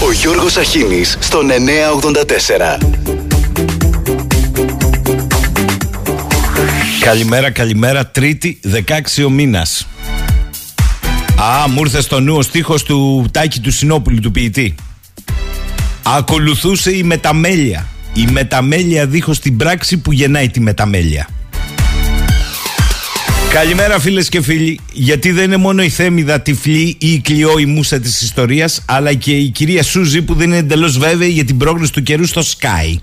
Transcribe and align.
Ο 0.00 0.12
Γιώργος 0.12 0.56
Αχίνης 0.56 1.16
στον 1.20 1.46
984. 1.46 2.78
Καλημέρα, 7.00 7.50
καλημέρα. 7.50 8.06
Τρίτη, 8.06 8.60
16 8.62 9.24
ο 9.24 9.30
μήνας. 9.30 9.86
Α, 11.40 11.68
μου 11.68 11.80
ήρθε 11.80 12.00
στο 12.00 12.20
νου 12.20 12.36
ο 12.36 12.42
στίχος 12.42 12.82
του 12.82 13.26
Τάκη 13.32 13.60
του 13.60 13.72
Σινόπουλου, 13.72 14.20
του 14.20 14.30
ποιητή. 14.30 14.74
Ακολουθούσε 16.02 16.96
η 16.96 17.02
μεταμέλεια. 17.02 17.86
Η 18.14 18.26
μεταμέλεια 18.30 19.06
δίχως 19.06 19.38
την 19.38 19.56
πράξη 19.56 19.98
που 19.98 20.12
γεννάει 20.12 20.48
τη 20.48 20.60
μεταμέλεια. 20.60 21.28
Καλημέρα 23.52 23.98
φίλες 23.98 24.28
και 24.28 24.42
φίλοι, 24.42 24.80
γιατί 24.92 25.30
δεν 25.30 25.44
είναι 25.44 25.56
μόνο 25.56 25.82
η 25.82 25.88
Θέμηδα 25.88 26.40
τυφλή 26.40 26.96
ή 26.98 27.12
η 27.12 27.20
κλειό 27.20 27.58
η 27.58 27.66
μουσα 27.66 28.00
της 28.00 28.22
ιστορίας, 28.22 28.82
αλλά 28.86 29.14
και 29.14 29.32
η 29.32 29.48
κυρία 29.48 29.82
Σούζη 29.82 30.22
που 30.22 30.34
δεν 30.34 30.46
είναι 30.46 30.56
εντελώς 30.56 30.98
βέβαιη 30.98 31.28
για 31.28 31.44
την 31.44 31.56
πρόγνωση 31.56 31.92
του 31.92 32.02
καιρού 32.02 32.26
στο 32.26 32.40
Sky. 32.40 32.98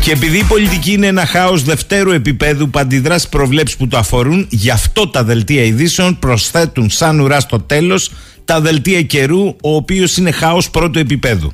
Και 0.00 0.12
επειδή 0.12 0.38
η 0.38 0.44
πολιτική 0.44 0.92
είναι 0.92 1.06
ένα 1.06 1.26
χάος 1.26 1.62
δευτέρου 1.62 2.10
επίπεδου 2.10 2.70
που 2.70 2.78
αντιδράς 2.78 3.20
στι 3.20 3.30
προβλέψεις 3.30 3.76
που 3.76 3.88
το 3.88 3.98
αφορούν, 3.98 4.46
γι' 4.50 4.70
αυτό 4.70 5.08
τα 5.08 5.24
δελτία 5.24 5.62
ειδήσεων 5.64 6.18
προσθέτουν 6.18 6.90
σαν 6.90 7.20
ουρά 7.20 7.40
στο 7.40 7.60
τέλος 7.60 8.10
τα 8.44 8.60
δελτία 8.60 9.02
καιρού, 9.02 9.46
ο 9.46 9.74
οποίος 9.74 10.16
είναι 10.16 10.30
χάος 10.30 10.70
πρώτου 10.70 10.98
επίπεδου. 10.98 11.52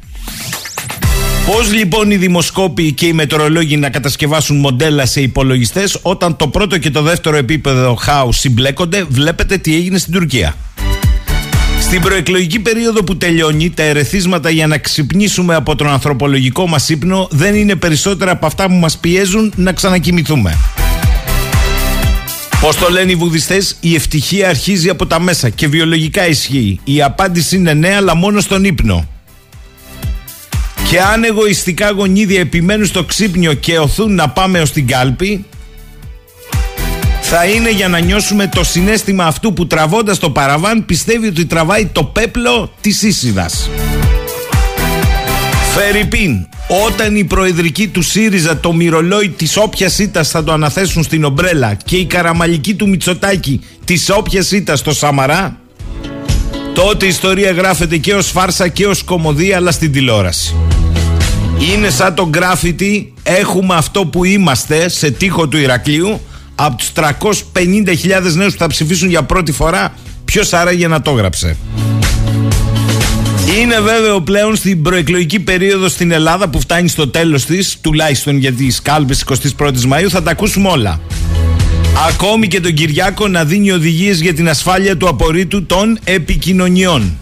Πώς 1.46 1.72
λοιπόν 1.72 2.10
οι 2.10 2.16
δημοσκόποι 2.16 2.92
και 2.92 3.06
οι 3.06 3.12
μετεωρολόγοι 3.12 3.76
να 3.76 3.90
κατασκευάσουν 3.90 4.56
μοντέλα 4.56 5.06
σε 5.06 5.20
υπολογιστές 5.20 5.98
όταν 6.02 6.36
το 6.36 6.48
πρώτο 6.48 6.78
και 6.78 6.90
το 6.90 7.02
δεύτερο 7.02 7.36
επίπεδο 7.36 7.94
χάους 7.94 8.38
συμπλέκονται, 8.38 9.04
βλέπετε 9.08 9.56
τι 9.56 9.74
έγινε 9.74 9.98
στην 9.98 10.12
Τουρκία. 10.12 10.54
Στην 11.80 12.00
προεκλογική 12.00 12.58
περίοδο 12.58 13.04
που 13.04 13.16
τελειώνει, 13.16 13.70
τα 13.70 13.82
ερεθίσματα 13.82 14.50
για 14.50 14.66
να 14.66 14.78
ξυπνήσουμε 14.78 15.54
από 15.54 15.74
τον 15.74 15.88
ανθρωπολογικό 15.88 16.66
μας 16.66 16.88
ύπνο 16.88 17.28
δεν 17.30 17.54
είναι 17.54 17.74
περισσότερα 17.74 18.30
από 18.30 18.46
αυτά 18.46 18.66
που 18.66 18.74
μας 18.74 18.98
πιέζουν 18.98 19.52
να 19.56 19.72
ξανακοιμηθούμε. 19.72 20.56
Πώς 22.60 22.76
το 22.76 22.90
λένε 22.90 23.10
οι 23.10 23.14
βουδιστές, 23.16 23.76
η 23.80 23.94
ευτυχία 23.94 24.48
αρχίζει 24.48 24.88
από 24.88 25.06
τα 25.06 25.20
μέσα 25.20 25.48
και 25.48 25.68
βιολογικά 25.68 26.28
ισχύει. 26.28 26.80
Η 26.84 27.02
απάντηση 27.02 27.56
είναι 27.56 27.72
ναι, 27.72 27.94
αλλά 27.94 28.14
μόνο 28.16 28.40
στον 28.40 28.64
ύπνο. 28.64 29.08
Και 30.90 31.00
αν 31.00 31.24
εγωιστικά 31.24 31.90
γονίδια 31.90 32.40
επιμένουν 32.40 32.86
στο 32.86 33.04
ξύπνιο 33.04 33.52
και 33.52 33.78
οθούν 33.78 34.14
να 34.14 34.28
πάμε 34.28 34.60
ως 34.60 34.70
την 34.72 34.86
κάλπη 34.86 35.44
θα 37.20 37.44
είναι 37.44 37.70
για 37.70 37.88
να 37.88 37.98
νιώσουμε 37.98 38.48
το 38.48 38.64
συνέστημα 38.64 39.24
αυτού 39.24 39.52
που 39.52 39.66
τραβώντας 39.66 40.18
το 40.18 40.30
παραβάν 40.30 40.86
πιστεύει 40.86 41.26
ότι 41.26 41.46
τραβάει 41.46 41.86
το 41.86 42.04
πέπλο 42.04 42.72
της 42.80 43.02
Ίσιδας. 43.02 43.70
Φερρυπίν, 45.74 46.46
όταν 46.86 47.16
η 47.16 47.24
προεδρική 47.24 47.88
του 47.88 48.02
ΣΥΡΙΖΑ 48.02 48.58
το 48.58 48.72
μυρολόι 48.72 49.28
της 49.28 49.56
όποιας 49.56 49.98
ήττας 49.98 50.30
θα 50.30 50.44
το 50.44 50.52
αναθέσουν 50.52 51.02
στην 51.02 51.24
ομπρέλα 51.24 51.74
και 51.84 51.96
η 51.96 52.04
καραμαλική 52.04 52.74
του 52.74 52.88
Μητσοτάκη 52.88 53.60
της 53.84 54.10
όποιας 54.10 54.50
ήττας 54.50 54.78
στο 54.78 54.94
Σαμαρά 54.94 55.60
τότε 56.76 57.04
η 57.04 57.08
ιστορία 57.08 57.50
γράφεται 57.50 57.96
και 57.96 58.14
ως 58.14 58.30
φάρσα 58.30 58.68
και 58.68 58.86
ως 58.86 59.02
κομμωδία 59.02 59.56
αλλά 59.56 59.72
στην 59.72 59.92
τηλεόραση. 59.92 60.54
Είναι 61.72 61.90
σαν 61.90 62.14
το 62.14 62.28
γκράφιτι 62.28 63.12
έχουμε 63.22 63.74
αυτό 63.74 64.06
που 64.06 64.24
είμαστε 64.24 64.88
σε 64.88 65.10
τείχο 65.10 65.48
του 65.48 65.56
Ηρακλείου 65.56 66.20
από 66.54 66.76
τους 66.76 66.92
350.000 66.94 68.32
νέους 68.34 68.52
που 68.52 68.58
θα 68.58 68.66
ψηφίσουν 68.66 69.08
για 69.08 69.22
πρώτη 69.22 69.52
φορά 69.52 69.94
ποιος 70.24 70.52
άραγε 70.52 70.88
να 70.88 71.02
το 71.02 71.10
γράψε. 71.10 71.56
Είναι 73.58 73.80
βέβαιο 73.80 74.20
πλέον 74.20 74.56
στην 74.56 74.82
προεκλογική 74.82 75.40
περίοδο 75.40 75.88
στην 75.88 76.10
Ελλάδα 76.10 76.48
που 76.48 76.60
φτάνει 76.60 76.88
στο 76.88 77.08
τέλος 77.08 77.44
της, 77.44 77.78
τουλάχιστον 77.80 78.36
για 78.36 78.52
τις 78.52 78.82
κάλπες 78.82 79.24
21 79.24 79.70
Μαΐου, 79.90 80.08
θα 80.08 80.22
τα 80.22 80.30
ακούσουμε 80.30 80.68
όλα. 80.68 81.00
Ακόμη 82.04 82.48
και 82.48 82.60
τον 82.60 82.74
Κυριάκο 82.74 83.28
να 83.28 83.44
δίνει 83.44 83.70
οδηγίες 83.70 84.20
για 84.20 84.34
την 84.34 84.48
ασφάλεια 84.48 84.96
του 84.96 85.08
απορρίτου 85.08 85.66
των 85.66 85.98
επικοινωνιών. 86.04 87.16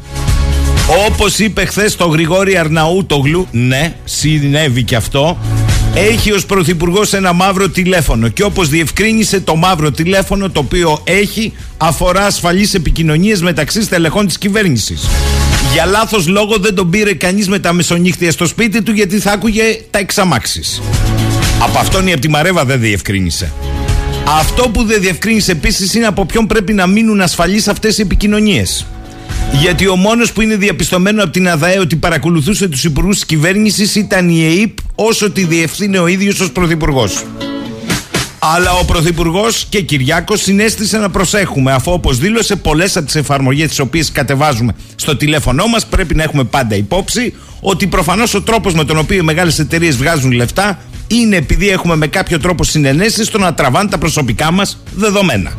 Όπως 1.06 1.38
είπε 1.38 1.64
χθες 1.64 1.96
το 1.96 2.06
Γρηγόρη 2.06 2.56
Αρναούτογλου, 2.56 3.46
ναι, 3.50 3.94
συνέβη 4.04 4.82
και 4.82 4.96
αυτό. 4.96 5.38
Έχει 5.94 6.32
ως 6.32 6.46
πρωθυπουργός 6.46 7.12
ένα 7.12 7.32
μαύρο 7.32 7.68
τηλέφωνο 7.68 8.28
και 8.28 8.42
όπως 8.42 8.68
διευκρίνησε 8.68 9.40
το 9.40 9.56
μαύρο 9.56 9.90
τηλέφωνο 9.90 10.50
το 10.50 10.60
οποίο 10.60 11.00
έχει 11.04 11.52
αφορά 11.76 12.26
ασφαλείς 12.26 12.74
επικοινωνίες 12.74 13.42
μεταξύ 13.42 13.82
στελεχών 13.82 14.26
της 14.26 14.38
κυβέρνησης. 14.38 15.08
Για 15.72 15.86
λάθος 15.86 16.26
λόγο 16.26 16.56
δεν 16.58 16.74
τον 16.74 16.90
πήρε 16.90 17.14
κανείς 17.14 17.48
με 17.48 17.58
τα 17.58 17.72
μεσονύχτια 17.72 18.30
στο 18.32 18.46
σπίτι 18.46 18.82
του 18.82 18.92
γιατί 18.92 19.18
θα 19.18 19.32
άκουγε 19.32 19.62
τα 19.90 19.98
εξαμάξεις. 19.98 20.82
Από 21.58 21.78
αυτόν 21.78 22.06
η 22.06 22.12
από 22.12 22.20
τη 22.20 22.28
Μαρέβα 22.28 22.64
δεν 22.64 22.80
διευκρίνησε. 22.80 23.52
Αυτό 24.26 24.68
που 24.68 24.84
δεν 24.84 25.00
διευκρίνησε 25.00 25.52
επίσης 25.52 25.94
είναι 25.94 26.06
από 26.06 26.26
ποιον 26.26 26.46
πρέπει 26.46 26.72
να 26.72 26.86
μείνουν 26.86 27.20
ασφαλείς 27.20 27.68
αυτές 27.68 27.98
οι 27.98 28.00
επικοινωνίες. 28.00 28.86
Γιατί 29.60 29.88
ο 29.88 29.96
μόνος 29.96 30.32
που 30.32 30.40
είναι 30.40 30.56
διαπιστωμένο 30.56 31.22
από 31.22 31.32
την 31.32 31.48
ΑΔΑΕ 31.48 31.78
ότι 31.78 31.96
παρακολουθούσε 31.96 32.68
τους 32.68 32.84
υπουργούς 32.84 33.14
της 33.14 33.24
κυβέρνησης 33.24 33.94
ήταν 33.94 34.28
η 34.28 34.44
ΕΕΠ 34.44 34.78
όσο 34.94 35.30
τη 35.30 35.44
διευθύνει 35.44 35.98
ο 35.98 36.06
ίδιος 36.06 36.40
ως 36.40 36.52
πρωθυπουργός. 36.52 37.24
Αλλά 38.38 38.72
ο 38.72 38.84
Πρωθυπουργός 38.84 39.66
και 39.68 39.80
Κυριάκος 39.80 40.40
συνέστησε 40.40 40.98
να 40.98 41.10
προσέχουμε, 41.10 41.72
αφού 41.72 41.92
όπως 41.92 42.18
δήλωσε, 42.18 42.56
πολλές 42.56 42.96
από 42.96 43.06
τις 43.06 43.14
εφαρμογές 43.14 43.68
τις 43.68 43.78
οποίες 43.78 44.12
κατεβάζουμε 44.12 44.74
στο 44.94 45.16
τηλέφωνό 45.16 45.66
μας 45.66 45.86
πρέπει 45.86 46.14
να 46.14 46.22
έχουμε 46.22 46.44
πάντα 46.44 46.74
υπόψη 46.74 47.34
ότι 47.60 47.86
προφανώς 47.86 48.34
ο 48.34 48.42
τρόπος 48.42 48.74
με 48.74 48.84
τον 48.84 48.98
οποίο 48.98 49.16
οι 49.16 49.22
μεγάλες 49.22 49.58
εταιρείες 49.58 49.96
βγάζουν 49.96 50.32
λεφτά 50.32 50.78
είναι 51.06 51.36
επειδή 51.36 51.68
έχουμε 51.68 51.96
με 51.96 52.06
κάποιο 52.06 52.40
τρόπο 52.40 52.64
συνενέσεις 52.64 53.26
στο 53.26 53.38
να 53.38 53.54
τραβάνε 53.54 53.88
τα 53.88 53.98
προσωπικά 53.98 54.50
μας 54.50 54.78
δεδομένα. 54.94 55.52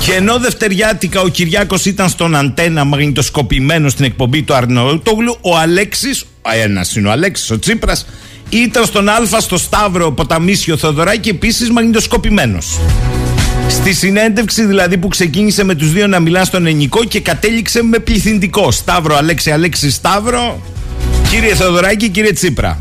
Και 0.00 0.12
ενώ 0.12 0.38
δευτεριάτικα 0.38 1.20
ο 1.20 1.28
Κυριάκος 1.28 1.84
ήταν 1.84 2.08
στον 2.08 2.36
αντένα 2.36 2.84
μαγνητοσκοπημένο 2.84 3.88
στην 3.88 4.04
εκπομπή 4.04 4.42
του 4.42 4.54
Αρναούτογλου, 4.54 5.36
ο 5.40 5.56
Αλέξης, 5.56 6.24
ένας 6.62 6.96
είναι 6.96 7.08
ο 7.08 7.10
Αλέξης, 7.10 7.50
ο 7.50 7.58
Τσίπρας, 7.58 8.06
ήταν 8.48 8.84
στον 8.84 9.08
Α 9.08 9.40
στο 9.40 9.58
Σταύρο 9.58 10.12
Ποταμίσιο 10.12 10.76
Θεοδωράκη 10.76 11.28
επίσης 11.28 11.70
μαγνητοσκοπημένος. 11.70 12.78
Στη 13.68 13.92
συνέντευξη 13.92 14.64
δηλαδή 14.64 14.98
που 14.98 15.08
ξεκίνησε 15.08 15.64
με 15.64 15.74
τους 15.74 15.92
δύο 15.92 16.06
να 16.06 16.20
μιλά 16.20 16.44
στον 16.44 16.66
ενικό 16.66 17.04
και 17.04 17.20
κατέληξε 17.20 17.82
με 17.82 17.98
πληθυντικό. 17.98 18.70
Σταύρο, 18.70 19.16
Αλέξη, 19.16 19.50
Αλέξη, 19.50 19.90
Σταύρο, 19.90 20.60
κύριε 21.30 21.54
Θεοδωράκη, 21.54 22.08
κύριε 22.08 22.32
Τσίπρα. 22.32 22.78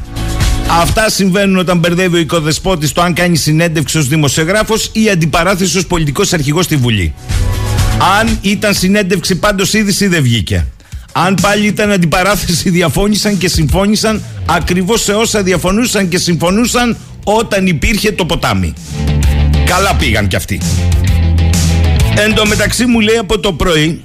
Αυτά 0.68 1.10
συμβαίνουν 1.10 1.58
όταν 1.58 1.78
μπερδεύει 1.78 2.16
ο 2.16 2.20
οικοδεσπότης 2.20 2.92
το 2.92 3.02
αν 3.02 3.14
κάνει 3.14 3.38
συνέντευξη 3.38 3.98
ως 3.98 4.08
δημοσιογράφος 4.08 4.90
ή 4.94 5.10
αντιπαράθεση 5.10 5.78
ως 5.78 5.86
πολιτικός 5.86 6.34
αρχηγός 6.34 6.66
στη 6.66 6.76
Βουλή. 6.76 7.14
Αν 8.20 8.38
ήταν 8.42 8.74
συνέντευξη 8.74 9.36
πάντως 9.36 9.74
είδηση 9.74 10.08
δεν 10.08 10.22
βγήκε. 10.22 10.66
Αν 11.12 11.38
πάλι 11.42 11.66
ήταν 11.66 11.92
αντιπαράθεση 11.92 12.70
διαφώνησαν 12.70 13.38
και 13.38 13.48
συμφώνησαν 13.48 14.24
ακριβώς 14.46 15.04
σε 15.04 15.14
όσα 15.14 15.44
διαφωνούσαν 15.44 16.08
και 16.08 16.18
συμφωνούσαν 16.18 16.98
όταν 17.24 17.68
υπήρχε 17.68 18.12
το 18.12 18.26
ποτάμι. 18.26 18.74
Καλά 19.66 19.96
πήγαν 19.96 20.28
κι 20.28 20.36
αυτοί. 20.36 20.62
Εν 22.16 22.34
τω 22.34 22.46
μεταξύ 22.46 22.86
μου 22.86 23.00
λέει 23.00 23.18
από 23.18 23.40
το 23.40 23.54
πρωί 23.54 24.04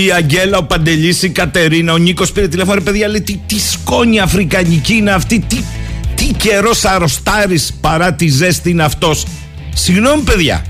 η 0.00 0.12
Αγγέλα, 0.12 0.58
ο 0.58 0.62
Παντελής, 0.62 1.22
η 1.22 1.28
Κατερίνα, 1.28 1.92
ο 1.92 1.96
Νίκος 1.96 2.32
πήρε 2.32 2.48
τηλέφωνο. 2.48 2.74
Ρε 2.74 2.80
παιδιά, 2.80 3.08
λέει 3.08 3.20
τι, 3.20 3.40
τι 3.46 3.60
σκόνη 3.60 4.20
αφρικανική 4.20 4.94
είναι 4.94 5.10
αυτή, 5.10 5.44
τι, 5.48 5.56
τι 6.14 6.24
καιρός 6.24 6.84
αρρωστάρη 6.84 7.60
παρά 7.80 8.14
τη 8.14 8.28
ζέστη 8.28 8.70
είναι 8.70 8.84
αυτός. 8.84 9.26
Συγγνώμη, 9.74 10.22
παιδιά, 10.22 10.64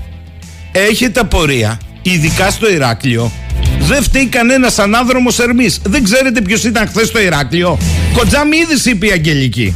έχετε 0.71 1.19
απορία, 1.19 1.79
ειδικά 2.01 2.49
στο 2.49 2.71
Ηράκλειο. 2.71 3.31
Δεν 3.79 4.03
φταίει 4.03 4.25
κανένας 4.25 4.79
ανάδρομος 4.79 5.39
Ερμής. 5.39 5.79
Δεν 5.83 6.03
ξέρετε 6.03 6.41
ποιος 6.41 6.63
ήταν 6.63 6.87
χθες 6.87 7.07
στο 7.07 7.19
Ηράκλειο. 7.19 7.77
Κοντζάμι 8.13 8.57
είδηση 8.57 8.89
είπε 8.89 9.05
η 9.05 9.11
Αγγελική. 9.11 9.75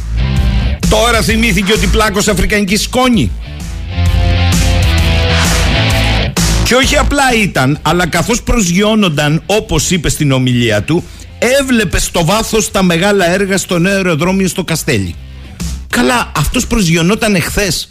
Τώρα 0.90 1.22
θυμήθηκε 1.22 1.72
ότι 1.72 1.86
πλάκωσε 1.86 2.30
αφρικανική 2.30 2.76
σκόνη. 2.76 3.30
Και 6.72 6.78
όχι 6.78 6.96
απλά 6.96 7.34
ήταν, 7.42 7.78
αλλά 7.82 8.06
καθώς 8.06 8.42
προσγειώνονταν, 8.42 9.42
όπως 9.46 9.90
είπε 9.90 10.08
στην 10.08 10.32
ομιλία 10.32 10.82
του, 10.82 11.04
έβλεπε 11.38 12.00
στο 12.00 12.24
βάθος 12.24 12.70
τα 12.70 12.82
μεγάλα 12.82 13.30
έργα 13.30 13.58
στο 13.58 13.78
νέο 13.78 13.94
αεροδρόμιο 13.94 14.48
στο 14.48 14.64
Καστέλι. 14.64 15.14
Καλά, 15.88 16.32
αυτός 16.36 16.66
προσγειωνόταν 16.66 17.34
εχθές 17.34 17.88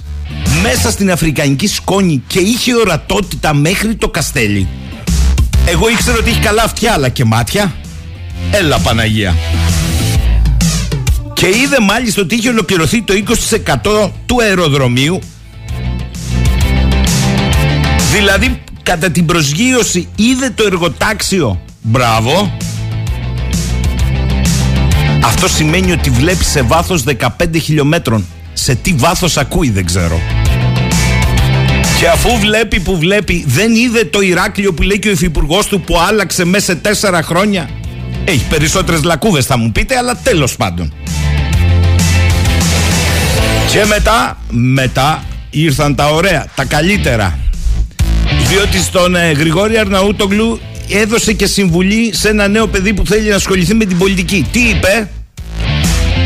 μέσα 0.61 0.91
στην 0.91 1.11
Αφρικανική 1.11 1.67
σκόνη 1.67 2.23
και 2.27 2.39
είχε 2.39 2.75
ορατότητα 2.75 3.53
μέχρι 3.53 3.95
το 3.95 4.09
Καστέλι. 4.09 4.67
Εγώ 5.65 5.89
ήξερα 5.89 6.17
ότι 6.17 6.29
έχει 6.29 6.39
καλά 6.39 6.63
αυτιά 6.63 6.93
αλλά 6.93 7.09
και 7.09 7.25
μάτια. 7.25 7.73
Έλα 8.51 8.79
Παναγία. 8.79 9.35
Και 11.33 11.47
είδε 11.47 11.79
μάλιστα 11.79 12.21
ότι 12.21 12.35
είχε 12.35 12.49
ολοκληρωθεί 12.49 13.01
το 13.01 13.13
20% 14.03 14.09
του 14.25 14.41
αεροδρομίου 14.41 15.19
Δηλαδή 18.11 18.61
κατά 18.83 19.09
την 19.09 19.25
προσγείωση 19.25 20.07
είδε 20.15 20.49
το 20.49 20.63
εργοτάξιο 20.63 21.61
Μπράβο. 21.81 22.57
Αυτό 25.23 25.47
σημαίνει 25.47 25.91
ότι 25.91 26.09
βλέπει 26.09 26.43
σε 26.43 26.61
βάθος 26.61 27.03
15 27.07 27.27
χιλιόμετρων. 27.61 28.25
Σε 28.53 28.75
τι 28.75 28.93
βάθος 28.93 29.37
ακούει 29.37 29.69
δεν 29.69 29.85
ξέρω. 29.85 30.19
Και 31.99 32.07
αφού 32.07 32.37
βλέπει 32.39 32.79
που 32.79 32.97
βλέπει, 32.97 33.43
δεν 33.47 33.75
είδε 33.75 34.05
το 34.05 34.21
Ηράκλειο 34.21 34.73
που 34.73 34.81
λέει 34.81 34.99
και 34.99 35.07
ο 35.07 35.11
υφυπουργός 35.11 35.65
του 35.65 35.81
που 35.81 35.99
άλλαξε 35.99 36.45
μέσα 36.45 36.65
σε 36.65 36.75
τέσσερα 36.75 37.23
χρόνια. 37.23 37.69
Έχει 38.25 38.45
περισσότερες 38.49 39.03
λακκούβε, 39.03 39.41
θα 39.41 39.57
μου 39.57 39.71
πείτε, 39.71 39.97
αλλά 39.97 40.15
τέλος 40.15 40.55
πάντων. 40.55 40.93
Και 43.71 43.85
μετά, 43.85 44.37
μετά 44.49 45.23
ήρθαν 45.49 45.95
τα 45.95 46.09
ωραία, 46.09 46.45
τα 46.55 46.65
καλύτερα. 46.65 47.40
Διότι 48.51 48.77
στον 48.77 49.15
ε, 49.15 49.31
Γρηγόρη 49.31 49.77
Αρναούτογλου 49.77 50.59
έδωσε 50.89 51.33
και 51.33 51.45
συμβουλή 51.45 52.11
σε 52.13 52.29
ένα 52.29 52.47
νέο 52.47 52.67
παιδί 52.67 52.93
που 52.93 53.05
θέλει 53.05 53.29
να 53.29 53.35
ασχοληθεί 53.35 53.73
με 53.73 53.85
την 53.85 53.97
πολιτική. 53.97 54.45
Τι 54.51 54.59
είπε; 54.59 55.09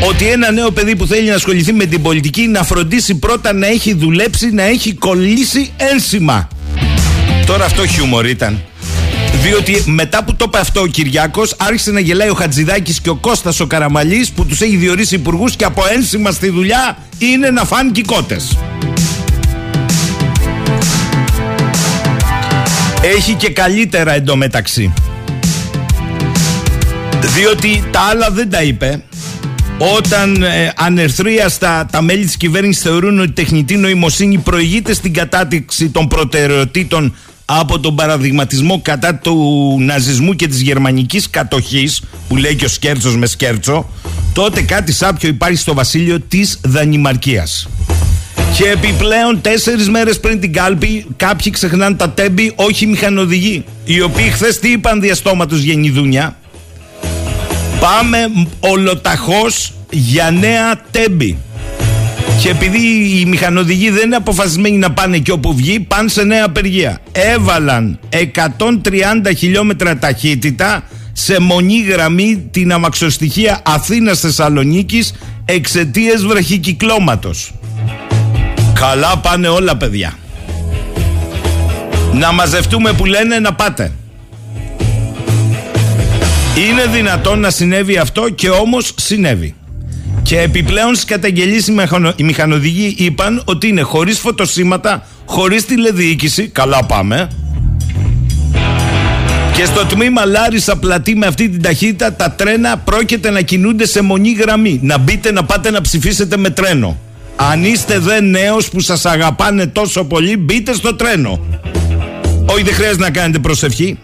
Ότι 0.08 0.26
ένα 0.26 0.50
νέο 0.50 0.70
παιδί 0.70 0.96
που 0.96 1.06
θέλει 1.06 1.28
να 1.28 1.34
ασχοληθεί 1.34 1.72
με 1.72 1.84
την 1.84 2.02
πολιτική 2.02 2.46
να 2.46 2.62
φροντίσει 2.62 3.14
πρώτα 3.14 3.52
να 3.52 3.66
έχει 3.66 3.94
δουλέψει, 3.94 4.50
να 4.50 4.62
έχει 4.62 4.94
κολλήσει 4.94 5.70
ένσημα. 5.76 6.48
Τώρα 7.46 7.64
αυτό 7.64 7.86
χιούμορ 7.86 8.26
ήταν. 8.26 8.62
Διότι 9.42 9.82
μετά 9.86 10.24
που 10.24 10.34
το 10.34 10.44
είπε 10.48 10.58
αυτό 10.58 10.80
ο 10.80 10.86
Κυριάκος, 10.86 11.54
άρχισε 11.58 11.90
να 11.90 12.00
γελάει 12.00 12.28
ο 12.28 12.34
Χατζηδάκης 12.34 13.00
και 13.00 13.10
ο 13.10 13.14
Κώστας 13.14 13.60
ο 13.60 13.66
Καραμαλής 13.66 14.30
που 14.30 14.46
τους 14.46 14.60
έχει 14.60 14.76
διορίσει 14.76 15.14
υπουργούς 15.14 15.56
και 15.56 15.64
από 15.64 15.82
ένσημα 15.94 16.30
στη 16.30 16.48
δουλειά 16.48 16.98
είναι 17.18 17.50
να 17.50 17.64
φάνε 17.64 17.90
κότε. 18.06 18.36
Έχει 23.14 23.34
και 23.34 23.50
καλύτερα 23.50 24.12
εντωμεταξύ. 24.12 24.92
Διότι 27.34 27.84
τα 27.90 28.00
άλλα 28.00 28.30
δεν 28.30 28.50
τα 28.50 28.62
είπε. 28.62 29.02
Όταν 29.96 30.42
ε, 30.42 30.72
ανερθρίαστα 30.76 31.86
τα 31.92 32.02
μέλη 32.02 32.24
της 32.24 32.36
κυβέρνησης 32.36 32.82
θεωρούν 32.82 33.18
ότι 33.18 33.28
η 33.28 33.32
τεχνητή 33.32 33.76
νοημοσύνη 33.76 34.38
προηγείται 34.38 34.94
στην 34.94 35.12
κατάτηξη 35.12 35.88
των 35.88 36.08
προτεραιοτήτων 36.08 37.14
από 37.44 37.80
τον 37.80 37.94
παραδειγματισμό 37.94 38.80
κατά 38.84 39.14
του 39.14 39.76
ναζισμού 39.80 40.34
και 40.34 40.48
της 40.48 40.60
γερμανικής 40.60 41.30
κατοχής 41.30 42.02
που 42.28 42.36
λέει 42.36 42.54
και 42.54 42.64
ο 42.64 42.68
Σκέρτσος 42.68 43.16
με 43.16 43.26
Σκέρτσο 43.26 43.88
τότε 44.32 44.62
κάτι 44.62 44.92
σάπιο 44.92 45.28
υπάρχει 45.28 45.58
στο 45.58 45.74
βασίλειο 45.74 46.20
της 46.20 46.60
Δανημαρκίας. 46.62 47.68
Και 48.56 48.68
επιπλέον 48.68 49.40
τέσσερις 49.40 49.88
μέρες 49.88 50.20
πριν 50.20 50.40
την 50.40 50.52
κάλπη 50.52 51.06
κάποιοι 51.16 51.52
ξεχνάνε 51.52 51.96
τα 51.96 52.10
τέμπη 52.10 52.52
όχι 52.54 52.86
μηχανοδηγοί 52.86 53.64
οι 53.84 54.00
οποίοι 54.00 54.30
χθες 54.30 54.58
τι 54.58 54.70
είπαν 54.70 55.00
διαστόματος 55.00 55.60
γεννηδούνια; 55.60 56.36
Πάμε 57.80 58.18
ολοταχώς 58.60 59.72
για 59.90 60.30
νέα 60.30 60.80
τέμπη. 60.90 61.38
Και 62.40 62.48
επειδή 62.48 62.78
οι 63.20 63.24
μηχανοδηγοί 63.24 63.90
δεν 63.90 64.04
είναι 64.04 64.16
αποφασισμένοι 64.16 64.76
να 64.76 64.92
πάνε 64.92 65.18
και 65.18 65.32
όπου 65.32 65.54
βγει, 65.54 65.80
πάνε 65.80 66.08
σε 66.08 66.22
νέα 66.22 66.44
απεργία. 66.44 66.98
Έβαλαν 67.12 67.98
130 68.08 69.34
χιλιόμετρα 69.36 69.98
ταχύτητα 69.98 70.84
σε 71.12 71.40
μονή 71.40 71.80
γραμμή 71.80 72.48
την 72.50 72.72
αμαξοστοιχεία 72.72 73.60
Αθήνας-Θεσσαλονίκης 73.64 75.14
εξαιτίας 75.44 76.24
βραχικυκλώματος. 76.24 77.52
Καλά 78.80 79.18
πάνε 79.18 79.48
όλα 79.48 79.76
παιδιά. 79.76 80.18
Να 82.12 82.32
μαζευτούμε 82.32 82.92
που 82.92 83.04
λένε 83.04 83.38
να 83.38 83.54
πάτε. 83.54 83.92
Είναι 86.68 86.86
δυνατόν 86.92 87.40
να 87.40 87.50
συνέβη 87.50 87.96
αυτό 87.96 88.28
και 88.28 88.48
όμως 88.48 88.92
συνέβη. 88.96 89.54
Και 90.22 90.40
επιπλέον 90.40 90.94
στις 90.94 91.04
καταγγελίες 91.04 91.66
οι 92.16 92.22
μηχανοδηγοί 92.22 92.94
είπαν 92.98 93.42
ότι 93.44 93.68
είναι 93.68 93.82
χωρίς 93.82 94.18
φωτοσύματα, 94.18 95.06
χωρίς 95.24 95.66
τηλεδιοίκηση. 95.66 96.48
Καλά 96.48 96.84
πάμε. 96.84 97.28
Και 99.54 99.64
στο 99.64 99.84
τμήμα 99.84 100.24
Λάρισα 100.24 100.76
πλατή 100.76 101.16
με 101.16 101.26
αυτή 101.26 101.48
την 101.48 101.62
ταχύτητα 101.62 102.12
τα 102.12 102.30
τρένα 102.30 102.76
πρόκειται 102.76 103.30
να 103.30 103.40
κινούνται 103.40 103.86
σε 103.86 104.02
μονή 104.02 104.32
γραμμή. 104.32 104.80
Να 104.82 104.98
μπείτε 104.98 105.32
να 105.32 105.44
πάτε 105.44 105.70
να 105.70 105.80
ψηφίσετε 105.80 106.36
με 106.36 106.50
τρένο. 106.50 106.98
Αν 107.36 107.64
είστε 107.64 107.98
δε 107.98 108.20
νέος 108.20 108.68
που 108.68 108.80
σας 108.80 109.04
αγαπάνε 109.04 109.66
τόσο 109.66 110.04
πολύ 110.04 110.36
μπείτε 110.36 110.72
στο 110.72 110.94
τρένο. 110.94 111.40
Όχι 112.46 112.62
δεν 112.62 112.74
χρειάζεται 112.74 113.02
να 113.02 113.10
κάνετε 113.10 113.38
προσευχή. 113.38 113.98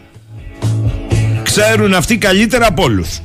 Ξέρουν 1.42 1.94
αυτοί 1.94 2.16
καλύτερα 2.16 2.66
από 2.66 2.82
όλους. 2.82 3.20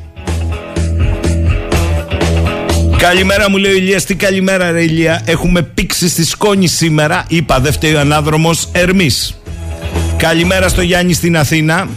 Καλημέρα 2.98 3.50
μου 3.50 3.57
λέει 3.57 3.71
ο 3.71 3.75
Ηλίας, 3.75 4.04
τι 4.04 4.15
καλημέρα 4.15 4.71
ρε 4.71 4.83
Ηλία 4.83 5.21
Έχουμε 5.25 5.62
πήξει 5.62 6.10
στη 6.10 6.25
σκόνη 6.25 6.68
σήμερα 6.68 7.25
Είπα 7.27 7.60
δεν 7.60 7.71
φταίει 7.71 7.94
ο 7.94 8.00
ανάδρομος 8.00 8.69
Ερμής 8.71 9.39
Καλημέρα 10.18 10.68
στο 10.68 10.81
Γιάννη 10.81 11.13
στην 11.13 11.38
Αθήνα 11.38 11.88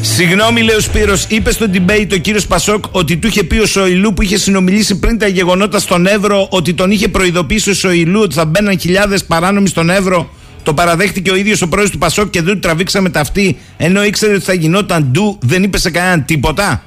Συγγνώμη 0.00 0.62
λέει 0.62 0.76
ο 0.76 0.80
Σπύρος 0.80 1.26
Είπε 1.28 1.52
στο 1.52 1.66
debate 1.72 2.08
ο 2.12 2.16
κύριος 2.16 2.46
Πασόκ 2.46 2.84
Ότι 2.90 3.16
του 3.16 3.26
είχε 3.26 3.44
πει 3.44 3.58
ο 3.58 3.66
Σοηλού 3.66 4.14
που 4.14 4.22
είχε 4.22 4.38
συνομιλήσει 4.38 4.98
πριν 4.98 5.18
τα 5.18 5.26
γεγονότα 5.26 5.78
στον 5.78 6.06
Εύρο 6.06 6.46
Ότι 6.50 6.74
τον 6.74 6.90
είχε 6.90 7.08
προειδοποιήσει 7.08 7.70
ο 7.70 7.74
Σοηλού 7.74 8.20
Ότι 8.20 8.34
θα 8.34 8.44
μπαίναν 8.44 8.78
χιλιάδες 8.78 9.24
παράνομοι 9.24 9.68
στον 9.68 9.90
Εύρο 9.90 10.30
το 10.62 10.74
παραδέχτηκε 10.74 11.30
ο 11.30 11.36
ίδιος 11.36 11.62
ο 11.62 11.68
πρόεδρος 11.68 11.92
του 11.92 11.98
Πασόκ 11.98 12.30
και 12.30 12.42
δεν 12.42 12.54
του 12.54 12.60
τραβήξαμε 12.60 13.10
τα 13.10 13.20
αυτή 13.20 13.58
ενώ 13.76 14.04
ήξερε 14.04 14.34
ότι 14.34 14.44
θα 14.44 14.52
γινόταν 14.52 15.02
ντου, 15.10 15.38
δεν 15.40 15.62
είπε 15.62 15.78
σε 15.78 15.90
κανέναν 15.90 16.24
τίποτα. 16.24 16.82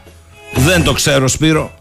Δεν 0.55 0.83
το 0.83 0.93
ξέρω, 0.93 1.27
Σπύρο. 1.27 1.71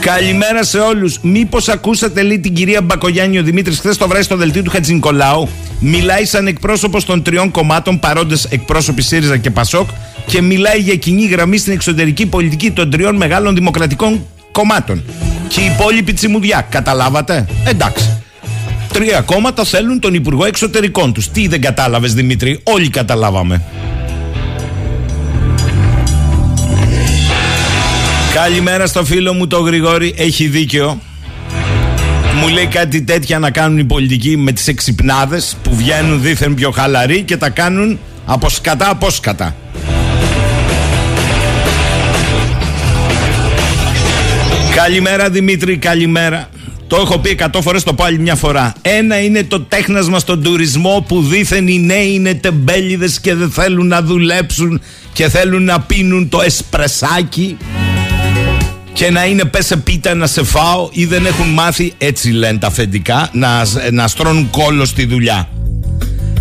Καλημέρα 0.00 0.62
σε 0.62 0.78
όλους. 0.78 1.18
Μήπως 1.22 1.68
ακούσατε 1.68 2.22
λέει 2.22 2.38
την 2.38 2.54
κυρία 2.54 2.82
Μπακογιάννη 2.82 3.38
ο 3.38 3.42
Δημήτρης 3.42 3.78
χθες 3.78 3.96
το 3.96 4.08
βράδυ 4.08 4.24
στο 4.24 4.36
δελτίο 4.36 4.62
του 4.62 4.70
Χατζηνικολάου. 4.70 5.48
Μιλάει 5.80 6.24
σαν 6.24 6.46
εκπρόσωπος 6.46 7.04
των 7.04 7.22
τριών 7.22 7.50
κομμάτων, 7.50 7.98
παρόντες 7.98 8.44
εκπρόσωποι 8.44 9.02
ΣΥΡΙΖΑ 9.02 9.36
και 9.36 9.50
ΠΑΣΟΚ, 9.50 9.88
και 10.26 10.42
μιλάει 10.42 10.78
για 10.78 10.94
κοινή 10.94 11.26
γραμμή 11.26 11.56
στην 11.58 11.72
εξωτερική 11.72 12.26
πολιτική 12.26 12.70
των 12.70 12.90
τριών 12.90 13.16
μεγάλων 13.16 13.54
δημοκρατικών 13.54 14.26
κομμάτων. 14.52 15.02
Και 15.48 15.60
η 15.60 15.64
υπόλοιπη 15.64 16.12
τσιμουδιά. 16.12 16.66
Καταλάβατε; 16.70 17.46
Εντάξει. 17.66 18.22
Τρία 18.92 19.20
κόμματα 19.20 19.64
θέλουν 19.64 20.00
τον 20.00 20.14
Υπουργό 20.14 20.44
Εξωτερικών 20.44 21.12
τους. 21.12 21.28
Τι 21.28 21.48
δεν 21.48 21.60
κατάλαβες 21.60 22.14
Δημήτρη, 22.14 22.60
όλοι 22.62 22.88
καταλάβαμε. 22.88 23.62
Καλημέρα 28.34 28.86
στο 28.86 29.04
φίλο 29.04 29.32
μου 29.32 29.46
το 29.46 29.58
Γρηγόρη, 29.58 30.14
έχει 30.16 30.46
δίκιο. 30.46 31.00
Μου 32.40 32.48
λέει 32.48 32.66
κάτι 32.66 33.02
τέτοια 33.02 33.38
να 33.38 33.50
κάνουν 33.50 33.78
οι 33.78 33.84
πολιτικοί 33.84 34.36
με 34.36 34.52
τις 34.52 34.68
εξυπνάδες 34.68 35.56
που 35.62 35.76
βγαίνουν 35.76 36.22
δίθεν 36.22 36.54
πιο 36.54 36.70
χαλαροί 36.70 37.22
και 37.22 37.36
τα 37.36 37.50
κάνουν 37.50 37.98
από 38.24 38.48
σκατά 38.48 38.90
από 38.90 39.10
σκατά. 39.10 39.56
Καλημέρα 44.74 45.30
Δημήτρη, 45.30 45.76
καλημέρα. 45.76 46.48
Το 46.86 46.96
έχω 46.96 47.18
πει 47.18 47.38
100 47.52 47.60
φορές, 47.62 47.82
το 47.82 47.94
πω 47.94 48.04
άλλη 48.04 48.18
μια 48.18 48.34
φορά. 48.34 48.72
Ένα 48.82 49.22
είναι 49.22 49.44
το 49.44 49.60
τέχνασμα 49.60 50.18
στον 50.18 50.42
τουρισμό 50.42 51.04
που 51.08 51.22
δήθεν 51.22 51.68
οι 51.68 51.78
νέοι 51.78 52.12
είναι 52.12 52.34
τεμπέληδες 52.34 53.20
και 53.20 53.34
δεν 53.34 53.50
θέλουν 53.50 53.86
να 53.86 54.02
δουλέψουν 54.02 54.80
και 55.12 55.28
θέλουν 55.28 55.64
να 55.64 55.80
πίνουν 55.80 56.28
το 56.28 56.40
εσπρεσάκι 56.40 57.56
και 59.00 59.10
να 59.10 59.24
είναι 59.24 59.44
πέσε 59.44 59.76
πίτα 59.76 60.14
να 60.14 60.26
σε 60.26 60.42
φάω 60.42 60.88
ή 60.92 61.04
δεν 61.04 61.26
έχουν 61.26 61.48
μάθει, 61.48 61.92
έτσι 61.98 62.30
λένε 62.30 62.58
τα 62.58 62.66
αφεντικά, 62.66 63.28
να, 63.32 63.62
να 63.90 64.08
στρώνουν 64.08 64.50
κόλλο 64.50 64.84
στη 64.84 65.06
δουλειά. 65.06 65.48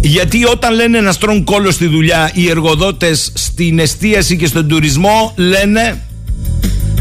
Γιατί 0.02 0.46
όταν 0.46 0.74
λένε 0.74 1.02
να 1.02 1.12
στρώνουν 1.12 1.44
κόλλο 1.44 1.72
στη 1.72 1.88
δουλειά 1.88 2.32
οι 2.34 2.50
εργοδότες 2.50 3.32
στην 3.34 3.80
εστίαση 3.80 4.38
και 4.38 4.48
στον 4.48 4.68
τουρισμό 4.68 5.34
λένε 5.36 6.02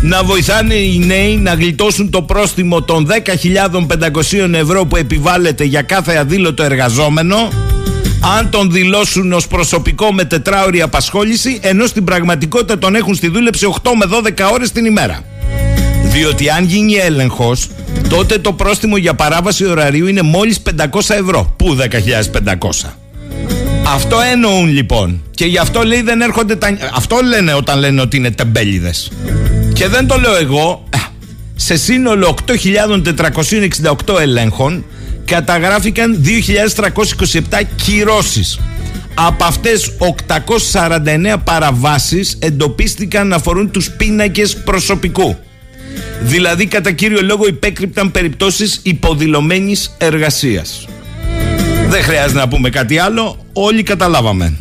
να 0.00 0.22
βοηθάνε 0.22 0.74
οι 0.74 0.98
νέοι 0.98 1.36
να 1.36 1.54
γλιτώσουν 1.54 2.10
το 2.10 2.22
πρόστιμο 2.22 2.82
των 2.82 3.08
10.500 3.24 4.52
ευρώ 4.52 4.86
που 4.86 4.96
επιβάλλεται 4.96 5.64
για 5.64 5.82
κάθε 5.82 6.16
αδήλωτο 6.16 6.62
εργαζόμενο 6.62 7.36
αν 8.38 8.50
τον 8.50 8.70
δηλώσουν 8.70 9.32
ως 9.32 9.46
προσωπικό 9.46 10.12
με 10.12 10.24
τετράωρη 10.24 10.82
απασχόληση 10.82 11.58
ενώ 11.62 11.86
στην 11.86 12.04
πραγματικότητα 12.04 12.78
τον 12.78 12.94
έχουν 12.94 13.14
στη 13.14 13.28
δούλεψη 13.28 13.66
8 13.82 13.90
με 13.98 14.32
12 14.46 14.52
ώρες 14.52 14.72
την 14.72 14.84
ημέρα. 14.84 15.24
Διότι 16.08 16.50
αν 16.50 16.64
γίνει 16.64 16.94
έλεγχος, 16.94 17.68
τότε 18.08 18.38
το 18.38 18.52
πρόστιμο 18.52 18.96
για 18.96 19.14
παράβαση 19.14 19.66
ωραρίου 19.66 20.06
είναι 20.06 20.22
μόλις 20.22 20.60
500 20.62 20.74
ευρώ. 21.08 21.54
Πού 21.56 21.76
10.500. 21.76 22.94
Αυτό 23.86 24.16
εννοούν 24.32 24.68
λοιπόν. 24.68 25.22
Και 25.30 25.44
γι' 25.44 25.58
αυτό 25.58 25.82
λέει 25.82 26.02
δεν 26.02 26.20
έρχονται 26.20 26.56
τα. 26.56 26.76
Αυτό 26.94 27.20
λένε 27.24 27.54
όταν 27.54 27.78
λένε 27.78 28.00
ότι 28.00 28.16
είναι 28.16 28.30
τεμπέληδες. 28.30 29.10
Και 29.72 29.88
δεν 29.88 30.06
το 30.06 30.18
λέω 30.18 30.36
εγώ. 30.36 30.84
Σε 31.54 31.76
σύνολο 31.76 32.34
8.468 32.46 34.20
ελέγχων 34.20 34.84
καταγράφηκαν 35.24 36.24
2.327 36.24 37.62
κυρώσεις. 37.76 38.58
Από 39.14 39.44
αυτές 39.44 39.92
849 39.98 41.36
παραβάσεις 41.44 42.36
εντοπίστηκαν 42.38 43.28
να 43.28 43.36
αφορούν 43.36 43.70
τους 43.70 43.90
πίνακες 43.90 44.56
προσωπικού. 44.56 45.36
Δηλαδή 46.22 46.66
κατά 46.66 46.90
κύριο 46.90 47.22
λόγο 47.22 47.46
υπέκρυπταν 47.46 48.10
περιπτώσεις 48.10 48.80
υποδηλωμένης 48.82 49.94
εργασίας. 49.98 50.86
Δεν 51.88 52.02
χρειάζεται 52.02 52.38
να 52.38 52.48
πούμε 52.48 52.70
κάτι 52.70 52.98
άλλο, 52.98 53.46
όλοι 53.52 53.82
καταλάβαμε. 53.82 54.56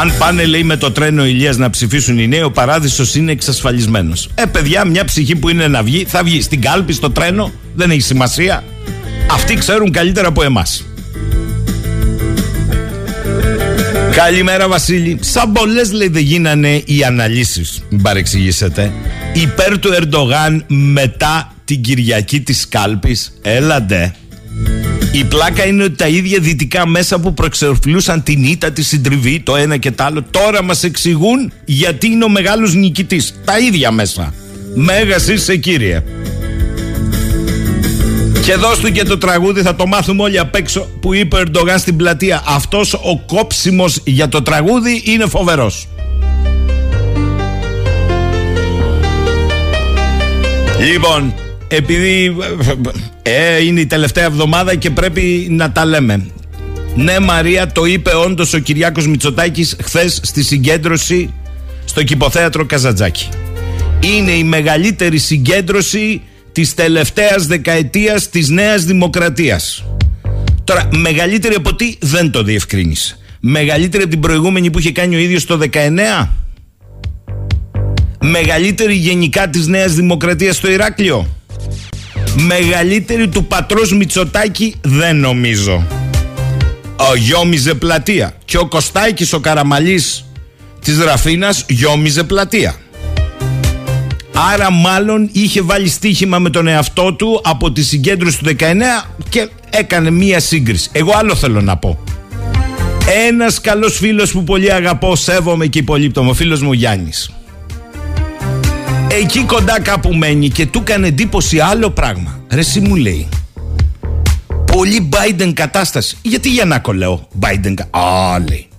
Αν 0.00 0.12
πάνε 0.18 0.44
λέει 0.44 0.62
με 0.62 0.76
το 0.76 0.90
τρένο 0.90 1.26
Ηλίας 1.26 1.56
να 1.56 1.70
ψηφίσουν 1.70 2.18
οι 2.18 2.28
νέοι, 2.28 2.42
ο 2.42 2.50
παράδεισος 2.50 3.14
είναι 3.14 3.32
εξασφαλισμένος. 3.32 4.28
Ε 4.34 4.44
παιδιά, 4.46 4.84
μια 4.84 5.04
ψυχή 5.04 5.36
που 5.36 5.48
είναι 5.48 5.68
να 5.68 5.82
βγει, 5.82 6.04
θα 6.08 6.22
βγει 6.22 6.42
στην 6.42 6.60
κάλπη, 6.60 6.92
στο 6.92 7.10
τρένο, 7.10 7.52
δεν 7.74 7.90
έχει 7.90 8.00
σημασία. 8.00 8.64
Αυτοί 9.30 9.54
ξέρουν 9.54 9.92
καλύτερα 9.92 10.28
από 10.28 10.42
εμάς. 10.42 10.84
Καλημέρα 14.24 14.68
Βασίλη. 14.68 15.18
Σαν 15.20 15.52
πολλές 15.52 15.92
λέει 15.92 16.08
δεν 16.08 16.22
γίνανε 16.22 16.82
οι 16.84 17.04
αναλύσεις, 17.04 17.82
μην 17.90 18.02
παρεξηγήσετε, 18.02 18.92
υπέρ 19.32 19.78
του 19.78 19.90
Ερντογάν 19.92 20.64
μετά 20.68 21.54
την 21.64 21.80
Κυριακή 21.80 22.40
της 22.40 22.68
κάλπης. 22.68 23.38
Έλαντε. 23.42 24.14
Η 25.12 25.24
πλάκα 25.24 25.66
είναι 25.66 25.82
ότι 25.82 25.96
τα 25.96 26.08
ίδια 26.08 26.38
δυτικά 26.38 26.86
μέσα 26.86 27.18
που 27.18 27.34
προεξερφλούσαν 27.34 28.22
την 28.22 28.44
ήττα, 28.44 28.70
τη 28.70 28.82
συντριβή, 28.82 29.40
το 29.40 29.56
ένα 29.56 29.76
και 29.76 29.90
το 29.90 30.04
άλλο, 30.04 30.22
τώρα 30.30 30.62
μας 30.62 30.82
εξηγούν 30.82 31.52
γιατί 31.64 32.06
είναι 32.06 32.24
ο 32.24 32.28
μεγάλος 32.28 32.74
νικητής. 32.74 33.34
Τα 33.44 33.58
ίδια 33.58 33.90
μέσα. 33.90 34.34
Μέγας 34.74 35.28
είσαι 35.28 35.56
κύριε. 35.56 36.02
Και 38.44 38.54
δώσ' 38.54 38.78
του 38.78 38.92
και 38.92 39.02
το 39.02 39.18
τραγούδι, 39.18 39.62
θα 39.62 39.74
το 39.74 39.86
μάθουμε 39.86 40.22
όλοι 40.22 40.38
απ' 40.38 40.54
έξω 40.54 40.88
που 41.00 41.14
είπε 41.14 41.36
ο 41.36 41.38
Ερντογάν 41.38 41.78
στην 41.78 41.96
πλατεία. 41.96 42.42
Αυτός 42.46 42.94
ο 42.94 43.22
κόψιμος 43.26 44.00
για 44.04 44.28
το 44.28 44.42
τραγούδι 44.42 45.02
είναι 45.04 45.26
φοβερός. 45.26 45.88
Λοιπόν, 50.92 51.34
επειδή 51.68 52.36
ε, 53.22 53.64
είναι 53.64 53.80
η 53.80 53.86
τελευταία 53.86 54.24
εβδομάδα 54.24 54.74
και 54.74 54.90
πρέπει 54.90 55.46
να 55.50 55.72
τα 55.72 55.84
λέμε. 55.84 56.26
Ναι 56.94 57.18
Μαρία, 57.18 57.66
το 57.66 57.84
είπε 57.84 58.10
όντως 58.14 58.52
ο 58.52 58.58
Κυριάκος 58.58 59.06
Μητσοτάκης 59.06 59.76
χθες 59.82 60.20
στη 60.22 60.42
συγκέντρωση 60.42 61.34
στο 61.84 62.02
κηποθέατρο 62.02 62.66
Καζατζάκη. 62.66 63.28
Είναι 64.00 64.30
η 64.30 64.44
μεγαλύτερη 64.44 65.18
συγκέντρωση 65.18 66.22
της 66.52 66.74
τελευταίας 66.74 67.46
δεκαετίας 67.46 68.28
της 68.28 68.48
Νέας 68.48 68.84
Δημοκρατίας. 68.84 69.84
Τώρα, 70.64 70.88
μεγαλύτερη 70.96 71.54
από 71.54 71.74
τι 71.74 71.96
δεν 72.00 72.30
το 72.30 72.42
διευκρίνησε. 72.42 73.18
Μεγαλύτερη 73.40 74.02
από 74.02 74.12
την 74.12 74.20
προηγούμενη 74.20 74.70
που 74.70 74.78
είχε 74.78 74.92
κάνει 74.92 75.16
ο 75.16 75.18
ίδιος 75.18 75.44
το 75.44 75.56
19. 75.56 76.28
Μεγαλύτερη 78.20 78.94
γενικά 78.94 79.48
της 79.48 79.66
Νέας 79.66 79.94
Δημοκρατίας 79.94 80.56
στο 80.56 80.70
Ηράκλειο. 80.70 81.28
Μεγαλύτερη 82.36 83.28
του 83.28 83.44
πατρός 83.44 83.92
Μητσοτάκη 83.92 84.74
δεν 84.80 85.16
νομίζω. 85.16 85.86
Ο 86.96 87.14
γιόμιζε 87.14 87.74
πλατεία. 87.74 88.34
Και 88.44 88.58
ο 88.58 88.66
Κωστάκης 88.66 89.32
ο 89.32 89.40
Καραμαλής 89.40 90.24
της 90.80 90.98
Ραφίνας 90.98 91.64
γιόμιζε 91.68 92.24
πλατεία. 92.24 92.74
Άρα 94.48 94.70
μάλλον 94.70 95.28
είχε 95.32 95.62
βάλει 95.62 95.88
στοίχημα 95.88 96.38
με 96.38 96.50
τον 96.50 96.66
εαυτό 96.66 97.12
του 97.12 97.40
από 97.44 97.72
τη 97.72 97.82
συγκέντρωση 97.82 98.38
του 98.38 98.56
19 98.58 98.64
και 99.28 99.48
έκανε 99.70 100.10
μία 100.10 100.40
σύγκριση. 100.40 100.88
Εγώ 100.92 101.12
άλλο 101.16 101.34
θέλω 101.34 101.60
να 101.60 101.76
πω. 101.76 101.98
Ένας 103.28 103.60
καλός 103.60 103.96
φίλος 103.96 104.32
που 104.32 104.44
πολύ 104.44 104.72
αγαπώ, 104.72 105.16
σέβομαι 105.16 105.66
και 105.66 105.78
υπολείπτω, 105.78 106.28
ο 106.28 106.32
φίλος 106.34 106.62
μου 106.62 106.72
Γιάννης. 106.72 107.30
Εκεί 109.20 109.44
κοντά 109.44 109.80
κάπου 109.80 110.14
μένει 110.14 110.48
και 110.48 110.66
του 110.66 110.78
έκανε 110.78 111.06
εντύπωση 111.06 111.58
άλλο 111.58 111.90
πράγμα. 111.90 112.40
Ρε 112.50 112.60
εσύ 112.60 112.80
μου 112.80 112.96
λέει. 112.96 113.28
Πολύ 114.72 115.08
Biden 115.12 115.52
κατάσταση. 115.54 116.16
Γιατί 116.22 116.48
για 116.50 116.64
να 116.64 116.78
κολλέω 116.78 117.28
Biden 117.40 117.74
Α, 117.90 118.38
λέει. 118.48 118.69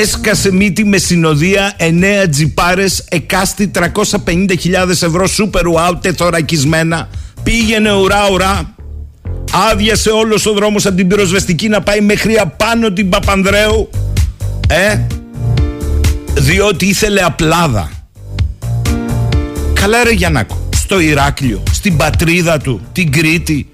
Έσκασε 0.00 0.52
μύτη 0.52 0.84
με 0.84 0.98
συνοδεία 0.98 1.72
9 1.78 1.84
τζιπάρες 2.30 3.04
εκάστη 3.08 3.70
350.000 3.74 4.88
ευρώ 4.88 5.26
σούπερ 5.26 5.66
ουάου 5.66 5.98
τεθωρακισμένα. 5.98 7.08
Πήγαινε 7.42 7.92
ουρά 7.92 8.28
ουρά. 8.32 8.74
Άδειασε 9.70 10.10
όλος 10.10 10.46
ο 10.46 10.52
δρόμος 10.52 10.86
από 10.86 10.96
την 10.96 11.08
πυροσβεστική 11.08 11.68
να 11.68 11.80
πάει 11.80 12.00
μέχρι 12.00 12.38
απάνω 12.38 12.92
την 12.92 13.08
Παπανδρέου. 13.08 13.90
Ε, 14.68 15.00
διότι 16.34 16.86
ήθελε 16.86 17.22
απλάδα. 17.22 17.90
Καλά 19.72 20.04
ρε 20.04 20.12
Γιαννάκο, 20.12 20.68
στο 20.76 21.00
Ηράκλειο, 21.00 21.62
στην 21.72 21.96
πατρίδα 21.96 22.58
του, 22.58 22.80
την 22.92 23.12
Κρήτη, 23.12 23.71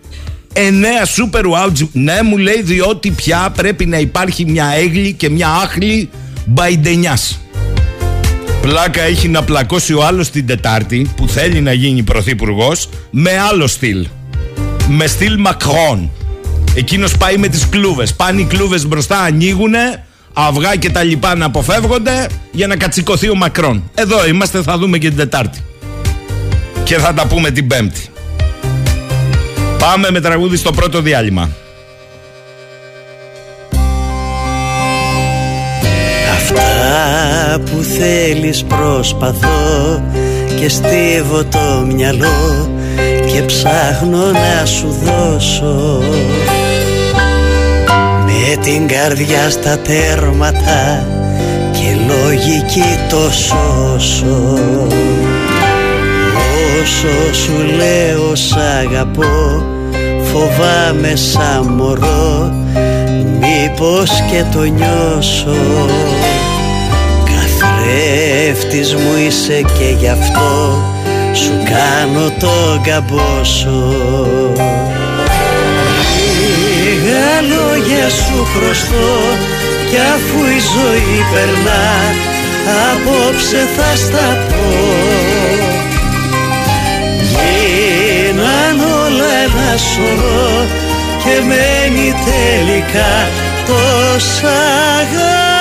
εννέα 0.53 1.05
σούπερ 1.05 1.45
wow. 1.47 1.89
Ναι, 1.93 2.23
μου 2.23 2.37
λέει 2.37 2.63
διότι 2.63 3.11
πια 3.11 3.53
πρέπει 3.57 3.87
να 3.87 3.99
υπάρχει 3.99 4.45
μια 4.45 4.73
έγλη 4.77 5.13
και 5.13 5.31
μια 5.31 5.49
άχλη 5.49 6.11
μπαϊντενιά. 6.45 7.19
Πλάκα 8.61 9.03
έχει 9.03 9.29
να 9.29 9.43
πλακώσει 9.43 9.95
ο 9.95 10.05
άλλος 10.05 10.31
την 10.31 10.47
Τετάρτη 10.47 11.11
που 11.17 11.29
θέλει 11.29 11.61
να 11.61 11.73
γίνει 11.73 12.03
πρωθυπουργός 12.03 12.89
με 13.11 13.31
άλλο 13.51 13.67
στυλ. 13.67 14.07
Με 14.89 15.07
στυλ 15.07 15.39
Μακρόν. 15.39 16.11
Εκείνος 16.75 17.17
πάει 17.17 17.37
με 17.37 17.49
τις 17.49 17.69
κλούβες. 17.69 18.15
Πάνε 18.15 18.41
οι 18.41 18.45
κλούβες 18.45 18.87
μπροστά, 18.87 19.19
ανοίγουνε, 19.19 20.07
αυγά 20.33 20.77
και 20.77 20.91
τα 20.91 21.03
λοιπά 21.03 21.35
να 21.35 21.45
αποφεύγονται 21.45 22.27
για 22.53 22.67
να 22.67 22.77
κατσικωθεί 22.77 23.29
ο 23.29 23.35
Μακρόν. 23.35 23.91
Εδώ 23.95 24.27
είμαστε, 24.27 24.63
θα 24.63 24.79
δούμε 24.79 24.99
και 24.99 25.09
την 25.09 25.17
Τετάρτη. 25.17 25.59
Και 26.85 26.97
θα 26.97 27.15
τα 27.15 27.27
πούμε 27.27 27.51
την 27.51 27.67
Πέμπτη. 27.67 28.09
Πάμε 29.79 30.11
με 30.11 30.21
τραγούδι 30.21 30.57
στο 30.57 30.73
πρώτο 30.73 31.01
διάλειμμα. 31.01 31.51
Αυτά 36.37 37.61
που 37.61 37.83
θέλεις 37.83 38.65
προσπαθώ 38.65 40.03
και 40.61 40.69
στίβω 40.69 41.45
το 41.45 41.87
μυαλό 41.95 42.71
και 43.33 43.43
ψάχνω 43.43 44.25
να 44.33 44.65
σου 44.67 44.97
δώσω 45.03 46.03
με 48.25 48.57
την 48.63 48.87
καρδιά 48.87 49.51
στα 49.51 49.79
τέρματα 49.79 51.07
και 51.73 51.97
λογική 52.07 52.99
το 53.09 53.31
σώσω 53.31 54.59
Όσο 56.83 57.35
σου 57.35 57.53
λέω 57.77 58.35
σ' 58.35 58.57
αγαπώ 58.57 59.67
Φοβάμαι 60.39 61.17
σαν 61.17 61.67
μωρό 61.77 62.53
Μήπως 63.41 64.11
και 64.31 64.45
το 64.53 64.63
νιώσω. 64.63 65.57
Καθρέφτης 67.25 68.95
μου 68.95 69.17
είσαι 69.27 69.63
και 69.79 69.95
γι' 69.99 70.09
αυτό 70.09 70.83
Σου 71.33 71.53
κάνω 71.65 72.31
το 72.39 72.81
καμπόσο 72.83 73.95
Λίγα 76.83 77.57
λόγια 77.57 78.09
σου 78.09 78.47
χρωστώ 78.55 79.19
Κι 79.91 79.97
αφού 79.97 80.39
η 80.45 80.61
ζωή 80.75 81.19
περνά 81.33 81.87
Απόψε 82.93 83.69
θα 83.77 83.97
στα 83.97 84.47
πω 84.49 84.69
Γίναν 87.21 87.39
όλα 87.39 87.79
ένα 87.79 87.88
σωρό 89.79 90.67
και 91.23 91.43
μένει 91.47 92.13
τελικά 92.25 93.29
τόσα 93.67 94.49
αγαπώ 95.01 95.58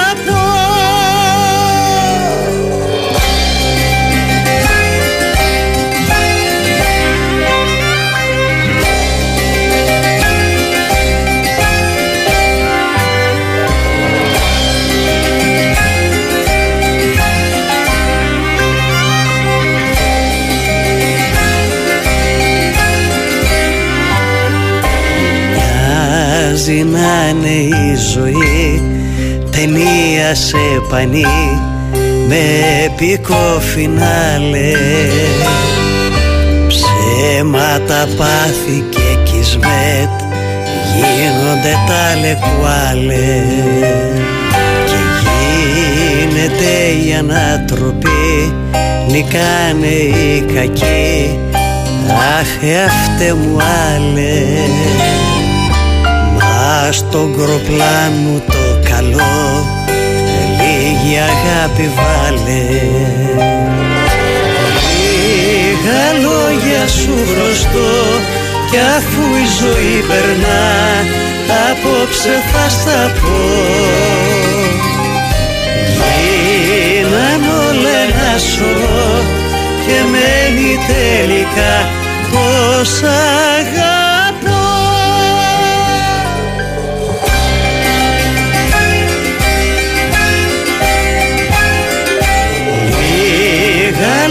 Μοιάζει 26.68 26.84
να 26.84 27.30
είναι 27.30 27.76
η 27.76 27.96
ζωή. 28.14 28.82
Ταινία 29.52 30.36
σε 30.36 30.58
πανί 30.90 31.26
με 32.28 32.36
επικό 32.86 33.60
φινάλε. 33.60 34.72
Αίματα 37.38 38.08
πάθη 38.18 38.84
και 38.90 39.00
κισμέτ 39.24 40.22
γίνονται 40.96 41.76
τα 41.88 42.16
λεκουάλε. 42.22 43.44
Και 44.86 45.00
γίνεται 45.24 47.08
η 47.08 47.14
ανατροπή 47.14 48.54
νικάνε 49.08 49.88
οι 49.88 50.46
κακοί. 50.54 51.40
Αχ 52.40 52.50
αυτέ 52.86 53.34
μου 53.34 53.58
άλλες 53.94 55.27
μα 56.88 56.94
στον 56.94 57.34
κροπλάν 57.36 58.12
μου 58.24 58.44
το 58.48 58.89
καλό. 58.89 59.65
Λίγη 60.60 61.17
αγάπη 61.17 61.89
βάλε. 61.98 62.63
Λίγα 65.00 66.03
λόγια 66.25 66.88
σου 66.88 67.13
χρωστώ 67.29 67.94
κι 68.70 68.77
αφού 68.98 69.22
η 69.44 69.48
ζωή 69.60 70.03
περνά 70.08 70.67
απόψε 71.70 72.36
θα 72.51 72.70
στα 72.70 73.12
πω. 73.22 73.38
Γίναν 75.98 77.41
όλα 77.67 77.89
ένα 78.08 78.38
σωρό 78.38 79.24
και 79.86 79.98
μένει 80.12 80.77
τελικά 80.88 81.89
πως 82.32 83.01
αγαπώ 83.03 83.97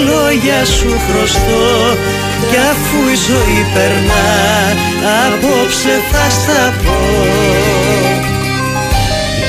λόγια 0.06 0.64
σου 0.64 0.90
χρωστώ 1.06 1.66
κι 2.50 2.56
αφού 2.72 2.98
η 3.14 3.16
ζωή 3.28 3.60
περνά 3.74 4.28
απόψε 5.26 5.94
θα 6.10 6.30
στα 6.30 6.74
πω. 6.84 6.98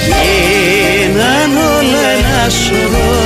Γίναν 0.07 1.57
όλα 1.57 2.07
ένα 2.19 2.49
σωρό 2.49 3.23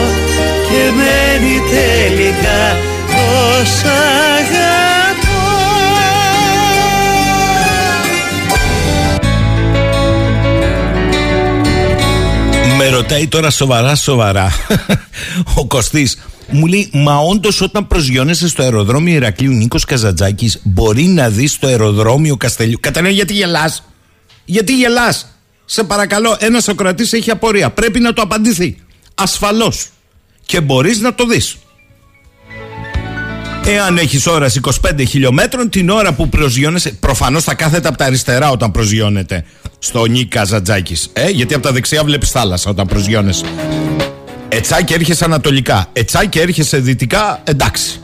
και 0.67 0.91
μένει 0.95 1.57
τελικά 1.71 2.77
πως 3.07 3.83
αγαπώ. 4.33 5.11
Με 12.77 12.89
ρωτάει 12.89 13.27
τώρα 13.27 13.49
σοβαρά 13.49 13.95
σοβαρά 13.95 14.51
ο 15.55 15.65
Κωστής 15.65 16.17
μου 16.51 16.65
λέει, 16.65 16.89
Μα 16.93 17.17
όντως 17.17 17.61
όταν 17.61 17.87
προσγειώνεσαι 17.87 18.47
στο 18.47 18.63
αεροδρόμιο 18.63 19.15
Ηρακλείου 19.15 19.51
Νίκος 19.51 19.85
Καζατζάκη, 19.85 20.51
μπορεί 20.63 21.03
να 21.03 21.29
δεις 21.29 21.59
το 21.59 21.67
αεροδρόμιο 21.67 22.37
Καστελιού. 22.37 22.77
Καταλαβαίνω 22.79 23.15
γιατί 23.15 23.33
γελάς. 23.33 23.83
Γιατί 24.45 24.75
γελάς. 24.75 25.35
Σε 25.65 25.83
παρακαλώ, 25.83 26.37
ένας 26.39 26.63
Σοκρατή 26.63 27.07
έχει 27.11 27.31
απορία. 27.31 27.69
Πρέπει 27.69 27.99
να 27.99 28.13
το 28.13 28.21
απαντηθεί. 28.21 28.77
Ασφαλώς. 29.15 29.87
Και 30.45 30.61
μπορείς 30.61 30.99
να 30.99 31.13
το 31.13 31.25
δεις. 31.25 31.57
Εάν 33.65 33.97
έχεις 33.97 34.27
όραση 34.27 34.59
25 34.59 35.03
χιλιόμετρων, 35.07 35.69
την 35.69 35.89
ώρα 35.89 36.13
που 36.13 36.29
προσγειώνεσαι. 36.29 36.91
Προφανώς 36.91 37.43
θα 37.43 37.53
κάθεται 37.53 37.87
από 37.87 37.97
τα 37.97 38.05
αριστερά 38.05 38.49
όταν 38.49 38.71
προσγειώνεται 38.71 39.45
στο 39.79 40.05
Νίκ 40.05 40.31
Καζατζάκη. 40.33 40.95
Ε, 41.13 41.29
γιατί 41.29 41.53
από 41.53 41.63
τα 41.63 41.71
δεξιά 41.71 42.03
βλέπεις 42.03 42.29
θάλασσα 42.31 42.69
όταν 42.69 42.87
προσγειώνεσαι. 42.87 43.45
Ετσάκι 44.53 44.93
έρχεσαι 44.93 45.25
ανατολικά. 45.25 45.85
Ετσάκι 45.93 46.39
έρχεσαι 46.39 46.77
δυτικά, 46.77 47.41
εντάξει. 47.43 47.99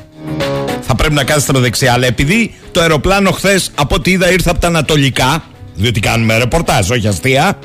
Θα 0.82 0.96
πρέπει 0.96 1.14
να 1.14 1.24
κάθεσαι 1.24 1.46
στα 1.46 1.60
δεξιά. 1.60 1.94
Αλλά 1.94 2.06
επειδή 2.06 2.54
το 2.72 2.82
αεροπλάνο 2.82 3.32
χθες 3.32 3.72
από 3.76 3.96
ό,τι 3.96 4.12
είδα 4.12 4.32
ήρθε 4.32 4.50
από 4.50 4.60
τα 4.60 4.68
ανατολικά, 4.68 5.44
διότι 5.76 6.00
κάνουμε 6.00 6.38
ρεπορτάζ, 6.38 6.90
όχι 6.90 7.08
αστεία, 7.08 7.60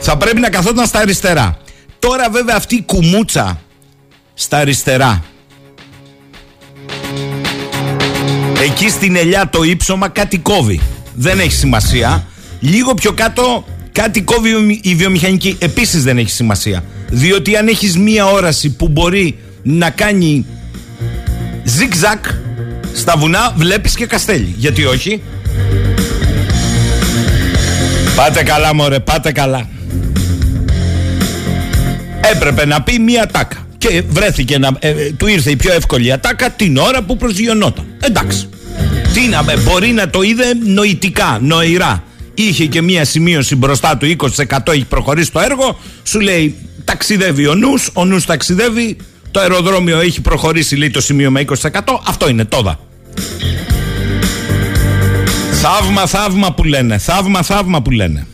θα 0.00 0.16
πρέπει 0.16 0.40
να 0.40 0.50
καθόταν 0.50 0.86
στα 0.86 0.98
αριστερά. 0.98 1.58
Τώρα 1.98 2.30
βέβαια 2.30 2.56
αυτή 2.56 2.74
η 2.74 2.82
κουμούτσα 2.82 3.60
στα 4.34 4.56
αριστερά. 4.56 5.24
Εκεί 8.62 8.88
στην 8.88 9.16
ελιά 9.16 9.48
το 9.48 9.62
ύψωμα 9.62 10.08
κάτι 10.08 10.38
κόβει. 10.38 10.80
Δεν 11.14 11.38
έχει 11.38 11.52
σημασία. 11.52 12.26
Λίγο 12.60 12.94
πιο 12.94 13.12
κάτω 13.12 13.64
κάτι 13.92 14.22
κόβει 14.22 14.80
η 14.82 14.94
βιομηχανική. 14.94 15.56
Επίσης 15.60 16.02
δεν 16.02 16.18
έχει 16.18 16.30
σημασία. 16.30 16.84
Διότι 17.08 17.56
αν 17.56 17.68
έχεις 17.68 17.98
μία 17.98 18.26
όραση 18.26 18.70
που 18.70 18.88
μπορεί 18.88 19.38
να 19.62 19.90
κάνει 19.90 20.46
ζικ-ζακ 21.64 22.24
στα 22.94 23.16
βουνά 23.16 23.54
βλέπεις 23.56 23.94
και 23.94 24.06
καστέλι. 24.06 24.54
Γιατί 24.56 24.84
όχι; 24.84 25.22
Πάτε 28.16 28.42
καλά 28.42 28.74
μωρέ, 28.74 29.00
πάτε 29.00 29.32
καλά. 29.32 29.68
Έπρεπε 32.34 32.66
να 32.66 32.82
πει 32.82 32.98
μία 32.98 33.26
τάκα. 33.26 33.66
Και 33.78 34.02
βρέθηκε 34.08 34.58
να. 34.58 34.70
Ε, 34.78 34.92
του 34.92 35.26
ήρθε 35.26 35.50
η 35.50 35.56
πιο 35.56 35.72
εύκολη 35.72 36.12
ατάκα 36.12 36.50
την 36.50 36.76
ώρα 36.76 37.02
που 37.02 37.16
προσγειωνόταν. 37.16 37.84
Εντάξει. 38.00 38.48
Τι 39.14 39.20
να 39.20 39.42
με, 39.42 39.56
μπορεί 39.56 39.88
να 39.88 40.10
το 40.10 40.22
είδε 40.22 40.44
νοητικά, 40.64 41.38
νοηρά. 41.42 42.02
Είχε 42.34 42.66
και 42.66 42.82
μία 42.82 43.04
σημείωση 43.04 43.56
μπροστά 43.56 43.96
του 43.96 44.16
20% 44.36 44.58
έχει 44.68 44.84
προχωρήσει 44.84 45.32
το 45.32 45.40
έργο. 45.40 45.78
Σου 46.02 46.20
λέει 46.20 46.54
ταξιδεύει 46.86 47.46
ο 47.46 47.54
νους, 47.54 47.90
ο 47.92 48.04
νους 48.04 48.24
ταξιδεύει, 48.24 48.96
το 49.30 49.40
αεροδρόμιο 49.40 50.00
έχει 50.00 50.20
προχωρήσει 50.20 50.76
λέει 50.76 50.90
το 50.90 51.00
σημείο 51.00 51.30
με 51.30 51.44
20%. 51.62 51.80
Αυτό 52.06 52.28
είναι 52.28 52.44
τόδα. 52.44 52.78
Θαύμα, 55.52 56.06
θαύμα 56.06 56.52
που 56.54 56.64
λένε. 56.64 56.98
Θαύμα, 56.98 57.42
θαύμα 57.42 57.82
που 57.82 57.90
λένε. 57.90 58.26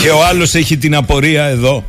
Και 0.00 0.10
ο 0.10 0.24
άλλος 0.24 0.54
έχει 0.54 0.76
την 0.76 0.94
απορία 0.94 1.44
εδώ. 1.44 1.84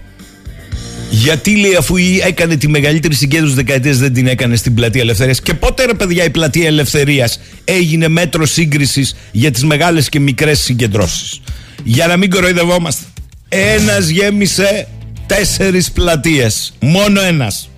Γιατί 1.09 1.55
λέει 1.55 1.75
αφού 1.75 1.95
έκανε 2.25 2.55
τη 2.55 2.67
μεγαλύτερη 2.67 3.15
συγκέντρωση 3.15 3.55
δεκαετίας 3.55 3.97
δεν 3.97 4.13
την 4.13 4.27
έκανε 4.27 4.55
στην 4.55 4.73
πλατεία 4.73 5.01
Ελευθερίας; 5.01 5.41
Και 5.41 5.53
πότε 5.53 5.85
ρε 5.85 5.93
παιδιά 5.93 6.23
η 6.23 6.29
πλατεία 6.29 6.67
Ελευθερίας 6.67 7.39
έγινε 7.63 8.07
μέτρο 8.07 8.45
σύγκρισης 8.45 9.15
για 9.31 9.51
τις 9.51 9.63
μεγάλες 9.63 10.09
και 10.09 10.19
μικρές 10.19 10.59
συγκεντρώσεις; 10.59 11.41
Για 11.83 12.07
να 12.07 12.17
μην 12.17 12.29
κοροϊδευόμαστε. 12.29 13.03
Ένας 13.53 14.07
γέμισε 14.07 14.87
τέσσερις 15.25 15.91
πλατείες. 15.91 16.73
Μόνο 16.79 17.21
ένας. 17.21 17.69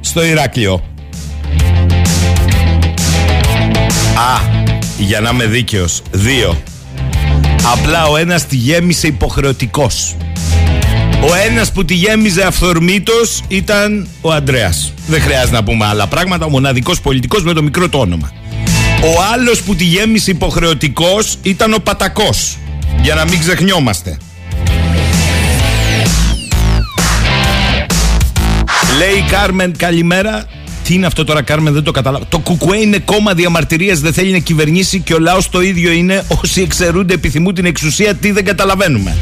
Στο 0.00 0.24
Ηράκλειο. 0.24 0.84
Α, 4.14 4.40
για 4.98 5.20
να 5.20 5.30
είμαι 5.30 5.46
δίκαιος. 5.46 6.02
Δύο. 6.10 6.62
Απλά 7.72 8.06
ο 8.06 8.16
ένας 8.16 8.46
τη 8.46 8.56
γέμισε 8.56 9.06
υποχρεωτικός. 9.06 10.16
Ο 11.30 11.34
ένας 11.46 11.72
που 11.72 11.84
τη 11.84 11.94
γέμιζε 11.94 12.42
αυθορμήτως 12.42 13.42
ήταν 13.48 14.08
ο 14.20 14.32
Ανδρέας. 14.32 14.92
Δεν 15.06 15.20
χρειάζεται 15.20 15.56
να 15.56 15.64
πούμε 15.64 15.86
άλλα 15.86 16.06
πράγματα. 16.06 16.46
Ο 16.46 16.48
μοναδικός 16.48 17.00
πολιτικός 17.00 17.42
με 17.42 17.52
το 17.52 17.62
μικρό 17.62 17.88
το 17.88 17.98
όνομα. 17.98 18.32
Ο 19.02 19.22
άλλος 19.32 19.62
που 19.62 19.74
τη 19.74 19.84
γέμισε 19.84 20.30
υποχρεωτικός 20.30 21.36
ήταν 21.42 21.72
ο 21.72 21.78
Πατακός. 21.78 22.56
Για 23.02 23.14
να 23.14 23.24
μην 23.24 23.40
ξεχνιόμαστε. 23.40 24.16
Λέει 28.98 29.18
η 29.18 29.24
Κάρμεν 29.30 29.76
καλημέρα. 29.76 30.44
Τι 30.84 30.94
είναι 30.94 31.06
αυτό 31.06 31.24
τώρα, 31.24 31.42
Κάρμεν, 31.42 31.72
δεν 31.72 31.82
το 31.82 31.90
καταλάβω. 31.90 32.24
Το 32.28 32.38
Κουκουέ 32.38 32.76
είναι 32.76 32.98
κόμμα 32.98 33.34
διαμαρτυρίας, 33.34 34.00
δεν 34.00 34.12
θέλει 34.12 34.30
να 34.30 34.38
κυβερνήσει 34.38 35.00
και 35.00 35.14
ο 35.14 35.18
λαός 35.18 35.48
το 35.48 35.60
ίδιο 35.60 35.90
είναι. 35.90 36.24
Όσοι 36.42 36.60
εξαιρούνται 36.60 37.14
επιθυμούν 37.14 37.54
την 37.54 37.64
εξουσία, 37.64 38.14
τι 38.14 38.30
δεν 38.32 38.44
καταλαβαίνουμε. 38.44 39.16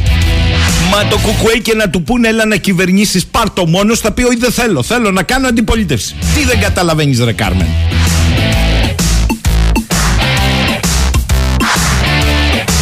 Μα 0.91 1.09
το 1.09 1.19
Κουκουέ 1.19 1.59
και 1.59 1.75
να 1.75 1.91
του 1.91 2.03
πούνε, 2.03 2.29
έλα 2.29 2.47
να 2.47 2.57
κυβερνήσεις, 2.57 3.27
πάρ 3.27 3.51
το 3.51 3.67
μόνος, 3.67 4.01
θα 4.01 4.13
πει: 4.13 4.23
Όχι, 4.23 4.37
δεν 4.37 4.53
θέλω. 4.53 4.83
Θέλω 4.83 5.11
να 5.11 5.23
κάνω 5.23 5.49
αντιπολίτευση. 5.49 6.15
Τι 6.35 6.45
δεν 6.45 6.61
καταλαβαίνεις, 6.61 7.21
Ρε 7.21 7.33
Κάρμεν. 7.33 7.67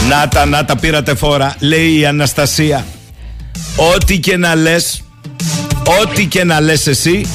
Να 0.08 0.28
τα, 0.28 0.46
να 0.46 0.64
τα 0.64 0.76
πήρατε 0.76 1.14
φόρα, 1.14 1.56
λέει 1.58 1.98
η 1.98 2.06
Αναστασία. 2.06 2.86
Ό,τι 3.94 4.18
και 4.18 4.36
να 4.36 4.54
λες, 4.54 5.02
ό,τι 6.02 6.26
και 6.26 6.44
να 6.44 6.60
λες 6.60 6.86
εσύ, 6.86 7.26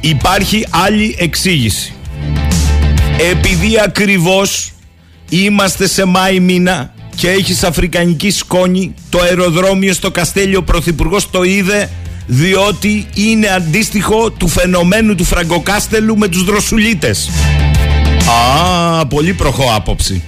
υπάρχει 0.00 0.66
άλλη 0.70 1.16
εξήγηση. 1.18 1.94
Επειδή 3.30 3.80
ακριβώς 3.84 4.72
είμαστε 5.28 5.86
σε 5.88 6.04
Μάη 6.04 6.40
μήνα 6.40 6.94
και 7.16 7.30
έχεις 7.30 7.64
αφρικανική 7.64 8.30
σκόνη, 8.30 8.94
το 9.10 9.18
αεροδρόμιο 9.18 9.94
στο 9.94 10.10
Καστέλιο 10.10 10.62
Πρωθυπουργός 10.62 11.30
το 11.30 11.42
είδε 11.42 11.90
διότι 12.26 13.06
είναι 13.14 13.48
αντίστοιχο 13.48 14.30
του 14.30 14.48
φαινομένου 14.48 15.14
του 15.14 15.24
Φραγκοκάστελου 15.24 16.18
με 16.18 16.28
τους 16.28 16.44
δροσουλίτες. 16.44 17.30
Α, 19.00 19.06
πολύ 19.06 19.32
προχώ 19.32 19.72
άποψη. 19.74 20.22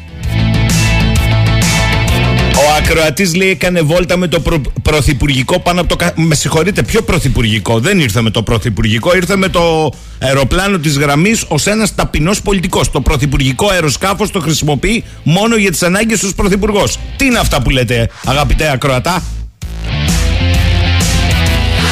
Ο 2.79 2.81
ακροατής 2.81 3.35
λέει 3.35 3.49
έκανε 3.49 3.81
βόλτα 3.81 4.17
με 4.17 4.27
το 4.27 4.41
προ... 4.41 4.61
πρωθυπουργικό 4.83 5.61
πάνω 5.61 5.81
από 5.81 5.97
το. 5.97 6.07
Με 6.14 6.35
συγχωρείτε, 6.35 6.83
ποιο 6.83 7.03
πρωθυπουργικό. 7.03 7.79
Δεν 7.81 8.01
ήρθε 8.01 8.21
με 8.21 8.31
το 8.31 8.43
πρωθυπουργικό, 8.43 9.17
ήρθε 9.17 9.37
με 9.37 9.49
το 9.49 9.93
αεροπλάνο 10.19 10.79
της 10.79 10.99
γραμμής 10.99 11.45
ως 11.49 11.67
ένας 11.67 11.95
ταπεινός 11.95 12.43
πολιτικός. 12.43 12.91
Το 12.91 13.01
πρωθυπουργικό 13.01 13.69
αεροσκάφος 13.69 14.31
το 14.31 14.41
χρησιμοποιεί 14.41 15.05
μόνο 15.23 15.57
για 15.57 15.71
τις 15.71 15.83
ανάγκες 15.83 16.21
του 16.21 16.35
πρωθυπουργός. 16.35 16.99
Τι 17.17 17.27
είναι 17.27 17.38
αυτά 17.38 17.62
που 17.62 17.71
λέτε, 17.71 18.09
αγαπητέ 18.25 18.71
ακροατά; 18.73 19.23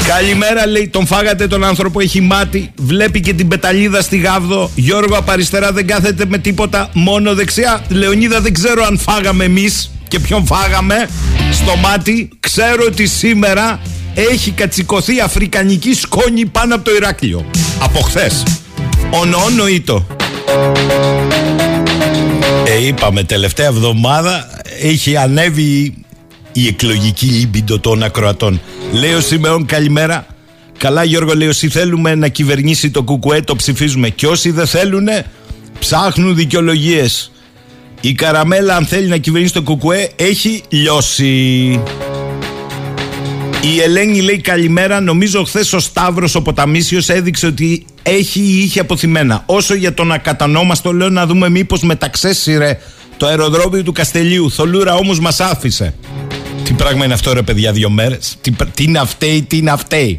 Καλημέρα 0.06 0.66
λέει, 0.66 0.88
τον 0.88 1.06
φάγατε 1.06 1.46
τον 1.46 1.64
άνθρωπο, 1.64 2.00
έχει 2.00 2.20
μάτι, 2.20 2.72
βλέπει 2.76 3.20
και 3.20 3.32
την 3.32 3.48
πεταλίδα 3.48 4.00
στη 4.00 4.16
γάβδο. 4.16 4.70
Γιώργο 4.74 5.16
από 5.16 5.30
αριστερά 5.32 5.72
δεν 5.72 5.86
κάθεται 5.86 6.24
με 6.28 6.38
τίποτα, 6.38 6.90
μόνο 6.92 7.34
δεξιά. 7.34 7.84
Λεωνίδα 7.88 8.40
δεν 8.40 8.54
ξέρω 8.54 8.84
αν 8.84 8.98
φάγαμε 8.98 9.44
εμείς 9.44 9.90
και 10.08 10.18
ποιον 10.18 10.46
φάγαμε 10.46 11.08
στο 11.52 11.76
μάτι. 11.76 12.28
Ξέρω 12.40 12.84
ότι 12.86 13.06
σήμερα 13.06 13.80
έχει 14.14 14.50
κατσικωθεί 14.50 15.20
αφρικανική 15.20 15.94
σκόνη 15.94 16.46
πάνω 16.46 16.74
από 16.74 16.84
το 16.84 16.94
Ηράκλειο. 16.94 17.50
Από 17.78 18.00
χθες. 18.00 18.42
Ονονοήτο. 19.10 20.06
Ε, 22.66 22.86
είπαμε 22.86 23.22
τελευταία 23.22 23.66
εβδομάδα 23.66 24.60
έχει 24.82 25.16
ανέβει 25.16 25.94
η 26.52 26.66
εκλογική 26.66 27.26
λίμπιντο 27.26 27.78
των 27.78 28.02
ακροατών. 28.02 28.60
Λέει 28.92 29.12
ο 29.12 29.20
Σιμεών 29.20 29.66
καλημέρα. 29.66 30.26
Καλά 30.78 31.04
Γιώργο 31.04 31.34
λέει 31.34 31.48
όσοι 31.48 31.68
θέλουμε 31.68 32.14
να 32.14 32.28
κυβερνήσει 32.28 32.90
το 32.90 33.02
κουκουέ 33.02 33.40
το 33.40 33.56
ψηφίζουμε 33.56 34.08
και 34.08 34.26
όσοι 34.26 34.50
δεν 34.50 34.66
θέλουν 34.66 35.08
ψάχνουν 35.78 36.34
δικαιολογίες. 36.34 37.30
Η 38.00 38.12
Καραμέλα 38.12 38.76
αν 38.76 38.86
θέλει 38.86 39.06
να 39.06 39.16
κυβερνήσει 39.16 39.52
το 39.52 39.62
κουκουέ 39.62 40.08
έχει 40.16 40.62
λιώσει. 40.68 41.26
Η 43.60 43.80
Ελένη 43.80 44.20
λέει 44.20 44.40
καλημέρα. 44.40 45.00
Νομίζω 45.00 45.44
χθες 45.44 45.72
ο 45.72 45.78
Σταύρος 45.78 46.34
ο 46.34 46.42
Ποταμίσιος 46.42 47.08
έδειξε 47.08 47.46
ότι 47.46 47.86
έχει 48.02 48.40
ή 48.40 48.58
είχε 48.58 48.80
αποθυμένα. 48.80 49.42
Όσο 49.46 49.74
για 49.74 49.94
τον 49.94 50.12
ακατανόμαστο, 50.12 50.92
λέω 50.92 51.08
να 51.08 51.26
δούμε 51.26 51.48
μήπως 51.48 51.82
μεταξέσυρε 51.82 52.78
το 53.16 53.26
αεροδρόμιο 53.26 53.82
του 53.82 53.92
Καστελίου. 53.92 54.50
Θολούρα 54.50 54.94
όμως 54.94 55.20
μας 55.20 55.40
άφησε. 55.40 55.94
Τι 56.64 56.72
πράγμα 56.72 57.04
είναι 57.04 57.14
αυτό, 57.14 57.32
ρε 57.32 57.42
παιδιά, 57.42 57.72
δύο 57.72 57.90
μέρες; 57.90 58.36
Τι, 58.40 58.50
τι 58.74 58.84
είναι 58.84 58.98
αυτέ, 58.98 59.44
τι 59.46 59.56
είναι 59.56 59.70
αυτέ. 59.70 60.16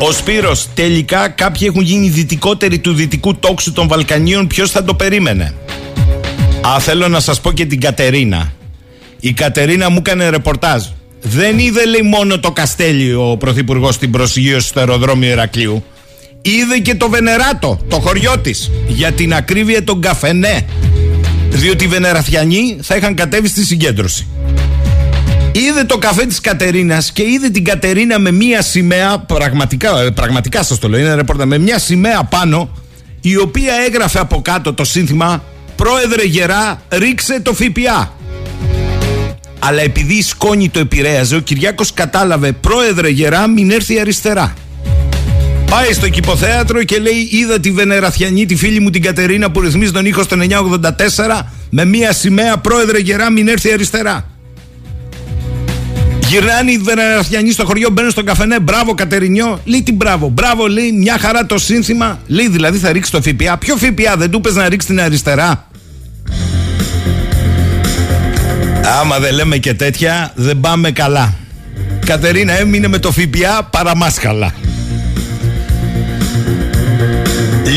Ο 0.00 0.12
Σπύρος, 0.12 0.66
τελικά 0.74 1.28
κάποιοι 1.28 1.66
έχουν 1.70 1.82
γίνει 1.82 2.08
δυτικότεροι 2.08 2.78
του 2.78 2.92
δυτικού 2.92 3.34
τόξου 3.34 3.72
των 3.72 3.88
Βαλκανίων. 3.88 4.46
Ποιος 4.46 4.70
θα 4.70 4.84
το 4.84 4.94
περίμενε; 4.94 5.54
Α, 6.68 6.80
θέλω 6.80 7.08
να 7.08 7.20
σας 7.20 7.40
πω 7.40 7.52
και 7.52 7.66
την 7.66 7.80
Κατερίνα. 7.80 8.52
Η 9.20 9.32
Κατερίνα 9.32 9.90
μου 9.90 9.96
έκανε 9.98 10.28
ρεπορτάζ. 10.28 10.84
Δεν 11.22 11.58
είδε 11.58 11.86
λέει 11.86 12.02
μόνο 12.02 12.38
το 12.38 12.50
Καστέλι 12.50 13.14
ο 13.14 13.36
Πρωθυπουργός 13.38 13.94
στην 13.94 14.10
προσγείωση 14.10 14.68
στο 14.68 14.80
αεροδρόμιο 14.80 15.30
Ηρακλείου. 15.30 15.84
Είδε 16.42 16.78
και 16.78 16.94
το 16.94 17.08
Βενεράτο, 17.08 17.80
το 17.88 18.00
χωριό 18.00 18.38
της. 18.38 18.70
Για 18.86 19.12
την 19.12 19.34
ακρίβεια 19.34 19.84
των 19.84 20.00
καφενέ. 20.00 20.66
Διότι 21.50 21.84
οι 21.84 21.88
Βενεραθιανοί 21.88 22.78
θα 22.82 22.96
είχαν 22.96 23.14
κατέβει 23.14 23.48
στη 23.48 23.64
συγκέντρωση. 23.64 24.26
Είδε 25.52 25.84
το 25.84 25.98
καφέ 25.98 26.26
της 26.26 26.40
Κατερίνας 26.40 27.12
και 27.12 27.22
είδε 27.22 27.48
την 27.48 27.64
Κατερίνα 27.64 28.18
με 28.18 28.30
μία 28.30 28.62
σημαία, 28.62 29.18
πραγματικά, 29.18 30.00
ε, 30.00 30.10
πραγματικά 30.10 30.62
σας 30.62 30.78
το 30.78 30.88
λέω, 30.88 31.00
είναι 31.00 31.14
ρεπόρτα, 31.14 31.46
με 31.46 31.58
μία 31.58 31.78
σημαία 31.78 32.24
πάνω, 32.24 32.70
η 33.20 33.36
οποία 33.36 33.72
έγραφε 33.86 34.18
από 34.18 34.42
κάτω 34.42 34.74
το 34.74 34.84
σύνθημα 34.84 35.42
«Πρόεδρε 35.82 36.22
Γερά, 36.24 36.82
ρίξε 36.88 37.40
το 37.40 37.54
ΦΠΑ». 37.54 38.12
Αλλά 39.58 39.82
επειδή 39.82 40.14
η 40.14 40.22
σκόνη 40.22 40.68
το 40.68 40.78
επηρέαζε, 40.78 41.36
ο 41.36 41.40
Κυριάκος 41.40 41.92
κατάλαβε 41.92 42.52
«Πρόεδρε 42.52 43.08
Γερά, 43.08 43.46
μην 43.46 43.70
έρθει 43.70 44.00
αριστερά». 44.00 44.54
Πάει 45.70 45.92
στο 45.92 46.08
κηποθέατρο 46.08 46.82
και 46.82 46.98
λέει: 46.98 47.28
Είδα 47.30 47.60
τη 47.60 47.70
Βενεραθιανή, 47.70 48.46
τη 48.46 48.56
φίλη 48.56 48.80
μου 48.80 48.90
την 48.90 49.02
Κατερίνα 49.02 49.50
που 49.50 49.60
ρυθμίζει 49.60 49.92
τον 49.92 50.06
ήχο 50.06 50.22
στο 50.22 50.36
984 51.28 51.40
με 51.70 51.84
μία 51.84 52.12
σημαία 52.12 52.58
πρόεδρε 52.58 52.98
γερά, 52.98 53.30
μην 53.30 53.48
έρθει 53.48 53.72
αριστερά. 53.72 54.26
Γυρνάνε 56.28 56.70
οι 56.70 56.78
Βενεραθιανοί 56.78 57.50
στο 57.50 57.64
χωριό, 57.64 57.90
μπαίνουν 57.90 58.10
στον 58.10 58.24
καφενέ. 58.24 58.60
Μπράβο, 58.60 58.94
Κατερινιό. 58.94 59.60
Λέει 59.64 59.82
τι 59.82 59.92
μπράβο. 59.92 60.28
Μπράβο, 60.28 60.66
λέει 60.66 60.92
μια 60.92 61.18
χαρά 61.18 61.46
το 61.46 61.58
σύνθημα. 61.58 62.18
Λέει 62.26 62.48
δηλαδή 62.48 62.78
θα 62.78 62.92
ρίξει 62.92 63.10
το 63.10 63.22
ΦΠΑ. 63.22 63.56
Ποιο 63.58 63.76
ΦΠΑ, 63.76 64.16
δεν 64.16 64.30
του 64.30 64.40
πες 64.40 64.54
να 64.54 64.68
ρίξει 64.68 64.86
την 64.86 65.00
αριστερά. 65.00 65.67
Άμα 68.88 69.18
δεν 69.18 69.34
λέμε 69.34 69.56
και 69.56 69.74
τέτοια, 69.74 70.32
δεν 70.34 70.60
πάμε 70.60 70.90
καλά. 70.90 71.34
Κατερίνα 72.06 72.58
έμεινε 72.58 72.88
με 72.88 72.98
το 72.98 73.12
ΦΠΑ 73.12 73.64
παραμάσχαλα. 73.70 74.54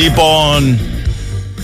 Λοιπόν, 0.02 0.80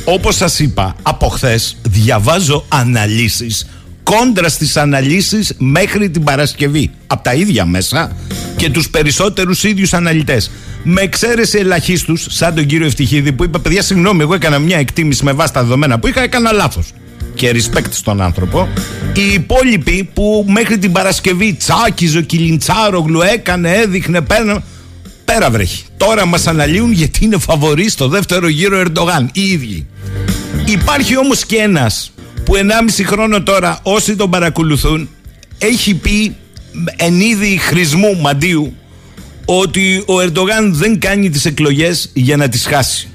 όπως 0.03 0.35
σας 0.35 0.59
είπα, 0.59 0.95
από 1.01 1.27
χθες 1.27 1.77
διαβάζω 1.81 2.65
αναλύσεις 2.67 3.67
κόντρα 4.03 4.49
στις 4.49 4.77
αναλύσεις 4.77 5.53
μέχρι 5.57 6.09
την 6.09 6.23
Παρασκευή. 6.23 6.91
Από 7.07 7.23
τα 7.23 7.33
ίδια 7.33 7.65
μέσα 7.65 8.11
και 8.55 8.69
τους 8.69 8.89
περισσότερους 8.89 9.63
ίδιους 9.63 9.93
αναλυτές. 9.93 10.51
Με 10.83 11.01
εξαίρεση 11.01 11.57
ελαχίστους, 11.57 12.27
σαν 12.29 12.55
τον 12.55 12.65
κύριο 12.65 12.85
Ευτυχίδη 12.85 13.31
που 13.31 13.43
είπε: 13.43 13.57
Παιδιά, 13.57 13.81
συγγνώμη, 13.81 14.21
εγώ 14.21 14.33
έκανα 14.33 14.59
μια 14.59 14.77
εκτίμηση 14.77 15.23
με 15.23 15.31
βάση 15.31 15.53
τα 15.53 15.61
δεδομένα 15.61 15.99
που 15.99 16.07
είχα, 16.07 16.21
έκανα 16.21 16.51
λάθος 16.51 16.93
Και 17.37 17.51
respect 17.53 17.89
στον 17.89 18.21
άνθρωπο. 18.21 18.67
Οι 19.13 19.33
υπόλοιποι 19.33 20.09
που 20.13 20.45
μέχρι 20.47 20.77
την 20.77 20.91
Παρασκευή 20.91 21.53
τσάκιζε 21.53 22.17
ο 22.17 22.21
Κιλιντσάρογλου, 22.21 23.21
έκανε, 23.21 23.71
έδειχνε, 23.71 24.21
πέρα, 24.21 24.63
πέρα 25.25 25.49
βρέχει. 25.49 25.83
Τώρα 25.97 26.25
μας 26.25 26.47
αναλύουν 26.47 26.91
γιατί 26.91 27.25
είναι 27.25 27.37
φαβορή 27.37 27.89
στο 27.89 28.07
δεύτερο 28.07 28.47
γύρο 28.47 28.77
Ερντογάν. 28.77 29.29
Οι 29.33 29.41
ίδιοι. 29.41 29.87
Υπάρχει 30.65 31.17
όμως 31.17 31.45
και 31.45 31.55
ένας 31.55 32.11
που 32.43 32.53
1,5 32.55 33.03
χρόνο 33.05 33.43
τώρα 33.43 33.79
όσοι 33.83 34.15
τον 34.15 34.29
παρακολουθούν 34.29 35.09
έχει 35.57 35.93
πει 35.93 36.35
εν 36.95 37.19
είδη 37.19 37.57
χρησμού 37.57 38.17
μαντίου 38.21 38.73
ότι 39.45 40.03
ο 40.05 40.21
Ερντογάν 40.21 40.73
δεν 40.73 40.99
κάνει 40.99 41.29
τις 41.29 41.45
εκλογές 41.45 42.09
για 42.13 42.37
να 42.37 42.49
τις 42.49 42.65
χάσει. 42.65 43.07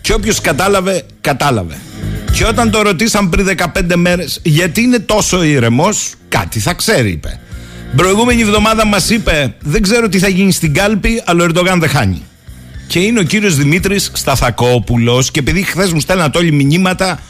Και 0.00 0.12
όποιος 0.12 0.40
κατάλαβε, 0.40 1.02
κατάλαβε. 1.20 1.76
Και 2.32 2.44
όταν 2.44 2.70
το 2.70 2.82
ρωτήσαν 2.82 3.28
πριν 3.28 3.46
15 3.46 3.94
μέρες 3.94 4.40
γιατί 4.42 4.80
είναι 4.80 4.98
τόσο 4.98 5.42
ήρεμος, 5.42 6.12
κάτι 6.28 6.60
θα 6.60 6.74
ξέρει 6.74 7.10
είπε. 7.10 7.40
Προηγούμενη 7.96 8.40
εβδομάδα 8.40 8.86
μας 8.86 9.10
είπε 9.10 9.54
δεν 9.60 9.82
ξέρω 9.82 10.08
τι 10.08 10.18
θα 10.18 10.28
γίνει 10.28 10.52
στην 10.52 10.74
κάλπη 10.74 11.22
αλλά 11.24 11.42
ο 11.42 11.44
Ερντογάν 11.44 11.80
δεν 11.80 11.88
χάνει. 11.88 12.22
Και 12.86 12.98
είναι 12.98 13.20
ο 13.20 13.22
κύριος 13.22 13.56
Δημήτρης 13.56 14.10
Σταθακόπουλος 14.14 15.30
και 15.30 15.38
επειδή 15.38 15.62
χθες 15.62 15.92
μου 15.92 16.00
στέλνατε 16.00 16.38
όλοι 16.38 16.52
μηνύματα 16.52 17.20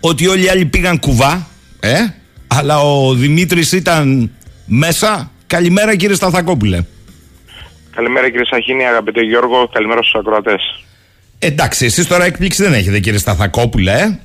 ότι 0.00 0.26
όλοι 0.26 0.44
οι 0.44 0.48
άλλοι 0.48 0.64
πήγαν 0.64 0.98
κουβά, 0.98 1.48
ε, 1.80 1.98
αλλά 2.46 2.80
ο 2.80 3.14
Δημήτρης 3.14 3.72
ήταν 3.72 4.30
μέσα. 4.66 5.30
Καλημέρα 5.46 5.96
κύριε 5.96 6.14
Σταθακόπουλε. 6.14 6.80
Καλημέρα 7.94 8.30
κύριε 8.30 8.44
Σαχίνη, 8.44 8.84
αγαπητέ 8.84 9.20
Γιώργο, 9.20 9.68
καλημέρα 9.72 10.02
στους 10.02 10.14
ακροατές. 10.20 10.84
Εντάξει, 11.38 11.84
εσείς 11.84 12.06
τώρα 12.06 12.24
έκπληξη 12.24 12.62
δεν 12.62 12.72
έχετε 12.72 12.98
κύριε 13.00 13.18
Σταθακόπουλε, 13.18 13.92
ε. 13.92 14.18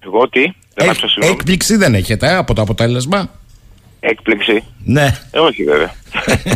Εγώ 0.00 0.28
τι, 0.28 0.52
δεν 0.74 0.88
Εκ, 0.88 1.24
Έκπληξη 1.24 1.76
δεν 1.76 1.94
έχετε 1.94 2.26
ε, 2.28 2.34
από 2.34 2.54
το 2.54 2.62
αποτέλεσμα; 2.62 3.30
Έκπληξη. 4.00 4.64
Ναι. 4.84 5.06
Ε, 5.30 5.38
όχι 5.38 5.64
βέβαια. 5.64 5.94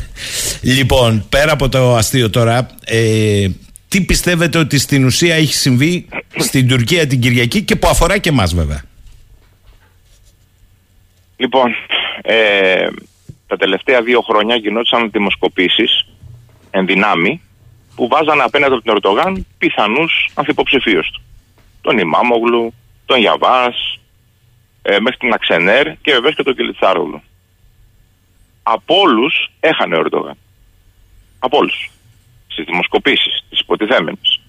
λοιπόν, 0.77 1.27
πέρα 1.29 1.53
από 1.53 1.69
το 1.69 1.95
αστείο 1.95 2.31
τώρα, 2.31 2.67
ε, 2.85 3.47
τι 3.89 4.01
πιστεύετε 4.01 4.59
ότι 4.59 4.79
στην 4.79 5.05
ουσία 5.05 5.35
έχει 5.35 5.55
συμβεί 5.55 6.09
στην 6.37 6.69
Τουρκία 6.69 7.07
την 7.07 7.21
Κυριακή 7.21 7.63
και 7.63 7.77
που 7.77 7.89
αφορά 7.89 8.19
και 8.19 8.29
εμάς 8.29 8.55
βέβαια; 8.55 8.83
Λοιπόν, 11.37 11.75
ε, 12.23 12.87
τα 13.47 13.57
τελευταία 13.57 14.03
δύο 14.03 14.21
χρόνια 14.21 14.57
γινόντουσαν 14.57 15.11
δημοσκοπήσεις 15.11 16.07
εν 16.71 16.87
δυνάμει 16.87 17.41
που 17.95 18.09
βάζανε 18.09 18.43
απέναντι 18.43 18.75
από 18.75 18.85
τον 18.85 18.95
Ερντογάν 18.97 19.47
πιθανούς 19.59 20.31
ανθυποψηφίους 20.35 21.11
του. 21.11 21.23
Τον 21.81 21.99
Ιμάμογλου, 21.99 22.75
τον 23.13 23.21
Γιαβάς, 23.21 23.99
ε, 24.83 25.01
μέχρι 25.01 25.19
την 25.19 25.33
Αξενέρ 25.33 25.87
και 25.97 26.13
βεβαίως 26.13 26.35
και 26.35 26.43
τον 26.43 26.55
Κιλιτσάρογλου. 26.55 27.23
Από 28.63 29.01
όλους 29.01 29.51
έχανε 29.61 29.97
ο 29.97 30.01
Ερντογάν. 30.01 30.37
Από 31.39 31.59
όλους. 31.59 31.91
Στις 32.47 32.65
δημοσκοπήσεις, 32.65 33.45
τις 33.49 33.61
υποτιθέμενες. 33.61 34.41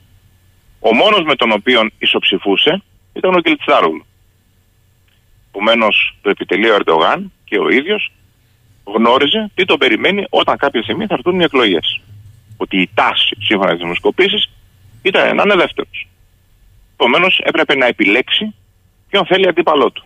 Ο 0.79 0.93
μόνος 0.93 1.23
με 1.23 1.35
τον 1.35 1.51
οποίο 1.51 1.89
ισοψηφούσε 1.97 2.83
ήταν 3.13 3.35
ο 3.35 3.39
Κιλτσάρογλου. 3.39 4.05
Επομένως, 5.47 6.15
το 6.21 6.29
επιτελείο 6.29 6.73
Ερντογάν 6.73 7.31
και 7.43 7.57
ο 7.57 7.69
ίδιος 7.69 8.11
γνώριζε 8.83 9.51
τι 9.55 9.65
τον 9.65 9.77
περιμένει 9.77 10.25
όταν 10.29 10.57
κάποια 10.57 10.81
στιγμή 10.81 11.05
θα 11.05 11.13
έρθουν 11.13 11.39
οι 11.39 11.43
εκλογές. 11.43 12.01
Ότι 12.57 12.81
η 12.81 12.89
τάση, 12.93 13.35
σύμφωνα 13.39 13.69
με 13.69 13.73
τις 13.73 13.83
δημοσκοπήσεις, 13.83 14.49
ήταν 15.01 15.35
να 15.35 15.43
είναι 15.43 15.55
δεύτερος. 15.55 16.07
Επομένως, 17.03 17.39
έπρεπε 17.43 17.75
να 17.75 17.85
επιλέξει 17.85 18.55
ποιον 19.09 19.25
θέλει 19.25 19.47
αντίπαλό 19.47 19.91
του. 19.91 20.03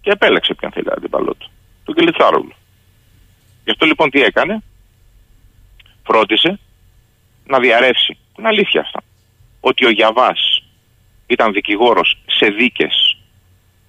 και 0.00 0.10
επέλεξε 0.10 0.54
ποιον 0.54 0.72
θέλει 0.72 0.88
αντίπαλό 0.96 1.34
του. 1.34 1.50
Τον 1.84 1.94
Κιλιτσάρογλου. 1.94 2.54
Γι' 3.64 3.70
αυτό 3.70 3.86
λοιπόν 3.86 4.10
τι 4.10 4.22
έκανε, 4.22 4.62
φρόντισε 6.02 6.58
να 7.46 7.58
διαρρεύσει. 7.58 8.18
Είναι 8.38 8.48
αλήθεια 8.48 8.80
αυτά. 8.80 9.00
Ότι 9.60 9.86
ο 9.86 9.90
Γιαβάς 9.90 10.64
ήταν 11.26 11.52
δικηγόρος 11.52 12.18
σε 12.26 12.46
δίκες, 12.46 13.16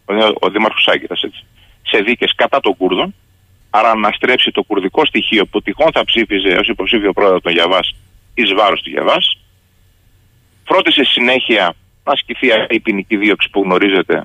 ο, 0.06 0.14
ο 0.40 0.50
Δήμαρχος 0.50 0.88
Άγκυρας 0.88 1.22
έτσι, 1.22 1.46
σε 1.82 1.98
δίκες 1.98 2.34
κατά 2.36 2.60
των 2.60 2.78
Κούρδων, 2.78 3.16
άρα 3.70 3.96
να 3.96 4.12
στρέψει 4.12 4.52
το 4.52 4.64
κουρδικό 4.64 5.06
στοιχείο 5.06 5.46
που 5.46 5.62
τυχόν 5.62 5.92
θα 5.92 6.04
ψήφιζε 6.04 6.56
ως 6.60 6.68
υποψήφιο 6.68 7.14
πρόεδρο 7.14 7.42
των 7.42 7.52
Γιαβάς 7.52 7.96
εις 8.34 8.54
βάρος 8.54 8.82
του 8.82 8.90
Γιαβάς. 8.90 9.38
Φρόντισε 10.64 11.04
συνέχεια 11.04 11.66
να 11.66 11.81
ασκηθεί 12.12 12.48
η 12.70 12.80
ποινική 12.80 13.18
δίωξη 13.18 13.50
που 13.50 13.62
γνωρίζετε 13.62 14.24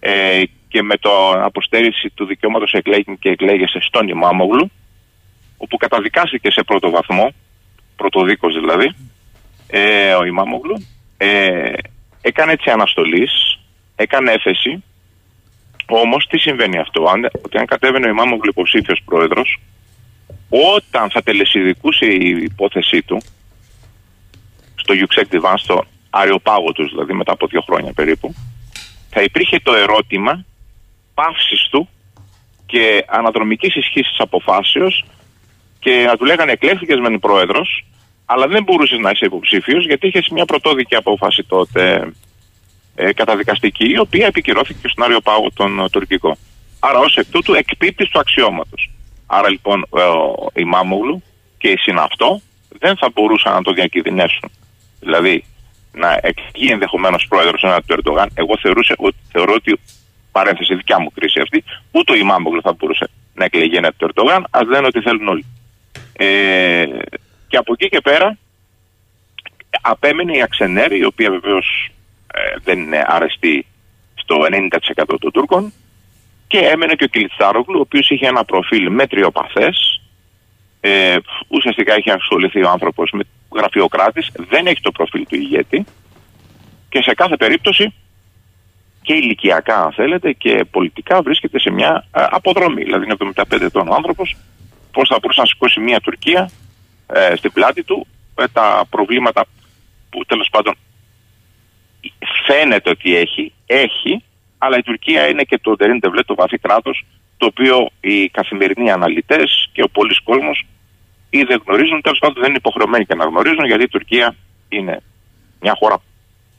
ε, 0.00 0.42
και 0.68 0.82
με 0.82 0.96
το 0.96 1.30
αποστέρηση 1.30 2.10
του 2.14 2.26
δικαιώματος 2.26 2.72
εκλέγει 2.72 3.16
και 3.20 3.28
εκλέγεσαι 3.28 3.80
στον 3.80 4.08
Ημάμογλου, 4.08 4.70
όπου 5.56 5.76
καταδικάστηκε 5.76 6.50
σε 6.50 6.62
πρώτο 6.62 6.90
βαθμό, 6.90 7.32
πρωτοδίκος 7.96 8.54
δηλαδή, 8.54 8.94
ε, 9.66 10.14
ο 10.14 10.24
Ημάμογλου, 10.24 10.86
ε, 11.16 11.72
έκανε 12.20 12.52
έτσι 12.52 12.70
αναστολής, 12.70 13.60
έκανε 13.96 14.32
έφεση, 14.32 14.82
όμως 15.86 16.26
τι 16.26 16.38
συμβαίνει 16.38 16.78
αυτό, 16.78 17.04
αν, 17.04 17.28
ότι 17.42 17.58
αν 17.58 17.66
κατέβαινε 17.66 18.06
ο 18.06 18.10
Ημάμογλου 18.10 18.50
υποψήφιος 18.50 19.00
πρόεδρος, 19.04 19.60
όταν 20.48 21.10
θα 21.10 21.22
τελεσιδικούσε 21.22 22.06
η 22.06 22.28
υπόθεσή 22.42 23.02
του, 23.02 23.20
στο 24.74 24.92
Ιουξέκ 24.92 25.28
Διβάν, 25.28 25.58
στο 25.58 25.84
αριοπάγο 26.14 26.72
του 26.72 26.88
δηλαδή 26.88 27.12
μετά 27.12 27.32
από 27.32 27.46
δύο 27.46 27.60
χρόνια 27.60 27.92
περίπου, 27.92 28.34
θα 29.10 29.22
υπήρχε 29.22 29.60
το 29.62 29.74
ερώτημα 29.74 30.44
πάυσης 31.14 31.68
του 31.70 31.88
και 32.66 33.04
αναδρομικής 33.08 33.74
ισχύς 33.74 34.08
της 34.08 34.18
αποφάσεως 34.18 35.04
και 35.78 36.04
να 36.06 36.16
του 36.16 36.24
λέγανε 36.24 36.52
εκλέχθηκες 36.52 36.98
μεν 36.98 37.18
πρόεδρος 37.18 37.84
αλλά 38.24 38.46
δεν 38.46 38.62
μπορούσες 38.62 38.98
να 38.98 39.10
είσαι 39.10 39.24
υποψήφιος 39.24 39.86
γιατί 39.86 40.06
είχες 40.06 40.28
μια 40.28 40.44
πρωτόδικη 40.44 40.94
απόφαση 40.94 41.42
τότε 41.42 42.12
ε, 42.94 43.12
καταδικαστική 43.12 43.90
η 43.90 43.98
οποία 43.98 44.26
επικυρώθηκε 44.26 44.88
στον 44.88 45.04
Άριο 45.04 45.20
Πάγο 45.20 45.50
τον 45.54 45.80
ε, 45.80 45.88
τουρκικό. 45.88 46.36
Άρα 46.80 46.98
ως 46.98 47.16
εκ 47.16 47.26
τούτου 47.30 47.54
εκπίπτεις 47.54 48.08
του 48.08 48.18
αξιώματος. 48.18 48.90
Άρα 49.26 49.50
λοιπόν 49.50 49.86
ε, 49.96 50.00
ο 50.00 50.66
Μάμογλου 50.66 51.22
και 51.58 51.68
η 51.68 51.76
συναυτό 51.76 52.40
δεν 52.78 52.96
θα 52.96 53.10
μπορούσαν 53.14 53.52
να 53.52 53.62
το 53.62 53.72
διακινδυνεύσουν. 53.72 54.50
Δηλαδή 55.00 55.44
να 55.94 56.18
εκγεί 56.22 56.70
ενδεχομένως 56.70 57.26
πρόεδρος 57.28 57.62
ένα 57.62 57.82
του 57.82 57.92
Ερντογάν, 57.92 58.28
εγώ 58.34 58.58
θεωρούσα, 58.62 58.94
ότι, 58.98 59.16
θεωρώ 59.32 59.52
ότι 59.52 59.80
παρένθεση 60.32 60.74
δικιά 60.74 61.00
μου 61.00 61.10
κρίση 61.14 61.40
αυτή, 61.40 61.64
ούτε 61.90 62.12
ο 62.12 62.14
Ιμάμογλου 62.14 62.60
θα 62.62 62.72
μπορούσε 62.72 63.08
να 63.34 63.44
εκλεγεί 63.44 63.76
ένα 63.76 63.92
του 63.92 64.04
Ερντογάν, 64.04 64.46
ας 64.50 64.66
λένε 64.66 64.86
ότι 64.86 65.00
θέλουν 65.00 65.28
όλοι. 65.28 65.44
Ε, 66.16 66.84
και 67.48 67.56
από 67.56 67.72
εκεί 67.72 67.88
και 67.88 68.00
πέρα 68.00 68.36
απέμενε 69.80 70.36
η 70.36 70.42
Αξενέρ, 70.42 70.92
η 70.92 71.04
οποία 71.04 71.30
βεβαίως 71.30 71.90
ε, 72.34 72.40
δεν 72.64 72.78
είναι 72.78 73.04
αρεστή 73.06 73.66
στο 74.14 74.36
90% 74.50 75.04
των 75.20 75.30
Τούρκων, 75.32 75.72
και 76.46 76.58
έμενε 76.58 76.94
και 76.94 77.04
ο 77.04 77.06
Κιλιτσάρογλου, 77.06 77.78
ο 77.78 77.80
οποίος 77.80 78.10
είχε 78.10 78.26
ένα 78.26 78.44
προφίλ 78.44 78.90
μετριοπαθέ. 78.90 79.72
Ε, 80.86 81.16
ουσιαστικά 81.48 81.98
είχε 81.98 82.10
ασχοληθεί 82.10 82.64
ο 82.64 82.70
άνθρωπος 82.70 83.10
με 83.12 83.22
γραφειοκράτης, 83.54 84.30
δεν 84.48 84.66
έχει 84.66 84.80
το 84.80 84.90
προφίλ 84.90 85.26
του 85.28 85.34
ηγέτη 85.34 85.84
και 86.88 87.02
σε 87.02 87.14
κάθε 87.14 87.36
περίπτωση 87.36 87.94
και 89.02 89.14
ηλικιακά 89.14 89.82
αν 89.84 89.92
θέλετε 89.92 90.32
και 90.32 90.64
πολιτικά 90.70 91.22
βρίσκεται 91.22 91.60
σε 91.60 91.70
μια 91.70 92.06
ε, 92.14 92.24
αποδρομή. 92.30 92.82
Δηλαδή 92.82 93.04
είναι 93.04 93.16
75 93.34 93.60
ετών 93.60 93.88
ο 93.88 93.94
άνθρωπος, 93.94 94.36
πώς 94.92 95.08
θα 95.08 95.18
μπορούσε 95.20 95.40
να 95.40 95.46
σηκώσει 95.46 95.80
μια 95.80 96.00
Τουρκία 96.00 96.50
ε, 97.06 97.36
στην 97.36 97.52
πλάτη 97.52 97.82
του 97.82 98.06
με 98.36 98.48
τα 98.48 98.84
προβλήματα 98.90 99.44
που 100.10 100.24
τέλος 100.24 100.48
πάντων 100.50 100.74
φαίνεται 102.46 102.90
ότι 102.90 103.16
έχει, 103.16 103.52
έχει, 103.66 104.22
αλλά 104.58 104.78
η 104.78 104.82
Τουρκία 104.82 105.28
είναι 105.28 105.42
και 105.42 105.58
το 105.58 105.76
Τερίν 105.76 106.00
Τεβλέ, 106.00 106.22
το 106.22 106.34
βαθύ 106.34 106.58
κράτος, 106.58 107.04
το 107.36 107.46
οποίο 107.46 107.90
οι 108.00 108.28
καθημερινοί 108.28 108.90
αναλυτές 108.90 109.70
και 109.72 109.82
ο 109.82 109.88
πολλής 109.88 110.20
κόσμος 110.20 110.66
ή 111.38 111.42
δεν 111.42 111.62
γνωρίζουν, 111.66 112.00
τέλος 112.00 112.18
πάντων 112.18 112.38
δεν 112.42 112.48
είναι 112.48 112.62
υποχρεωμένοι 112.64 113.04
και 113.04 113.14
να 113.14 113.24
γνωρίζουν, 113.24 113.64
γιατί 113.66 113.82
η 113.82 113.88
Τουρκία 113.88 114.34
είναι 114.68 115.02
μια 115.60 115.74
χώρα 115.80 115.96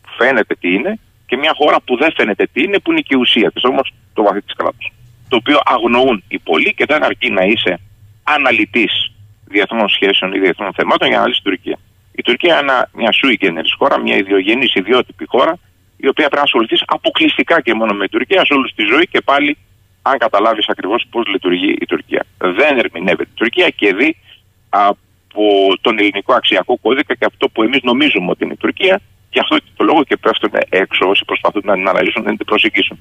που 0.02 0.10
φαίνεται 0.18 0.56
τι 0.56 0.74
είναι 0.74 1.00
και 1.26 1.38
μια 1.38 1.54
χώρα 1.60 1.78
που 1.86 1.98
δεν 1.98 2.12
φαίνεται 2.18 2.48
τι 2.54 2.64
είναι, 2.64 2.80
που 2.80 2.92
είναι 2.92 3.02
και 3.08 3.16
η 3.18 3.20
ουσία 3.20 3.52
της, 3.52 3.64
όμως 3.64 3.94
το 4.14 4.24
βαθύ 4.24 4.42
της 4.42 4.56
κράτους. 4.56 4.92
Το 5.30 5.36
οποίο 5.36 5.60
αγνοούν 5.66 6.24
οι 6.28 6.40
πολλοί 6.40 6.74
και 6.74 6.86
δεν 6.88 7.04
αρκεί 7.04 7.30
να 7.30 7.44
είσαι 7.44 7.80
αναλυτής 8.24 9.12
διεθνών 9.46 9.90
σχέσεων 9.90 10.34
ή 10.34 10.40
διεθνών 10.40 10.74
θεμάτων 10.74 11.08
για 11.08 11.20
να 11.20 11.28
λύσεις 11.28 11.42
την 11.44 11.52
Τουρκία. 11.52 11.78
Η 12.12 12.22
Τουρκία 12.22 12.60
είναι 12.62 12.90
μια 12.94 13.12
sui 13.20 13.36
generis 13.44 13.74
χώρα, 13.78 14.00
μια 14.00 14.16
ιδιογενής, 14.18 14.74
ιδιότυπη 14.74 15.26
χώρα, 15.28 15.54
η 15.98 16.08
οποία 16.08 16.28
πρέπει 16.28 16.36
να 16.36 16.42
ασχοληθείς 16.42 16.84
αποκλειστικά 16.86 17.62
και 17.62 17.74
μόνο 17.74 17.94
με 17.94 18.08
την 18.08 18.18
Τουρκία 18.18 18.46
σε 18.46 18.54
όλη 18.54 18.72
τη 18.76 18.84
ζωή 18.84 19.08
και 19.08 19.22
πάλι, 19.22 19.58
αν 20.02 20.18
καταλάβεις 20.18 20.68
ακριβώς 20.70 21.06
πώς 21.10 21.28
λειτουργεί 21.28 21.72
η 21.80 21.86
Τουρκία. 21.86 22.26
Δεν 22.38 22.78
ερμηνεύεται 22.78 23.30
η 23.34 23.38
Τουρκία 23.42 23.70
και 23.70 23.94
δει 23.94 24.18
από 24.84 25.44
τον 25.82 26.00
ελληνικό 26.00 26.34
αξιακό 26.34 26.78
κώδικα 26.78 27.14
και 27.16 27.26
αυτό 27.26 27.50
που 27.50 27.64
εμείς 27.64 27.82
νομίζουμε 27.84 28.30
ότι 28.30 28.44
είναι 28.44 28.54
η 28.54 28.58
Τουρκία 28.58 29.02
και 29.30 29.40
αυτό 29.40 29.58
το 29.78 29.84
λόγο 29.84 30.04
και 30.04 30.18
πέφτουν 30.18 30.52
έξω 30.70 31.10
όσοι 31.10 31.26
προσπαθούν 31.26 31.62
να 31.66 31.74
την 31.74 31.88
αναλύσουν, 31.88 32.24
να 32.24 32.36
την 32.36 32.46
προσεγγίσουν. 32.46 33.00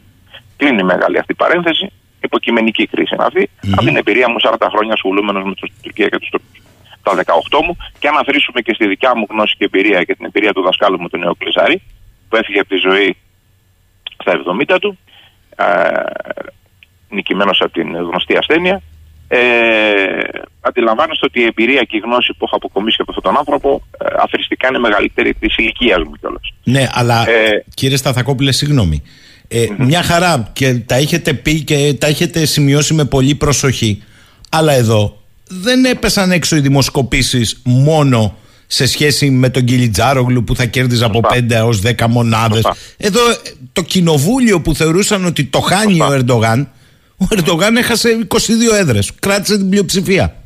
Κλείνει 0.57 0.83
μεγάλη 0.83 1.19
αυτή 1.19 1.33
η 1.33 1.35
παρένθεση. 1.35 1.93
Υποκειμενική 2.23 2.87
κρίση 2.87 3.15
είναι 3.15 3.25
αυτή. 3.25 3.51
Mm-hmm. 3.51 3.73
Από 3.73 3.85
την 3.85 3.97
εμπειρία 3.97 4.29
μου 4.29 4.37
40 4.43 4.67
χρόνια 4.73 4.93
ασχολούμενος 4.93 5.45
με 5.45 5.55
την 5.55 5.73
Τουρκία 5.83 6.09
και 6.09 6.19
τους 6.19 6.29
Τούρκους. 6.29 6.59
Τα 7.03 7.13
18 7.51 7.65
μου 7.67 7.77
και 7.99 8.09
αν 8.09 8.17
αφήσουμε 8.17 8.61
και 8.61 8.75
στη 8.75 8.87
δικιά 8.87 9.17
μου 9.17 9.27
γνώση 9.31 9.55
και 9.59 9.65
εμπειρία 9.65 10.05
και 10.05 10.15
την 10.15 10.25
εμπειρία 10.25 10.53
του 10.53 10.63
δασκάλου 10.63 11.01
μου, 11.01 11.09
του 11.09 11.19
Νέο 11.19 11.35
Κλεισάρη, 11.35 11.83
που 12.29 12.37
έφυγε 12.37 12.61
από 12.61 12.69
τη 12.69 12.77
ζωή 12.77 13.17
στα 14.23 14.33
70 14.73 14.79
του, 14.81 14.99
ε, 15.57 15.65
νικημένος 17.09 17.61
από 17.61 17.73
την 17.73 17.97
γνωστή 17.97 18.37
ασθένεια, 18.37 18.83
ε, 19.35 20.41
αντιλαμβάνεστε 20.61 21.27
ότι 21.27 21.41
η 21.41 21.45
εμπειρία 21.45 21.83
και 21.83 21.97
η 21.97 22.01
γνώση 22.05 22.33
που 22.39 22.45
έχω 22.45 22.57
αποκομίσει 22.57 22.97
από 23.01 23.11
αυτόν 23.11 23.33
τον 23.33 23.39
άνθρωπο 23.39 23.83
ε, 23.99 24.07
αφριστικά 24.19 24.69
είναι 24.69 24.79
μεγαλύτερη 24.79 25.35
της 25.35 25.57
ηλικίας 25.57 25.99
μου 26.05 26.13
κιόλας. 26.21 26.53
Ναι, 26.65 26.87
αλλά 26.93 27.29
ε, 27.29 27.65
κύριε 27.75 27.97
Σταθακόπουλε, 27.97 28.53
συγγνώμη. 28.53 29.03
Ε, 29.49 29.67
Μια 29.79 30.03
χαρά 30.03 30.51
και 30.53 30.75
τα 30.75 30.95
έχετε 30.95 31.33
πει 31.33 31.65
και 31.65 31.95
τα 31.99 32.07
έχετε 32.07 32.45
σημειώσει 32.45 32.95
με 32.95 33.05
πολύ 33.05 33.35
προσοχή. 33.35 34.03
Αλλά 34.51 34.73
εδώ 34.73 35.23
δεν 35.49 35.85
έπεσαν 35.85 36.31
έξω 36.31 36.57
οι 36.57 36.61
δημοσκοπήσεις 36.61 37.61
μόνο 37.65 38.37
σε 38.67 38.87
σχέση 38.87 39.31
με 39.31 39.49
τον 39.49 39.65
Κιλιτζάρογλου 39.65 40.45
που 40.45 40.57
θα 40.57 40.65
κέρδιζε 40.65 41.05
από 41.05 41.21
5 41.33 41.51
έως 41.51 41.81
10 41.85 42.07
μονάδες. 42.09 42.67
Εδώ 42.97 43.21
το 43.73 43.83
κοινοβούλιο 43.83 44.61
που 44.61 44.75
θεωρούσαν 44.75 45.25
ότι 45.25 45.45
το 45.45 45.61
χάνει 45.61 46.01
ο 46.01 46.13
Ερντογάν 46.13 46.69
ο 47.17 47.27
Ερντογάν 47.31 47.77
έχασε 47.77 48.27
22 48.29 48.39
έδρες. 48.79 49.11
Κράτησε 49.21 49.57
την 49.57 49.69
πλειοψηφία. 49.69 50.37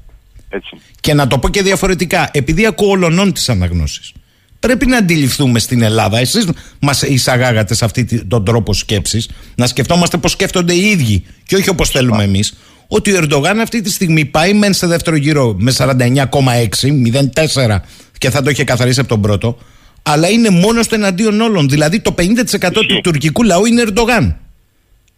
Έτσι. 0.48 0.76
Και 1.00 1.14
να 1.14 1.26
το 1.26 1.38
πω 1.38 1.48
και 1.48 1.62
διαφορετικά, 1.62 2.28
επειδή 2.33 2.66
ακούω 2.66 2.90
ολονών 2.90 3.33
τις 3.33 3.48
αναγνώσεις. 3.48 4.12
Πρέπει 4.61 4.87
να 4.87 4.96
αντιληφθούμε 4.96 5.59
στην 5.59 5.83
Ελλάδα, 5.83 6.18
εσείς 6.18 6.46
μας 6.78 7.02
εισαγάγατε 7.02 7.74
σε 7.74 7.85
αυτόν 7.85 8.28
τον 8.28 8.44
τρόπο 8.44 8.74
σκέψης, 8.74 9.28
να 9.54 9.66
σκεφτόμαστε 9.66 10.16
πώς 10.16 10.31
σκέφτονται 10.31 10.72
οι 10.74 10.85
ίδιοι 10.87 11.24
και 11.46 11.57
όχι 11.57 11.68
όπως 11.68 11.90
θέλουμε 11.90 12.24
εμείς, 12.24 12.54
ότι 12.88 13.12
ο 13.12 13.16
Ερντογάν 13.16 13.61
αυτή 13.61 13.81
τη 13.81 13.90
στιγμή 13.90 14.24
πάει 14.24 14.54
μεν 14.54 14.72
σε 14.72 14.87
δεύτερο 14.87 15.16
γύρο 15.16 15.57
με 15.59 15.72
49,6, 15.76 16.92
0,4 17.35 17.81
και 18.18 18.31
θα 18.31 18.42
το 18.42 18.50
είχε 18.50 18.64
καθαρίσει 18.64 19.00
από 19.00 19.09
τον 19.09 19.20
πρώτο, 19.20 19.59
αλλά 20.02 20.28
είναι 20.28 20.50
μόνος 20.50 20.85
στο 20.85 20.94
εναντίον 20.94 21.40
όλων. 21.40 21.68
Δηλαδή 21.68 22.00
το 22.00 22.14
50% 22.18 22.70
του 22.72 23.00
τουρκικού 23.02 23.42
λαού 23.42 23.64
είναι 23.64 23.83
Ερντογάν. 23.83 24.37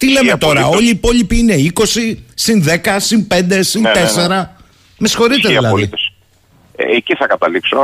Τι 0.00 0.10
λέμε 0.10 0.36
τώρα, 0.38 0.66
όλοι 0.66 0.86
οι 0.86 0.88
υπόλοιποι 0.88 1.38
είναι 1.38 1.54
20, 1.74 2.16
συν 2.34 2.64
10, 2.84 2.96
συν 2.96 3.26
5, 3.30 3.58
συν 3.60 3.82
4. 3.82 3.84
Ναι, 3.84 4.22
ναι, 4.22 4.34
ναι. 4.34 4.50
Με 4.98 5.08
συγχωρείτε 5.08 5.48
δηλαδή. 5.48 5.90
Ε, 6.76 6.96
εκεί 6.96 7.14
θα 7.14 7.26
καταλήξω. 7.26 7.76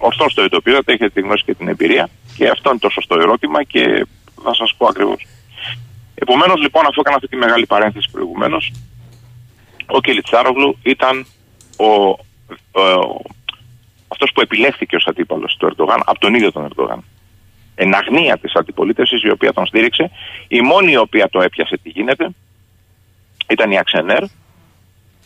Ωστόσο 0.00 0.34
το 0.34 0.42
ειδοποιήσατε, 0.44 0.92
έχετε 0.92 1.10
τη 1.10 1.20
γνώση 1.20 1.44
και 1.44 1.54
την 1.54 1.68
εμπειρία 1.68 2.08
και 2.36 2.48
αυτό 2.48 2.70
είναι 2.70 2.78
το 2.78 2.88
σωστό 2.88 3.20
ερώτημα 3.20 3.62
και 3.62 4.06
θα 4.42 4.54
σας 4.54 4.74
πω 4.76 4.86
ακριβώς. 4.86 5.26
Επομένως, 6.14 6.60
λοιπόν, 6.60 6.86
αφού 6.86 7.00
έκανα 7.00 7.16
αυτή 7.16 7.28
τη 7.28 7.36
μεγάλη 7.36 7.66
παρένθεση 7.66 8.08
προηγουμένως, 8.12 8.72
ο 9.86 10.00
Κελιτσάρογλου 10.00 10.78
ήταν 10.82 11.26
ο, 11.76 11.84
ο, 11.84 12.80
ο 12.80 13.22
αυτός 14.08 14.30
που 14.34 14.40
επιλέχθηκε 14.40 14.96
ως 14.96 15.06
αντίπαλος 15.06 15.56
του 15.58 15.66
Ερντογάν 15.66 16.02
από 16.04 16.18
τον 16.18 16.34
ίδιο 16.34 16.52
τον 16.52 16.64
Ερντογάν 16.64 17.04
εν 17.78 17.94
αγνία 17.94 18.38
της 18.38 18.54
αντιπολίτευσης 18.54 19.22
η 19.22 19.30
οποία 19.30 19.52
τον 19.52 19.66
στήριξε. 19.66 20.10
Η 20.48 20.60
μόνη 20.60 20.92
η 20.92 20.96
οποία 20.96 21.28
το 21.28 21.40
έπιασε 21.40 21.76
τι 21.82 21.88
γίνεται 21.88 22.28
ήταν 23.48 23.70
η 23.70 23.78
Αξενέρ 23.78 24.24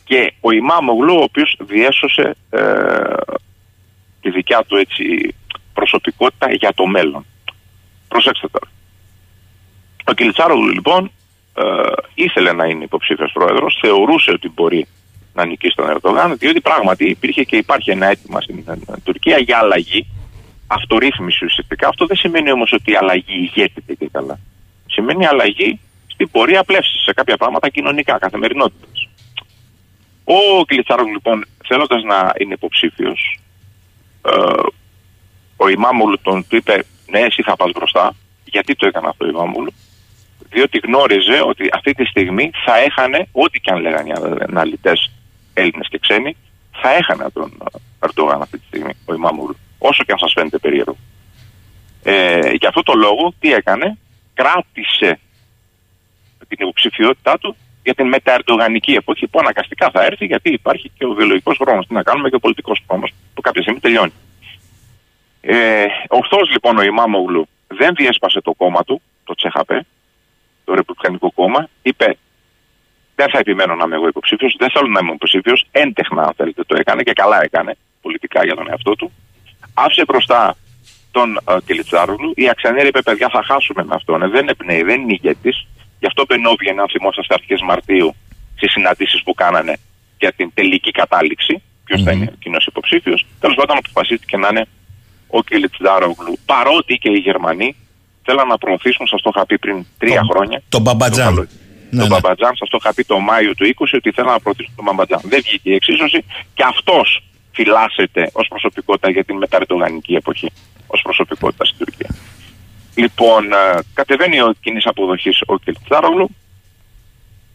και 0.04 0.32
ο 0.40 0.50
Ιμάμογλου 0.50 1.14
ο 1.14 1.22
οποίος 1.22 1.56
διέσωσε 1.60 2.34
ε, 2.50 2.62
τη 4.20 4.30
δικιά 4.30 4.64
του 4.66 4.76
έτσι 4.76 5.34
προσωπικότητα 5.74 6.52
για 6.52 6.72
το 6.74 6.86
μέλλον. 6.86 7.26
Προσέξτε 8.08 8.48
τώρα. 8.48 8.70
Ο 10.04 10.12
Κιλιτσάρογλου 10.12 10.68
λοιπόν 10.68 11.10
ε, 11.54 11.62
ήθελε 12.14 12.52
να 12.52 12.66
είναι 12.66 12.84
υποψήφιος 12.84 13.32
πρόεδρος, 13.32 13.78
θεωρούσε 13.80 14.30
ότι 14.30 14.48
μπορεί 14.48 14.86
να 15.34 15.44
νικήσει 15.44 15.76
τον 15.76 15.90
Ερντογάν, 15.90 16.36
διότι 16.36 16.60
πράγματι 16.60 17.04
υπήρχε 17.04 17.42
και 17.44 17.56
υπάρχει 17.56 17.90
ένα 17.90 18.06
αίτημα 18.06 18.40
στην 18.40 18.64
Τουρκία 19.04 19.38
για 19.38 19.58
αλλαγή, 19.58 20.06
αυτορύθμιση 20.66 21.44
ουσιαστικά. 21.44 21.88
Αυτό 21.88 22.06
δεν 22.06 22.16
σημαίνει 22.16 22.52
όμως 22.52 22.72
ότι 22.72 22.90
η 22.90 22.96
αλλαγή 22.96 23.34
ηγέτεται 23.34 23.94
και 23.94 24.08
καλά. 24.12 24.38
Σημαίνει 24.86 25.26
αλλαγή 25.26 25.80
στην 26.06 26.30
πορεία 26.30 26.64
πλεύση 26.64 26.98
σε 27.02 27.12
κάποια 27.12 27.36
πράγματα 27.36 27.68
κοινωνικά, 27.68 28.18
καθημερινότητας. 28.18 29.08
Ο 30.24 30.64
Κλιτσάρογλου 30.64 31.12
λοιπόν 31.12 31.44
θέλοντας 31.64 32.02
να 32.02 32.32
είναι 32.38 32.54
υποψήφιος, 32.54 33.38
ε, 34.22 34.32
ο 35.56 35.68
Ιμάμουλου 35.68 36.18
τον 36.22 36.46
του 36.48 36.56
είπε 36.56 36.84
ναι 37.10 37.20
εσύ 37.20 37.42
θα 37.42 37.56
πας 37.56 37.70
μπροστά. 37.72 38.14
Γιατί 38.44 38.74
το 38.74 38.86
έκανε 38.86 39.08
αυτό 39.08 39.24
ο 39.24 39.28
Ιμάμουλου; 39.28 39.72
Διότι 40.50 40.78
γνώριζε 40.78 41.40
ότι 41.46 41.68
αυτή 41.72 41.92
τη 41.92 42.04
στιγμή 42.04 42.50
θα 42.64 42.76
έχανε, 42.78 43.28
ό,τι 43.32 43.60
και 43.60 43.70
αν 43.70 43.80
λέγανε 43.80 44.08
οι 44.08 44.12
αναλυτές 44.48 45.10
Έλληνες 45.54 45.88
και 45.88 45.98
ξένοι, 45.98 46.36
θα 46.72 46.90
έχανε 46.94 47.30
τον 47.32 47.52
Ερντογάν 47.98 48.42
αυτή 48.42 48.58
τη 48.58 48.66
στιγμή 48.66 48.92
ο 49.04 49.14
Ιμάμουλου. 49.14 49.56
Όσο 49.82 50.04
και 50.04 50.12
αν 50.12 50.18
σας 50.18 50.32
φαίνεται 50.32 50.58
περίεργο. 50.58 50.96
Ε, 52.02 52.50
για 52.60 52.68
αυτό 52.68 52.82
το 52.82 52.92
λόγο 52.94 53.34
τι 53.40 53.52
έκανε, 53.52 53.98
κράτησε 54.34 55.18
την 56.48 56.58
υποψηφιότητά 56.60 57.38
του 57.38 57.56
για 57.82 57.94
την 57.94 58.08
μεταερτογανική 58.08 58.92
εποχή 58.92 59.26
που 59.26 59.38
αναγκαστικά 59.38 59.90
θα 59.90 60.04
έρθει 60.04 60.24
γιατί 60.24 60.52
υπάρχει 60.52 60.90
και 60.98 61.04
ο 61.04 61.12
βιολογικός 61.12 61.56
χρόνος. 61.56 61.86
Τι 61.86 61.94
να 61.94 62.02
κάνουμε 62.02 62.28
και 62.28 62.34
ο 62.34 62.38
πολιτικός 62.38 62.82
χρόνος 62.86 63.12
που 63.34 63.40
κάποια 63.40 63.62
στιγμή 63.62 63.80
τελειώνει. 63.80 64.12
Ε, 65.40 65.84
Ορθώ 66.08 66.38
λοιπόν 66.50 66.78
ο 66.78 66.82
Ιμάμογλου 66.82 67.48
δεν 67.66 67.94
διέσπασε 67.94 68.40
το 68.40 68.52
κόμμα 68.52 68.84
του, 68.84 69.02
το 69.24 69.34
Τσέχαπε, 69.34 69.86
το 70.64 70.74
Ρεπουμπλικανικό 70.74 71.30
κόμμα, 71.30 71.68
είπε 71.82 72.16
δεν 73.14 73.28
θα 73.30 73.38
επιμένω 73.38 73.74
να 73.74 73.84
είμαι 73.84 73.94
εγώ 73.94 74.08
υποψήφιος, 74.08 74.54
δεν 74.58 74.70
θέλω 74.70 74.88
να 74.88 74.98
είμαι 75.02 75.12
υποψήφιος. 75.12 75.66
Έντεχνα, 75.70 76.22
αν 76.22 76.32
θέλετε, 76.36 76.64
το 76.64 76.76
έκανε 76.78 77.02
και 77.02 77.12
καλά 77.12 77.42
έκανε 77.42 77.76
πολιτικά 78.02 78.44
για 78.44 78.54
τον 78.54 78.70
εαυτό 78.70 78.94
του. 78.96 79.12
Άφησε 79.74 80.04
μπροστά 80.06 80.56
τον 81.10 81.38
uh, 81.44 81.58
Κελιτσάρογλου. 81.66 82.32
Η 82.34 82.48
Αξανέρη 82.48 82.88
είπε: 82.88 83.02
Παιδιά, 83.02 83.28
θα 83.32 83.42
χάσουμε 83.42 83.84
με 83.84 83.94
αυτόν. 83.94 84.22
Ε, 84.22 84.28
δεν 84.28 84.48
εμπνέει, 84.48 84.82
δεν 84.82 85.00
είναι 85.00 85.12
ηγέτης. 85.12 85.66
Γι' 85.98 86.06
αυτό 86.06 86.24
μπαινόβγαινε, 86.28 86.80
αν 86.80 86.88
θυμόσαστε, 86.88 87.34
αρχές 87.34 87.60
Μαρτίου 87.62 88.14
στις 88.56 88.70
συναντήσεις 88.72 89.22
που 89.22 89.34
κάνανε 89.34 89.74
για 90.18 90.32
την 90.32 90.50
τελική 90.54 90.90
κατάληξη. 90.90 91.62
Ποιος 91.84 92.00
mm-hmm. 92.00 92.04
θα 92.04 92.12
είναι 92.12 92.32
κοινός 92.38 92.66
υποψήφιος. 92.66 93.26
Τέλος 93.40 93.56
πάντων, 93.56 93.76
αποφασίστηκε 93.76 94.36
να 94.36 94.48
είναι 94.48 94.66
ο 95.26 95.42
Κιλιτσδάρογλου. 95.42 96.38
Παρότι 96.46 96.94
και 96.98 97.10
οι 97.10 97.18
Γερμανοί 97.18 97.76
θέλαν 98.22 98.46
να 98.48 98.58
προωθήσουν, 98.58 99.06
σας 99.06 99.22
το 99.22 99.30
είχα 99.34 99.46
πει 99.46 99.58
πριν 99.58 99.86
τρία 99.98 100.20
το, 100.20 100.26
χρόνια. 100.30 100.62
Τον 100.68 100.82
Μπαμπατζάν. 100.82 101.34
Το, 101.34 101.40
ναι, 101.40 101.48
τον 101.90 101.98
ναι. 101.98 102.06
Μπαμπατζάν, 102.06 102.56
σας 102.56 102.68
το 102.68 102.78
είχα 102.80 102.94
πει 102.94 103.04
το 103.04 103.18
Μάιο 103.18 103.54
του 103.54 103.64
20 103.78 103.84
ότι 103.94 104.10
θέλαν 104.10 104.32
να 104.32 104.40
προωθήσουν 104.40 104.72
τον 104.76 104.84
Μπαμπατζάν. 104.84 105.20
Δεν 105.24 105.40
βγήκε 105.44 105.70
η 105.70 105.74
εξίσωση 105.74 106.24
και 106.54 106.64
αυτός 106.66 107.22
φυλάσσεται 107.52 108.30
ως 108.32 108.48
προσωπικότητα 108.48 109.10
για 109.10 109.24
την 109.24 109.36
μεταρρετογανική 109.36 110.14
εποχή. 110.14 110.50
Ω 110.86 111.02
προσωπικότητα 111.02 111.64
στην 111.64 111.78
Τουρκία. 111.78 112.14
Λοιπόν, 112.94 113.52
ε, 113.52 113.78
κατεβαίνει 113.94 114.40
ο 114.40 114.54
κοινή 114.60 114.80
αποδοχής 114.84 115.42
ο 115.46 115.58
Κιλτσάρογλου 115.58 116.28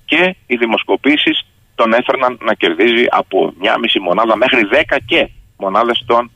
και 0.05 0.35
οι 0.47 0.55
δημοσκοπήσεις 0.55 1.45
τον 1.75 1.93
έφερναν 1.93 2.37
να 2.41 2.53
κερδίζει 2.53 3.05
από 3.09 3.53
μια 3.59 3.79
μισή 3.79 3.99
μονάδα 3.99 4.35
μέχρι 4.35 4.63
δέκα 4.63 4.99
και 4.99 5.29
μονάδες 5.57 6.03
τον 6.05 6.31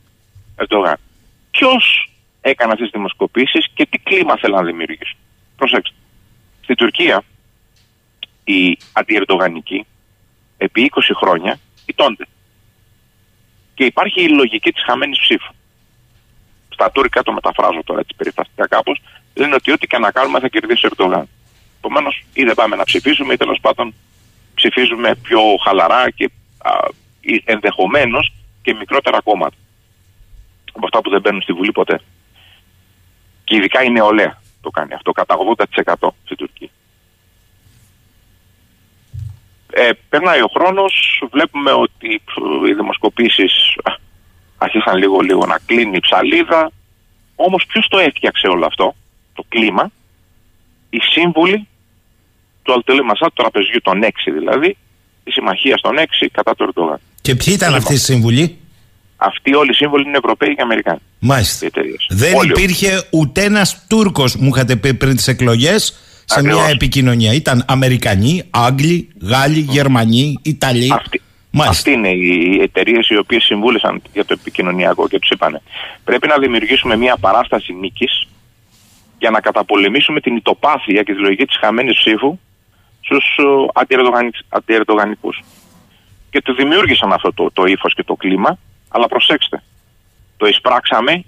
Ερντογάν. 0.55 0.97
Ποιος 1.51 2.09
έκανε 2.41 2.71
αυτές 2.71 2.89
τις 2.89 2.99
δημοσκοπήσεις 2.99 3.67
και 3.73 3.85
τι 3.89 3.97
κλίμα 3.97 4.37
θέλει 4.37 4.53
να 4.53 4.63
δημιουργήσει. 4.63 5.15
Προσέξτε. 5.55 5.95
Στην 6.61 6.75
Τουρκία 6.75 7.23
οι 8.43 8.77
αντιερντογανικοί 8.93 9.85
επί 10.57 10.91
20 10.95 10.99
χρόνια 11.15 11.59
ιτώνται. 11.85 12.27
Και 13.73 13.83
υπάρχει 13.83 14.21
η 14.23 14.29
λογική 14.29 14.71
της 14.71 14.83
χαμένης 14.83 15.19
ψήφου 15.19 15.53
στα 16.81 16.91
τουρκικά 16.91 17.23
το 17.23 17.31
μεταφράζω 17.31 17.81
τώρα 17.83 17.99
έτσι 17.99 18.15
περιστατικά 18.15 18.67
κάπως, 18.67 19.01
λένε 19.33 19.55
ότι 19.55 19.71
ό,τι 19.71 19.87
και 19.87 19.97
να 19.97 20.11
κάνουμε 20.11 20.39
θα 20.39 20.47
κερδίσει 20.47 20.85
ο 20.85 20.89
Ερντογάν. 20.91 21.27
Επομένως, 21.77 22.23
ή 22.33 22.43
δεν 22.43 22.55
πάμε 22.55 22.75
να 22.75 22.83
ψηφίσουμε, 22.83 23.33
ή 23.33 23.37
τέλος 23.37 23.59
πάντων 23.61 23.93
ψηφίζουμε 24.55 25.15
πιο 25.15 25.41
χαλαρά 25.63 26.09
και 26.09 26.31
ενδεχομένως 27.43 28.33
και 28.61 28.73
μικρότερα 28.73 29.21
κόμματα. 29.21 29.55
Από 30.73 30.85
αυτά 30.85 31.01
που 31.01 31.09
δεν 31.09 31.21
μπαίνουν 31.21 31.41
στη 31.41 31.53
Βουλή 31.53 31.71
ποτέ. 31.71 32.01
Και 33.43 33.55
ειδικά 33.55 33.83
η 33.83 33.89
νεολαία 33.89 34.41
το 34.61 34.69
κάνει 34.69 34.93
αυτό, 34.93 35.11
κατά 35.11 35.35
80% 35.99 36.09
στην 36.23 36.37
Τουρκία. 36.37 36.69
Ε, 39.73 39.89
περνάει 40.09 40.41
ο 40.41 40.49
χρόνος, 40.53 41.23
βλέπουμε 41.31 41.71
ότι 41.71 42.21
οι 42.67 42.73
δημοσκοπήσεις 42.73 43.51
αρχίσαν 44.57 44.97
λίγο 44.97 45.19
λίγο 45.19 45.45
να 45.45 45.59
κλείνει 45.65 45.95
η 45.95 45.99
ψαλίδα. 45.99 46.71
Όμως 47.35 47.65
ποιος 47.65 47.87
το 47.87 47.97
έφτιαξε 47.97 48.47
όλο 48.47 48.65
αυτό, 48.65 48.95
το 49.33 49.43
κλίμα, 49.49 49.91
οι 50.89 50.99
σύμβουλοι 50.99 51.67
του 52.63 52.73
Αλτελή 52.73 53.03
Μασά, 53.03 53.25
του 53.25 53.33
τραπεζιού 53.35 53.81
των 53.81 54.03
6 54.03 54.09
δηλαδή, 54.33 54.77
τη 55.23 55.31
συμμαχία 55.31 55.75
των 55.81 55.95
6 55.97 56.27
κατά 56.31 56.55
του 56.55 56.63
Ερντογάν. 56.63 56.99
Και 57.21 57.35
ποιοι 57.35 57.53
ήταν 57.57 57.75
αυτοί 57.75 57.93
οι 57.93 57.97
σύμβουλοι, 57.97 58.61
Αυτοί 59.23 59.55
όλοι 59.55 59.69
οι 59.69 59.73
σύμβουλοι 59.73 60.07
είναι 60.07 60.17
Ευρωπαίοι 60.17 60.55
και 60.55 60.61
Αμερικάνοι. 60.61 60.99
Μάλιστα. 61.19 61.67
Δεν 62.09 62.35
όλοι 62.35 62.49
υπήρχε 62.49 63.07
ούτε 63.11 63.43
ένας 63.43 63.85
Τούρκος, 63.87 64.35
μου 64.35 64.47
είχατε 64.47 64.75
πει 64.75 64.93
πριν 64.93 65.15
τις 65.15 65.27
εκλογές, 65.27 65.99
σε 66.31 66.43
μια 66.43 66.67
επικοινωνία. 66.69 67.33
Ήταν 67.33 67.63
Αμερικανοί, 67.67 68.43
Άγγλοι, 68.49 69.09
Γάλλοι, 69.21 69.59
Γερμανοί, 69.59 70.39
Ιταλοί. 70.41 70.93
Αυτοί, 70.93 71.21
αυτοί 71.57 71.91
είναι 71.91 72.09
οι 72.09 72.61
εταιρείες 72.61 73.09
οι 73.09 73.17
οποίες 73.17 73.43
συμβούλησαν 73.43 74.01
για 74.13 74.25
το 74.25 74.35
επικοινωνιακό 74.39 75.07
και 75.07 75.19
τους 75.19 75.29
είπαν 75.29 75.61
πρέπει 76.03 76.27
να 76.27 76.37
δημιουργήσουμε 76.37 76.95
μια 76.95 77.17
παράσταση 77.17 77.73
νίκης 77.73 78.27
για 79.19 79.29
να 79.29 79.39
καταπολεμήσουμε 79.39 80.19
την 80.19 80.35
ητοπάθεια 80.35 81.03
και 81.03 81.13
τη 81.13 81.19
λογική 81.19 81.45
της 81.45 81.57
χαμένης 81.57 81.97
ψήφου 81.97 82.39
στους 83.01 83.25
αντιερδογανικού. 84.49 85.33
Και 86.29 86.41
του 86.41 86.53
δημιούργησαν 86.53 87.13
αυτό 87.13 87.33
το, 87.33 87.51
το 87.53 87.65
ύφος 87.65 87.93
και 87.93 88.03
το 88.03 88.15
κλίμα, 88.15 88.57
αλλά 88.89 89.07
προσέξτε, 89.07 89.63
το 90.37 90.45
εισπράξαμε 90.47 91.23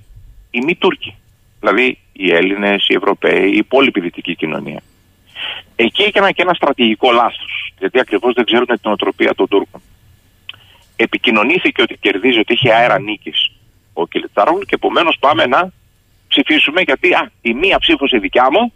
οι 0.52 0.62
μη 0.64 0.76
Τούρκοι. 0.76 1.16
Δηλαδή 1.60 1.98
οι 2.14 2.34
Έλληνες, 2.34 2.86
οι 2.88 2.94
Ευρωπαίοι, 2.94 3.52
η 3.52 3.58
υπόλοιπη 3.58 4.00
δυτική 4.00 4.36
κοινωνία. 4.36 4.82
Εκεί 5.76 6.02
έκαναν 6.04 6.34
και 6.34 6.42
ένα 6.42 6.54
στρατηγικό 6.54 7.12
λάθος, 7.12 7.74
γιατί 7.80 8.00
ακριβώς 8.00 8.34
δεν 8.34 8.46
ξέρουν 8.46 8.66
την 8.66 8.92
οτροπία 8.92 9.36
των 9.36 9.48
Τούρκων 9.48 9.82
επικοινωνήθηκε 10.96 11.82
ότι 11.82 11.98
κερδίζει, 11.98 12.40
ότι 12.40 12.54
είχε 12.54 12.74
αέρα 12.74 13.00
νίκης 13.00 13.52
ο 13.94 14.08
Κιλιτσάρογλου 14.08 14.66
και 14.66 14.76
επομένως 14.76 15.18
πάμε 15.20 15.46
να 15.46 15.72
ψηφίσουμε 16.28 16.82
γιατί 16.82 17.14
α, 17.14 17.32
η 17.42 17.54
μία 17.54 17.80
ψήφος 17.80 18.12
η 18.12 18.18
δικιά 18.18 18.48
μου 18.52 18.74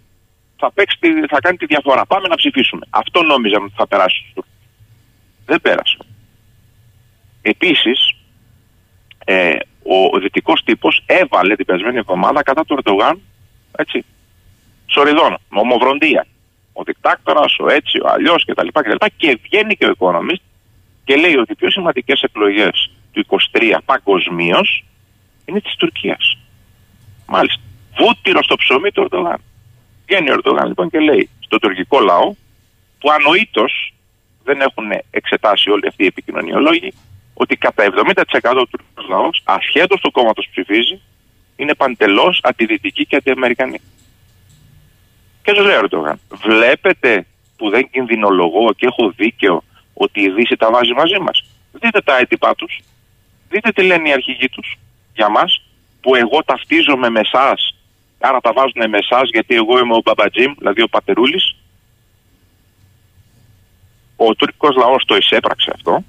θα, 0.58 0.72
παίξει, 0.72 0.98
θα 1.30 1.40
κάνει 1.40 1.58
τη 1.58 1.66
διαφορά. 1.66 2.06
Πάμε 2.06 2.28
να 2.28 2.36
ψηφίσουμε. 2.36 2.86
Αυτό 2.90 3.24
νόμιζα 3.24 3.58
ότι 3.58 3.74
θα 3.76 3.88
περάσει 3.88 4.26
στου 4.32 4.46
Δεν 5.46 5.62
πέρασε. 5.62 5.98
Επίσης, 7.42 8.14
ε, 9.26 9.56
ο 10.14 10.20
δυτικός 10.20 10.64
τύπος 10.64 11.04
έβαλε 11.06 11.56
την 11.56 11.66
περασμένη 11.66 11.98
εβδομάδα 11.98 12.44
κατά 12.44 12.66
του 12.66 12.74
Ερντογάν 12.74 13.22
έτσι, 13.78 14.06
σοριδών, 14.86 15.38
ομοβροντία. 15.50 16.26
Ο 16.80 16.84
δικτάκτορας, 16.84 17.56
ο 17.60 17.70
έτσι, 17.70 18.00
ο 18.00 18.08
αλλιώς 18.14 18.46
κτλ. 18.46 18.68
Και, 18.68 19.12
και 19.18 19.40
βγαίνει 19.44 19.76
και 19.76 19.86
ο 19.86 19.94
οικονομist 19.98 20.44
και 21.04 21.16
λέει 21.16 21.36
ότι 21.36 21.52
οι 21.52 21.56
πιο 21.56 21.72
σημαντικές 21.72 22.22
εκλογές 22.22 22.92
του 23.12 23.26
23 23.54 23.78
παγκοσμίως 23.86 24.84
είναι 25.46 25.62
της 25.62 25.76
Τουρκίας. 25.76 26.38
Μάλιστα. 27.26 27.62
Βούτυρο 27.98 28.44
στο 28.44 28.56
ψωμί 28.56 28.92
του 28.92 29.02
Ερντογάν. 29.02 29.42
Βγαίνει 30.06 30.30
ο 30.30 30.34
Ερντογάν 30.34 30.68
λοιπόν 30.68 30.90
και 30.90 31.00
λέει 31.00 31.30
στο 31.40 31.60
τουρκικό 31.60 32.00
λαό, 32.00 32.34
που 33.00 33.12
ανοήτως 33.12 33.94
δεν 34.44 34.62
έχουν 34.62 34.86
εξετάσει 35.10 35.70
όλοι 35.70 35.88
αυτοί 35.88 36.04
οι 36.04 36.08
επικοινωνιολόγοι, 36.08 36.94
ότι 37.34 37.56
κατά 37.56 37.84
70% 37.84 38.24
του 38.52 38.68
τουρκικού 38.72 39.10
λαός, 39.10 39.42
ασχέτως 39.44 40.02
του 40.02 40.12
κόμματος 40.12 40.48
ψηφίζει, 40.52 41.02
είναι 41.56 41.76
παντελώς 41.76 42.40
αντιδυτική 42.44 43.06
και 43.06 43.16
αντιαμερικανή. 43.16 43.82
Και 45.48 45.54
σου 45.56 45.64
λέει 45.64 45.76
ο 45.76 45.80
Ερντογάν, 45.80 46.20
βλέπετε 46.30 47.26
που 47.58 47.70
δεν 47.70 47.90
κινδυνολογώ 47.90 48.74
και 48.74 48.86
έχω 48.86 49.12
δίκαιο 49.16 49.64
ότι 49.94 50.22
η 50.22 50.30
Δύση 50.30 50.56
τα 50.56 50.72
βάζει 50.72 50.94
μαζί 50.94 51.20
μας. 51.20 51.44
Δείτε 51.72 52.02
τα 52.02 52.18
έτυπά 52.18 52.56
τους. 52.56 52.80
Δείτε 53.50 53.72
τι 53.72 53.84
λένε 53.84 54.10
οι 54.10 54.12
αρχηγοί 54.12 54.50
τους 54.50 54.78
για 55.14 55.30
μας, 55.30 55.64
που 56.02 56.16
εγώ 56.16 56.44
ταυτίζομαι 56.44 57.10
με 57.10 57.20
εσάς, 57.20 57.76
άρα 58.20 58.40
τα 58.40 58.54
βάζουν 58.54 58.90
με 58.90 58.98
εσάς 58.98 59.30
γιατί 59.30 59.56
εγώ 59.56 59.80
είμαι 59.80 59.94
ο 59.94 60.02
Μπαμπατζήμ, 60.04 60.54
δηλαδή 60.58 60.82
ο 60.82 60.88
Πατερούλης. 60.88 61.56
Ο 64.16 64.36
τουρκικός 64.36 64.76
λαός 64.76 65.04
το 65.06 65.16
εισέπραξε 65.16 65.72
αυτό. 65.76 66.04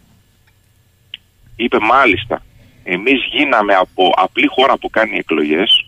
Είπε 1.57 1.78
μάλιστα, 1.78 2.43
εμείς 2.84 3.24
γίναμε 3.30 3.74
από 3.74 4.12
απλή 4.16 4.47
χώρα 4.47 4.78
που 4.78 4.91
κάνει 4.91 5.16
εκλογές, 5.16 5.86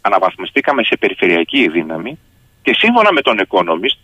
αναβαθμιστήκαμε 0.00 0.82
σε 0.82 0.96
περιφερειακή 0.96 1.68
δύναμη 1.68 2.18
και 2.62 2.74
σύμφωνα 2.74 3.12
με 3.12 3.20
τον 3.20 3.38
Economist 3.48 3.98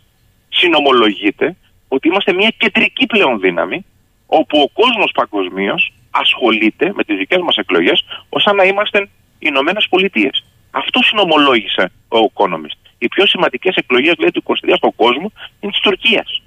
συνομολογείται 0.48 1.56
ότι 1.88 2.08
είμαστε 2.08 2.32
μια 2.32 2.52
κεντρική 2.56 3.06
πλέον 3.06 3.40
δύναμη 3.40 3.84
όπου 4.26 4.60
ο 4.60 4.68
κόσμος 4.82 5.10
παγκοσμίως 5.14 5.92
ασχολείται 6.10 6.92
με 6.94 7.04
τις 7.04 7.16
δικές 7.16 7.40
μας 7.40 7.56
εκλογές 7.56 8.04
ως 8.28 8.44
να 8.56 8.64
είμαστε 8.64 8.98
οι 9.38 9.46
Ηνωμένε 9.52 9.80
Πολιτείε. 9.88 10.30
Αυτό 10.70 11.02
συνομολόγησε 11.02 11.92
ο 12.08 12.18
Economist. 12.32 12.78
Οι 12.98 13.08
πιο 13.08 13.26
σημαντικές 13.26 13.74
εκλογές 13.74 14.14
λέει 14.18 14.30
του 14.30 14.42
23 14.46 14.52
στον 14.76 14.94
κόσμο 14.94 15.32
είναι 15.60 15.72
της 15.72 15.80
Τουρκίας. 15.80 16.42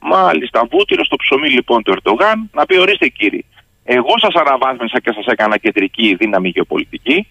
Μάλιστα, 0.00 0.66
βούτυρος 0.70 1.06
στο 1.06 1.16
ψωμί 1.16 1.48
λοιπόν 1.48 1.82
του 1.82 1.92
Ερντογάν 1.92 2.50
να 2.52 2.66
πει 2.66 2.78
ορίστε 2.78 3.08
κύριε, 3.08 3.44
εγώ 3.84 4.18
σας 4.18 4.34
αναβάθμισα 4.34 5.00
και 5.00 5.12
σας 5.14 5.26
έκανα 5.26 5.58
κεντρική 5.58 6.14
δύναμη 6.14 6.48
γεωπολιτική, 6.48 7.26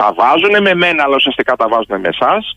τα 0.00 0.12
βάζουν 0.12 0.62
με 0.62 0.74
μένα 0.74 1.02
αλλά 1.04 1.16
ουσιαστικά 1.16 1.56
τα 1.56 1.68
βάζουν 1.68 2.00
με 2.00 2.08
εσάς, 2.14 2.56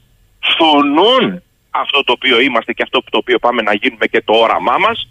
φωνούν 0.58 1.42
αυτό 1.70 2.04
το 2.04 2.12
οποίο 2.12 2.40
είμαστε 2.40 2.74
και 2.74 2.84
αυτό 2.84 3.04
το 3.10 3.18
οποίο 3.18 3.40
πάμε 3.40 3.62
να 3.62 3.74
γίνουμε 3.74 4.06
και 4.06 4.22
το 4.22 4.34
όραμά 4.34 4.78
μας. 4.78 5.08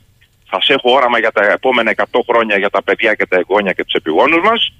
Θα 0.50 0.60
σε 0.60 0.72
έχω 0.72 0.92
όραμα 0.92 1.18
για 1.18 1.32
τα 1.32 1.42
επόμενα 1.44 1.94
100 1.96 2.04
χρόνια 2.28 2.56
για 2.56 2.70
τα 2.70 2.82
παιδιά 2.82 3.14
και 3.14 3.26
τα 3.26 3.36
εγγόνια 3.36 3.72
και 3.72 3.84
τους 3.84 3.94
επιγόνους 3.94 4.42
μας. 4.48 4.72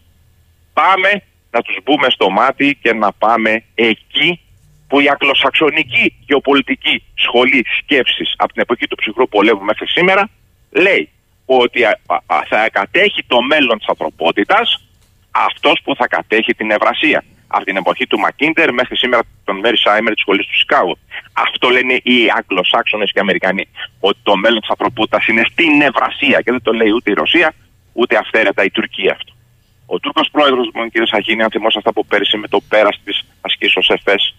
Πάμε 0.72 1.10
να 1.50 1.60
τους 1.62 1.76
μπούμε 1.84 2.06
στο 2.10 2.30
μάτι 2.30 2.78
και 2.82 2.92
να 2.92 3.12
πάμε 3.12 3.64
εκεί 3.74 4.40
που 4.88 5.00
η 5.00 5.08
αγγλοσαξονική 5.08 6.14
γεωπολιτική 6.26 7.04
σχολή 7.14 7.64
σκέψης 7.78 8.34
από 8.36 8.52
την 8.52 8.62
εποχή 8.62 8.86
του 8.86 8.96
ψυχρού 8.96 9.28
πολέμου 9.28 9.64
μέχρι 9.64 9.86
σήμερα 9.86 10.28
λέει 10.70 11.08
ότι 11.46 11.80
θα 12.48 12.70
κατέχει 12.70 13.24
το 13.26 13.42
μέλλον 13.42 13.78
της 13.78 13.86
ανθρωπότητας 13.86 14.86
αυτός 15.30 15.80
που 15.84 15.94
θα 15.96 16.06
κατέχει 16.08 16.54
την 16.54 16.70
Ευρασία 16.70 17.24
από 17.56 17.64
την 17.64 17.76
εποχή 17.76 18.06
του 18.06 18.18
Μακίντερ 18.18 18.72
μέχρι 18.72 18.96
σήμερα 18.96 19.22
τον 19.44 19.56
Μέρι 19.58 19.78
Σάιμερ 19.78 20.12
της 20.12 20.22
σχολής 20.22 20.46
του 20.46 20.56
Σικάγου. 20.56 20.98
Αυτό 21.32 21.68
λένε 21.68 21.94
οι 21.94 22.16
Αγγλοσάξονες 22.38 23.10
και 23.12 23.18
οι 23.18 23.20
Αμερικανοί. 23.20 23.64
Ότι 24.00 24.18
το 24.22 24.36
μέλλον 24.36 24.60
της 24.60 24.68
ανθρωπότητας 24.68 25.26
είναι 25.26 25.44
στην 25.50 25.80
Ευρασία 25.80 26.40
και 26.44 26.50
δεν 26.50 26.62
το 26.62 26.72
λέει 26.72 26.90
ούτε 26.90 27.10
η 27.10 27.14
Ρωσία 27.14 27.54
ούτε 27.92 28.16
αυθαίρετα 28.16 28.64
η 28.64 28.70
Τουρκία 28.70 29.12
αυτό. 29.12 29.32
Ο 29.86 29.98
Τούρκος 29.98 30.28
πρόεδρος, 30.32 30.64
λοιπόν, 30.64 30.90
κ. 30.90 30.94
Σαχίνη, 31.06 31.42
αν 31.42 31.50
θυμόσαστε 31.50 31.88
από 31.88 32.04
πέρυσι 32.04 32.36
με 32.36 32.48
το 32.48 32.60
πέρας 32.68 33.00
της 33.04 33.22
ασκήσεως 33.40 33.88
ΕΦΕΣ 33.88 34.34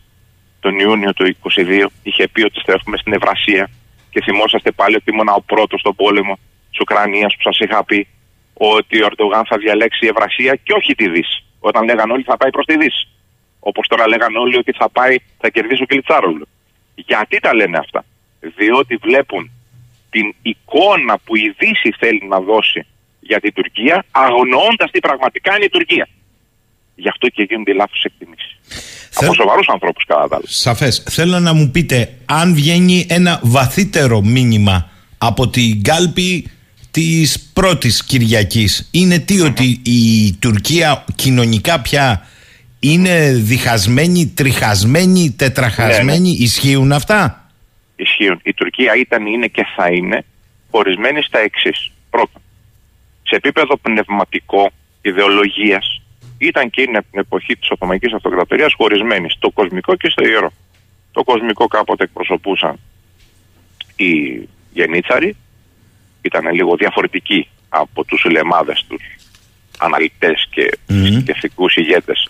τον 0.59 0.79
Ιούνιο 0.79 1.13
του 1.13 1.23
2022, 1.25 1.85
είχε 2.03 2.27
πει 2.27 2.41
ότι 2.43 2.59
στρέφουμε 2.59 2.97
στην 2.97 3.13
Ευρασία. 3.13 3.69
Και 4.09 4.21
θυμόσαστε 4.21 4.71
πάλι 4.71 4.95
ότι 4.95 5.11
ήμουν 5.11 5.27
ο 5.27 5.43
πρώτος 5.45 5.79
στον 5.79 5.95
πόλεμο 5.95 6.39
της 6.69 6.79
Ουκρανίας 6.79 7.35
που 7.35 7.41
σας 7.41 7.59
είχα 7.59 7.83
πει 7.83 8.07
ότι 8.53 9.01
ο 9.01 9.05
Ερντογάν 9.05 9.45
θα 9.45 9.57
διαλέξει 9.57 10.05
η 10.05 10.07
Ευρασία 10.07 10.55
και 10.55 10.73
όχι 10.73 10.95
τη 10.95 11.09
Δύση. 11.09 11.43
Όταν 11.69 11.83
λέγαν 11.89 12.11
όλοι 12.11 12.23
θα 12.23 12.37
πάει 12.37 12.49
προς 12.49 12.65
τη 12.65 12.77
Δύση. 12.77 13.07
Όπως 13.59 13.87
τώρα 13.87 14.07
λέγαν 14.07 14.35
όλοι 14.35 14.57
ότι 14.57 14.71
θα 14.71 14.89
πάει, 14.89 15.15
θα 15.41 15.49
κερδίσει 15.49 15.81
ο 15.81 15.85
Κιλιτσάρογλου. 15.85 16.47
Γιατί 16.95 17.39
τα 17.39 17.53
λένε 17.53 17.77
αυτά; 17.77 18.05
Διότι 18.57 18.95
βλέπουν 18.95 19.51
την 20.09 20.35
εικόνα 20.41 21.15
που 21.25 21.35
η 21.35 21.55
Δύση 21.59 21.89
θέλει 21.99 22.23
να 22.29 22.39
δώσει 22.39 22.85
για 23.19 23.39
την 23.39 23.53
Τουρκία, 23.53 24.05
αγνοώντας 24.11 24.91
τι 24.91 24.99
πραγματικά 24.99 25.55
είναι 25.55 25.65
η 25.65 25.69
Τουρκία. 25.69 26.07
Γι' 26.95 27.09
αυτό 27.09 27.27
και 27.27 27.43
γίνονται 27.49 27.73
λάθος 27.73 28.03
εκτιμήσεις. 28.03 28.51
Θέλ... 29.09 29.27
Από 29.27 29.33
σοβαρούς 29.33 29.67
ανθρώπους, 29.67 30.03
κατά 30.05 30.27
τα 30.27 30.35
άλλα. 30.35 30.45
Σαφές. 30.47 31.03
Θέλω 31.09 31.39
να 31.39 31.53
μου 31.53 31.69
πείτε, 31.71 32.13
αν 32.25 32.53
βγαίνει 32.53 33.05
ένα 33.09 33.39
βαθύτερο 33.43 34.21
μήνυμα 34.21 34.89
από 35.17 35.47
την 35.47 35.83
κάλπη 35.83 36.51
της 36.93 37.51
πρώτης 37.53 38.05
Κυριακής 38.05 38.89
είναι 38.91 39.19
τι 39.19 39.41
ότι 39.41 39.81
η 39.83 40.33
Τουρκία 40.39 41.05
κοινωνικά 41.15 41.81
πια 41.81 42.27
είναι 42.79 43.31
διχασμένη, 43.31 44.27
τριχασμένη, 44.27 45.31
τετραχασμένη, 45.37 46.29
ναι, 46.29 46.37
ναι. 46.37 46.43
ισχύουν 46.43 46.91
αυτά; 46.91 47.49
Ισχύουν. 47.95 48.39
Η 48.43 48.53
Τουρκία 48.53 48.95
ήταν, 48.95 49.25
είναι 49.25 49.47
και 49.47 49.65
θα 49.75 49.87
είναι 49.87 50.25
χωρισμένη 50.71 51.21
στα 51.21 51.39
εξής. 51.39 51.91
Πρώτον, 52.09 52.41
σε 53.23 53.35
επίπεδο 53.35 53.77
πνευματικό, 53.77 54.71
ιδεολογίας, 55.01 56.01
ήταν 56.37 56.69
και 56.69 56.81
είναι 56.81 56.97
από 56.97 57.07
την 57.11 57.19
εποχή 57.19 57.55
της 57.55 57.69
Οθωμανικής 57.69 58.13
Αυτοκρατορίας 58.13 58.73
χωρισμένη 58.77 59.29
στο 59.29 59.49
κοσμικό 59.49 59.95
και 59.95 60.09
στο 60.09 60.25
ιερό. 60.25 60.51
Το 61.11 61.23
κοσμικό 61.23 61.67
κάποτε 61.67 62.03
εκπροσωπούσαν 62.03 62.79
οι 63.95 64.41
γενίτσαροι, 64.73 65.35
ήταν 66.23 66.53
λίγο 66.53 66.75
διαφορετική 66.75 67.47
από 67.69 68.03
τους 68.03 68.23
λεμάδες 68.23 68.85
τους 68.87 69.03
αναλυτές 69.79 70.47
και 70.49 70.71
mm. 70.89 71.75
ηγέτες 71.75 72.29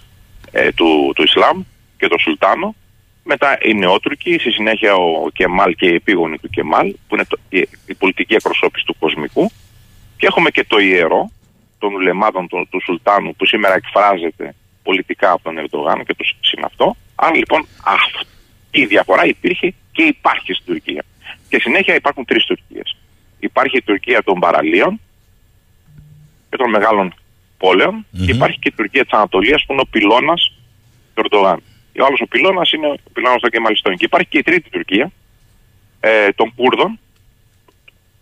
ε, 0.52 0.72
του, 0.72 1.12
του 1.16 1.24
Ισλάμ 1.24 1.64
και 1.98 2.08
το 2.08 2.18
Σουλτάνο. 2.18 2.76
Μετά 3.24 3.58
οι 3.62 3.74
Νεότουρκοι, 3.74 4.38
στη 4.40 4.52
συνέχεια 4.52 4.96
ο 4.96 5.30
Κεμάλ 5.34 5.76
και 5.76 5.86
οι 5.86 5.94
επίγονοι 5.94 6.38
του 6.38 6.50
Κεμάλ, 6.50 6.96
που 7.08 7.16
είναι 7.16 7.26
το, 7.26 7.38
η, 7.50 7.68
η, 7.86 7.94
πολιτική 7.94 8.34
εκπροσώπηση 8.34 8.86
του 8.86 8.96
κοσμικού. 9.00 9.52
Και 10.18 10.26
έχουμε 10.26 10.50
και 10.50 10.64
το 10.68 10.78
ιερό 10.80 11.32
των 11.80 11.94
ουλεμάδων 11.94 12.48
του, 12.48 12.68
του 12.70 12.82
Σουλτάνου, 12.84 13.36
που 13.36 13.46
σήμερα 13.46 13.74
εκφράζεται 13.74 14.56
πολιτικά 14.84 15.32
από 15.32 15.44
τον 15.44 15.58
Ερντογάν 15.58 16.06
και 16.06 16.14
το 16.14 16.24
συναυτό. 16.42 16.96
Άρα 17.16 17.36
λοιπόν 17.36 17.68
αυτή 17.84 18.28
η 18.72 18.86
διαφορά 18.86 19.26
υπήρχε 19.26 19.74
και 19.92 20.04
υπάρχει 20.04 20.54
στην 20.54 20.66
Τουρκία. 20.66 21.04
Και 21.50 21.60
συνέχεια 21.60 21.96
υπάρχουν 21.96 22.26
τρεις 22.26 22.46
Τουρκίες. 22.46 22.98
Υπάρχει 23.44 23.78
η 23.78 23.82
Τουρκία 23.82 24.24
των 24.24 24.40
παραλίων 24.40 25.00
και 26.50 26.58
των 26.58 26.70
μεγάλων 26.70 27.14
πόλεων 27.58 28.06
mm-hmm. 28.06 28.26
και 28.26 28.32
υπάρχει 28.32 28.60
και 28.60 28.70
η 28.74 28.76
Τουρκία 28.76 29.04
της 29.04 29.14
Ανατολίας 29.14 29.64
που 29.66 29.74
είναι 29.74 29.82
ο 29.82 29.90
πυλώνας 29.90 30.52
του 31.14 31.22
Ερντογάν. 31.24 31.60
Ο 32.00 32.06
άλλος 32.06 32.22
ο 32.22 32.28
πυλώνας 32.28 32.72
είναι 32.72 32.88
ο 32.88 33.10
πυλώνας 33.14 33.42
των 33.42 33.50
Κεμαλιστών. 33.50 33.96
Και 33.98 34.06
υπάρχει 34.06 34.28
και 34.30 34.38
η 34.38 34.42
τρίτη 34.42 34.70
Τουρκία 34.70 35.12
ε, 36.00 36.10
των 36.36 36.54
Κούρδων, 36.56 37.00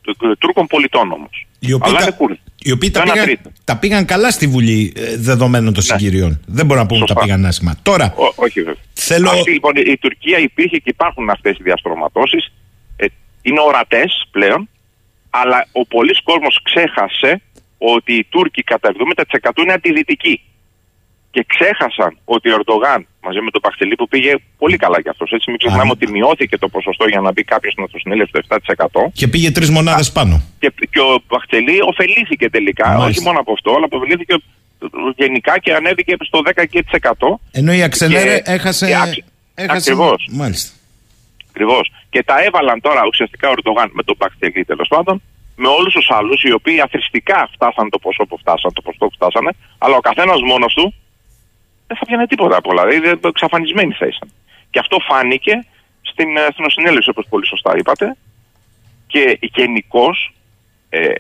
των 0.02 0.38
Τούρκων 0.40 0.68
πολιτών 0.68 1.12
όμως. 1.12 1.48
Οι 1.60 1.74
οποίοι, 1.74 1.94
τα, 1.94 2.18
οι 2.64 2.72
οποίοι 2.72 2.92
τα, 2.92 3.04
πήγαν, 3.04 3.40
τα, 3.64 3.78
πήγαν, 3.78 4.06
καλά 4.06 4.32
στη 4.32 4.48
Βουλή 4.48 4.94
ε, 4.96 5.18
δεδομένων 5.18 5.74
των 5.74 5.84
ναι. 5.88 5.98
συγκυριών. 5.98 6.42
Δεν 6.46 6.66
μπορώ 6.66 6.80
να 6.80 6.86
πούμε 6.86 7.04
ότι 7.04 7.14
τα 7.14 7.20
πήγαν 7.20 7.46
άσχημα. 7.46 7.76
Τώρα. 7.82 8.14
Ο, 8.18 8.34
όχι 8.36 8.60
βέβαια. 8.60 8.84
Θέλω... 8.94 9.30
Αυτή, 9.30 9.52
λοιπόν, 9.52 9.74
η 9.76 9.98
Τουρκία 9.98 10.38
υπήρχε 10.40 10.78
και 10.78 10.90
υπάρχουν 10.90 11.30
αυτές 11.30 11.58
οι 11.58 11.64
διαστρωματώσεις. 11.64 12.52
Ε, 12.96 13.06
είναι 13.42 13.60
ορατές 13.60 14.28
πλέον 14.32 14.70
αλλά 15.40 15.60
ο 15.72 15.86
πολλή 15.86 16.16
κόσμος 16.24 16.62
ξέχασε 16.64 17.42
ότι 17.78 18.14
οι 18.14 18.24
Τούρκοι 18.30 18.62
κατά 18.64 18.92
70% 19.50 19.52
είναι 19.62 19.74
αντιδυτικοί. 19.74 20.36
Και 21.32 21.46
ξέχασαν 21.54 22.18
ότι 22.26 22.50
ο 22.50 22.56
Ερντογάν 22.58 23.08
μαζί 23.22 23.40
με 23.46 23.52
τον 23.52 23.62
Παχτελή 23.62 23.96
που 23.96 24.08
πήγε 24.08 24.34
πολύ 24.58 24.78
καλά 24.78 25.02
κι 25.02 25.10
αυτός. 25.10 25.32
Έτσι, 25.32 25.50
μην 25.50 25.60
ξεχνάμε 25.60 25.92
ότι 25.92 26.12
μειώθηκε 26.12 26.58
το 26.58 26.68
ποσοστό 26.68 27.06
για 27.08 27.20
να 27.20 27.32
μπει 27.32 27.44
κάποιος 27.44 27.74
στο 27.74 28.00
συνέλευση 28.00 28.32
το 28.32 28.58
7%. 28.76 28.86
Και 29.14 29.28
πήγε 29.28 29.52
τρεις 29.52 29.70
μονάδες 29.70 30.12
πάνω. 30.12 30.42
Και, 30.60 30.74
και 30.90 31.00
ο 31.00 31.22
Παχτελή 31.28 31.78
ωφελήθηκε 31.82 32.50
τελικά, 32.50 32.88
Μάλιστα. 32.88 33.08
όχι 33.08 33.22
μόνο 33.22 33.40
από 33.40 33.52
αυτό, 33.52 33.74
αλλά 33.76 33.88
ωφελήθηκε 33.90 34.36
γενικά 35.16 35.60
και 35.60 35.74
ανέβηκε 35.74 36.16
στο 36.20 36.42
10%. 36.46 37.40
Ενώ 37.52 37.74
η 37.74 37.84
Αξενέρε 37.84 38.42
έχασε. 38.46 38.86
έχασε... 39.56 39.92
Ακριβώς. 39.92 40.28
Μάλιστα. 40.32 40.72
Ακριβώς. 41.52 41.92
Και 42.10 42.24
τα 42.24 42.44
έβαλαν 42.44 42.82
τώρα 42.82 43.02
ουσιαστικά 43.12 43.50
ο 43.50 43.54
Ερντογάν 43.56 43.90
με 43.94 44.04
τον 44.04 44.18
Παχτελή 44.18 44.64
τέλος 44.66 44.88
πάντων, 44.88 45.22
με 45.56 45.68
όλους 45.68 45.94
τους 45.94 46.08
άλλους 46.10 46.44
οι 46.44 46.52
οποίοι 46.52 46.82
αθρηστικά 46.82 47.50
φτάσαν 47.54 47.90
το 47.90 48.00
ποσό 48.00 48.24
που 48.30 48.38
φτάσαν, 48.38 48.74
το 48.74 48.82
ποσό 48.82 48.98
που 48.98 49.12
φτάσανε, 49.20 49.52
αλλά 49.78 49.96
ο 49.96 50.00
καθένας 50.00 50.42
μόνος 50.42 50.74
του 50.74 50.94
δεν 51.88 51.98
θα 51.98 52.06
πιανε 52.06 52.28
τίποτα 52.28 52.58
από 52.58 52.70
όλα. 52.70 52.86
Δηλαδή 52.86 53.20
εξαφανισμένοι 53.28 53.94
θα 53.94 54.06
ήσαν. 54.06 54.34
Και 54.70 54.80
αυτό 54.80 54.98
φάνηκε 55.10 55.66
στην 56.02 56.38
Εθνοσυνέλευση, 56.38 57.10
όπως 57.10 57.26
πολύ 57.30 57.46
σωστά 57.48 57.72
είπατε. 57.78 58.18
Και 59.08 59.38
γενικώ 59.42 60.08
ε, 60.90 61.14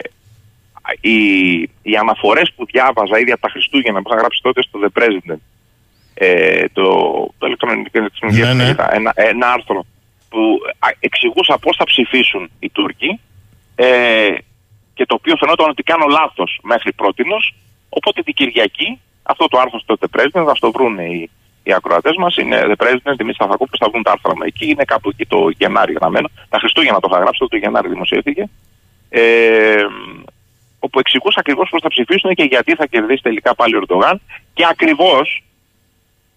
οι, 1.01 1.17
οι 1.61 1.95
αναφορές 1.99 2.51
που 2.55 2.65
διάβαζα 2.65 3.19
ήδη 3.19 3.32
από 3.32 3.41
τα 3.41 3.49
Χριστούγεννα 3.49 4.01
που 4.01 4.09
είχα 4.09 4.19
γράψει 4.19 4.39
τότε 4.41 4.61
στο 4.61 4.79
The 4.84 5.01
President, 5.01 5.41
ε, 6.13 6.65
το, 6.73 6.84
το 7.38 7.47
ηλεκτρονικό 7.47 7.99
ναι, 8.32 8.53
ναι. 8.53 8.75
ένα, 8.91 9.11
ένα 9.15 9.51
άρθρο 9.51 9.86
που 10.32 10.59
εξηγούσα 10.99 11.57
πώς 11.57 11.75
θα 11.77 11.84
ψηφίσουν 11.84 12.49
οι 12.59 12.69
Τούρκοι 12.69 13.19
ε, 13.75 14.34
και 14.93 15.05
το 15.05 15.15
οποίο 15.19 15.36
φαινόταν 15.39 15.69
ότι 15.69 15.84
κάνω 15.84 16.05
λάθος 16.07 16.59
μέχρι 16.63 16.93
πρότινος. 16.93 17.55
Οπότε 17.89 18.21
την 18.21 18.34
Κυριακή 18.34 18.99
αυτό 19.23 19.47
το 19.47 19.59
άρθρο 19.59 19.79
στο 19.79 19.97
The 19.99 20.07
President 20.15 20.45
θα 20.45 20.55
το 20.59 20.71
βρουν 20.71 20.97
οι, 20.99 21.29
οι 21.63 21.73
ακροατές 21.73 22.15
μας. 22.17 22.36
Είναι 22.36 22.61
The 22.71 22.84
President, 22.84 23.17
εμείς 23.17 23.36
θα 23.38 23.47
θα 23.79 23.89
βρουν 23.89 24.03
τα 24.03 24.11
άρθρα 24.11 24.36
μου 24.36 24.43
εκεί. 24.45 24.69
Είναι 24.69 24.84
κάπου 24.84 25.09
εκεί 25.09 25.25
το 25.25 25.49
Γενάρη 25.57 25.93
γραμμένο. 25.93 26.29
Τα 26.49 26.59
Χριστούγεννα 26.59 26.99
το 26.99 27.07
είχα 27.11 27.19
γράψει, 27.19 27.45
το 27.49 27.57
Γενάρη 27.57 27.88
δημοσιεύτηκε 27.89 28.49
ε, 29.13 29.86
όπου 30.79 30.99
εξηγούσα 30.99 31.39
ακριβώς 31.39 31.69
πώς 31.69 31.82
θα 31.82 31.89
ψηφίσουν 31.89 32.34
και 32.34 32.43
γιατί 32.43 32.75
θα 32.75 32.86
κερδίσει 32.86 33.21
τελικά 33.21 33.55
πάλι 33.55 33.75
ο 33.75 33.77
Ερντογάν. 33.77 34.21
Και 34.53 34.65
ακριβώς 34.69 35.43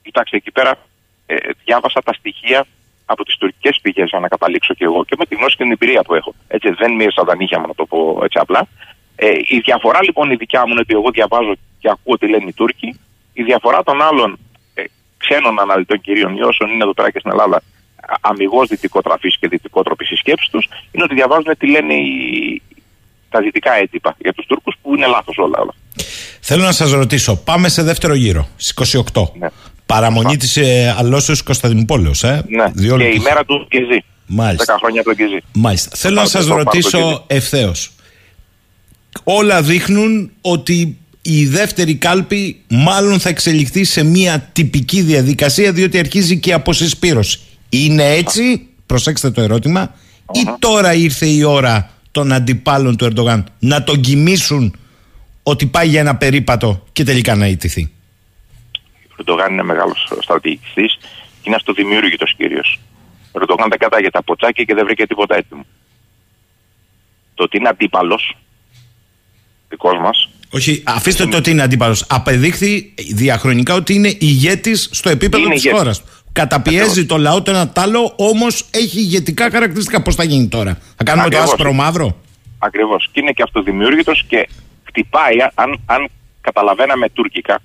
κοιτάξτε 0.03 0.36
εκεί 0.36 0.51
πέρα 0.51 0.78
ε, 1.26 1.36
διάβασα 1.64 2.03
τα 2.03 2.12
στοιχεία 2.12 2.66
από 3.07 3.24
τις 3.24 3.36
τουρκικές 3.36 3.78
πηγές, 3.82 4.09
για 4.09 4.18
να 4.18 4.28
καταλήξω 4.28 4.74
κι 4.74 4.84
εγώ 4.84 5.05
και 5.05 5.14
με 5.18 5.26
τη 5.26 5.34
γνώση 5.34 5.57
και 5.57 5.62
την 5.62 5.72
εμπειρία 5.72 6.02
που 6.02 6.14
έχω. 6.14 6.34
Έτσι, 6.48 6.68
δεν 6.70 6.92
μύρισα 6.92 7.24
τα 7.24 7.36
νύχια 7.36 7.59
μου, 7.61 7.66
να 7.66 7.74
το 7.74 7.86
πω 7.86 8.20
έτσι 8.24 8.38
απλά. 8.40 8.68
Ε, 9.16 9.28
η 9.55 9.59
διαφορά 9.59 9.98
λοιπόν 10.02 10.30
η 10.30 10.34
δικιά 10.34 10.61
μου 10.66 10.72
είναι 10.72 10.80
ότι 10.80 10.94
εγώ 10.94 11.11
διαβάζω 11.11 11.55
και 11.78 11.88
ακούω 11.90 12.18
τι 12.18 12.28
λένε 12.28 12.44
οι 12.48 12.52
Τούρκοι. 12.52 13.00
Η 13.32 13.42
διαφορά 13.42 13.82
των 13.82 14.02
άλλων 14.02 14.38
ε, 14.74 14.82
ξένων 15.16 15.61
αναλυτών 15.61 16.00
κυρίων, 16.00 16.36
ή 16.36 16.42
όσων 16.42 16.70
είναι 16.70 16.82
εδώ 16.82 16.94
πέρα 16.94 17.11
και 17.11 17.18
στην 17.18 17.30
Ελλάδα, 17.30 17.62
αμυγός 18.20 18.68
δυτικοτραφής 18.68 19.38
και 19.38 19.48
δυτικότροπης 19.48 20.11
η 20.11 20.14
σκέψη 20.14 20.50
τους, 20.50 20.68
είναι 20.92 21.05
ότι 21.05 21.14
διαβάζουν 21.14 21.55
τι 21.59 21.66
λένε 21.70 21.94
οι, 21.94 22.62
τα 23.30 23.40
δυτικά 23.40 23.72
έτυπα 23.72 24.16
για 24.18 24.32
τους 24.32 24.46
Τούρκους 24.46 24.74
που 24.82 24.94
είναι 24.94 25.07
λάθος 25.07 25.38
όλα. 25.38 25.59
όλα. 25.59 25.74
Θέλω 26.40 26.62
να 26.62 26.72
σας 26.72 26.92
ρωτήσω, 26.92 27.36
πάμε 27.36 27.68
σε 27.68 27.82
δεύτερο 27.82 28.14
γύρο, 28.14 28.48
στις 28.57 28.96
28. 29.14 29.22
Ναι. 29.38 29.48
Παραμονή 29.87 30.37
της 30.37 30.57
ε, 30.57 30.95
Αλώσεως 30.99 31.43
Κωνσταντινούπολεως. 31.43 32.22
Ε. 32.24 32.45
Ναι. 32.49 32.64
Δύο 32.74 32.97
και 32.97 33.03
λεπτά. 33.05 33.18
η 33.18 33.22
μέρα 33.22 33.45
του 33.45 33.66
Κιζή. 33.70 34.05
Μάλιστα. 34.26 34.74
10 34.74 34.78
χρόνια 34.80 35.01
από 35.01 35.09
τον 35.14 35.26
Κιζή. 35.26 35.39
Μάλιστα. 35.53 35.91
Θέλω 35.97 36.14
να 36.14 36.20
πάρω 36.20 36.30
σας 36.32 36.43
το- 36.45 36.51
πάρω 36.51 36.62
το 36.64 36.70
ρωτήσω 36.70 36.99
Κιζή. 36.99 37.20
ευθέως. 37.26 37.91
Όλα 39.24 39.62
δείχνουν 39.62 40.30
ότι 40.41 40.97
η 41.22 41.47
δεύτερη 41.47 41.95
κάλπη 41.95 42.61
μάλλον 42.68 43.20
θα 43.20 43.28
εξελιχθεί 43.28 43.85
σε 43.85 44.03
μια 44.03 44.49
τυπική 44.53 45.01
διαδικασία 45.03 45.72
διότι 45.72 45.99
αρχίζει 45.99 46.39
και 46.39 46.51
η 46.51 46.53
αποσυσπήρωση. 46.53 47.39
Είναι 47.68 48.11
έτσι, 48.11 48.66
προσέξτε 48.87 49.30
το 49.30 49.41
ερώτημα, 49.41 49.95
ή 50.32 50.41
τώρα 50.59 50.95
ήρθε 50.95 51.26
η 51.26 51.43
ώρα 51.43 51.91
των 52.11 52.32
αντιπάλων 52.32 52.97
του 52.97 53.05
Ερντογάν 53.05 53.45
να 53.59 53.85
τον 53.85 54.01
κοιμήσουν 54.01 54.76
ότι 55.43 55.66
πάει 55.66 55.89
για 55.89 56.01
ένα 56.01 56.16
περίπατο 56.16 56.85
και 56.93 57.05
τελικά 57.05 57.35
να 57.35 57.47
ιτηθεί. 57.47 57.91
Ο 59.15 59.23
Ερντογάν 59.23 59.53
είναι 59.53 59.62
μεγάλος 59.62 60.12
στρατηγιστή 60.21 60.87
και 61.41 61.43
είναι 61.43 61.55
αυτοδημιούργητος 61.55 62.35
κυρίω. 62.37 62.62
Ο 63.33 63.39
Ερντογάν 63.41 63.69
δεν 63.69 63.79
κατάγεται 63.79 64.19
από 64.19 64.37
τσάκι 64.37 64.65
και 64.65 64.75
δεν 64.75 64.85
βρήκε 64.85 65.07
τίποτα 65.07 65.37
έτοιμο. 65.37 65.67
Το 67.35 67.43
ότι 67.43 67.57
είναι 67.57 67.69
αντίπαλος 67.69 68.37
δικός 69.69 69.99
μας, 70.01 70.29
Όχι, 70.51 70.83
αφήστε 70.87 71.27
το 71.27 71.37
ότι 71.37 71.51
είναι 71.51 71.62
αντίπαλος. 71.62 72.05
Απεδείχθη 72.09 72.95
διαχρονικά 73.15 73.75
ότι 73.75 73.95
είναι 73.95 74.09
ηγέτης 74.19 74.89
στο 74.93 75.09
επίπεδο 75.11 75.45
Είναι 75.45 75.55
της 75.55 75.65
ηγέτης. 75.65 75.79
χώρας. 75.81 76.03
Καταπιέζει 76.33 76.85
Ακριβώς. 76.85 77.07
το 77.07 77.17
λαό 77.19 77.43
το 77.43 77.51
ένα 77.51 77.69
τ' 77.69 77.79
άλλο, 77.79 78.12
όμως 78.17 78.67
έχει 78.71 78.99
ηγετικά 78.99 79.51
χαρακτηριστικά. 79.51 80.03
Πώς 80.03 80.15
θα 80.15 80.25
γίνει 80.25 80.49
τώρα, 80.49 80.79
Θα 80.97 81.05
κάνουμε 81.05 81.27
Ακριβώς. 81.27 81.47
το 81.47 81.53
άσπρο 81.53 81.73
μαύρο; 81.73 82.17
ακριβώς. 82.59 83.09
Και 83.12 83.21
είναι 83.21 83.33
και 83.33 83.43
αυτοδημιούργητος 83.43 84.25
και 84.29 84.49
χτυπάει, 84.85 85.37
αν, 85.55 85.81
αν 85.87 86.09
καταλαβαίναμε 86.41 87.09
τουρκικά, 87.09 87.59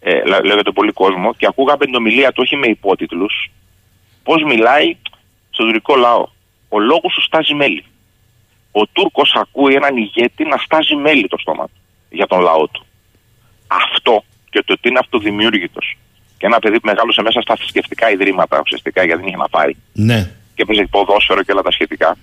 ε, 0.00 0.12
λέ- 0.12 0.44
λέω 0.44 0.54
για 0.54 0.62
τον 0.64 0.74
πολύ 0.74 0.92
κόσμο, 0.92 1.34
και 1.34 1.46
ακούγαμε 1.46 1.84
την 1.84 1.94
ομιλία 1.94 2.28
του 2.32 2.42
όχι 2.44 2.56
με 2.56 2.66
υπότιτλους, 2.66 3.50
πώς 4.22 4.42
μιλάει 4.42 4.96
στον 5.50 5.66
τουρκικό 5.66 5.96
λαό. 5.96 6.26
Ο 6.68 6.78
λόγος 6.78 7.12
σου 7.12 7.22
στάζει 7.22 7.54
μέλι. 7.54 7.84
Ο 8.72 8.86
Τούρκος 8.86 9.32
ακούει 9.34 9.74
έναν 9.74 9.96
ηγέτη 9.96 10.44
να 10.44 10.56
στάζει 10.56 10.94
μέλι 10.94 11.28
το 11.28 11.38
στόμα 11.38 11.64
του 11.64 11.72
για 12.10 12.26
τον 12.26 12.40
λαό 12.40 12.68
του. 12.68 12.86
Αυτό 13.66 14.24
και 14.50 14.62
το 14.66 14.72
ότι 14.72 14.88
είναι 14.88 14.98
αυτοδημιούργητος 14.98 15.96
και 16.38 16.46
ένα 16.46 16.58
παιδί 16.58 16.80
που 16.80 16.86
μεγάλωσε 16.86 17.22
μέσα 17.22 17.40
στα 17.40 17.56
θρησκευτικά 17.56 18.10
ιδρύματα 18.10 18.60
ουσιαστικά 18.60 19.04
γιατί 19.04 19.20
δεν 19.20 19.28
είχε 19.28 19.36
να 19.36 19.48
πάρει 19.48 19.76
Ναι. 19.92 20.30
και 20.54 20.62
έπαιζε 20.62 20.86
ποδόσφαιρο 20.90 21.42
και 21.42 21.52
όλα 21.52 21.62
τα 21.62 21.70
σχετικά. 21.70 22.16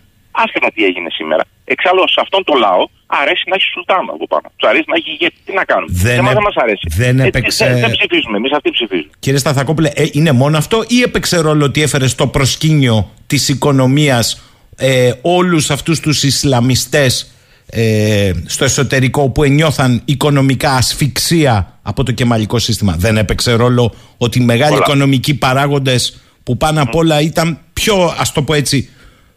Άσχετα 0.43 0.67
τι 0.73 0.81
έγινε 0.89 1.09
σήμερα. 1.19 1.43
Εξάλλου 1.73 2.03
σε 2.15 2.19
αυτόν 2.25 2.41
τον 2.43 2.57
λαό 2.65 2.83
αρέσει 3.21 3.43
να 3.49 3.55
έχει 3.55 3.67
σουλτάνο 3.73 4.09
από 4.17 4.25
πάνω. 4.33 4.47
Του 4.55 4.67
αρέσει 4.67 4.87
να 4.91 4.95
έχει 4.99 5.09
ηγέτη. 5.15 5.35
Τι 5.45 5.53
να 5.59 5.63
κάνουμε; 5.71 5.91
Δεν 6.07 6.17
Εμάς 6.17 6.31
έ- 6.31 6.33
δεν 6.37 6.43
μας 6.49 6.55
αρέσει. 6.63 6.85
δεν 7.01 7.19
Ε, 7.19 7.25
έπαιξε- 7.27 7.67
δεν, 7.71 7.79
δεν 7.79 7.91
ψηφίζουμε. 7.97 8.37
Εμείς 8.37 8.51
αυτοί 8.51 8.69
ψηφίζουμε. 8.77 9.09
Κύριε 9.19 9.39
Σταθακόπουλε, 9.39 9.89
ε, 9.95 10.05
είναι 10.11 10.31
μόνο 10.31 10.57
αυτό 10.57 10.77
ή 10.87 11.01
έπαιξε 11.01 11.37
ρόλο 11.47 11.65
ότι 11.65 11.81
έφερε 11.81 12.07
στο 12.07 12.27
προσκήνιο 12.27 13.11
της 13.27 13.49
οικονομίας 13.49 14.41
ε, 14.77 15.11
όλους 15.21 15.69
αυτούς 15.71 15.99
τους 15.99 16.23
Ισλαμιστές 16.23 17.29
ε, 17.69 18.31
στο 18.45 18.63
εσωτερικό 18.63 19.29
που 19.29 19.43
ενιώθαν 19.43 20.01
οικονομικά 20.05 20.71
ασφυξία 20.75 21.79
από 21.81 22.03
το 22.03 22.11
κεμαλικό 22.11 22.59
σύστημα; 22.59 22.95
Δεν 22.97 23.17
έπαιξε 23.17 23.51
ρόλο 23.53 23.93
ότι 24.17 24.39
οι 24.39 24.43
μεγάλοι 24.45 24.71
Πολλά. 24.71 24.83
οικονομικοί 24.87 25.33
παράγοντες 25.35 26.19
που 26.43 26.57
πάνω 26.57 26.81
απ' 26.81 26.95
όλα 26.95 27.21
ήταν 27.21 27.59
πιο, 27.73 28.13
ας 28.17 28.31
το 28.31 28.41
πω 28.41 28.53
έτσι, 28.53 28.89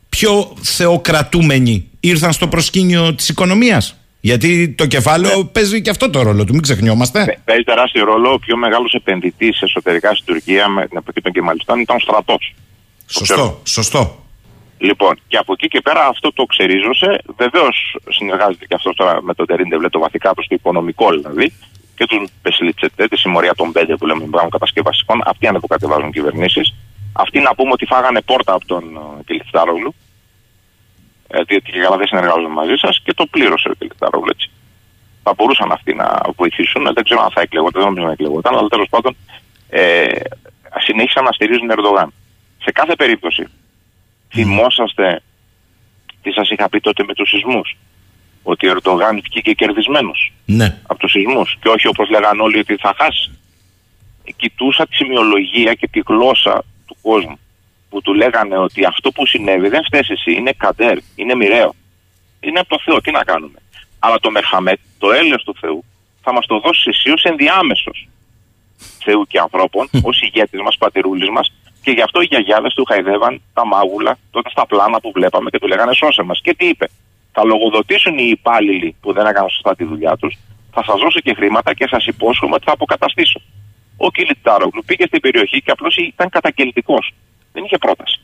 πιο 0.08 0.52
θεοκρατούμενοι 0.62 1.88
ήρθαν 2.00 2.32
στο 2.32 2.48
προσκήνιο 2.48 3.14
της 3.14 3.28
οικονομίας. 3.28 3.96
Γιατί 4.20 4.68
το 4.68 4.86
κεφάλαιο 4.86 5.44
παίζει 5.44 5.82
και 5.82 5.90
αυτό 5.90 6.10
το 6.10 6.22
ρόλο 6.22 6.44
του, 6.44 6.52
μην 6.52 6.62
ξεχνιόμαστε. 6.62 7.24
Παι- 7.24 7.38
Παίζει 7.44 7.62
τεράστιο 7.62 8.04
ρόλο. 8.04 8.32
Ο 8.32 8.38
πιο 8.38 8.56
μεγάλος 8.56 8.92
επενδυτής 8.94 9.62
εσωτερικά 9.62 10.14
στην 10.14 10.24
Τουρκία 10.26 10.68
με 10.68 10.86
την 10.88 10.96
εποχή 10.96 11.20
των 11.20 11.32
Κεμαλιστών 11.32 11.80
ήταν 11.80 11.96
ο 11.96 11.98
στρατός. 11.98 12.54
Σωστό, 13.06 13.60
σωστό. 13.64 14.22
Λοιπόν, 14.78 15.18
και 15.28 15.36
από 15.36 15.52
εκεί 15.52 15.68
και 15.68 15.80
πέρα 15.80 16.06
αυτό 16.06 16.32
το 16.32 16.44
ξερίζωσε. 16.44 17.20
Βεβαίως 17.36 17.96
συνεργάζεται 18.08 18.64
και 18.66 18.74
αυτός 18.74 18.96
τώρα 18.96 19.22
με 19.22 19.34
τον 19.34 19.46
Τερίντεβλε, 19.46 19.88
το 19.88 19.98
βαθικά 19.98 20.30
στο 20.30 20.54
οικονομικό 20.54 21.10
δηλαδή, 21.10 21.52
και 21.96 22.04
τον 22.06 22.28
Πεσλιτσετέ, 22.42 23.08
τη 23.08 23.16
συμμορία 23.16 23.54
των 23.54 23.72
πέντε 23.72 23.96
που 23.96 24.06
λέμε 24.06 24.24
μπράβο 24.24 24.48
κατασκευαστικών. 24.48 25.20
Αυτοί 25.24 25.46
ανεποκατεβάζουν 25.46 26.12
κυβερνήσεις. 26.12 26.74
Αυτοί 27.24 27.38
να 27.40 27.54
πούμε 27.54 27.70
ότι 27.72 27.86
φάγανε 27.86 28.20
πόρτα 28.22 28.52
από 28.52 28.66
τον 28.66 28.84
ε, 28.96 29.22
Κελιφτάρογλου. 29.26 29.94
Ε, 31.28 31.42
διότι 31.42 31.72
και 31.72 31.80
καλά 31.80 31.96
δεν 31.96 32.06
συνεργάζονται 32.06 32.48
μαζί 32.48 32.74
σας 32.76 33.00
και 33.04 33.14
το 33.14 33.26
πλήρωσε 33.26 33.68
ο 33.68 33.74
Κελιφτάρογλου 33.78 34.30
έτσι. 34.30 34.50
Θα 35.22 35.32
μπορούσαν 35.36 35.72
αυτοί 35.72 35.94
να 35.94 36.20
βοηθήσουν. 36.36 36.82
Δεν 36.94 37.04
ξέρω 37.04 37.20
αν 37.22 37.30
θα 37.30 37.40
εκλεγόταν, 37.40 37.80
δεν 37.82 37.90
νομίζω 37.90 38.06
να 38.06 38.12
εκλεγόταν, 38.12 38.56
αλλά 38.56 38.68
τέλος 38.68 38.88
πάντων 38.90 39.16
ε, 39.68 40.06
συνέχισαν 40.78 41.24
να 41.24 41.32
στηρίζουν 41.32 41.70
Ερντογάν. 41.70 42.12
Σε 42.64 42.70
κάθε 42.72 42.94
περίπτωση, 42.96 43.44
θυμόσαστε 44.28 45.22
τι 46.22 46.32
σας 46.32 46.50
είχα 46.50 46.68
πει 46.68 46.80
τότε 46.80 47.04
με 47.04 47.14
τους 47.14 47.28
σεισμούς. 47.28 47.76
Ότι 48.42 48.68
ο 48.68 48.70
Ερντογάν 48.70 49.20
βγήκε 49.24 49.52
κερδισμένος 49.52 50.32
Ναι. 50.44 50.78
από 50.86 50.98
τους 50.98 51.10
σεισμούς 51.10 51.56
και 51.60 51.68
όχι 51.68 51.86
όπως 51.88 52.08
λέγαν 52.10 52.40
όλοι 52.40 52.58
ότι 52.58 52.76
θα 52.76 52.94
χάσει. 52.98 53.38
Κοιτούσα 54.36 54.86
τη 54.86 54.94
σημειολογία 54.94 55.74
και 55.74 55.88
τη 55.88 56.00
γλώσσα 56.06 56.54
του 56.58 56.64
κόσμου 57.08 57.38
που 57.90 58.00
του 58.00 58.14
λέγανε 58.14 58.56
ότι 58.66 58.84
αυτό 58.84 59.10
που 59.12 59.26
συνέβη 59.26 59.68
δεν 59.68 59.84
φταίεις 59.84 60.10
εσύ, 60.10 60.32
είναι 60.32 60.52
καντέρ, 60.52 60.96
είναι 61.16 61.34
μοιραίο. 61.34 61.74
Είναι 62.40 62.58
από 62.58 62.68
το 62.68 62.78
Θεό, 62.84 63.00
τι 63.00 63.10
να 63.10 63.22
κάνουμε. 63.30 63.58
Αλλά 63.98 64.18
το 64.20 64.30
Μεχαμέτ, 64.30 64.78
το 64.98 65.12
έλεος 65.12 65.42
του 65.44 65.54
Θεού, 65.60 65.84
θα 66.22 66.32
μας 66.32 66.46
το 66.46 66.60
δώσει 66.60 66.88
εσύ 66.92 67.10
ως 67.10 67.22
ενδιάμεσος 67.22 68.08
Θεού 69.04 69.22
και 69.30 69.38
ανθρώπων, 69.38 69.88
ως 70.02 70.20
ηγέτης 70.20 70.60
μας, 70.60 70.76
πατηρούλης 70.76 71.30
μας, 71.30 71.52
και 71.82 71.90
γι' 71.90 72.02
αυτό 72.02 72.20
οι 72.20 72.24
γιαγιάδες 72.24 72.74
του 72.74 72.84
χαϊδεύαν 72.84 73.42
τα 73.54 73.66
μάγουλα 73.66 74.18
τότε 74.30 74.50
στα 74.50 74.66
πλάνα 74.66 75.00
που 75.00 75.10
βλέπαμε 75.14 75.50
και 75.50 75.58
του 75.58 75.66
λέγανε 75.66 75.92
σώσε 75.94 76.22
μας. 76.22 76.40
Και 76.42 76.54
τι 76.54 76.66
είπε, 76.66 76.86
θα 77.32 77.44
λογοδοτήσουν 77.44 78.18
οι 78.18 78.28
υπάλληλοι 78.28 78.96
που 79.00 79.12
δεν 79.12 79.26
έκαναν 79.26 79.50
σωστά 79.50 79.74
τη 79.76 79.84
δουλειά 79.84 80.16
τους, 80.16 80.38
θα 80.70 80.82
σας 80.84 81.00
δώσω 81.00 81.20
και 81.20 81.34
χρήματα 81.34 81.74
και 81.74 81.86
σας 81.90 82.06
υπόσχομαι 82.06 82.54
ότι 82.54 82.64
θα 82.64 82.72
αποκαταστήσω. 82.72 83.40
Ο 84.06 84.10
Κιλιτάρογλου 84.10 84.82
πήγε 84.86 85.04
στην 85.06 85.20
περιοχή 85.20 85.58
και 85.64 85.70
απλώς 85.70 85.96
ήταν 85.96 86.28
κατακελτικό. 86.28 86.98
Δεν 87.52 87.64
είχε 87.64 87.78
πρόταση. 87.78 88.20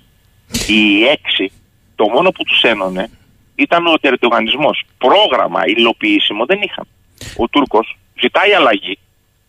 Οι 0.73 1.05
έξι, 1.17 1.53
το 1.95 2.05
μόνο 2.15 2.31
που 2.31 2.43
τους 2.45 2.63
ένωνε 2.63 3.11
ήταν 3.55 3.87
ο 3.87 3.99
τερτογανισμό. 3.99 4.71
Πρόγραμμα 4.99 5.61
υλοποιήσιμο 5.67 6.47
δεν 6.47 6.59
είχαν. 6.63 6.87
Ο 7.37 7.49
Τούρκος 7.49 7.97
ζητάει 8.21 8.53
αλλαγή, 8.53 8.99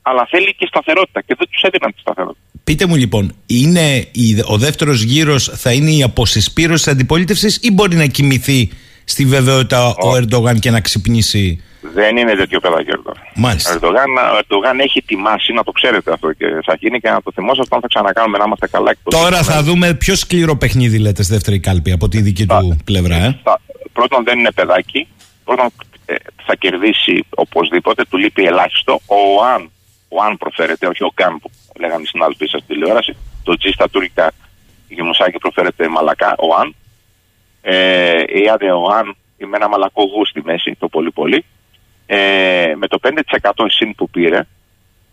αλλά 0.02 0.28
θέλει 0.30 0.56
και 0.58 0.66
σταθερότητα 0.68 1.22
και 1.22 1.36
δεν 1.38 1.48
τους 1.52 1.62
έδιναν 1.62 1.94
τη 1.94 2.00
σταθερότητα. 2.00 2.44
Πείτε 2.64 2.86
μου 2.86 2.96
λοιπόν, 2.96 3.36
είναι 3.46 4.08
η, 4.12 4.44
ο 4.46 4.58
δεύτερος 4.58 5.02
γύρος 5.02 5.44
θα 5.44 5.74
είναι 5.74 5.92
η 5.92 6.04
αποσυσπήρωση 6.04 6.84
της 6.84 6.94
αντιπολίτευσης 6.94 7.60
ή 7.62 7.72
μπορεί 7.72 7.96
να 7.96 8.06
κοιμηθεί 8.06 8.70
στη 9.04 9.26
βεβαιότητα 9.26 9.88
ο 9.88 9.96
Όχι. 9.98 10.18
Ερντογάν 10.18 10.60
και 10.60 10.72
να 10.72 10.82
ξυπνήσει. 10.82 11.64
Δεν 11.94 12.18
είναι 12.18 12.34
τέτοιο 12.36 12.60
παιδάκι 12.60 12.90
ο 12.90 12.94
Ερντογάν. 12.94 13.24
Μάλιστα. 13.36 13.70
Ο 13.72 13.74
Ερντογάν, 13.74 14.18
ο 14.34 14.38
Ερντογάν 14.38 14.80
έχει 14.80 14.98
ετοιμάσει, 14.98 15.54
να 15.54 15.64
το 15.64 15.72
ξέρετε 15.72 16.12
αυτό 16.14 16.34
και 16.34 16.46
θα 16.66 16.76
γίνει 16.80 17.00
και 17.00 17.10
να 17.10 17.22
το 17.22 17.32
θυμόσαστε 17.32 17.76
αν 17.76 17.82
θα 17.82 17.88
ξανακάνουμε 17.88 18.38
να 18.38 18.44
είμαστε 18.44 18.68
καλά. 18.68 18.94
και 18.94 19.00
το 19.04 19.10
Τώρα 19.18 19.36
σύστημα. 19.36 19.56
θα 19.58 19.64
δούμε 19.64 19.94
πιο 19.94 20.16
σκληρό 20.16 20.56
παιχνίδι 20.58 21.00
λέτε 21.00 21.24
στη 21.24 21.34
δεύτερη 21.34 21.60
κάλπη 21.60 21.92
από 21.92 22.08
τη 22.08 22.22
δική 22.22 22.46
του 22.46 22.54
Θα- 22.70 22.78
πλευρά. 22.84 23.16
Ε; 23.16 23.40
θα- 23.44 23.62
πρώτον 23.94 24.24
δεν 24.24 24.40
είναι 24.40 24.52
παιδάκι. 24.52 25.08
Πρώτον 25.44 25.68
ε, 26.06 26.16
θα 26.46 26.56
κερδίσει 26.56 27.26
οπωσδήποτε. 27.36 28.04
Του 28.10 28.18
λείπει 28.18 28.44
ελάχιστο. 28.44 28.94
Ο 29.06 29.44
Αν, 29.54 29.70
ο 30.08 30.22
Αν 30.24 30.38
προφέρεται, 30.38 30.88
όχι 30.88 31.04
ο 31.04 31.12
Γκάν 31.16 31.40
που 31.40 31.50
λέγανε 31.80 32.02
οι 32.04 32.08
συνάδελφοι 32.08 32.46
σας 32.48 32.62
στη 32.62 32.74
τηλεόραση. 32.74 33.16
Το 33.44 33.54
G 33.62 33.70
στα 33.74 33.90
τουρκικά 33.90 34.32
γεμουσάκι 34.90 35.38
προφέρεται 35.38 35.88
μαλακά. 35.88 36.36
Ο 36.38 36.56
Αν. 36.62 36.76
Ε, 37.62 38.20
η 38.44 38.50
άντε 38.54 38.72
ο 38.72 38.84
Αν 39.00 39.16
με 39.38 39.56
ένα 39.58 39.70
μαλακό 39.70 40.04
γου 40.04 40.26
στη 40.26 40.42
μέση, 40.44 40.76
το 40.80 40.88
πολύ 40.88 41.12
πολύ. 41.12 41.46
Ε, 42.06 42.74
με 42.78 42.88
το 42.88 43.00
5% 43.04 43.52
συν 43.68 43.96
που 43.96 44.10
πήρε, 44.10 44.42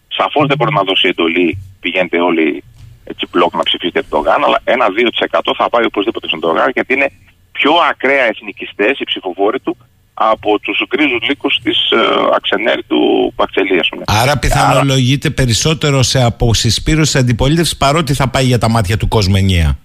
σαφώς 0.08 0.46
δεν 0.46 0.56
μπορεί 0.56 0.72
να 0.74 0.82
δώσει 0.82 1.08
εντολή. 1.08 1.58
Πηγαίνετε 1.80 2.20
όλοι 2.20 2.64
έτσι 3.04 3.26
μπλοκ 3.30 3.54
να 3.54 3.62
ψηφίσετε 3.62 4.02
τον 4.08 4.22
Γάν, 4.22 4.44
αλλά 4.44 4.60
ένα 4.64 4.86
2% 5.30 5.40
θα 5.56 5.68
πάει 5.68 5.84
οπωσδήποτε 5.84 6.26
στον 6.28 6.40
Τογάν 6.40 6.70
γιατί 6.74 6.92
είναι 6.94 7.10
πιο 7.52 7.72
ακραία 7.90 8.24
εθνικιστές 8.24 8.98
οι 8.98 9.04
ψηφοφόροι 9.04 9.60
του 9.60 9.76
από 10.14 10.58
τους 10.58 10.84
γκρίζους 10.88 11.20
λύκους 11.28 11.60
της 11.62 11.90
ε, 11.90 11.96
Αξενέρ 12.36 12.84
του 12.86 13.32
Παξελή, 13.36 13.78
ας 13.78 13.88
πούμε. 13.88 14.02
Άρα 14.06 14.38
πιθανολογείται 14.38 15.30
περισσότερο 15.30 16.02
σε 16.02 16.22
αποσυσπήρωση 16.22 17.12
της 17.12 17.20
αντιπολίτευσης 17.20 17.76
παρότι 17.76 18.14
θα 18.14 18.28
πάει 18.28 18.44
για 18.44 18.58
τα 18.58 18.70
μάτια 18.70 18.96
του 18.96 19.08
κόσμου 19.08 19.36
ενιαία. 19.36 19.78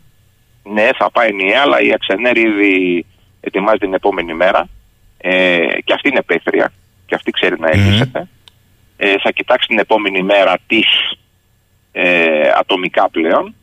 Ναι, 0.73 0.89
θα 0.97 1.11
πάει 1.11 1.27
ενιαία, 1.27 1.61
αλλά 1.61 1.81
η 1.81 1.93
Αξενέρ 1.93 2.37
ήδη 2.37 3.05
ετοιμάζει 3.39 3.77
την 3.77 3.93
επόμενη 3.93 4.33
μέρα 4.33 4.69
ε, 5.17 5.57
και 5.83 5.93
αυτή 5.93 6.09
είναι 6.09 6.21
πέθρια 6.21 6.73
και 7.07 7.15
αυτή 7.15 7.31
ξέρει 7.31 7.59
να 7.59 7.69
ελύσεται. 7.69 8.27
Ε, 8.97 9.13
θα 9.23 9.31
κοιτάξει 9.31 9.67
την 9.67 9.79
επόμενη 9.79 10.23
μέρα 10.23 10.57
τη 10.67 10.81
ε, 11.91 12.49
ατομικά 12.59 13.09
πλέον 13.09 13.55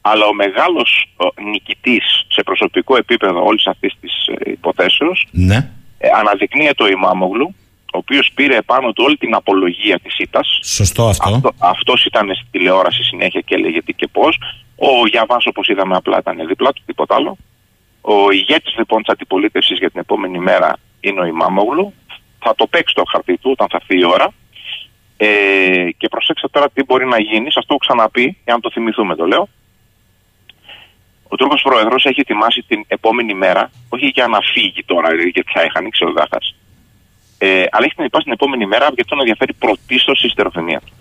αλλά 0.00 0.24
ο 0.26 0.34
μεγάλος 0.34 1.06
ο, 1.16 1.42
νικητής 1.50 2.04
σε 2.28 2.42
προσωπικό 2.42 2.96
επίπεδο 2.96 3.44
όλης 3.44 3.66
αυτής 3.66 3.94
της 4.00 4.26
ε, 4.26 4.50
υποθέσεως 4.50 5.26
Ναι. 5.30 5.70
ε, 5.98 6.08
αναδεικνύεται 6.18 6.82
ο 6.82 6.86
Ιμάμογλου, 6.86 7.54
ο 7.94 7.98
οποίος 7.98 8.30
πήρε 8.34 8.56
επάνω 8.56 8.92
του 8.92 9.04
όλη 9.06 9.16
την 9.16 9.34
απολογία 9.34 9.98
της 9.98 10.14
ΣΥΤΑΣ. 10.14 10.58
Σωστό 10.62 11.08
αυτό. 11.08 11.30
Αυτό, 11.34 11.52
αυτός 11.58 12.04
ήταν 12.04 12.34
στη 12.34 12.46
τηλεόραση 12.50 13.02
συνέχεια 13.02 13.40
και 13.40 13.54
έλεγε 13.54 13.82
τι 13.82 13.92
και 13.92 14.06
πώς. 14.06 14.38
Ο 14.76 15.06
Γιαβάς 15.10 15.46
όπως 15.46 15.68
είδαμε 15.68 15.96
απλά 15.96 16.18
ήταν 16.18 16.46
δίπλα 16.46 16.72
του, 16.72 16.82
τίποτα 16.86 17.14
άλλο. 17.14 17.36
Ο 18.00 18.30
ηγέτης 18.30 18.74
λοιπόν 18.76 19.02
της 19.02 19.12
αντιπολίτευσης 19.12 19.78
για 19.78 19.90
την 19.90 20.00
επόμενη 20.00 20.38
μέρα 20.38 20.76
είναι 21.00 21.20
ο 21.20 21.24
Ιμάμογλου. 21.24 21.94
Θα 22.44 22.54
το 22.54 22.66
παίξει 22.66 22.94
το 22.94 23.02
χαρτί 23.10 23.36
του 23.38 23.50
όταν 23.50 23.68
θα 23.70 23.78
έρθει 23.80 23.98
η 23.98 24.04
ώρα. 24.04 24.32
Ε, 25.16 25.90
και 25.96 26.08
προσέξτε 26.08 26.48
τώρα 26.48 26.70
τι 26.70 26.84
μπορεί 26.84 27.06
να 27.06 27.20
γίνει. 27.20 27.52
Σας 27.52 27.66
το 27.66 27.74
έχω 27.74 27.78
ξαναπεί, 27.78 28.38
για 28.44 28.54
να 28.54 28.60
το 28.60 28.70
θυμηθούμε 28.70 29.14
το 29.14 29.26
λέω. 29.26 29.48
Ο 31.28 31.36
Τούρκος 31.36 31.62
Πρόεδρος 31.62 32.04
έχει 32.04 32.20
ετοιμάσει 32.20 32.62
την 32.62 32.84
επόμενη 32.88 33.34
μέρα, 33.34 33.70
όχι 33.88 34.06
για 34.06 34.26
να 34.26 34.38
φύγει 34.40 34.84
τώρα, 34.84 35.08
δηλαδή, 35.10 35.28
γιατί 35.28 35.50
θα 35.52 35.60
έχει 35.60 35.70
ανοίξει 35.74 36.04
ο 36.04 36.12
Δάχα, 36.12 36.38
ε, 37.38 37.64
αλλά 37.70 37.84
έχει 37.84 37.94
ετοιμάσει 37.96 38.24
την 38.24 38.32
επόμενη 38.32 38.66
μέρα 38.66 38.84
γιατί 38.86 39.04
τον 39.04 39.18
ενδιαφέρει 39.18 39.52
πρωτίστως 39.52 40.22
η 40.22 40.28
στεροφημία 40.28 40.80
του. 40.80 40.92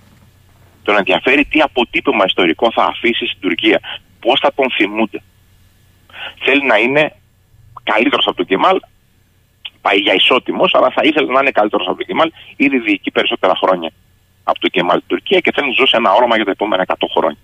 Τον 0.83 0.97
ενδιαφέρει 0.97 1.45
τι 1.45 1.61
αποτύπωμα 1.61 2.23
ιστορικό 2.25 2.71
θα 2.71 2.83
αφήσει 2.83 3.25
στην 3.25 3.39
Τουρκία, 3.39 3.79
πώς 4.19 4.39
θα 4.39 4.53
τον 4.53 4.71
θυμούνται. 4.71 5.23
Θέλει 6.39 6.65
να 6.65 6.77
είναι 6.77 7.15
καλύτερος 7.83 8.25
από 8.27 8.35
τον 8.35 8.45
Κεμάλ, 8.45 8.79
πάει 9.81 9.97
για 9.97 10.13
ισότιμος, 10.13 10.73
αλλά 10.75 10.89
θα 10.89 11.01
ήθελε 11.03 11.31
να 11.31 11.39
είναι 11.39 11.51
καλύτερος 11.51 11.87
από 11.87 11.97
τον 11.97 12.05
Κεμάλ, 12.05 12.31
ήδη 12.55 12.79
διοικεί 12.79 13.11
περισσότερα 13.11 13.55
χρόνια 13.55 13.91
από 14.43 14.59
τον 14.59 14.69
Κεμάλ 14.69 14.97
την 14.97 15.07
Τουρκία 15.07 15.39
και 15.39 15.51
θέλει 15.51 15.67
να 15.67 15.73
του 15.73 15.79
δώσει 15.79 15.95
ένα 15.97 16.11
όρομα 16.13 16.35
για 16.35 16.45
τα 16.45 16.51
επόμενα 16.51 16.85
100 16.87 16.93
χρόνια. 17.15 17.39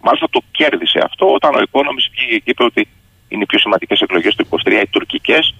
Μάλιστα 0.00 0.26
το 0.30 0.40
κέρδισε 0.50 1.00
αυτό 1.04 1.32
όταν 1.32 1.54
ο 1.54 1.62
Economist 1.70 2.08
βγήκε 2.14 2.38
και 2.38 2.50
είπε 2.50 2.64
ότι 2.64 2.88
είναι 3.28 3.42
οι 3.42 3.46
πιο 3.46 3.58
σημαντικές 3.58 4.00
εκλογές 4.00 4.34
του 4.34 4.46
23 4.50 4.72
οι 4.82 4.86
τουρκικές, 4.86 5.54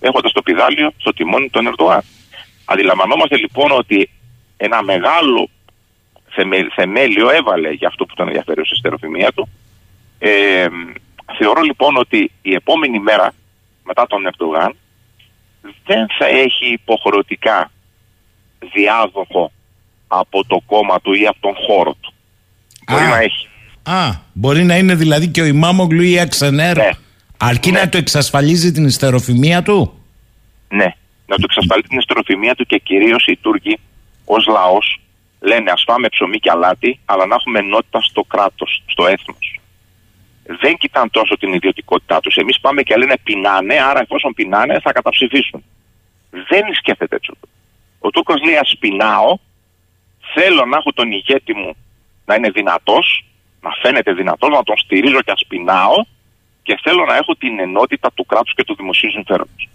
έχοντας 0.00 0.32
το 0.32 0.42
πιδάλιο 0.42 0.90
στο 0.96 1.12
τιμόνι 1.12 1.50
των 1.50 1.66
Ερντογάν. 1.66 2.02
Αντιλαμβανόμαστε 2.64 3.36
λοιπόν 3.36 3.70
ότι 3.70 4.10
ένα 4.56 4.82
μεγάλο 4.82 5.48
θεμέ- 6.28 6.72
θεμέλιο 6.74 7.30
έβαλε 7.30 7.70
για 7.70 7.88
αυτό 7.88 8.04
που 8.04 8.14
τον 8.14 8.26
ενδιαφέρει 8.26 8.60
ως 8.60 8.70
εστεροφημία 8.70 9.32
του. 9.32 9.48
Ε, 10.18 10.66
θεωρώ 11.38 11.60
λοιπόν 11.60 11.96
ότι 11.96 12.30
η 12.42 12.54
επόμενη 12.54 12.98
μέρα 12.98 13.32
μετά 13.84 14.06
τον 14.06 14.26
Ερντογάν 14.26 14.76
δεν 15.86 16.06
θα 16.18 16.26
έχει 16.26 16.66
υποχρεωτικά 16.72 17.70
διάδοχο 18.72 19.52
από 20.08 20.44
το 20.46 20.60
κόμμα 20.66 21.00
του 21.00 21.12
ή 21.12 21.26
από 21.26 21.38
τον 21.40 21.54
χώρο 21.66 21.94
του. 22.00 22.12
Μπορεί 22.90 23.04
Α. 23.04 23.08
να 23.08 23.18
έχει. 23.18 23.48
Α, 23.82 24.10
μπορεί 24.32 24.64
να 24.64 24.76
είναι 24.76 24.94
δηλαδή 24.94 25.28
και 25.28 25.40
ο 25.40 25.44
Ιμάμογλου 25.44 26.02
ή 26.02 26.10
η 26.10 26.18
Αξενέρ. 26.20 26.76
Ναι. 26.76 26.90
Αρκεί 27.36 27.70
Ναι. 27.70 27.80
να 27.80 27.88
το 27.88 27.98
εξασφαλίζει 27.98 28.72
την 28.72 28.84
ιστεροφημία 28.84 29.62
του; 29.62 30.02
Ναι, 30.68 30.94
να 31.26 31.36
του 31.36 31.44
εξασφαλίσει 31.44 31.88
την 31.88 31.98
ιστεροφημία 31.98 32.54
του 32.54 32.64
και 32.66 32.78
κυρίως 32.78 33.26
οι 33.26 33.36
Τούρκοι 33.36 33.78
ως 34.24 34.46
λαός 34.46 35.00
λένε 35.40 35.70
ας 35.70 35.82
φάμε 35.86 36.08
ψωμί 36.08 36.38
και 36.38 36.50
αλάτι, 36.50 37.00
αλλά 37.04 37.26
να 37.26 37.34
έχουμε 37.34 37.58
ενότητα 37.58 38.00
στο 38.02 38.22
κράτος, 38.22 38.82
στο 38.86 39.06
έθνος. 39.06 39.60
Δεν 40.60 40.76
κοιτάνε 40.76 41.08
τόσο 41.08 41.36
την 41.36 41.52
ιδιωτικότητά 41.52 42.20
τους. 42.20 42.36
Εμείς 42.36 42.60
πάμε 42.60 42.82
και 42.82 42.96
λένε 42.96 43.16
πεινάνε, 43.22 43.82
άρα 43.82 44.00
εφόσον 44.00 44.34
πεινάνε 44.34 44.80
θα 44.80 44.92
καταψηφίσουν. 44.92 45.64
Δεν 46.30 46.74
σκέφτεται 46.74 47.16
έτσι. 47.16 47.30
ο 47.30 47.34
Τούρκος. 47.40 47.50
Ο 47.98 48.10
Τούρκο 48.10 48.34
λέει 48.44 48.56
ας 48.56 48.76
πεινάω, 48.78 49.36
θέλω 50.34 50.64
να 50.64 50.76
έχω 50.76 50.92
τον 50.92 51.12
ηγέτη 51.12 51.54
μου 51.54 51.76
να 52.24 52.34
είναι 52.34 52.50
δυνατός, 52.50 53.24
να 53.60 53.70
φαίνεται 53.82 54.12
δυνατός, 54.12 54.50
να 54.50 54.62
τον 54.62 54.76
στηρίζω 54.76 55.22
και 55.22 55.30
ας 55.30 55.44
πεινάω 55.48 56.04
και 56.62 56.78
θέλω 56.82 57.04
να 57.04 57.16
έχω 57.16 57.34
την 57.34 57.58
ενότητα 57.58 58.10
του 58.14 58.26
κράτους 58.26 58.54
και 58.54 58.64
του 58.64 58.74
δημοσίου 58.74 59.10
συμφέροντος 59.10 59.68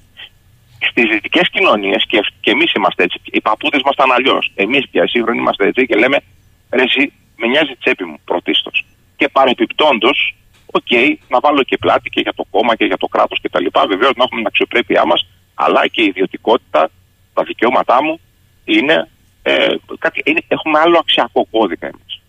στις 0.90 1.06
δυτικές 1.10 1.50
κοινωνίες, 1.50 2.06
και, 2.08 2.20
και 2.40 2.52
εμείς 2.52 2.74
είμαστε 2.74 3.04
έτσι, 3.04 3.22
οι 3.24 3.42
παππούδες 3.42 3.82
μας 3.86 3.90
ήταν 3.94 4.12
αλλιώς. 4.12 4.52
Εμείς 4.56 4.90
πια 4.90 5.04
οι 5.04 5.08
σύγχρονοι 5.08 5.38
είμαστε 5.38 5.68
έτσι 5.68 5.86
και 5.86 5.96
λέμε 5.96 6.18
ρε, 6.72 6.84
εσύ, 6.84 7.14
με 7.36 7.48
νοιάζει 7.48 7.72
η 7.72 7.78
τσέπη 7.80 8.06
μου 8.06 8.20
πρωτίστως. 8.26 8.86
Και 9.16 9.28
παρεπιπτόντως, 9.30 10.36
οκ, 10.80 10.92
να 11.34 11.40
βάλω 11.40 11.64
και 11.64 11.78
πλάτη 11.78 12.10
και 12.10 12.22
για 12.22 12.34
το 12.34 12.44
κόμμα 12.50 12.76
και 12.76 12.86
για 12.86 12.98
το 12.98 13.08
κράτος 13.08 13.40
κτλ. 13.42 13.66
Βεβαίως 13.88 14.14
να 14.16 14.24
έχουμε 14.24 14.40
την 14.42 14.48
αξιοπρέπειά 14.48 15.06
μας, 15.06 15.28
αλλά 15.54 15.88
και 15.88 16.02
η 16.02 16.06
ιδιωτικότητα, 16.06 16.90
τα 17.34 17.44
δικαιώματά 17.44 18.04
μου 18.04 18.20
είναι. 18.66 19.10
Ε, 19.46 19.76
κάτι, 20.00 20.22
είναι 20.26 20.42
έχουμε 20.48 20.80
άλλο 20.80 20.98
αξιακό 20.98 21.48
κώδικα 21.52 21.88
εμείς. 21.88 22.22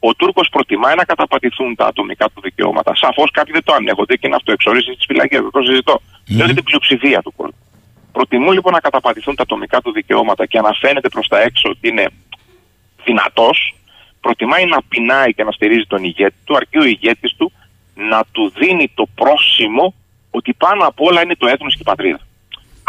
Ο 0.00 0.14
Τούρκος 0.14 0.48
προτιμάει 0.48 0.94
να 0.94 1.04
καταπατηθούν 1.04 1.74
τα 1.74 1.86
ατομικά 1.86 2.26
του 2.34 2.40
δικαιώματα. 2.40 2.94
Σαφώς 2.94 3.30
κάποιοι 3.30 3.52
δεν 3.52 3.64
το 3.64 3.72
ανέχονται 3.72 4.16
και 4.16 4.28
να 4.28 4.36
αυτοεξορίζεται, 4.36 5.04
φυλακές. 5.06 5.40
Δεν 5.40 5.50
το 5.50 5.62
συζητώ. 5.62 6.00
Λέω 6.36 6.44
για 6.44 6.54
την 6.54 6.64
πλειοψηφία 6.64 7.22
του 7.22 7.32
κόσμου. 7.36 7.62
Προτιμούν 8.12 8.52
λοιπόν 8.52 8.72
να 8.72 8.80
καταπατηθούν 8.80 9.34
τα 9.34 9.42
ατομικά 9.42 9.80
του 9.80 9.92
δικαιώματα 9.92 10.46
και 10.46 10.60
να 10.60 10.72
φαίνεται 10.72 11.08
προς 11.08 11.28
τα 11.28 11.40
έξω 11.40 11.68
ότι 11.68 11.88
είναι 11.88 12.06
δυνατός. 13.04 13.74
Προτιμάει 14.20 14.66
να 14.66 14.82
πεινάει 14.88 15.34
και 15.34 15.44
να 15.44 15.50
στηρίζει 15.50 15.86
τον 15.86 16.04
ηγέτη 16.04 16.36
του, 16.44 16.56
αρκεί 16.56 16.78
ο 16.78 16.84
ηγέτης 16.84 17.34
του 17.36 17.52
να 18.10 18.20
του 18.32 18.52
δίνει 18.58 18.90
το 18.94 19.04
πρόσημο 19.14 19.94
ότι 20.30 20.54
πάνω 20.64 20.82
απ' 20.86 21.00
όλα 21.00 21.22
είναι 21.22 21.34
το 21.34 21.46
έθνος 21.46 21.72
και 21.74 21.80
η 21.86 21.88
πατρίδα. 21.92 22.20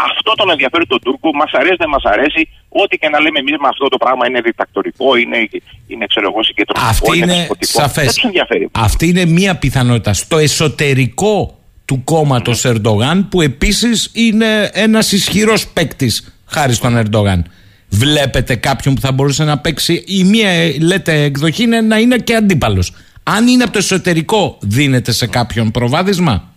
Αυτό 0.08 0.32
τον 0.34 0.50
ενδιαφέρει 0.50 0.86
τον 0.86 1.00
Τούρκο, 1.00 1.28
μας 1.34 1.50
αρέσει 1.52 1.76
δεν 1.78 1.88
μας 1.88 2.02
αρέσει, 2.04 2.48
ό,τι 2.68 2.98
και 2.98 3.08
να 3.08 3.20
λέμε 3.20 3.38
εμείς 3.38 3.56
με 3.60 3.68
αυτό 3.68 3.88
το 3.88 3.96
πράγμα 3.96 4.26
είναι 4.26 4.40
διτακτορικό, 4.40 5.16
είναι, 5.16 5.38
είναι 5.86 6.06
ξέρω 6.06 6.26
εγώ 6.32 6.42
συγκεντρωτικό, 6.42 6.86
Αυτή 6.86 7.18
είναι 7.18 7.26
δεσποτικό. 7.34 7.80
σαφές. 7.80 8.04
Δεν 8.04 8.14
τους 8.14 8.24
ενδιαφέρει. 8.24 8.68
Αυτή 8.72 9.08
είναι 9.08 9.24
μία 9.24 9.56
πιθανότητα. 9.56 10.12
Στο 10.12 10.38
εσωτερικό 10.38 11.58
του 11.84 12.04
κόμματος 12.04 12.64
Ερντογάν, 12.64 13.28
που 13.28 13.40
επίσης 13.40 14.10
είναι 14.14 14.70
ένας 14.72 15.12
ισχυρός 15.12 15.68
παίκτης 15.68 16.40
χάρη 16.46 16.74
στον 16.74 16.96
Ερντογάν. 16.96 17.46
Βλέπετε 17.88 18.54
κάποιον 18.54 18.94
που 18.94 19.00
θα 19.00 19.12
μπορούσε 19.12 19.44
να 19.44 19.58
παίξει. 19.58 20.04
Η 20.06 20.24
μία, 20.24 20.48
ε, 20.50 20.78
λέτε, 20.80 21.22
εκδοχή 21.22 21.62
είναι 21.62 21.80
να 21.80 21.98
είναι 21.98 22.18
και 22.18 22.34
αντίπαλος. 22.34 22.92
Αν 23.22 23.46
είναι 23.46 23.62
από 23.62 23.72
το 23.72 23.78
εσωτερικό, 23.78 24.58
δίνεται 24.60 25.12
σε 25.12 25.26
κάποιον 25.26 25.70
προβάδισμα; 25.70 26.52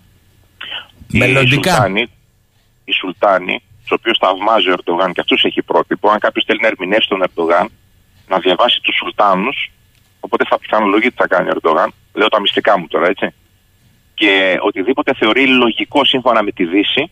Οι 1.07 1.18
Μελλοντικά. 1.18 1.72
Σουλτάνοι, 1.72 2.09
οι 2.84 2.91
Σουλτάνοι, 2.91 3.64
του 3.88 3.97
οποίου 3.99 4.14
θαυμάζει 4.20 4.70
ο 4.70 4.74
Ερντογάν 4.74 5.14
και 5.14 5.20
αυτού 5.20 5.47
έχει 5.47 5.61
πρότυπο, 5.61 6.09
αν 6.09 6.20
κάποιος 6.20 6.45
θέλει 6.47 6.59
να 6.61 6.68
ερμηνεύσει 6.68 7.09
τον 7.09 7.22
Ερντογάν, 7.22 7.70
να 8.28 8.39
διαβάσει 8.39 8.80
τους 8.82 8.95
Σουλτάνους, 8.95 9.72
οπότε 10.20 10.43
θα 10.49 10.59
πιθανολογεί 10.59 11.09
τι 11.09 11.16
θα 11.16 11.28
κάνει 11.28 11.49
ο 11.49 11.51
Ερντογάν. 11.55 11.93
Λέω 12.14 12.28
τα 12.28 12.39
μυστικά 12.39 12.80
μου 12.80 12.88
τώρα, 12.88 13.07
έτσι. 13.07 13.34
Και 14.14 14.57
οτιδήποτε 14.59 15.14
θεωρεί 15.14 15.47
λογικό 15.47 16.05
σύμφωνα 16.05 16.43
με 16.43 16.51
τη 16.51 16.66
Δύση 16.66 17.11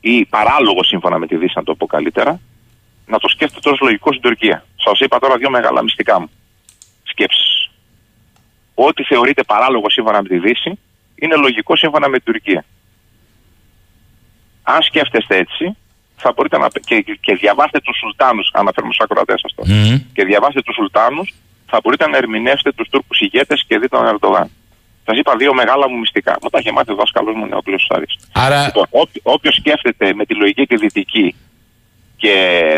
ή 0.00 0.24
παράλογο 0.24 0.84
σύμφωνα 0.84 1.18
με 1.18 1.26
τη 1.26 1.36
Δύση, 1.36 1.52
να 1.56 1.62
το 1.62 1.74
πω 1.74 1.86
καλύτερα, 1.86 2.40
να 3.06 3.18
το 3.18 3.28
σκέφτεται 3.28 3.70
ως 3.70 3.80
λογικό 3.80 4.10
στην 4.10 4.22
Τουρκία. 4.22 4.64
Σας 4.76 5.00
είπα 5.00 5.18
τώρα 5.18 5.36
δύο 5.36 5.50
μεγάλα 5.50 5.82
μυστικά 5.82 6.20
μου 6.20 6.30
σκέψεις. 7.02 7.49
Ό,τι 8.86 9.02
θεωρείται 9.04 9.42
παράλογο 9.42 9.90
σύμφωνα 9.90 10.22
με 10.22 10.28
τη 10.28 10.38
Δύση 10.38 10.78
είναι 11.14 11.36
λογικό 11.36 11.76
σύμφωνα 11.76 12.08
με 12.08 12.16
την 12.16 12.32
Τουρκία. 12.32 12.64
Αν 14.62 14.82
σκέφτεστε 14.82 15.36
έτσι, 15.36 15.76
θα 16.16 16.32
μπορείτε 16.34 16.58
να. 16.58 16.68
και, 16.68 16.96
και 17.20 17.34
διαβάστε 17.34 17.80
τους 17.80 17.96
Σουλτάνους, 17.98 18.50
αναφέρουμε 18.52 18.92
στου 18.92 19.04
ακροατέ 19.04 19.34
σας 19.42 19.54
τώρα. 19.54 19.68
Μμμ. 19.74 19.96
Και 20.12 20.24
διαβάστε 20.24 20.60
τους 20.62 20.74
Σουλτάνους, 20.74 21.34
θα 21.66 21.78
μπορείτε 21.82 22.08
να 22.08 22.16
ερμηνεύσετε 22.16 22.72
τους 22.72 22.88
Τούρκους 22.88 23.20
ηγέτες 23.20 23.64
και 23.66 23.78
δείτε 23.78 23.96
τον 23.96 24.06
Ερντογάν. 24.06 24.48
Σας 25.06 25.18
είπα 25.18 25.36
δύο 25.36 25.54
μεγάλα 25.54 25.88
μου 25.88 25.98
μυστικά. 25.98 26.36
Μου 26.42 26.48
τα 26.48 26.58
έχει 26.58 26.72
μάθει 26.72 26.92
ο 26.92 26.94
δάσκαλος 26.94 27.34
μου 27.34 27.46
νεοπλίο 27.46 27.78
Σάρης. 27.78 28.18
Άρα, 28.32 28.64
Λοιπόν, 28.64 28.86
όποιο 29.22 29.52
σκέφτεται 29.52 30.14
με 30.14 30.24
τη 30.24 30.34
λογική 30.34 30.66
τη 30.66 30.76
δυτική 30.76 31.34
και 32.16 32.34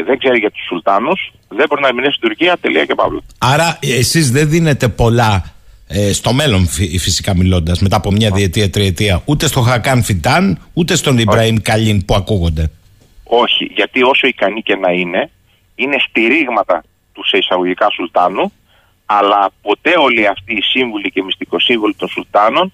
δεν 0.06 0.18
ξέρει 0.18 0.38
για 0.38 0.50
τους 0.50 0.64
Σουλτάνους, 0.68 1.32
δεν 1.48 1.66
μπορεί 1.68 1.80
να 1.80 1.88
ερμηνεύσει 1.88 2.18
την 2.20 2.28
Τουρκία. 2.28 2.56
Τελεία 2.60 2.84
και 2.84 2.94
παύλα. 2.94 3.20
άρα 3.38 3.78
εσείς 3.80 4.30
δεν 4.30 4.48
δίνετε 4.48 4.88
πολλά 4.88 5.52
ε, 5.92 6.12
στο 6.12 6.32
μέλλον 6.32 6.66
φυ- 6.66 7.00
φυσικά 7.00 7.36
μιλώντας 7.36 7.80
μετά 7.80 7.96
από 7.96 8.10
μια 8.10 8.30
διετία, 8.30 8.70
τριετία 8.70 9.22
ούτε 9.24 9.46
στο 9.46 9.60
Χακάν 9.60 10.02
Φιτάν 10.02 10.58
ούτε 10.72 10.96
στον 10.96 11.18
Ιμπραήμ 11.18 11.56
Καλίν 11.62 12.04
που 12.04 12.14
ακούγονται. 12.14 12.70
Όχι, 13.24 13.64
γιατί 13.64 14.02
όσο 14.02 14.26
ικανοί 14.26 14.62
και 14.62 14.76
να 14.76 14.90
είναι, 14.92 15.30
είναι 15.74 15.96
στηρίγματα 16.08 16.84
του 17.12 17.26
σε 17.26 17.36
εισαγωγικά 17.36 17.90
Σουλτάνου, 17.90 18.52
αλλά 19.06 19.50
ποτέ 19.62 19.94
όλοι 19.98 20.26
αυτοί 20.26 20.52
οι 20.54 20.62
σύμβουλοι 20.62 21.10
και 21.10 21.22
μυστικοσύμβουλοι 21.22 21.94
των 21.94 22.08
Σουλτάνων 22.08 22.72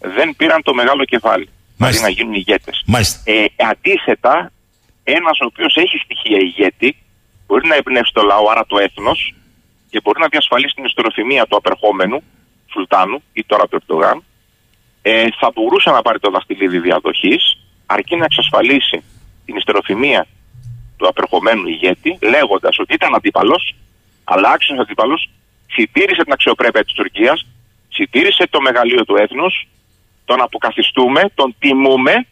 δεν 0.00 0.34
πήραν 0.36 0.62
το 0.62 0.74
μεγάλο 0.74 1.04
κεφάλι. 1.04 1.44
Δηλαδή 1.44 1.76
Μάλιστα. 1.76 2.04
να 2.06 2.10
γίνουν 2.12 2.34
ηγέτες. 2.34 2.82
Μάλιστα. 2.86 3.20
Ε, 3.24 3.44
αντίθετα, 3.70 4.52
ένας 5.04 5.40
ο 5.40 5.44
οποίος 5.44 5.76
έχει 5.76 5.96
στοιχεία 6.04 6.38
ηγέτη 6.38 6.96
μπορεί 7.46 7.68
να 7.68 7.74
εμπνεύσει 7.74 8.12
το 8.12 8.22
λαό, 8.22 8.50
άρα 8.50 8.64
το 8.66 8.78
έθνος, 8.78 9.34
και 9.90 10.00
μπορεί 10.02 10.20
να 10.20 10.26
διασφαλίσει 10.28 10.74
την 10.74 10.84
ιστεροφημία 10.84 11.46
του 11.46 11.56
απερχόμενου 11.56 12.22
Σουλτάνου 12.72 13.22
ή 13.32 13.44
τώρα 13.44 13.68
του 13.68 13.76
Ερντογάν, 13.76 14.24
ε, 15.02 15.26
θα 15.38 15.50
μπορούσε 15.54 15.90
να 15.90 16.02
πάρει 16.02 16.18
το 16.18 16.30
δαχτυλίδι 16.30 16.78
διαδοχής, 16.78 17.58
αρκεί 17.86 18.16
να 18.16 18.24
εξασφαλίσει 18.24 19.02
την 19.44 19.56
ιστεροφημία 19.56 20.26
του 20.96 21.08
απερχομένου 21.08 21.68
ηγέτη, 21.68 22.18
λέγοντας 22.22 22.78
ότι 22.78 22.94
ήταν 22.94 23.14
αντίπαλος, 23.14 23.74
αλλά 24.24 24.50
άξιος 24.50 24.78
αντίπαλος, 24.78 25.30
συντήρησε 25.66 26.22
την 26.22 26.32
αξιοπρέπεια 26.32 26.84
της 26.84 26.92
Τουρκίας 26.92 27.46
Συντήρησε 27.92 28.46
το 28.50 28.60
μεγαλείο 28.60 29.04
του 29.04 29.16
έθνους, 29.16 29.68
τον 30.24 30.42
αποκαθιστούμε, 30.42 31.22
τον 31.34 31.54
τιμούμε, 31.58 32.26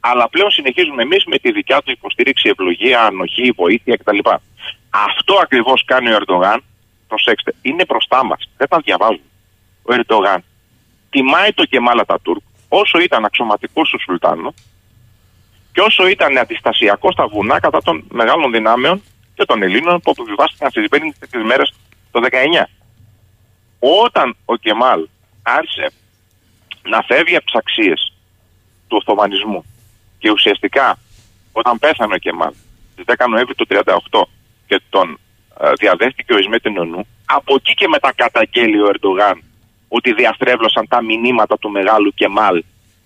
αλλά 0.00 0.28
πλέον 0.28 0.50
συνεχίζουμε 0.50 1.02
εμείς 1.02 1.24
με 1.24 1.38
τη 1.38 1.52
δικιά 1.52 1.82
του 1.82 1.90
υποστήριξη, 1.90 2.48
ευλογία, 2.48 3.02
ανοχή, 3.02 3.50
βοήθεια 3.56 3.96
κτλ. 3.96 4.18
Αυτό 4.90 5.34
ακριβώς 5.42 5.84
κάνει 5.84 6.12
ο 6.12 6.16
Ερντογάν, 6.16 6.64
προσέξτε, 7.08 7.54
είναι 7.62 7.84
μπροστά 7.84 8.24
μας, 8.24 8.50
δεν 8.56 8.68
τα 8.68 8.78
διαβάζουμε. 8.78 9.26
Ο 9.88 9.94
Ερντογάν 9.94 10.44
τιμάει 11.10 11.52
το 11.52 11.64
Κεμάλα 11.64 12.04
Τουρκ 12.22 12.42
όσο 12.68 12.98
ήταν 12.98 13.24
αξιωματικός 13.24 13.90
του 13.90 14.00
Σουλτάνου 14.00 14.54
και 15.72 15.80
όσο 15.80 16.08
ήταν 16.08 16.38
αντιστασιακός 16.38 17.12
στα 17.12 17.26
βουνά 17.26 17.60
κατά 17.60 17.82
των 17.82 18.04
μεγάλων 18.10 18.52
δυνάμεων 18.52 19.02
και 19.34 19.44
των 19.44 19.62
Ελλήνων 19.62 20.00
που 20.00 20.10
αποβιβάστηκαν 20.10 20.70
στις 20.70 20.88
τις 21.30 21.42
μέρες 21.42 21.74
το 22.10 22.20
19. 22.22 22.64
Όταν 24.04 24.36
ο 24.44 24.56
Κεμάλ 24.56 25.08
άρχισε 25.42 25.92
να 26.82 27.02
φεύγει 27.02 27.36
από 27.36 27.44
τις 27.44 27.54
αξίες 27.54 28.12
του 28.88 28.96
Οθωμανισμού 29.00 29.64
και 30.18 30.30
ουσιαστικά 30.30 30.98
όταν 31.52 31.78
πέθανε 31.78 32.14
ο 32.14 32.18
Κεμάλ 32.18 32.52
στις 32.92 33.04
10 33.06 33.26
Νοέμβρη 33.28 33.54
του 33.54 33.66
1938 34.10 34.22
και 34.66 34.80
τον 34.90 35.18
ε, 35.60 35.72
διαδέχτηκε 35.72 36.34
ο 36.34 36.38
Ισμέτ 36.38 36.68
Νονού, 36.68 37.06
από 37.24 37.54
εκεί 37.54 37.74
και 37.74 37.88
μετά 37.88 38.12
καταγγέλει 38.16 38.80
ο 38.80 38.88
Ερντογάν 38.88 39.42
ότι 39.88 40.12
διαστρέβλωσαν 40.12 40.88
τα 40.88 41.02
μηνύματα 41.02 41.58
του 41.58 41.70
μεγάλου 41.70 42.10
Κεμάλ, 42.14 42.56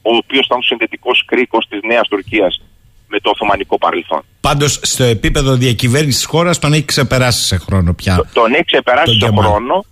ο 0.02 0.16
οποίος 0.16 0.44
ήταν 0.44 0.58
ο 0.58 0.62
συνδετικός 0.62 1.24
κρίκος 1.24 1.66
της 1.68 1.80
Νέας 1.82 2.08
Τουρκίας 2.08 2.62
με 3.08 3.20
το 3.20 3.30
Οθωμανικό 3.30 3.78
παρελθόν. 3.78 4.22
Πάντως, 4.40 4.80
στο 4.82 5.04
επίπεδο 5.04 5.54
διακυβέρνησης 5.54 6.20
της 6.20 6.24
χώρας 6.24 6.58
τον 6.58 6.72
έχει 6.72 6.84
ξεπεράσει 6.84 7.42
σε 7.46 7.56
χρόνο 7.56 7.94
πια. 7.94 8.30
τον 8.32 8.52
έχει 8.52 8.64
ξεπεράσει 8.64 9.18
σε 9.18 9.26
χρόνο 9.26 9.84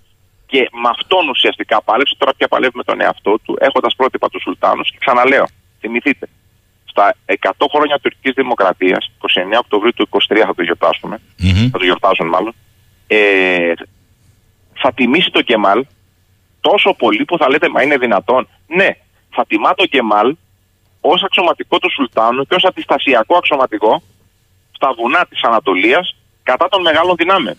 και 0.47 0.69
με 0.83 0.89
αυτόν 0.97 1.29
ουσιαστικά 1.29 1.83
πάλεψε. 1.83 2.15
Τώρα 2.19 2.33
πια 2.37 2.49
παλεύει 2.49 2.77
με 2.77 2.83
τον 2.83 3.01
εαυτό 3.01 3.39
του, 3.45 3.57
έχοντας 3.61 3.95
πρότυπα 3.97 4.29
τους 4.29 4.43
Σουλτάνους. 4.43 4.91
Και 4.91 4.97
ξαναλέω, 5.01 5.47
θυμηθείτε, 5.81 6.29
στα 6.85 7.15
100 7.27 7.67
χρόνια 7.73 7.99
τουρκικής 7.99 8.33
δημοκρατίας, 8.35 9.11
29 9.19 9.59
Οκτωβρίου 9.59 9.93
του 9.97 10.09
23 10.11 10.47
θα 10.47 10.55
το 10.55 10.63
γιορτάσουμε, 10.63 11.21
mm-hmm. 11.43 11.69
θα 11.73 11.79
το 11.79 11.85
γιορτάσουν 11.85 12.27
μάλλον, 12.27 12.55
ε, 13.07 13.73
θα 14.75 14.93
τιμήσει 14.93 15.31
το 15.31 15.43
Κεμάλ 15.43 15.85
τόσο 16.61 16.95
πολύ 16.99 17.25
που 17.25 17.39
θα 17.39 17.49
λέτε 17.49 17.69
μα 17.69 17.83
είναι 17.83 17.97
δυνατόν. 17.97 18.49
Ναι, 18.67 18.89
θα 19.31 19.45
τιμά 19.47 19.75
το 19.75 19.87
Κεμάλ 19.87 20.37
ως 21.01 21.23
αξιωματικό 21.23 21.79
του 21.79 21.91
Σουλτάνου 21.91 22.45
και 22.45 22.55
ως 22.55 22.65
αντιστασιακό 22.65 23.37
αξιωματικό 23.37 24.03
στα 24.73 24.93
βουνά 24.97 25.27
της 25.27 25.43
Ανατολίας 25.43 26.17
κατά 26.43 26.69
των 26.69 26.81
μεγάλων 26.83 27.17
δυνάμεων. 27.17 27.57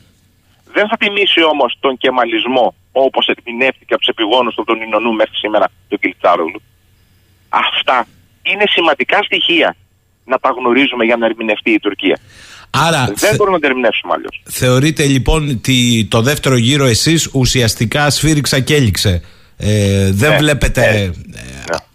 Δεν 0.73 0.87
θα 0.87 0.97
τιμήσει 0.97 1.43
όμως 1.43 1.77
τον 1.79 1.97
κεμαλισμό 1.97 2.75
όπως 2.91 3.27
ερμηνεύτηκε 3.27 3.93
από 3.93 4.03
τους 4.03 4.07
επιγόνους 4.07 4.55
του 4.55 4.63
τον 4.63 4.81
Ινωνού 4.81 5.13
μέχρι 5.13 5.35
σήμερα 5.35 5.67
του 5.89 5.99
Κιλτσάρογλου. 5.99 6.61
Αυτά 7.49 8.07
είναι 8.41 8.63
σημαντικά 8.67 9.23
στοιχεία 9.23 9.75
να 10.25 10.39
τα 10.39 10.49
γνωρίζουμε 10.49 11.05
για 11.05 11.17
να 11.17 11.25
ερμηνευτεί 11.25 11.71
η 11.71 11.79
Τουρκία. 11.79 12.19
Άρα, 12.71 13.13
δεν 13.15 13.35
μπορούμε 13.35 13.55
να 13.55 13.61
τα 13.61 13.67
ερμηνεύσουμε 13.67 14.13
αλλιώς. 14.13 14.41
Θεωρείτε 14.49 15.05
λοιπόν 15.05 15.49
ότι 15.49 16.07
το 16.09 16.21
δεύτερο 16.21 16.57
γύρο 16.57 16.85
εσείς 16.85 17.29
ουσιαστικά 17.31 18.09
σφύριξα 18.09 18.59
και 18.59 18.75
έληξε. 18.75 19.21
Ε, 19.57 20.11
δεν 20.11 20.29
ναι, 20.29 20.37
βλέπετε 20.37 20.81
ναι, 20.81 20.97
ε, 20.97 21.11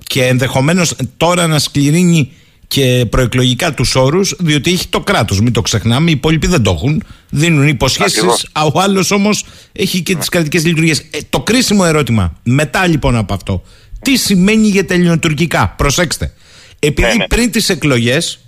και 0.07 0.25
ενδεχομένως 0.25 0.95
τώρα 1.17 1.47
να 1.47 1.59
σκληρύνει 1.59 2.33
και 2.69 3.07
προεκλογικά 3.11 3.75
τους 3.75 3.95
όρους, 3.95 4.35
διότι 4.39 4.73
έχει 4.73 4.89
το 4.89 5.01
κράτος. 5.01 5.41
Μην 5.41 5.53
το 5.53 5.63
ξεχνάμε. 5.63 6.11
Οι 6.11 6.13
υπόλοιποι 6.13 6.47
δεν 6.47 6.63
το 6.63 6.71
έχουν. 6.71 7.03
Δίνουν 7.31 7.69
υποσχέσεις. 7.69 8.49
Ο 8.75 8.81
άλλος 8.81 9.11
όμως 9.11 9.45
έχει 9.73 10.03
και 10.03 10.17
τις 10.17 10.29
κρατικές 10.29 10.65
λειτουργίες. 10.65 10.99
Ε, 10.99 11.19
το 11.31 11.41
κρίσιμο 11.41 11.83
ερώτημα, 11.87 12.37
μετά 12.43 12.87
λοιπόν 12.87 13.17
από 13.17 13.35
αυτό, 13.35 13.63
τι 14.03 14.17
σημαίνει 14.17 14.69
για 14.69 14.87
τα 14.87 14.95
ελληνοτουρκικά; 14.95 15.75
Προσέξτε. 15.77 16.33
Επειδή 16.79 17.09
ναι, 17.09 17.15
ναι. 17.15 17.27
πριν 17.27 17.51
τις 17.51 17.69
εκλογές 17.69 18.41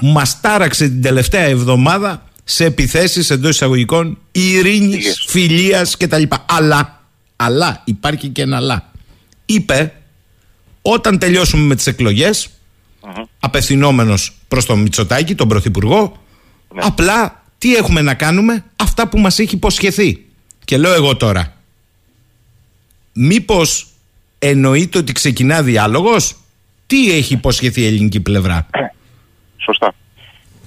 μας 0.00 0.40
τάραξε 0.40 0.88
την 0.88 1.02
τελευταία 1.02 1.44
εβδομάδα 1.44 2.24
σε 2.44 2.64
επιθέσεις 2.64 3.30
εντός 3.30 3.50
εισαγωγικών 3.50 4.18
ειρήνης, 4.32 5.24
φιλίας 5.28 5.96
κτλ. 5.96 6.22
Αλλά, 6.46 7.02
αλλά, 7.36 7.82
υπάρχει 7.84 8.28
και 8.28 8.42
ένα 8.42 8.56
αλλά. 8.56 8.90
Είπε 9.46 9.92
όταν 10.82 11.18
τελειώσουμε 11.18 11.62
με 11.62 11.74
τις 11.74 11.86
εκλογές, 11.86 12.48
mm-hmm. 12.48 13.24
απευθυνόμενος 13.40 14.32
προς 14.48 14.66
τον 14.66 14.80
Μητσοτάκη, 14.80 15.34
τον 15.34 15.48
Πρωθυπουργό, 15.48 16.22
ναι. 16.74 16.80
απλά 16.84 17.42
τι 17.58 17.74
έχουμε 17.74 18.00
να 18.00 18.14
κάνουμε, 18.14 18.64
αυτά 18.76 19.08
που 19.08 19.18
μας 19.18 19.38
έχει 19.38 19.54
υποσχεθεί. 19.54 20.24
Και 20.64 20.76
λέω 20.78 20.92
εγώ 20.92 21.16
τώρα, 21.16 21.56
μήπως 23.12 23.86
εννοείται 24.38 24.98
ότι 24.98 25.12
ξεκινά 25.12 25.62
διάλογος; 25.62 26.36
Τι 26.86 27.12
έχει 27.12 27.34
υποσχεθεί 27.34 27.80
η 27.80 27.86
ελληνική 27.86 28.20
πλευρά; 28.20 28.66
Σωστά. 29.66 29.92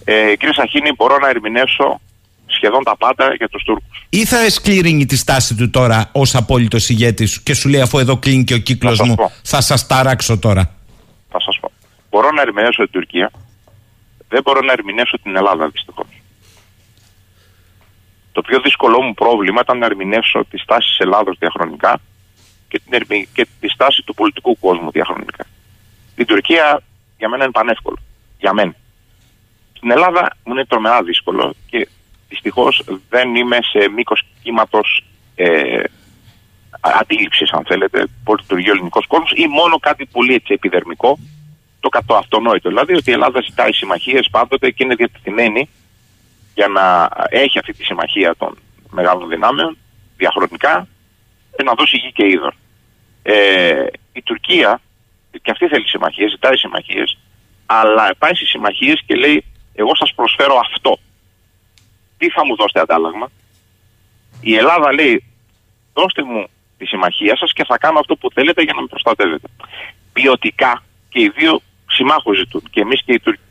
Ε, 0.03 0.35
κύριε 0.35 0.53
Σαχίνη, 0.53 0.91
μπορώ 0.97 1.17
να 1.17 1.29
ερμηνεύσω 1.29 1.99
σχεδόν 2.45 2.83
τα 2.83 2.97
πάντα 2.97 3.33
για 3.37 3.49
τους 3.49 3.63
Τούρκους. 3.63 4.07
Ή 4.09 4.25
θα 4.25 4.39
εσκληρύνει 4.39 5.05
τη 5.05 5.17
στάση 5.17 5.55
του 5.55 5.69
τώρα 5.69 6.09
ως 6.11 6.35
απόλυτος 6.35 6.89
ηγέτης 6.89 7.41
και 7.41 7.53
σου 7.53 7.69
λέει 7.69 7.81
αφού 7.81 7.97
εδώ 7.99 8.17
κλείνει 8.17 8.43
και 8.43 8.53
ο 8.53 8.57
κύκλος 8.57 8.99
μου, 8.99 9.15
θα 9.43 9.61
σας 9.61 9.87
ταράξω 9.87 10.39
τώρα. 10.39 10.75
Θα 11.29 11.39
σας 11.39 11.59
πω. 11.59 11.71
Μπορώ 12.09 12.31
να 12.31 12.41
ερμηνεύσω 12.41 12.83
την 12.83 12.91
Τουρκία, 12.91 13.31
δεν 14.29 14.41
μπορώ 14.43 14.61
να 14.61 14.71
ερμηνεύσω 14.71 15.17
την 15.23 15.35
Ελλάδα 15.35 15.67
δυστυχώς. 15.67 16.07
Το 18.31 18.41
πιο 18.41 18.59
δύσκολο 18.59 19.01
μου 19.01 19.13
πρόβλημα 19.13 19.59
ήταν 19.63 19.77
να 19.77 19.85
ερμηνεύσω 19.85 20.45
τη 20.49 20.57
στάση 20.57 20.87
της 20.87 20.99
Ελλάδος 20.99 21.37
διαχρονικά 21.39 21.99
και, 22.67 22.79
την, 22.79 23.27
και 23.33 23.47
τη 23.59 23.69
στάση 23.69 24.01
του 24.05 24.13
πολιτικού 24.13 24.59
κόσμου 24.59 24.91
διαχρονικά. 24.91 25.45
Την 26.15 26.25
Τουρκία 26.25 26.81
για 27.17 27.29
μένα 27.29 27.43
είναι 27.43 27.51
πανεύκολο. 27.51 27.97
Για 28.39 28.53
μένα. 28.53 28.75
Στην 29.79 29.91
Ελλάδα 29.91 30.37
μου 30.43 30.53
είναι 30.53 30.65
τρομερά 30.65 31.03
δύσκολο 31.03 31.53
και 31.69 31.87
δυστυχώς 32.29 32.83
δεν 33.09 33.35
είμαι 33.35 33.57
σε 33.61 33.89
μήκος 33.89 34.25
κύματος 34.43 35.05
ε, 35.35 35.83
αντίληψης, 36.79 37.51
αν 37.51 37.65
θέλετε, 37.65 38.07
πώς 38.23 38.39
λειτουργεί 38.41 38.69
ο 38.69 38.71
ελληνικός 38.71 39.07
κόσμος 39.07 39.31
ή 39.35 39.47
μόνο 39.47 39.77
κάτι 39.79 40.05
πολύ 40.05 40.33
έτσι 40.33 40.53
επιδερμικό, 40.53 41.19
το 41.79 41.89
κατώ 41.89 42.15
αυτονόητο. 42.15 42.69
Δηλαδή 42.69 42.93
ότι 42.93 43.09
η 43.09 43.13
Ελλάδα 43.13 43.41
ζητάει 43.41 43.73
συμμαχίες 43.73 44.27
πάντοτε 44.31 44.71
και 44.71 44.83
είναι 44.83 44.95
διατεθειμένη 44.95 45.69
για 46.55 46.67
να 46.67 47.09
έχει 47.29 47.59
αυτή 47.59 47.73
τη 47.73 47.83
συμμαχία 47.83 48.35
των 48.37 48.57
μεγάλων 48.91 49.29
δυνάμεων 49.29 49.77
διαχρονικά 50.17 50.87
και 51.57 51.63
να 51.63 51.73
δώσει 51.73 51.97
γη 51.97 52.11
και 52.11 52.25
είδωρ. 52.27 52.53
Ε, 53.23 53.85
η 54.13 54.21
Τουρκία 54.21 54.81
και 55.41 55.51
αυτή 55.51 55.67
θέλει 55.67 55.87
συμμαχίες, 55.87 56.31
ζητάει 56.31 56.57
συμμαχίες, 56.57 57.17
αλλά 57.65 58.15
πάει 58.17 58.35
στις 58.35 58.49
συμμαχίες 58.49 59.01
και 59.05 59.15
λέει: 59.15 59.43
Εγώ 59.81 59.95
σας 59.95 60.13
προσφέρω 60.15 60.55
αυτό. 60.65 60.99
Τι 62.17 62.29
θα 62.29 62.45
μου 62.45 62.55
δώσετε 62.55 62.79
αντάλλαγμα; 62.79 63.27
Η 64.41 64.55
Ελλάδα 64.55 64.93
λέει: 64.93 65.23
Δώστε 65.93 66.23
μου 66.23 66.47
τη 66.77 66.85
συμμαχία 66.85 67.35
σας 67.37 67.53
και 67.53 67.63
θα 67.63 67.77
κάνω 67.77 67.99
αυτό 67.99 68.15
που 68.15 68.31
θέλετε 68.31 68.61
για 68.61 68.73
να 68.75 68.81
με 68.81 68.87
προστατεύετε. 68.87 69.47
Ποιοτικά 70.13 70.83
και 71.09 71.19
οι 71.21 71.29
δύο 71.35 71.61
συμμάχους 71.87 72.37
ζητούν, 72.37 72.63
και 72.71 72.81
εμείς 72.81 73.03
και 73.05 73.13
οι 73.13 73.19
Τουρκοί. 73.19 73.41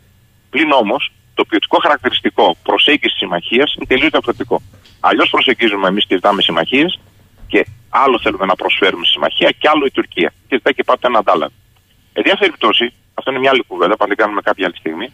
Πλην 0.50 0.70
όμως, 0.72 1.12
το 1.34 1.44
ποιοτικό 1.44 1.78
χαρακτηριστικό 1.80 2.56
προσέγγισης 2.62 3.10
της 3.10 3.18
συμμαχίας 3.18 3.74
είναι 3.74 3.86
τελείως 3.86 4.10
διαφορετικό. 4.10 4.62
Αλλιώς 5.00 5.30
προσεγγίζουμε 5.30 5.88
εμείς 5.88 6.06
και 6.06 6.14
ζητάμε 6.14 6.42
συμμαχίες 6.42 7.00
και 7.46 7.66
άλλο 7.88 8.18
θέλουμε 8.20 8.46
να 8.46 8.54
προσφέρουμε 8.54 9.06
συμμαχία 9.06 9.50
και 9.58 9.68
άλλο 9.68 9.84
η 9.86 9.90
Τουρκία. 9.90 10.32
Και 10.48 10.54
ζητάει 10.56 10.74
και 10.74 10.84
πάντα 10.84 11.08
ένα 11.08 11.18
αντάλλαγμα. 11.18 11.56
Εν 12.12 12.22
διάφορη 12.22 12.50
περιπτώσει, 12.50 12.92
αυτό 13.14 13.30
είναι 13.30 13.40
μια 13.40 13.50
άλλη 13.50 13.64
κουβέντα, 13.66 13.96
πάντα 13.96 14.14
κάνουμε 14.14 14.40
κάποια 14.40 14.66
άλλη 14.66 14.76
στιγμή. 14.76 15.12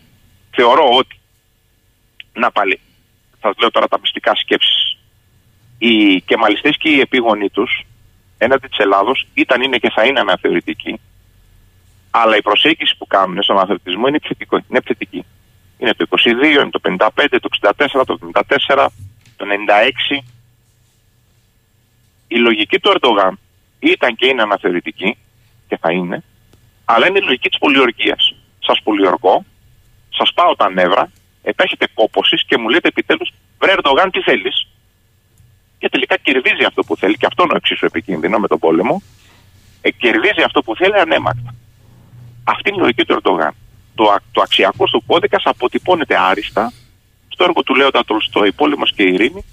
Θεωρώ 0.55 0.89
ότι. 0.97 1.19
Να 2.33 2.51
πάλι, 2.51 2.81
θα 3.41 3.55
λέω 3.59 3.71
τώρα 3.71 3.89
τα 3.89 3.99
μυστικά 4.01 4.35
σκέψεις. 4.35 4.99
Οι 5.79 6.21
κεμαλιστές 6.21 6.77
και 6.77 6.89
οι 6.89 7.01
επίγονοί 7.01 7.49
τους 7.49 7.87
έναντι 8.39 8.67
της 8.67 8.79
Ελλάδος 8.79 9.27
ήταν, 9.35 9.63
είναι 9.63 9.79
και 9.79 9.91
θα 9.91 10.05
είναι 10.05 10.21
αναθεωρητικοί. 10.21 11.01
Αλλά 12.11 12.37
η 12.37 12.43
προσέγγιση 12.43 12.97
που 12.99 13.07
κάνουν 13.07 13.43
στον 13.43 13.57
αναθεωρητισμό 13.57 14.07
είναι, 14.07 14.17
επιθετικό, 14.17 14.57
είναι 14.57 14.79
επιθετική. 14.79 15.25
Είναι 15.79 15.95
το 15.95 16.07
22, 16.11 16.27
είναι 16.27 16.71
το 16.71 16.81
55, 16.83 17.39
το 17.41 17.49
64, 17.61 18.05
το 18.07 18.19
74, 18.67 18.87
το 19.37 19.47
96. 19.47 20.23
Η 22.29 22.37
λογική 22.37 22.79
του 22.79 22.91
Ερντογάν 22.91 23.39
ήταν 23.79 24.17
και 24.17 24.27
είναι 24.27 24.43
αναθεωρητική 24.43 25.17
και 25.69 25.77
θα 25.77 25.93
είναι 25.93 26.23
αλλά 26.85 27.07
είναι 27.07 27.19
η 27.19 27.23
λογική 27.23 27.49
της 27.49 27.59
πολιορκία. 27.59 28.17
Σας 28.59 28.81
πολιορκώ, 28.83 29.45
σας 30.19 30.33
πάω 30.35 30.55
τα 30.57 30.71
νεύρα, 30.71 31.11
επέχετε 31.43 31.87
κόποση 31.95 32.37
και 32.47 32.59
μου 32.59 32.69
λέτε 32.69 32.89
επιτέλους, 32.89 33.33
βρε 33.59 33.73
Ερντογάν, 33.73 34.11
τι 34.11 34.21
θέλεις; 34.21 34.69
Και 35.79 35.89
τελικά 35.89 36.17
κερδίζει 36.17 36.65
αυτό 36.67 36.83
που 36.83 36.97
θέλει, 36.97 37.17
και 37.17 37.27
αυτό 37.27 37.43
είναι 37.43 37.57
εξίσου 37.57 37.85
επικίνδυνο 37.87 38.39
με 38.39 38.49
τον 38.49 38.59
πόλεμο. 38.59 39.03
Ε, 39.81 39.91
κερδίζει 39.91 40.43
αυτό 40.45 40.63
που 40.63 40.77
θέλει 40.77 40.99
ανέμακτα. 40.99 41.55
Αυτή 42.45 42.69
είναι 42.69 42.79
η 42.79 42.81
λογική 42.81 43.05
του 43.05 43.13
Ερντογάν. 43.13 43.55
Το, 43.95 44.05
το 44.33 44.41
αξιακό 44.41 44.85
του 44.85 45.03
κώδικα 45.07 45.41
αποτυπώνεται 45.45 46.17
άριστα 46.31 46.73
στο 47.29 47.45
έργο 47.45 47.63
του 47.63 47.75
Λέοντα 47.75 48.05
Τολστόη, 48.05 48.53
Πόλεμος 48.53 48.93
και 48.95 49.03
Ειρήνη, 49.03 49.45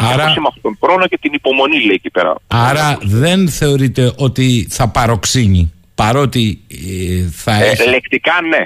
Άρα... 0.00 0.22
Έχω 0.22 0.32
σύμμαχο 0.32 0.56
τον 0.62 0.78
χρόνο 0.82 1.06
και 1.06 1.18
την 1.18 1.32
υπομονή 1.32 1.78
λέει 1.78 1.94
εκεί 1.94 2.10
πέρα. 2.10 2.34
Άρα 2.46 2.98
δεν 3.02 3.48
θεωρείτε 3.48 4.12
ότι 4.16 4.66
θα 4.70 4.88
παροξύνει 4.88 5.72
παρότι 5.94 6.60
ε, 6.68 7.28
θα 7.30 7.64
Ε, 7.64 7.68
έχει... 7.68 7.88
λεκτικά 7.88 8.32
ναι. 8.48 8.64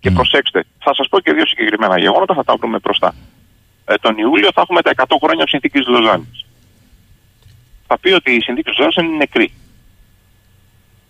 Και 0.00 0.10
προσέξτε, 0.10 0.64
θα 0.78 0.94
σας 0.94 1.08
πω 1.08 1.20
και 1.20 1.32
δύο 1.32 1.46
συγκεκριμένα 1.46 1.98
γεγονότα, 1.98 2.34
θα 2.34 2.44
τα 2.44 2.56
βρούμε 2.56 2.78
μπροστά. 2.78 3.14
Ε, 3.84 3.94
τον 4.00 4.18
Ιούλιο 4.18 4.48
θα 4.54 4.60
έχουμε 4.60 4.82
τα 4.82 4.90
100 4.96 5.16
χρόνια 5.22 5.46
συνθήκης 5.46 5.86
Λοζάνης. 5.86 6.44
Θα 7.86 7.98
πει 7.98 8.12
ότι 8.12 8.30
η 8.34 8.40
συνθήκη 8.40 8.68
Λοζάνης 8.68 8.96
είναι 8.96 9.16
νεκρή. 9.16 9.52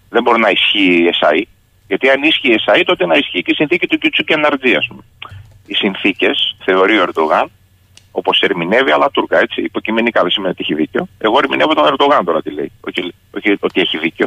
Δεν 0.09 0.23
μπορεί 0.23 0.41
να 0.41 0.51
ισχύει 0.51 1.03
η 1.03 1.07
ΕΣΑΗ. 1.07 1.47
Γιατί 1.89 2.11
αν 2.11 2.23
ισχύει 2.23 2.49
η 2.49 2.53
ΕΣΑΗ, 2.53 2.83
τότε 2.85 3.07
να 3.07 3.15
ισχύει 3.17 3.43
και 3.43 3.51
η 3.51 3.55
συνθήκη 3.55 3.87
του 3.87 3.99
Κιουτσούκη 3.99 4.33
Αναρτζή, 4.33 4.75
ας 4.75 4.87
πούμε. 4.87 5.03
Οι 5.67 5.75
συνθήκες, 5.75 6.57
θεωρεί 6.65 6.99
ο 6.99 7.03
Ερντογάν, 7.03 7.51
όπως 8.11 8.41
ερμηνεύει, 8.41 8.91
αλλά 8.91 9.11
τουρκά, 9.11 9.39
έτσι. 9.39 9.63
Υποκειμενικά 9.63 10.21
δεν 10.21 10.31
σημαίνει 10.31 10.53
ότι 10.53 10.63
έχει 10.63 10.75
δίκιο. 10.75 11.07
Εγώ 11.19 11.39
ερμηνεύω 11.39 11.75
τον 11.75 11.87
Ερντογάν 11.87 12.25
τώρα 12.25 12.43
τι 12.43 12.51
λέει. 12.51 12.73
Όχι, 12.81 13.15
όχι 13.31 13.57
ότι 13.61 13.81
έχει 13.81 13.99
δίκιο. 13.99 14.27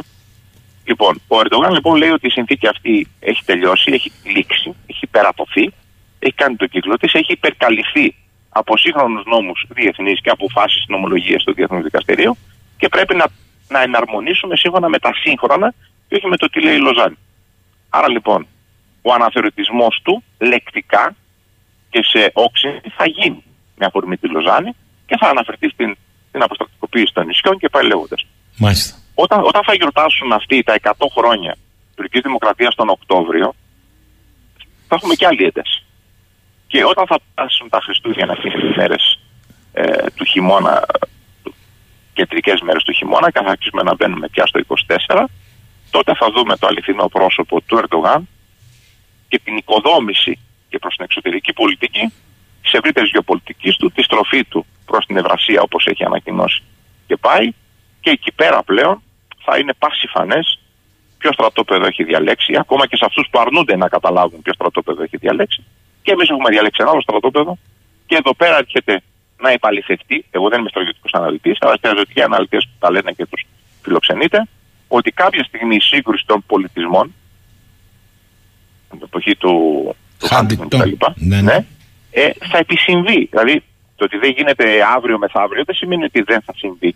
Λοιπόν, 0.84 1.20
ο 1.28 1.38
Ερντογάν 1.40 1.72
λοιπόν 1.72 1.96
λέει 1.96 2.10
ότι 2.10 2.26
η 2.26 2.30
συνθήκη 2.30 2.66
αυτή 2.66 3.06
έχει 3.20 3.44
τελειώσει, 3.44 3.92
έχει 3.92 4.12
λήξει, 4.24 4.74
έχει 4.86 5.06
περατωθεί, 5.06 5.72
έχει 6.18 6.34
κάνει 6.34 6.56
τον 6.56 6.68
κύκλο 6.68 6.96
της, 6.96 7.12
έχει 7.12 7.32
υπερκαλυφθεί 7.32 8.14
από 8.48 8.76
σύγχρονους 8.76 9.24
νόμους 9.26 9.64
διεθνείς 9.68 10.20
και 10.20 10.30
αποφάσεις 10.30 10.84
νομολογία 10.88 11.36
του 11.36 11.54
Διεθνούς 11.54 11.82
Δικαστηρίου 11.82 12.36
και 12.76 12.88
πρέπει 12.88 13.14
να, 13.14 13.26
να 13.68 13.82
εναρμονίσουμε 13.82 14.56
σύμφωνα 14.56 14.88
με 14.88 14.98
τα 14.98 15.10
σύγχρονα 15.22 15.74
και 16.08 16.14
όχι 16.14 16.26
με 16.26 16.36
το 16.36 16.46
τι 16.46 16.60
λέει 16.60 16.74
η 16.74 16.80
Λοζάνη. 16.80 17.16
Άρα 17.88 18.08
λοιπόν, 18.10 18.46
ο 19.02 19.12
αναθεωρητισμός 19.12 20.00
του 20.02 20.22
λεκτικά 20.38 21.14
και 21.90 22.00
σε 22.02 22.30
όξη 22.32 22.80
θα 22.96 23.06
γίνει 23.06 23.42
με 23.76 23.86
αφορμή 23.86 24.16
τη 24.16 24.28
Λοζάνη 24.28 24.70
και 25.06 25.16
θα 25.20 25.28
αναφερθεί 25.28 25.68
στην, 25.68 25.96
στην 26.28 26.42
αποστρατικοποίηση 26.42 27.12
των 27.14 27.26
νησιών 27.26 27.58
και 27.58 27.68
πάει 27.68 27.86
λέγοντας. 27.86 28.26
Μάλιστα. 28.56 29.03
Όταν, 29.14 29.44
όταν 29.44 29.62
θα 29.64 29.74
γιορτάσουν 29.74 30.32
αυτοί 30.32 30.62
τα 30.62 30.74
100 30.82 30.92
χρόνια 31.16 31.56
τουρκικής 31.94 32.22
δημοκρατίας 32.22 32.74
τον 32.74 32.88
Οκτώβριο, 32.88 33.54
θα 34.88 34.94
έχουμε 34.94 35.14
και 35.14 35.26
άλλη 35.26 35.44
ένταση. 35.44 35.82
Και 36.66 36.84
όταν 36.84 37.06
θα 37.06 37.18
φτάσουν 37.30 37.68
τα 37.68 37.80
Χριστούγεννα 37.80 38.34
και 38.34 38.48
οι 38.48 38.74
μέρες 38.76 39.20
ε, 39.72 40.10
του 40.14 40.24
χειμώνα, 40.24 40.86
κεντρικές 42.12 42.60
μέρες 42.60 42.82
του 42.82 42.92
χειμώνα, 42.92 43.30
και 43.30 43.40
θα 43.44 43.50
αρχίσουμε 43.50 43.82
να 43.82 43.94
μπαίνουμε 43.94 44.28
πια 44.28 44.46
στο 44.46 44.60
24, 45.06 45.24
τότε 45.90 46.14
θα 46.14 46.30
δούμε 46.30 46.56
το 46.56 46.66
αληθινό 46.66 47.08
πρόσωπο 47.08 47.60
του 47.60 47.76
Ερντογάν 47.76 48.28
και 49.28 49.40
την 49.44 49.56
οικοδόμηση 49.56 50.38
και 50.68 50.78
προς 50.78 50.94
την 50.94 51.04
εξωτερική 51.04 51.52
πολιτική 51.52 52.12
της 52.62 52.72
ευρύτερης 52.72 53.10
γεωπολιτικής 53.10 53.76
του, 53.76 53.90
τη 53.90 54.02
στροφή 54.02 54.44
του 54.44 54.66
προς 54.84 55.06
την 55.06 55.16
Ευρασία 55.16 55.60
όπως 55.62 55.86
έχει 55.86 56.04
ανακοινώσει 56.04 56.62
και 57.06 57.16
πάει. 57.16 57.52
Και 58.00 58.10
εκεί 58.10 58.32
πέρα 58.32 58.62
πλέον 58.62 59.02
θα 59.44 59.58
είναι 59.58 59.72
πάση 59.78 60.06
φανές 60.06 60.58
ποιο 61.18 61.32
στρατόπεδο 61.32 61.86
έχει 61.86 62.04
διαλέξει, 62.04 62.56
ακόμα 62.58 62.86
και 62.86 62.96
σε 62.96 63.04
αυτούς 63.04 63.28
που 63.30 63.38
αρνούνται 63.38 63.76
να 63.76 63.88
καταλάβουν 63.88 64.42
ποιο 64.42 64.52
στρατόπεδο 64.52 65.02
έχει 65.02 65.16
διαλέξει. 65.16 65.64
Και 66.02 66.12
εμείς 66.12 66.28
έχουμε 66.28 66.50
διαλέξει 66.50 66.78
ένα 66.82 66.90
άλλο 66.90 67.00
στρατόπεδο. 67.00 67.58
Και 68.06 68.16
εδώ 68.16 68.34
πέρα 68.34 68.56
έρχεται 68.56 69.02
να 69.38 69.50
επαληθευτεί, 69.50 70.24
εγώ 70.30 70.48
δεν 70.48 70.60
είμαι 70.60 70.68
στρατιωτικός 70.68 71.12
αναλυτής, 71.12 71.56
αλλά 71.60 71.74
στρατιωτικοί 71.76 72.22
αναλυτές 72.22 72.64
που 72.64 72.76
τα 72.78 72.90
λένε 72.90 73.12
και 73.12 73.26
τους 73.26 73.46
φιλοξενείτε, 73.82 74.46
ότι 74.88 75.10
κάποια 75.10 75.44
στιγμή 75.44 75.74
η 75.76 75.80
σύγκρουση 75.80 76.24
των 76.26 76.44
πολιτισμών, 76.46 77.14
την 78.90 79.00
εποχή 79.02 79.36
του, 79.36 79.52
του 80.18 80.28
Huntington. 80.30 80.68
Huntington 80.68 80.68
κτλ., 80.68 80.90
Ναι, 81.14 81.40
ναι. 81.40 81.66
ε, 82.10 82.30
θα 82.50 82.58
επισυμβεί. 82.58 83.28
Δηλαδή, 83.30 83.62
το 83.96 84.04
ότι 84.04 84.16
δεν 84.18 84.30
γίνεται 84.30 84.64
αύριο 84.96 85.18
μεθαύριο 85.18 85.64
δεν 85.64 85.74
σημαίνει 85.74 86.04
ότι 86.04 86.22
δεν 86.22 86.42
θα 86.42 86.52
συμβεί. 86.56 86.94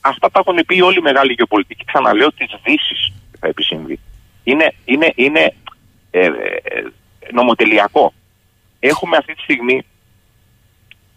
Αυτά 0.00 0.30
τα 0.30 0.42
έχουν 0.46 0.64
πει 0.66 0.80
όλοι 0.80 0.98
οι 0.98 1.02
μεγάλοι 1.02 1.32
γεωπολιτικοί. 1.32 1.84
Ξαναλέω 1.84 2.32
τη 2.32 2.46
Δύση 2.64 3.12
θα 3.40 3.48
επισυμβεί. 3.48 3.98
Είναι, 4.44 4.74
είναι, 4.84 5.12
είναι 5.14 5.54
ε, 6.10 6.24
ε, 6.24 6.30
νομοτελειακό. 7.32 8.12
Έχουμε 8.80 9.16
αυτή 9.16 9.34
τη 9.34 9.42
στιγμή 9.42 9.82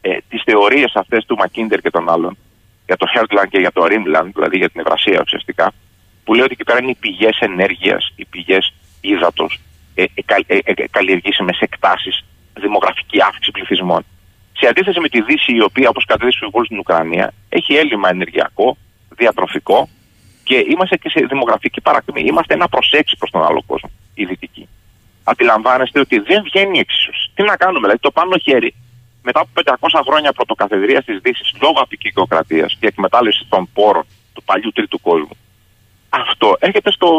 ε, 0.01 0.17
τις 0.29 0.41
θεωρίες 0.45 0.91
αυτές 0.95 1.25
του 1.25 1.35
Μακίντερ 1.35 1.79
και 1.81 1.89
των 1.89 2.09
άλλων 2.09 2.37
για 2.85 2.97
το 2.97 3.05
Heartland 3.15 3.47
και 3.49 3.59
για 3.59 3.71
το 3.71 3.85
Rimland, 3.85 4.29
δηλαδή 4.33 4.57
για 4.57 4.69
την 4.69 4.81
Ευρασία 4.81 5.21
ουσιαστικά, 5.21 5.71
που 6.23 6.33
λέει 6.33 6.43
ότι 6.43 6.53
εκεί 6.53 6.63
πέρα 6.63 6.79
είναι 6.81 6.91
οι 6.91 6.97
πηγές 6.99 7.37
ενέργειας, 7.39 8.13
οι 8.15 8.25
πηγές 8.25 8.73
ύδατος, 9.01 9.59
ε, 9.95 10.03
ε, 10.03 10.35
ε, 10.47 10.57
ε, 10.63 10.87
καλλιεργήσιμες 10.87 11.59
εκτάσεις, 11.59 12.25
δημογραφική 12.53 13.21
αύξηση 13.21 13.51
πληθυσμών. 13.51 14.05
Σε 14.59 14.67
αντίθεση 14.67 14.99
με 14.99 15.09
τη 15.09 15.21
Δύση, 15.21 15.55
η 15.55 15.61
οποία, 15.61 15.89
όπως 15.89 16.05
κατέδειξε 16.05 16.43
ο 16.43 16.47
Υπουργό 16.47 16.65
στην 16.65 16.79
Ουκρανία, 16.79 17.33
έχει 17.49 17.73
έλλειμμα 17.75 18.09
ενεργειακό, 18.09 18.77
διατροφικό 19.09 19.89
και 20.43 20.65
είμαστε 20.69 20.97
και 20.97 21.09
σε 21.09 21.25
δημογραφική 21.25 21.81
παρακμή. 21.81 22.21
Είμαστε 22.21 22.53
ένα 22.53 22.67
προ 22.67 22.79
έξι 22.91 23.15
προς 23.17 23.31
τον 23.31 23.43
άλλο 23.43 23.63
κόσμο, 23.65 23.89
οι 24.13 24.25
δυτικοί. 24.25 24.67
Αντιλαμβάνεστε 25.23 25.99
ότι 25.99 26.19
δεν 26.19 26.43
βγαίνει 26.43 26.77
η 26.77 26.79
εξίσωση. 26.79 27.31
Τι 27.35 27.43
να 27.43 27.55
κάνουμε, 27.57 27.79
δηλαδή 27.79 27.99
το 27.99 28.11
πάνω 28.11 28.37
χέρι. 28.37 28.75
Μετά 29.23 29.39
από 29.39 29.49
500 29.89 30.01
χρόνια 30.07 30.33
πρωτοκαθεδρίας 30.33 31.05
της 31.05 31.19
Δύσης 31.21 31.53
λόγω 31.61 31.79
απεικικοκρατία 31.79 32.65
και 32.79 32.87
εκμετάλλευσης 32.87 33.47
των 33.49 33.69
πόρων 33.73 34.05
του 34.33 34.43
παλιού 34.43 34.71
τρίτου 34.71 35.01
κόσμου, 35.01 35.37
αυτό 36.09 36.55
έρχεται 36.59 36.91
στο. 36.91 37.09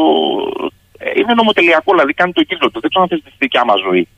ε, 0.99 1.11
Είναι 1.17 1.35
νομοτελειακό, 1.35 1.93
δηλαδή 1.93 2.13
κάνει 2.13 2.33
το 2.33 2.43
κύκλο 2.43 2.71
του. 2.71 2.81
Δεν 2.81 2.91
ξέρω 2.91 3.03
αν 3.03 3.09
θες 3.09 3.23
τη 3.25 3.31
δικιά 3.39 3.65
μας 3.65 3.81
ζωή 3.81 4.09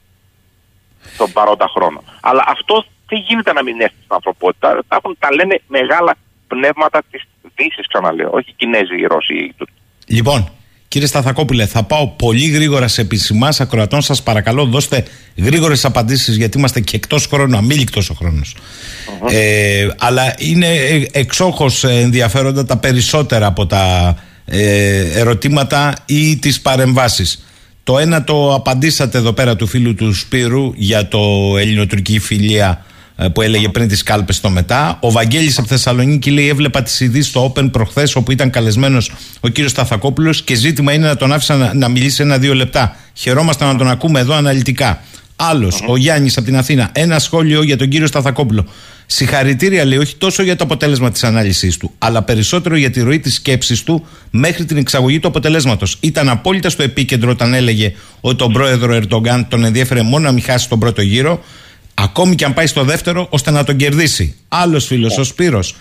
τον 1.17 1.33
παρόντα 1.33 1.69
χρόνο. 1.69 2.03
Αλλά 2.21 2.45
αυτό 2.47 2.85
δεν 3.09 3.25
γίνεται 3.27 3.53
να 3.53 3.63
μην 3.63 3.81
έρθει 3.81 3.95
στην 4.05 4.15
ανθρωπότητα. 4.15 4.69
Τα, 4.89 4.97
έχουν, 4.97 5.17
τα 5.19 5.29
λένε 5.35 5.61
μεγάλα 5.67 6.17
πνεύματα 6.47 7.03
της 7.11 7.23
Δύσης, 7.57 7.87
ξαναλέω. 7.89 8.31
Όχι 8.33 8.51
οι 8.51 8.55
Κινέζοι, 8.57 8.97
οι 9.01 9.07
Ρώσοι, 9.07 9.35
οι 9.35 9.53
Τούρκοι. 9.57 9.73
Λοιπόν, 10.07 10.51
κύριε 10.89 11.07
Σταθακόπουλε, 11.07 11.67
θα 11.67 11.83
πάω 11.83 12.09
πολύ 12.09 12.47
γρήγορα 12.47 12.89
σε 12.89 13.01
επισημάς 13.01 13.61
ακροατών. 13.61 14.01
Σας 14.01 14.23
παρακαλώ, 14.23 14.65
δώστε 14.65 15.05
γρήγορες 15.37 15.85
απαντήσεις, 15.85 16.37
γιατί 16.37 16.59
είμαστε 16.59 16.81
και 16.81 16.97
εκτός 16.97 17.27
χρόνου, 17.27 17.57
αμήλικτος 17.57 18.11
ο 18.11 18.15
χρόνος. 18.15 18.57
Ε, 19.31 19.89
αλλά 19.99 20.35
είναι 20.39 20.67
εξόχως 21.13 21.85
ενδιαφέροντα 21.85 22.65
τα 22.65 22.77
περισσότερα 22.77 23.47
από 23.47 23.67
τα 23.67 24.17
ε, 24.45 25.21
ερωτήματα 25.21 25.95
ή 26.07 26.37
τις 26.37 26.61
παρεμβάσεις. 26.61 27.47
Το 27.85 27.99
ένα 27.99 28.25
το 28.25 28.55
απαντήσατε 28.55 29.19
εδώ 29.19 29.33
πέρα 29.33 29.57
του 29.57 29.67
φίλου 29.67 29.95
του 29.95 30.15
Σπύρου 30.15 30.73
για 30.77 31.09
το 31.09 31.55
ελληνοτουρκική 31.59 32.19
φιλία 32.19 32.69
ε, 32.69 32.95
που 33.33 33.43
έλεγε 33.43 33.69
πριν 33.69 33.89
τις 33.89 34.03
κάλπες 34.03 34.37
στο 34.37 34.51
μετά. 34.51 34.99
Ο 35.01 35.11
Βαγγέλης 35.11 35.59
από 35.59 35.67
Θεσσαλονίκη 35.67 36.31
λέει 36.31 36.49
έβλεπα 36.49 36.83
τις 36.83 37.01
ειδήσεις 37.01 37.29
στο 37.29 37.53
Open 37.53 37.71
προχθές 37.73 38.14
όπου 38.14 38.33
ήταν 38.33 38.51
καλεσμένος 38.51 39.12
ο 39.41 39.49
κύριος 39.49 39.71
Σταθακόπουλος 39.71 40.43
και 40.43 40.55
ζήτημα 40.55 40.93
είναι 40.93 41.07
να 41.07 41.17
τον 41.17 41.33
άφησα 41.33 41.57
να, 41.57 41.75
να 41.75 41.89
μιλήσει 41.89 42.23
ένα-δύο 42.23 42.55
λεπτά. 42.55 42.97
Χαιρόμαστε 43.14 43.64
να 43.64 43.77
τον 43.77 43.89
ακούμε 43.89 44.21
εδώ 44.21 44.35
αναλυτικά. 44.35 45.03
Άλλος, 45.37 45.83
ο 45.87 45.97
Γιάννης 45.97 46.37
από 46.37 46.47
την 46.47 46.57
Αθήνα, 46.57 46.91
ένα 46.93 47.19
σχόλιο 47.19 47.62
για 47.62 47.77
τον 47.77 47.89
κύριο 47.89 48.07
Σταθακόπουλο. 48.07 48.67
Συγχαρητήρια 49.07 49.85
λέει 49.85 49.99
όχι 49.99 50.17
τόσο 50.17 50.43
για 50.43 50.57
το 50.57 50.64
αποτέλεσμα 50.64 51.11
της 51.11 51.25
ανάλυσης 51.25 51.77
του, 51.77 51.93
αλλά 51.99 52.23
περισσότερο 52.23 52.77
για 52.77 52.91
τη 52.91 53.01
ροή 53.01 53.21
της 53.21 53.35
σκέψης 53.35 53.83
του 53.83 54.07
μέχρι 54.31 54.64
την 54.64 54.77
εξαγωγή 54.77 55.21
του 55.21 55.29
αποτελέσματος. 55.29 55.97
Ήταν 56.01 56.29
απόλυτα 56.29 56.71
στο 56.71 56.83
επίκεντρο 56.83 57.31
όταν 57.31 57.55
έλεγε 57.55 57.93
ότι 58.21 58.37
τον 58.37 58.53
πρόεδρο 58.53 58.95
Ερντογκάν 58.95 59.49
τον 59.49 59.64
ενδιέφερε 59.64 60.03
μόνο 60.03 60.25
να 60.25 60.33
μην 60.33 60.43
χάσει 60.43 60.69
τον 60.69 60.79
πρώτο 60.79 61.03
γύρο, 61.03 61.45
ακόμη 61.99 62.35
και 62.35 62.45
αν 62.45 62.55
πάει 62.55 62.67
στο 62.67 62.85
δεύτερο, 62.85 63.27
ώστε 63.31 63.51
να 63.51 63.65
τον 63.65 63.77
κερδίσει. 63.77 64.35
Άλλος 64.49 64.87
φίλος, 64.87 65.19
ο 65.19 65.25
Σπύρος, 65.25 65.77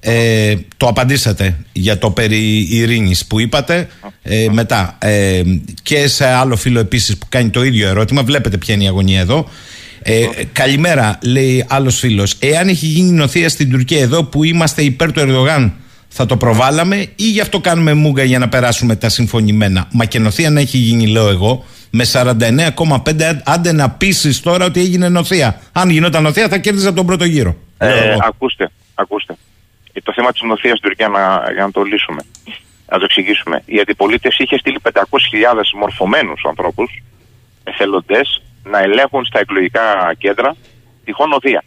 ε, 0.00 0.54
το 0.76 0.86
απαντήσατε 0.86 1.56
για 1.72 1.98
το 1.98 2.10
περί 2.10 2.66
ειρήνης 2.70 3.26
που 3.26 3.40
είπατε 3.40 3.88
ε, 4.22 4.46
μετά 4.50 4.98
ε, 5.00 5.42
και 5.82 6.08
σε 6.08 6.26
άλλο 6.26 6.56
φίλο 6.56 6.80
επίσης 6.80 7.16
που 7.16 7.26
κάνει 7.28 7.50
το 7.50 7.64
ίδιο 7.64 7.88
ερώτημα 7.88 8.22
βλέπετε 8.22 8.58
ποια 8.58 8.74
είναι 8.74 8.84
η 8.84 8.86
αγωνία 8.86 9.20
εδώ 9.20 9.48
ε, 10.06 10.26
καλημέρα, 10.52 11.18
λέει 11.22 11.64
άλλος 11.68 11.98
φίλος. 11.98 12.34
Εάν 12.38 12.68
έχει 12.68 12.86
γίνει 12.86 13.10
νοθεία 13.10 13.48
στην 13.48 13.70
Τουρκία 13.70 14.00
εδώ 14.00 14.24
που 14.24 14.44
είμαστε 14.44 14.82
υπέρ 14.82 15.12
του 15.12 15.20
Ερδογάν, 15.20 15.72
θα 16.16 16.26
το 16.26 16.36
προβάλαμε 16.36 16.96
ή 17.16 17.24
γι' 17.30 17.40
αυτό 17.40 17.60
κάνουμε 17.60 17.94
μούγκα 17.94 18.22
για 18.24 18.38
να 18.38 18.48
περάσουμε 18.48 18.96
τα 18.96 19.08
συμφωνημένα. 19.08 19.88
Μα 19.92 20.04
και 20.04 20.18
νοθεία 20.18 20.50
να 20.50 20.60
έχει 20.60 20.78
γίνει, 20.78 21.06
λέω 21.06 21.28
εγώ, 21.28 21.64
με 21.90 22.04
49,5 22.12 23.40
άντε 23.44 23.72
να 23.72 23.90
πείσεις 23.90 24.40
τώρα 24.40 24.64
ότι 24.64 24.80
έγινε 24.80 25.08
νοθεία. 25.08 25.60
Αν 25.72 25.90
γινόταν 25.90 26.22
νοθεία, 26.22 26.48
θα 26.48 26.58
κέρδιζα 26.58 26.92
τον 26.92 27.06
πρώτο 27.06 27.24
γύρο. 27.24 27.56
λέω 27.80 27.90
Ε, 27.96 28.08
εγώ. 28.08 28.18
ακούστε, 28.22 28.70
ακούστε. 28.94 29.36
Ε, 29.92 30.00
Το 30.00 30.12
θέμα 30.12 30.32
της 30.32 30.42
νοθείας 30.42 30.78
στην 30.78 30.88
Τουρκία, 30.88 31.08
να, 31.08 31.52
για 31.52 31.62
να 31.64 31.70
το 31.70 31.82
λύσουμε, 31.82 32.22
να 32.90 32.98
το 32.98 33.04
εξηγήσουμε. 33.04 33.62
Η 33.64 33.78
αντιπολίτευση 33.80 34.42
είχε 34.42 34.58
στείλει 34.58 34.78
500.000 34.82 34.92
μορφωμένους 35.78 36.44
ανθρώπους, 36.48 37.02
εθελοντές, 37.64 38.42
να 38.64 38.78
ελέγχουν 38.78 39.24
στα 39.24 39.38
εκλογικά 39.40 40.14
κέντρα 40.18 40.56
τυχόν 41.04 41.28
νοθεία. 41.28 41.62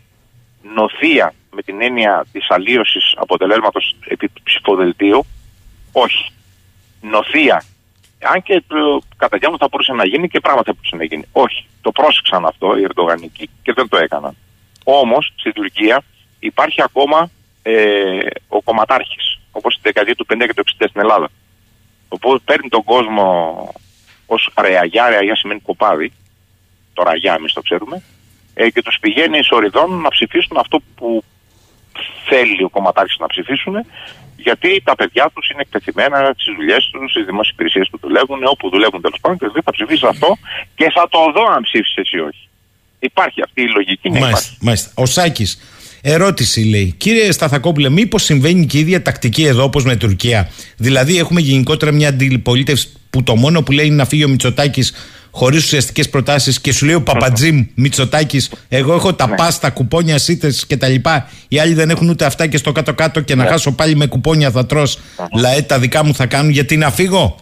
Νοθεία 0.75 1.33
με 1.51 1.61
την 1.61 1.81
έννοια 1.81 2.25
της 2.31 2.45
αλλίωσης 2.49 3.13
αποτελέσματος 3.15 3.95
επί 4.07 4.31
ψηφοδελτίου, 4.43 5.25
όχι. 5.91 6.31
Νοθεία. 7.01 7.63
Αν 8.21 8.41
και 8.41 8.63
το, 8.67 9.01
κατά 9.17 9.37
διάμετρο 9.37 9.65
θα 9.65 9.67
μπορούσε 9.71 9.93
να 9.93 10.05
γίνει 10.05 10.27
και 10.27 10.39
πράγματα 10.39 10.71
θα 10.71 10.73
μπορούσε 10.73 10.95
να 10.95 11.03
γίνει. 11.03 11.25
Όχι. 11.31 11.65
Το 11.81 11.91
πρόσεξαν 11.91 12.45
αυτό 12.45 12.77
οι 12.77 12.81
Ερντογανικοί 12.83 13.49
και 13.63 13.73
δεν 13.73 13.87
το 13.87 13.97
έκαναν. 13.97 14.35
Όμως 14.83 15.33
στην 15.35 15.53
Τουρκία 15.53 16.03
υπάρχει 16.39 16.81
ακόμα 16.81 17.29
ε, 17.61 18.19
ο 18.47 18.61
κομματάρχης, 18.61 19.39
όπως 19.51 19.73
στη 19.73 19.81
δεκαετία 19.83 20.15
του 20.15 20.25
50 20.29 20.37
και 20.37 20.53
του 20.53 20.63
60 20.65 20.85
στην 20.89 21.01
Ελλάδα. 21.01 21.29
Οπότε 22.07 22.41
παίρνει 22.45 22.69
τον 22.69 22.83
κόσμο 22.83 23.27
ως 24.25 24.49
ρεαγιά, 24.61 25.09
ρεαγιά 25.09 25.35
σημαίνει 25.35 25.59
κοπάδι, 25.59 26.11
το 26.93 27.03
ραγιά 27.03 27.33
εμείς 27.33 27.53
το 27.53 27.61
ξέρουμε, 27.61 28.03
ε, 28.53 28.69
και 28.69 28.81
τους 28.81 28.97
πηγαίνει 29.01 29.43
σοριδών 29.43 30.01
να 30.01 30.09
ψηφίσουν 30.09 30.57
αυτό 30.57 30.79
που 30.95 31.23
θέλει 32.29 32.63
ο 32.63 32.69
κομματάρχης 32.69 33.17
να 33.19 33.27
ψηφίσουν, 33.27 33.75
γιατί 34.37 34.81
τα 34.83 34.95
παιδιά 34.95 35.31
τους 35.33 35.49
είναι 35.49 35.61
εκτεθειμένα 35.61 36.33
στις 36.37 36.53
δουλειές 36.55 36.89
τους, 36.91 37.11
στις 37.11 37.25
δημόσιες 37.25 37.53
υπηρεσίες 37.53 37.87
που 37.91 37.97
δουλεύουν, 38.01 38.39
όπου 38.43 38.69
δουλεύουν 38.69 39.01
τέλος 39.01 39.19
πάντων 39.21 39.37
και 39.37 39.61
θα 39.63 39.71
ψηφίσει 39.71 40.05
αυτό 40.07 40.37
και 40.75 40.87
θα 40.95 41.07
το 41.09 41.19
δω 41.35 41.45
αν 41.55 41.61
ψήφισε 41.61 42.01
εσύ 42.01 42.17
όχι. 42.19 42.43
Υπάρχει 42.99 43.41
αυτή 43.41 43.61
η 43.61 43.69
λογική. 43.75 44.09
Ναι, 44.09 44.19
μάλιστα, 44.19 44.55
μάλιστα. 44.61 44.91
Ο 44.95 45.05
Σάκης, 45.05 45.59
ερώτηση 46.01 46.59
λέει. 46.69 46.95
Κύριε 46.97 47.31
Σταθακόπουλε, 47.31 47.89
μήπως 47.89 48.23
συμβαίνει 48.23 48.65
και 48.65 48.77
η 48.77 48.79
ίδια 48.79 49.01
τακτική 49.01 49.43
εδώ 49.45 49.63
όπως 49.63 49.83
με 49.85 49.95
Τουρκία; 49.95 50.49
Δηλαδή, 50.77 51.17
έχουμε 51.17 51.41
γενικότερα 51.41 51.91
μια 51.91 52.07
αντιπολίτευση 52.09 52.91
που 53.09 53.23
το 53.23 53.35
μόνο 53.35 53.63
που 53.63 53.71
λέει 53.71 53.85
είναι 53.85 53.95
να 53.95 54.05
φύγει 54.05 54.23
ο 54.23 54.29
Μητσοτάκης 54.29 54.93
χωρίς 55.31 55.63
ουσιαστικές 55.63 56.09
προτάσεις 56.09 56.61
και 56.61 56.73
σου 56.73 56.85
λέει 56.85 56.95
ο 56.95 57.01
Παπατζήμ 57.01 57.65
Μητσοτάκης, 57.75 58.51
εγώ 58.69 58.93
έχω 58.93 59.13
τα 59.13 59.27
ναι. 59.27 59.35
πάστα, 59.35 59.69
κουπόνια, 59.69 60.17
σίτες 60.17 60.65
κτλ. 60.67 60.93
Οι 61.47 61.59
άλλοι 61.59 61.73
δεν 61.73 61.89
έχουν 61.89 62.09
ούτε 62.09 62.25
αυτά 62.25 62.47
και 62.47 62.57
στο 62.57 62.71
κάτω-κάτω 62.71 63.21
και 63.21 63.35
να 63.35 63.43
ναι. 63.43 63.49
χάσω 63.49 63.71
πάλι 63.71 63.95
με 63.95 64.05
κουπόνια 64.05 64.51
θα 64.51 64.65
τρώ. 64.65 64.87
Λαέ, 65.33 65.61
τα 65.61 65.79
δικά 65.79 66.05
μου 66.05 66.13
θα 66.13 66.25
κάνουν 66.25 66.51
γιατί 66.51 66.77
να 66.77 66.91
φύγω; 66.91 67.35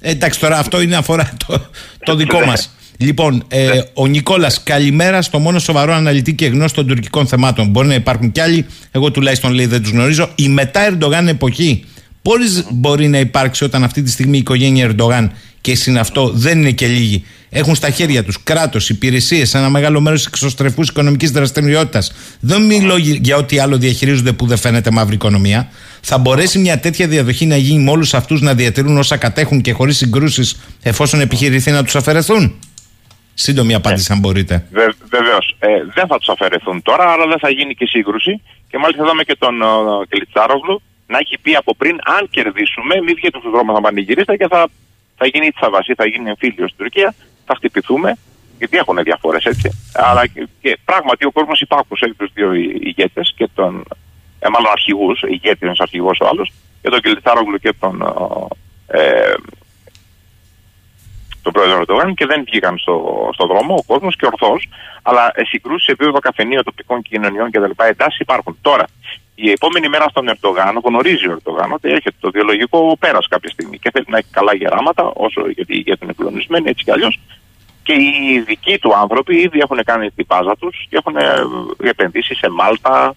Ε, 0.00 0.10
εντάξει, 0.10 0.40
τώρα 0.40 0.58
αυτό 0.58 0.80
είναι 0.80 0.96
αφορά 0.96 1.32
το, 1.46 1.66
το 2.04 2.14
δικό 2.14 2.40
μας. 2.40 2.70
Λοιπόν, 2.96 3.44
ε, 3.48 3.64
ναι. 3.64 3.80
ο 3.94 4.06
Νικόλας, 4.06 4.62
καλημέρα 4.62 5.22
στο 5.22 5.38
μόνο 5.38 5.58
σοβαρό 5.58 5.92
αναλυτή 5.92 6.34
και 6.34 6.46
γνώση 6.46 6.74
των 6.74 6.86
τουρκικών 6.86 7.26
θεμάτων. 7.26 7.68
Μπορεί 7.68 7.88
να 7.88 7.94
υπάρχουν 7.94 8.32
κι 8.32 8.40
άλλοι, 8.40 8.66
εγώ 8.90 9.10
τουλάχιστον 9.10 9.52
λέει 9.52 9.66
δεν 9.66 9.82
τους 9.82 9.90
γνωρίζω. 9.90 10.28
Η 10.34 10.48
μετά 10.48 10.80
Ερντογάν 10.86 11.28
εποχή, 11.28 11.84
πώ 12.22 12.32
μπορεί 12.70 13.08
να 13.08 13.18
υπάρξει 13.18 13.64
όταν 13.64 13.84
αυτή 13.84 14.02
τη 14.02 14.10
στιγμή 14.10 14.36
η 14.36 14.40
οικογένεια 14.40 14.84
Ερντογάν 14.84 15.32
και 15.60 15.74
συν 15.74 15.98
αυτό 15.98 16.28
δεν 16.28 16.58
είναι 16.58 16.70
και 16.70 16.86
λίγοι. 16.86 17.24
Έχουν 17.50 17.74
στα 17.74 17.90
χέρια 17.90 18.24
τους 18.24 18.42
κράτος, 18.42 18.88
υπηρεσίες, 18.88 19.54
ένα 19.54 19.68
μεγάλο 19.68 20.00
μέρος 20.00 20.20
τη 20.20 20.26
εξωστρεφούς 20.28 20.88
οικονομικής 20.88 21.30
δραστηριότητας. 21.30 22.12
Δεν 22.40 22.62
μιλώ 22.62 22.96
για 22.96 23.36
ό,τι 23.36 23.58
άλλο 23.58 23.76
διαχειρίζονται 23.76 24.32
που 24.32 24.46
δεν 24.46 24.58
φαίνεται 24.58 24.90
μαύρη 24.90 25.14
οικονομία. 25.14 25.68
Θα 26.00 26.18
μπορέσει 26.18 26.58
μια 26.58 26.78
τέτοια 26.78 27.06
διαδοχή 27.06 27.46
να 27.46 27.56
γίνει 27.56 27.82
με 27.82 27.90
όλους 27.90 28.14
αυτούς 28.14 28.40
να 28.40 28.54
διατηρούν 28.54 28.98
όσα 28.98 29.16
κατέχουν 29.16 29.60
και 29.60 29.72
χωρίς 29.72 29.96
συγκρούσεις, 29.96 30.60
εφόσον 30.82 31.20
επιχειρηθεί 31.20 31.70
να 31.70 31.84
τους 31.84 31.96
αφαιρεθούν; 31.96 32.58
Σύντομη 33.34 33.74
απάντηση, 33.74 34.12
αν 34.12 34.18
μπορείτε. 34.18 34.66
Βε, 34.70 34.86
Βεβαίως. 35.10 35.56
Ε, 35.58 35.68
δεν 35.94 36.06
θα 36.06 36.18
τους 36.18 36.28
αφαιρεθούν 36.28 36.82
τώρα, 36.82 37.10
αλλά 37.10 37.26
δεν 37.26 37.38
θα 37.38 37.50
γίνει 37.50 37.74
και 37.74 37.86
σύγκρουση. 37.86 38.42
Και 38.68 38.78
μάλιστα 38.78 39.02
είδαμε 39.04 39.22
και 39.22 39.36
τον 39.38 39.54
Κελιτσάρογλου 40.08 40.82
να 41.12 41.18
έχει 41.18 41.36
πει 41.42 41.54
από 41.54 41.74
πριν: 41.74 41.94
Αν 42.16 42.22
κερδίσουμε, 42.30 42.94
μην 43.04 43.14
βγείτε 43.14 43.38
στους 43.38 43.50
δρόμους 43.50 43.74
να 43.74 43.80
πανηγυρίστε 43.80 44.36
και 44.36 44.48
θα 44.48 44.60
θα 45.22 45.26
γίνει 45.32 45.46
η 45.46 45.52
Τσαβασί, 45.52 45.94
θα 45.94 46.06
γίνει 46.06 46.28
εμφύλιο 46.28 46.66
στην 46.68 46.78
Τουρκία, 46.78 47.14
θα 47.44 47.54
χτυπηθούμε, 47.54 48.16
γιατί 48.58 48.76
έχουν 48.76 48.96
διαφορές 49.02 49.44
έτσι. 49.44 49.68
Αλλά 49.92 50.26
και, 50.26 50.48
και 50.60 50.78
πράγματι 50.84 51.24
ο 51.24 51.30
κόσμος 51.30 51.60
υπάκουσε 51.60 52.14
του 52.16 52.30
δύο 52.34 52.52
ηγέτες 52.88 53.32
και 53.36 53.48
τον. 53.54 53.84
Ε, 54.38 54.48
μάλλον 54.48 54.70
αρχηγούς, 54.72 55.22
ηγέτης 55.22 55.60
ένας 55.60 55.80
αρχηγός 55.80 56.18
ο 56.20 56.26
άλλος, 56.26 56.52
και 56.82 56.88
τον 56.88 57.00
Κελτάρογλου 57.00 57.58
και 57.58 57.72
τον. 57.80 57.94
Ε, 58.86 59.34
τον 61.42 61.52
πρόεδρο 61.52 61.78
Ερντογάν 61.78 62.14
και 62.14 62.26
δεν 62.26 62.44
βγήκαν 62.44 62.78
στο, 62.78 63.28
στο 63.32 63.46
δρόμο 63.46 63.74
ο 63.74 63.82
κόσμος 63.86 64.16
και 64.16 64.26
ορθώς. 64.26 64.68
Αλλά 65.02 65.32
συγκρούσεις 65.36 65.84
σε 65.84 65.92
επίπεδο 65.92 66.18
καφενείο, 66.18 66.62
τοπικών 66.62 67.02
κοινωνιών 67.02 67.50
κτλ. 67.50 67.70
εντάσεις 67.76 68.18
υπάρχουν. 68.18 68.58
Τώρα, 68.60 68.84
η 69.34 69.50
επόμενη 69.50 69.88
μέρα 69.88 70.06
στον 70.08 70.28
Ερντογάν 70.28 70.80
γνωρίζει 70.84 71.28
ο 71.28 71.32
Ερντογάν 71.32 71.72
ότι 71.72 71.88
έρχεται 71.90 72.16
το 72.20 72.30
βιολογικό 72.30 72.96
πέρας 72.98 73.28
κάποια 73.28 73.50
στιγμή 73.50 73.78
και 73.78 73.90
θέλει 73.92 74.06
να 74.08 74.18
έχει 74.18 74.28
καλά 74.30 74.54
γεράματα, 74.54 75.12
όσο 75.14 75.48
γιατί, 75.48 75.76
γιατί 75.76 76.04
είναι 76.04 76.12
κλονισμένοι 76.16 76.68
έτσι 76.68 76.84
κι 76.84 76.90
αλλιώς. 76.90 77.20
Και 77.82 77.92
οι 77.92 78.40
δικοί 78.46 78.78
του 78.78 78.94
άνθρωποι 78.94 79.36
ήδη 79.36 79.58
έχουν 79.58 79.84
κάνει 79.84 80.10
την 80.10 80.26
πάζα 80.26 80.56
τους 80.56 80.86
και 80.88 80.96
έχουν 80.96 81.16
ε, 81.16 81.88
επενδύσει 81.88 82.34
σε 82.34 82.50
Μάλτα, 82.50 83.14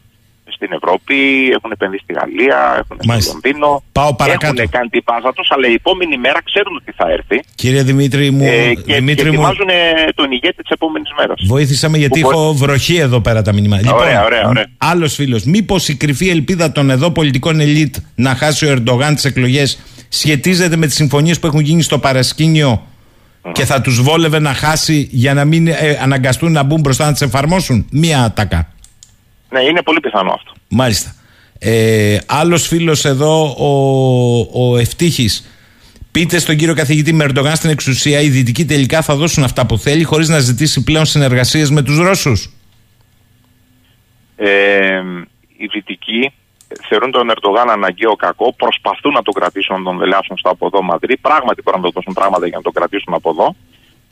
στην 0.55 0.71
Ευρώπη, 0.79 1.15
έχουν 1.57 1.71
επενδύσει 1.71 2.03
στη 2.03 2.13
Γαλλία, 2.19 2.59
έχουν 2.81 2.95
στο 3.01 3.31
Λονδίνο. 3.31 3.83
Πάω 3.91 4.15
παρακάτω. 4.15 4.61
Έχουν 4.61 4.71
κάνει 4.77 4.89
την 4.89 5.03
πάζα 5.03 5.33
τους, 5.33 5.47
αλλά 5.51 5.67
η 5.67 5.73
επόμενη 5.73 6.17
μέρα 6.17 6.39
ξέρουν 6.43 6.75
ότι 6.81 6.91
θα 6.99 7.05
έρθει. 7.17 7.37
Κύριε 7.55 7.83
Δημήτρη 7.83 8.31
μου, 8.31 8.45
ε, 8.45 8.73
και, 8.73 8.93
Δημήτρη 8.93 9.23
και 9.23 9.29
ετοιμάζουν 9.29 9.69
μου... 9.69 10.11
τον 10.15 10.31
ηγέτη 10.31 10.61
της 10.61 10.69
επόμενης 10.69 11.09
μέρας. 11.17 11.41
Βοήθησα 11.47 11.89
με 11.89 11.97
γιατί 11.97 12.19
έχω 12.19 12.53
βροχή 12.53 12.95
εδώ 12.95 13.19
πέρα 13.21 13.41
τα 13.41 13.53
μηνύματα. 13.53 13.93
Ωραία, 13.93 14.09
λοιπόν, 14.09 14.25
ωραία, 14.25 14.47
ωραία. 14.47 14.65
Άλλος 14.77 15.13
φίλος, 15.13 15.43
μήπως 15.43 15.87
η 15.87 15.95
κρυφή 15.95 16.29
ελπίδα 16.29 16.71
των 16.71 16.89
εδώ 16.89 17.11
πολιτικών 17.11 17.59
ελίτ 17.59 17.95
να 18.15 18.35
χάσει 18.35 18.65
ο 18.65 18.69
Ερντογάν 18.69 19.15
τις 19.15 19.25
εκλογές 19.25 19.79
σχετίζεται 20.09 20.75
με 20.75 20.85
τις 20.85 20.95
συμφωνίες 20.95 21.39
που 21.39 21.47
έχουν 21.47 21.59
γίνει 21.59 21.81
στο 21.81 21.99
παρασκήνιο 21.99 22.87
και 23.51 23.65
θα 23.65 23.81
τους 23.81 24.01
βόλευε 24.01 24.39
να 24.39 24.53
χάσει 24.53 25.07
για 25.11 25.33
να 25.33 25.45
μην 25.45 25.67
ε, 25.67 25.99
αναγκαστούν 26.01 26.51
να 26.51 26.63
μπουν 26.63 26.79
μπροστά 26.79 27.05
να 27.05 27.11
τις 27.11 27.21
εφαρμόσουν; 27.21 27.85
Μία 27.91 28.23
ατακά. 28.23 28.69
Ναι, 29.55 29.63
είναι 29.63 29.81
πολύ 29.81 29.99
πιθανό 29.99 30.31
αυτό. 30.31 30.51
Μάλιστα. 30.67 31.15
Ε, 31.59 32.17
άλλος 32.27 32.67
φίλος 32.67 33.05
εδώ, 33.05 33.55
ο, 33.57 34.69
ο 34.69 34.77
Ευτύχης, 34.77 35.49
Πείτε 36.11 36.39
στον 36.39 36.55
κύριο 36.55 36.73
καθηγητή 36.73 37.13
Μερντογάν 37.13 37.55
στην 37.55 37.69
εξουσία, 37.69 38.19
οι 38.19 38.29
Δυτικοί 38.29 38.65
τελικά 38.65 39.01
θα 39.01 39.15
δώσουν 39.15 39.43
αυτά 39.43 39.65
που 39.65 39.77
θέλει 39.77 40.03
χωρίς 40.03 40.29
να 40.29 40.39
ζητήσει 40.39 40.83
πλέον 40.83 41.05
συνεργασίες 41.05 41.69
με 41.69 41.81
τους 41.81 41.97
Ρώσους; 41.97 42.49
Ε, 44.35 45.01
οι 45.57 45.65
Δυτικοί 45.65 46.33
θεωρούν 46.87 47.11
τον 47.11 47.29
Ερντογάν 47.29 47.69
αναγκαίο 47.69 48.15
κακό, 48.15 48.53
προσπαθούν 48.53 49.11
να 49.11 49.21
το 49.21 49.31
κρατήσουν, 49.31 49.77
να 49.77 49.83
τον 49.83 49.97
δελεάσουν 49.97 50.37
στο 50.37 50.49
από 50.49 50.65
εδώ 50.65 50.81
Μαδρή. 50.81 51.17
Πράγματι 51.17 51.61
μπορούν 51.61 51.79
να 51.79 51.85
το 51.85 51.91
δώσουν 51.95 52.13
πράγματα 52.13 52.47
για 52.47 52.57
να 52.57 52.63
το 52.63 52.71
κρατήσουν 52.71 53.13
από 53.13 53.29
εδώ. 53.29 53.55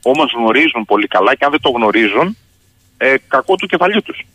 Όμως 0.02 0.34
γνωρίζουν 0.38 0.86
πολύ 0.86 1.08
καλά 1.08 1.36
και 1.36 1.46
αν 1.46 1.52
δεν 1.52 1.62
το 1.62 1.70
γνωρίζουν, 1.70 2.38
ε, 2.98 3.16
κακό 3.28 3.56
του 3.56 3.68
κεφαλιού 3.68 4.02
τους 4.04 4.26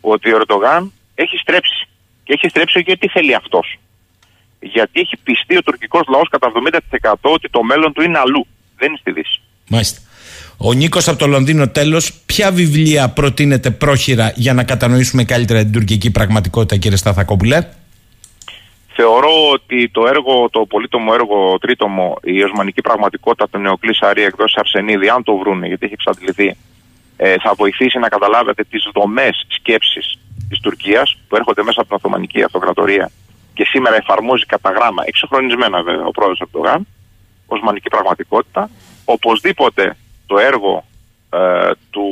ότι 0.00 0.32
ο 0.32 0.36
Ερντογάν 0.36 0.92
έχει 1.14 1.36
στρέψει. 1.36 1.88
Και 2.24 2.32
έχει 2.32 2.48
στρέψει 2.48 2.80
γιατί 2.80 3.08
θέλει 3.08 3.34
αυτός. 3.34 3.78
Γιατί 4.60 5.00
έχει 5.00 5.16
πιστεί 5.22 5.56
ο 5.56 5.62
τουρκικός 5.62 6.02
λαός 6.08 6.28
κατά 6.28 6.52
70% 7.00 7.14
ότι 7.20 7.48
το 7.50 7.62
μέλλον 7.62 7.92
του 7.92 8.02
είναι 8.02 8.18
αλλού. 8.18 8.46
Δεν 8.76 8.88
είναι 8.88 8.98
στη 9.00 9.12
Δύση. 9.12 9.40
Μάλιστα. 9.68 10.00
Ο 10.56 10.72
Νίκος 10.72 11.08
από 11.08 11.18
το 11.18 11.26
Λονδίνο, 11.26 11.68
τέλος, 11.68 12.12
ποια 12.26 12.52
βιβλία 12.52 13.08
προτείνεται 13.08 13.70
πρόχειρα 13.70 14.32
για 14.36 14.54
να 14.54 14.64
κατανοήσουμε 14.64 15.24
καλύτερα 15.24 15.62
την 15.62 15.72
τουρκική 15.72 16.10
πραγματικότητα, 16.10 16.76
κύριε 16.76 16.96
Σταθακόπουλε; 16.96 17.68
Θεωρώ 18.94 19.50
ότι 19.52 19.88
το 19.88 20.06
έργο, 20.06 20.48
το 20.50 20.60
πολύτομο 20.66 21.10
έργο 21.14 21.58
τρίτομο, 21.58 22.16
η 22.22 22.42
Οσμανική 22.42 22.80
Πραγματικότητα 22.80 23.48
του 23.48 23.58
Νεοκλής 23.58 24.00
Αρή 24.00 24.22
εκδόσει 24.22 24.54
Αρσενίδη, 24.58 25.08
αν 25.08 25.22
το 25.22 25.36
βρούνε, 25.36 25.66
γιατί 25.66 25.84
έχει 25.84 25.94
εξαντληθεί, 25.94 26.56
ε, 27.22 27.36
θα 27.38 27.54
βοηθήσει 27.54 27.98
να 27.98 28.08
καταλάβετε 28.08 28.64
τις 28.64 28.90
δομές 28.94 29.46
σκέψης 29.48 30.18
της 30.48 30.60
Τουρκίας 30.60 31.16
που 31.28 31.36
έρχονται 31.36 31.62
μέσα 31.62 31.80
από 31.80 31.88
την 31.88 31.96
Οθωμανική 31.96 32.42
Αυτοκρατορία 32.42 33.10
και 33.54 33.64
σήμερα 33.64 33.96
εφαρμόζει 33.96 34.46
κατά 34.46 34.70
γράμμα, 34.70 35.02
εξοχρονισμένα 35.06 35.82
βέβαια, 35.82 36.06
ο 36.06 36.10
πρόεδρος 36.10 36.40
Ερντογάν, 36.40 36.86
οσμανική 37.46 37.88
πραγματικότητα. 37.88 38.70
Οπωσδήποτε 39.04 39.96
το 40.26 40.38
έργο 40.38 40.84
ε, 41.30 41.70
του, 41.90 42.04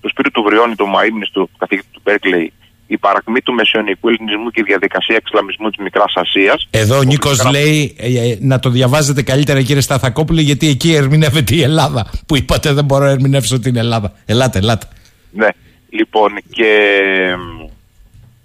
του 0.00 0.08
Σπύρου 0.08 0.30
του 0.30 0.42
Βριώνη, 0.42 0.74
του 0.74 0.86
Μαΐμνης, 0.94 1.30
του 1.32 1.50
καθηγητή 1.58 1.88
του 1.92 2.00
Μπέρκλεϊ, 2.04 2.52
η 2.92 2.98
παρακμή 2.98 3.40
του 3.40 3.52
μεσαιωνικού 3.52 4.08
ελληνισμού 4.08 4.50
και 4.50 4.60
η 4.60 4.62
διαδικασία 4.62 5.16
εξλαμισμού 5.16 5.70
της 5.70 5.82
Μικράς 5.82 6.12
Ασίας. 6.16 6.68
Εδώ 6.70 6.98
ο 6.98 7.02
Νίκος 7.02 7.50
λέει 7.50 7.96
ε, 7.98 8.30
ε, 8.30 8.38
να 8.40 8.58
το 8.58 8.70
διαβάζετε 8.70 9.22
καλύτερα, 9.22 9.62
κύριε 9.62 9.80
Σταθακόπουλε, 9.80 10.40
γιατί 10.40 10.68
εκεί 10.68 10.94
ερμηνεύεται 10.94 11.54
η 11.54 11.62
Ελλάδα. 11.62 12.10
Που 12.26 12.36
είπατε 12.36 12.72
δεν 12.72 12.84
μπορώ 12.84 13.04
να 13.04 13.10
ερμηνεύσω 13.10 13.58
την 13.58 13.76
Ελλάδα. 13.76 14.12
Ελάτε, 14.26 14.58
ελάτε. 14.58 14.86
Ναι, 15.30 15.48
λοιπόν, 15.90 16.30
και 16.50 16.70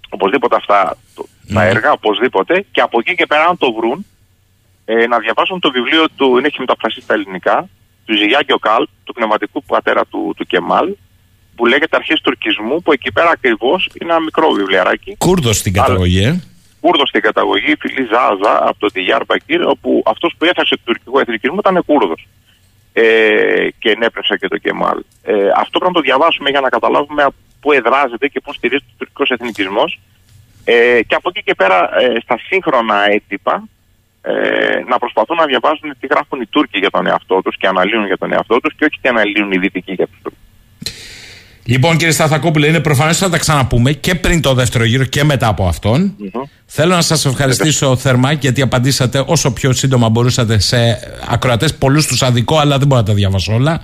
οπωσδήποτε 0.08 0.56
αυτά 0.56 0.96
τα 1.54 1.62
ναι. 1.62 1.68
έργα, 1.68 1.92
οπωσδήποτε, 1.92 2.64
και 2.70 2.80
από 2.80 2.98
εκεί 2.98 3.14
και 3.14 3.26
πέρα, 3.26 3.44
αν 3.44 3.58
το 3.58 3.72
βρουν, 3.72 4.06
ε, 4.84 5.06
να 5.06 5.18
διαβάσουν 5.18 5.60
το 5.60 5.70
βιβλίο 5.70 6.04
του, 6.16 6.36
είναι 6.38 6.46
έχει 6.46 6.60
μεταφραστεί 6.60 7.00
στα 7.00 7.14
ελληνικά, 7.14 7.68
του 8.04 8.16
Ζυγιάκη 8.16 8.52
Οκάλ, 8.52 8.86
του 9.04 9.12
πνευματικού 9.12 9.62
πατέρα 9.62 10.04
του, 10.04 10.34
του 10.36 10.44
Κεμάλ, 10.44 10.88
που 11.58 11.66
λέγεται 11.66 11.96
Αρχές 11.96 12.20
Τουρκισμού, 12.20 12.82
που 12.82 12.92
εκεί 12.92 13.12
πέρα 13.12 13.30
ακριβώς 13.30 13.90
είναι 14.00 14.12
ένα 14.12 14.20
μικρό 14.20 14.50
βιβλιαράκι. 14.50 15.16
Κούρδος 15.18 15.56
στην 15.56 15.72
καταγωγή, 15.72 16.24
ε. 16.24 16.42
Κούρδος 16.80 17.08
στην 17.08 17.20
καταγωγή, 17.20 17.74
φιλή 17.80 18.04
Ζάζα 18.12 18.68
από 18.68 18.78
το 18.78 18.86
Τιγιάρ 18.86 19.24
Μπακύρ, 19.24 19.62
όπου 19.62 20.02
αυτός 20.06 20.34
που 20.38 20.44
έφτασε 20.44 20.74
το 20.76 20.82
τουρκικό 20.84 21.20
εθνικισμό 21.20 21.56
ήταν 21.58 21.84
Κούρδος. 21.86 22.26
Ε, 22.92 23.68
και 23.78 23.90
ενέπνευσε 23.90 24.36
και 24.36 24.48
το 24.48 24.58
Κεμάλ. 24.58 24.98
Ε, 25.22 25.32
αυτό 25.56 25.78
πρέπει 25.78 25.92
να 25.94 26.00
το 26.00 26.00
διαβάσουμε 26.00 26.50
για 26.50 26.60
να 26.60 26.68
καταλάβουμε 26.68 27.26
πού 27.60 27.72
εδράζεται 27.72 28.28
και 28.28 28.40
πού 28.40 28.52
στηρίζεται 28.52 28.90
ο 28.92 28.96
τουρκικός 28.98 29.30
εθνικισμός. 29.30 30.00
Ε, 30.64 31.00
και 31.06 31.14
από 31.14 31.28
εκεί 31.28 31.42
και 31.42 31.54
πέρα 31.54 32.00
ε, 32.00 32.20
στα 32.20 32.38
σύγχρονα 32.48 33.10
έτυπα 33.10 33.68
ε, 34.22 34.32
να 34.88 34.98
προσπαθούν 34.98 35.36
να 35.36 35.46
διαβάζουν 35.46 35.94
τι 36.00 36.06
γράφουν 36.06 36.40
οι 36.40 36.46
Τούρκοι 36.46 36.78
για 36.78 36.90
τον 36.90 37.06
εαυτό 37.06 37.40
τους 37.42 37.56
και 37.56 37.66
αναλύουν 37.66 38.06
για 38.06 38.18
τον 38.18 38.32
εαυτό 38.32 38.60
τους 38.60 38.74
και 38.74 38.84
όχι 38.84 38.98
τι 39.00 39.08
αναλύουν 39.08 39.52
οι 39.52 39.58
Δυτικοί 39.58 39.92
για 39.92 40.06
τους 40.06 40.18
Τούρκους. 40.22 40.47
Λοιπόν, 41.70 41.96
κύριε 41.96 42.12
Σταθακόπουλε, 42.12 42.66
είναι 42.66 42.80
προφανές 42.80 43.14
ότι 43.14 43.24
θα 43.24 43.30
τα 43.30 43.38
ξαναπούμε 43.38 43.92
και 43.92 44.14
πριν 44.14 44.40
το 44.40 44.54
δεύτερο 44.54 44.84
γύρο 44.84 45.04
και 45.04 45.24
μετά 45.24 45.46
από 45.46 45.66
αυτόν. 45.66 46.16
Θέλω 46.66 46.94
να 46.94 47.00
σας 47.00 47.24
ευχαριστήσω 47.24 47.96
θερμά 47.96 48.32
γιατί 48.32 48.62
απαντήσατε 48.62 49.24
όσο 49.26 49.52
πιο 49.52 49.72
σύντομα 49.72 50.08
μπορούσατε 50.08 50.58
σε 50.58 50.76
ακροατές. 51.28 51.74
Πολλούς 51.74 52.06
τους 52.06 52.22
αδικό, 52.22 52.58
αλλά 52.58 52.78
δεν 52.78 52.86
μπορώ 52.86 53.00
να 53.00 53.06
τα 53.06 53.14
διαβάσω 53.14 53.54
όλα. 53.54 53.80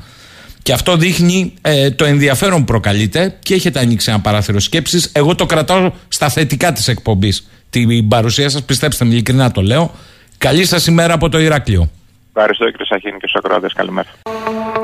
Και 0.62 0.72
αυτό 0.72 0.96
δείχνει 0.96 1.54
ε, 1.60 1.90
το 1.90 2.04
ενδιαφέρον 2.04 2.58
που 2.58 2.64
προκαλείτε 2.64 3.36
και 3.42 3.54
έχετε 3.54 3.78
ανοίξει 3.78 4.10
ένα 4.10 4.20
παράθυρο 4.20 4.60
σκέψης. 4.60 5.10
Εγώ 5.14 5.34
το 5.34 5.46
κρατάω 5.46 5.92
στα 6.08 6.28
θετικά 6.28 6.72
της 6.72 6.88
εκπομπής. 6.88 7.48
Την 7.70 8.08
παρουσία 8.08 8.48
σας, 8.48 8.62
πιστέψτε 8.62 9.04
με, 9.04 9.10
ειλικρινά 9.10 9.50
το 9.50 9.62
λέω. 9.62 9.90
Καλή 10.38 10.64
σας 10.64 10.86
ημέρα 10.86 11.14
από 11.14 11.28
το 11.28 11.40
Ηράκλειο. 11.40 11.90
Ευχαριστώ 12.34 12.70
κύριε 12.70 12.86
Σαχίνη 12.86 13.18
και 13.18 13.26
στου 13.28 13.38
ακροατές. 13.38 13.72
Καλημέρα. 13.72 14.08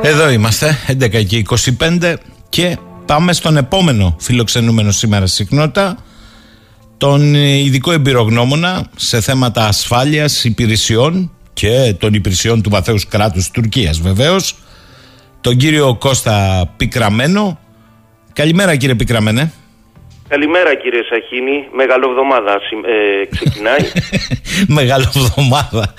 Εδώ 0.02 0.30
είμαστε, 0.30 0.76
11 0.86 1.24
και 1.24 1.44
25 1.78 2.16
και 2.48 2.76
πάμε 3.10 3.32
στον 3.32 3.56
επόμενο 3.56 4.16
φιλοξενούμενο 4.18 4.90
σήμερα 4.90 5.26
στη 5.26 5.36
συχνότητα 5.36 5.96
τον 6.96 7.34
ειδικό 7.34 7.92
εμπειρογνώμονα 7.92 8.86
σε 8.96 9.20
θέματα 9.20 9.66
ασφάλειας 9.66 10.44
υπηρεσιών 10.44 11.30
και 11.52 11.94
των 11.98 12.14
υπηρεσιών 12.14 12.62
του 12.62 12.70
βαθέους 12.70 13.06
κράτους 13.06 13.50
Τουρκίας 13.50 14.00
βεβαίως 14.00 14.54
τον 15.40 15.56
κύριο 15.56 15.94
Κώστα 15.94 16.64
Πικραμένο. 16.76 17.58
Καλημέρα 18.32 18.76
κύριε 18.76 18.94
Πικραμένε 18.94 19.52
Καλημέρα 20.34 20.74
κύριε 20.74 21.02
Σαχίνη, 21.10 21.68
μεγαλοβδομάδα 21.80 22.54
ε, 22.94 23.26
ξεκινάει. 23.34 23.84
μεγαλοβδομάδα, 24.78 25.94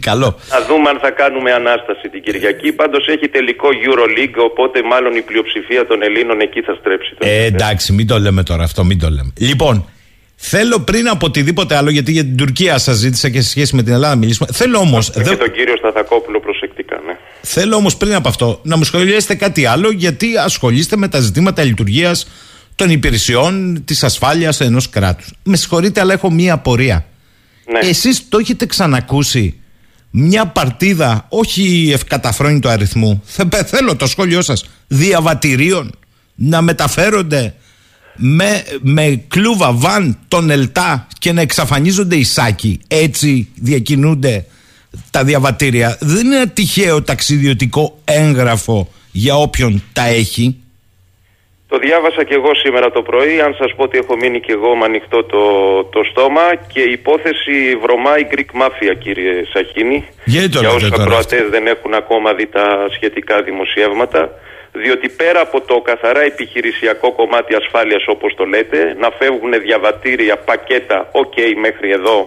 καλό. 0.00 0.38
Θα 0.54 0.64
δούμε 0.68 0.88
αν 0.90 0.98
θα 1.04 1.10
κάνουμε 1.10 1.52
Ανάσταση 1.52 2.08
την 2.08 2.22
Κυριακή. 2.22 2.72
Πάντως 2.72 3.06
έχει 3.06 3.28
τελικό 3.28 3.68
Euroleague, 3.86 4.40
οπότε 4.50 4.82
μάλλον 4.82 5.16
η 5.16 5.22
πλειοψηφία 5.22 5.86
των 5.86 6.02
Ελλήνων 6.02 6.40
εκεί 6.40 6.60
θα 6.60 6.74
στρέψει. 6.80 7.14
Ε, 7.18 7.44
εντάξει, 7.44 7.92
μην 7.92 8.06
το 8.06 8.18
λέμε 8.18 8.42
τώρα 8.42 8.62
αυτό, 8.62 8.84
μην 8.84 8.98
το 8.98 9.08
λέμε. 9.08 9.32
Λοιπόν, 9.38 9.88
Θέλω 10.36 10.80
πριν 10.80 11.08
από 11.08 11.26
οτιδήποτε 11.26 11.76
άλλο, 11.76 11.90
γιατί 11.90 12.12
για 12.12 12.22
την 12.22 12.36
Τουρκία 12.36 12.78
σας 12.78 12.96
ζήτησα 12.96 13.28
και 13.28 13.40
σε 13.40 13.48
σχέση 13.48 13.76
με 13.76 13.82
την 13.82 13.92
Ελλάδα 13.92 14.16
μιλήσουμε. 14.16 14.48
Θέλω 14.52 14.78
όμως. 14.78 15.10
Και 15.10 15.36
τον 15.36 15.52
κύριο 15.52 15.76
Σταθακόπουλο 15.76 16.40
προσεκτικά, 16.40 17.00
ναι. 17.06 17.16
Θέλω 17.40 17.76
όμως 17.76 17.96
πριν 17.96 18.14
από 18.14 18.28
αυτό 18.28 18.60
να 18.62 18.76
μου 18.76 18.84
σχολιάσετε 18.84 19.34
κάτι 19.34 19.66
άλλο, 19.66 19.90
γιατί 19.90 20.36
ασχολείστε 20.36 20.96
με 20.96 21.08
τα 21.08 21.20
ζητήματα 21.20 21.62
λειτουργίας 21.62 22.26
των 22.74 22.90
υπηρεσιών 22.90 23.82
της 23.84 24.04
ασφάλειας 24.04 24.60
ενός 24.60 24.90
κράτους. 24.90 25.32
Με 25.42 25.56
συγχωρείτε, 25.56 26.00
αλλά 26.00 26.12
έχω 26.12 26.30
μία 26.30 26.52
απορία. 26.52 27.06
Ναι. 27.72 27.88
Εσείς 27.88 28.28
το 28.28 28.38
έχετε 28.38 28.66
ξανακούσει 28.66 29.58
μια 30.10 30.46
παρτίδα, 30.46 31.26
όχι 31.28 31.90
ευκαταφρόνητο 31.92 32.68
αριθμού, 32.68 33.22
θέλω 33.66 33.96
το 33.96 34.06
σχόλιο 34.06 34.42
σας, 34.42 34.64
διαβατηρίων 34.86 35.90
να 36.34 36.62
μεταφέρονται 36.62 37.54
με, 38.16 38.64
με 38.80 39.24
κλούβα 39.28 39.72
βαν 39.72 40.18
τον 40.28 40.50
Ελτά 40.50 41.06
και 41.18 41.32
να 41.32 41.40
εξαφανίζονται 41.40 42.16
οι 42.16 42.24
σάκοι. 42.24 42.80
Έτσι 42.88 43.48
διακινούνται 43.54 44.46
τα 45.10 45.24
διαβατήρια. 45.24 45.96
Δεν 46.00 46.26
είναι 46.26 46.36
ένα 46.36 46.48
τυχαίο 46.48 47.02
ταξιδιωτικό 47.02 48.00
έγγραφο 48.04 48.92
για 49.10 49.36
όποιον 49.36 49.82
τα 49.92 50.06
έχει. 50.06 50.56
Το 51.74 51.80
διάβασα 51.80 52.22
και 52.24 52.34
εγώ 52.34 52.54
σήμερα 52.54 52.90
το 52.90 53.02
πρωί. 53.02 53.40
Αν 53.40 53.54
σας 53.60 53.74
πω 53.76 53.82
ότι 53.82 53.98
έχω 53.98 54.16
μείνει 54.16 54.40
και 54.40 54.52
εγώ 54.52 54.76
με 54.76 54.84
ανοιχτό 54.84 55.24
το, 55.24 55.44
το 55.84 56.00
στόμα 56.10 56.46
και 56.72 56.80
η 56.80 56.92
υπόθεση 56.92 57.56
βρωμάει 57.82 58.22
Greek 58.32 58.50
Mafia, 58.60 58.94
κύριε 58.98 59.34
Σαχίνη. 59.52 60.08
Γιατί 60.24 60.58
για 60.58 60.70
όσους 60.70 60.92
ακροατές 60.92 61.44
δεν 61.50 61.66
έχουν 61.66 61.94
ακόμα 61.94 62.34
δει 62.34 62.46
τα 62.46 62.66
σχετικά 62.96 63.42
δημοσιεύματα 63.42 64.30
διότι 64.72 65.08
πέρα 65.08 65.40
από 65.40 65.60
το 65.60 65.76
καθαρά 65.80 66.22
επιχειρησιακό 66.22 67.12
κομμάτι 67.12 67.54
ασφάλειας 67.54 68.04
όπως 68.06 68.34
το 68.34 68.44
λέτε, 68.44 68.94
να 69.02 69.08
φεύγουν 69.18 69.52
διαβατήρια, 69.66 70.36
πακέτα, 70.36 71.10
ok 71.22 71.36
μέχρι 71.64 71.90
εδώ, 71.90 72.18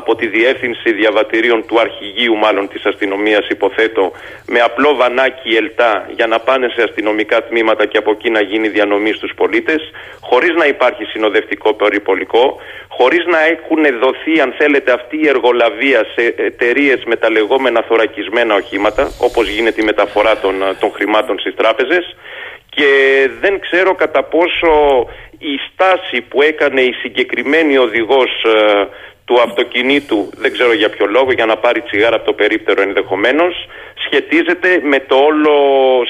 από 0.00 0.14
τη 0.14 0.26
διεύθυνση 0.26 0.92
διαβατηρίων 0.92 1.66
του 1.66 1.80
αρχηγείου 1.80 2.36
μάλλον 2.36 2.68
της 2.68 2.84
αστυνομίας 2.84 3.48
υποθέτω 3.48 4.12
με 4.46 4.60
απλό 4.60 4.94
βανάκι 4.94 5.50
ελτά 5.56 6.08
για 6.16 6.26
να 6.26 6.38
πάνε 6.38 6.68
σε 6.74 6.82
αστυνομικά 6.82 7.44
τμήματα 7.44 7.86
και 7.86 7.98
από 7.98 8.10
εκεί 8.10 8.30
να 8.30 8.40
γίνει 8.40 8.68
διανομή 8.68 9.12
στους 9.12 9.32
πολίτες 9.36 9.90
χωρίς 10.20 10.54
να 10.54 10.66
υπάρχει 10.66 11.04
συνοδευτικό 11.04 11.74
περιπολικό 11.74 12.60
χωρίς 12.88 13.24
να 13.26 13.40
έχουν 13.44 13.82
δοθεί 14.02 14.40
αν 14.40 14.54
θέλετε 14.58 14.92
αυτή 14.92 15.16
η 15.16 15.28
εργολαβία 15.28 16.06
σε 16.14 16.34
εταιρείες 16.36 17.04
με 17.04 17.16
τα 17.16 17.30
λεγόμενα 17.30 17.82
θωρακισμένα 17.88 18.54
οχήματα 18.54 19.10
όπως 19.20 19.48
γίνεται 19.48 19.80
η 19.80 19.84
μεταφορά 19.84 20.38
των, 20.38 20.54
των 20.80 20.90
χρημάτων 20.92 21.38
στις 21.38 21.54
τράπεζες. 21.54 22.16
Και 22.76 22.90
δεν 23.40 23.60
ξέρω 23.60 23.94
κατά 23.94 24.22
πόσο 24.24 24.70
η 25.38 25.54
στάση 25.66 26.20
που 26.20 26.42
έκανε 26.42 26.80
η 26.80 26.92
συγκεκριμένη 26.92 27.76
οδηγός 27.76 28.44
ε, 28.44 28.88
του 29.24 29.40
αυτοκινήτου, 29.40 30.30
δεν 30.36 30.52
ξέρω 30.52 30.72
για 30.72 30.90
ποιο 30.90 31.06
λόγο, 31.06 31.32
για 31.32 31.46
να 31.46 31.56
πάρει 31.56 31.80
τσιγάρα 31.80 32.16
από 32.16 32.24
το 32.24 32.32
περίπτερο 32.32 32.82
ενδεχομένως, 32.82 33.68
σχετίζεται 34.06 34.80
με 34.82 34.98
το 35.00 35.16
όλο 35.16 35.52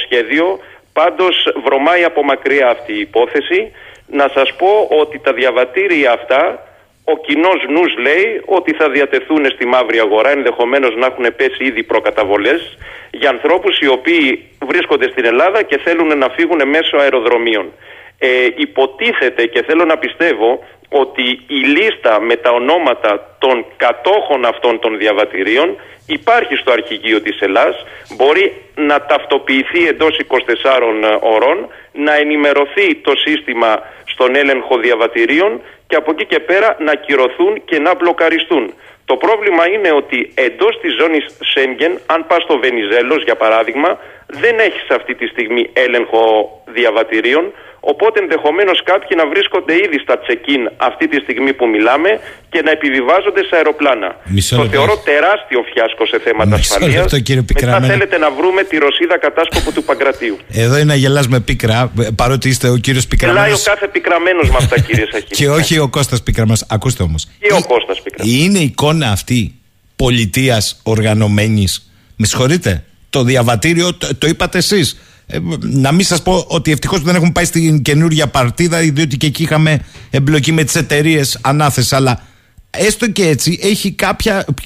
σχέδιο. 0.05 0.59
Πάντως 0.93 1.53
βρωμάει 1.65 2.05
από 2.05 2.25
μακριά 2.25 2.69
αυτή 2.69 2.93
η 2.93 3.01
υπόθεση. 3.01 3.73
Να 4.07 4.31
σας 4.35 4.55
πω 4.57 4.89
ότι 5.01 5.19
τα 5.19 5.33
διαβατήρια 5.33 6.13
αυτά 6.13 6.63
ο 7.05 7.17
κοινός 7.27 7.65
νους 7.69 7.97
λέει 7.99 8.43
ότι 8.45 8.73
θα 8.73 8.91
διατεθούν 8.91 9.45
στη 9.51 9.67
μαύρη 9.67 9.99
αγορά, 9.99 10.31
ενδεχομένως 10.31 10.95
να 10.97 11.07
έχουν 11.07 11.27
πέσει 11.37 11.65
ήδη 11.65 11.83
προκαταβολές 11.83 12.79
για 13.11 13.31
ανθρώπους 13.31 13.79
οι 13.79 13.87
οποίοι 13.89 14.49
βρίσκονται 14.67 15.09
στην 15.09 15.25
Ελλάδα 15.25 15.63
και 15.63 15.79
θέλουν 15.79 16.19
να 16.19 16.29
φύγουν 16.29 16.69
μέσω 16.69 16.97
αεροδρομίων. 16.97 17.73
Ε, 18.19 18.29
υποτίθεται 18.57 19.47
και 19.47 19.63
θέλω 19.63 19.85
να 19.85 19.99
πιστεύω 19.99 20.65
ότι 21.03 21.27
η 21.47 21.61
λίστα 21.77 22.21
με 22.21 22.37
τα 22.37 22.51
ονόματα 22.51 23.37
των 23.39 23.65
κατόχων 23.77 24.45
αυτών 24.45 24.79
των 24.81 24.99
διαβατηρίων 24.99 25.77
υπάρχει 26.07 26.55
στο 26.57 26.73
αρχηγείο 26.73 27.21
της 27.21 27.41
Ελλάς, 27.41 27.75
μπορεί 28.17 28.63
να 28.75 29.01
ταυτοποιηθεί 29.01 29.87
εντός 29.87 30.19
24 30.19 31.19
ώρων, 31.21 31.69
να 31.93 32.15
ενημερωθεί 32.17 32.95
το 32.95 33.13
σύστημα 33.17 33.83
στον 34.05 34.37
έλεγχο 34.37 34.79
διαβατηρίων 34.79 35.61
και 35.87 35.97
από 35.97 36.11
εκεί 36.11 36.27
και 36.27 36.41
πέρα 36.41 36.77
να 36.79 36.95
κυρωθούν 36.95 37.65
και 37.65 37.79
να 37.79 37.95
μπλοκαριστούν. 37.95 38.75
Το 39.05 39.17
πρόβλημα 39.17 39.69
είναι 39.69 39.93
ότι 39.93 40.33
εντός 40.35 40.81
της 40.81 40.95
ζώνης 41.01 41.25
Σέγγεν, 41.41 42.01
αν 42.07 42.27
πας 42.27 42.43
στο 42.43 42.59
Βενιζέλος 42.59 43.23
για 43.23 43.37
παράδειγμα, 43.37 43.99
δεν 44.27 44.59
έχεις 44.59 44.91
αυτή 44.91 45.15
τη 45.15 45.27
στιγμή 45.27 45.71
έλεγχο 45.73 46.23
διαβατηρίων, 46.67 47.53
Οπότε 47.93 48.17
ενδεχομένως 48.25 48.79
κάποιοι 48.91 49.13
να 49.21 49.27
βρίσκονται 49.33 49.75
ήδη 49.85 49.99
στα 50.05 50.15
check-in 50.27 50.63
αυτή 50.89 51.09
τη 51.09 51.19
στιγμή 51.25 51.53
που 51.59 51.67
μιλάμε 51.75 52.11
και 52.53 52.61
να 52.67 52.71
επιβιβάζονται 52.71 53.43
σε 53.49 53.57
αεροπλάνα. 53.57 54.11
Μισό 54.25 54.57
το 54.57 54.67
θεωρώ 54.75 54.95
τεράστιο 55.05 55.61
φιάσκο 55.73 56.07
σε 56.07 56.19
θέματα 56.25 56.55
ασφαλείας. 56.55 57.13
Μετά 57.55 57.81
θέλετε 57.81 58.19
να 58.19 58.31
βρούμε 58.31 58.63
τη 58.63 58.77
Ρωσίδα 58.79 59.19
κατάσκοπο 59.19 59.71
του 59.73 59.83
Παγκρατίου. 59.85 60.37
Εδώ 60.51 60.75
είναι 60.75 60.85
να 60.85 60.95
γελάς 60.95 61.29
με 61.29 61.41
πίκρα, 61.41 61.93
παρότι 62.17 62.49
είστε 62.49 62.69
ο 62.69 62.77
κύριος 62.77 63.07
Πικραμένο. 63.07 63.39
Γελάει 63.41 63.59
ο 63.61 63.63
κάθε 63.65 63.87
πικραμένος 63.89 64.51
με 64.51 64.57
αυτά, 64.57 64.81
κύριε 64.81 65.07
Σαχίδη. 65.13 65.35
και 65.35 65.49
όχι 65.49 65.79
ο 65.79 65.89
Κώστας 65.89 66.23
Πικραμένος. 66.23 66.65
Ακούστε 66.69 67.03
όμως. 67.03 67.29
Και 67.41 67.53
ο 67.53 67.63
Κώστας 67.63 68.03
Πικραμένος. 68.03 68.41
Είναι 68.41 68.59
εικόνα 68.59 69.11
αυτή 69.11 69.55
πολιτείας 69.97 70.81
οργανωμένης; 70.83 71.91
Με 72.17 72.27
συγχωρείτε. 72.27 72.85
Το 73.11 73.23
διαβατήριο 73.23 73.95
το, 73.95 74.17
το 74.19 74.27
είπατε 74.27 74.59
εσείς 74.59 74.99
ε, 75.27 75.39
να 75.61 75.93
μην 75.93 76.05
σας 76.05 76.23
πω 76.23 76.45
ότι 76.49 76.71
ευτυχώς 76.73 77.03
δεν 77.03 77.15
έχουμε 77.15 77.33
πάει 77.33 77.45
στην 77.45 77.83
καινούργια 77.83 78.27
παρτίδα, 78.27 78.79
διότι 78.79 79.17
και 79.17 79.27
εκεί 79.27 79.43
είχαμε 79.43 79.85
εμπλοκή 80.11 80.53
με 80.53 80.65
τις 80.65 80.75
εταιρείες 80.75 81.39
ανάθεση. 81.43 81.95
Αλλά 81.95 82.23
έστω 82.71 83.11
και 83.11 83.29
έτσι 83.29 83.59
έχει 83.63 83.95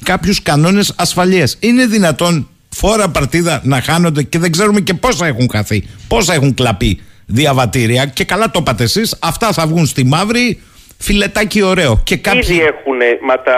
κάποιους 0.03 0.41
κανόνες 0.41 0.93
ασφαλείας. 0.97 1.57
Είναι 1.59 1.85
δυνατόν 1.85 2.47
φόρα 2.69 3.09
παρτίδα 3.09 3.61
να 3.63 3.81
χάνονται 3.81 4.23
και 4.23 4.39
δεν 4.39 4.51
ξέρουμε 4.51 4.79
και 4.79 4.93
πόσα 4.93 5.25
έχουν 5.27 5.49
χαθεί, 5.51 5.87
πόσα 6.07 6.33
έχουν 6.33 6.53
κλαπεί 6.53 7.01
διαβατήρια. 7.25 8.05
Και 8.05 8.23
καλά 8.23 8.51
το 8.51 8.59
είπατε 8.61 8.83
εσείς, 8.83 9.17
αυτά 9.21 9.51
θα 9.51 9.67
βγουν 9.67 9.85
στη 9.85 10.05
μαύρη. 10.05 10.61
Φιλετάκι 11.01 11.61
ωραίο. 11.61 12.01
Και 12.03 12.17
κάποιοι... 12.17 12.41
Ήδη 12.43 12.61
έχουν, 12.61 12.99
μα 13.27 13.35
τα... 13.41 13.57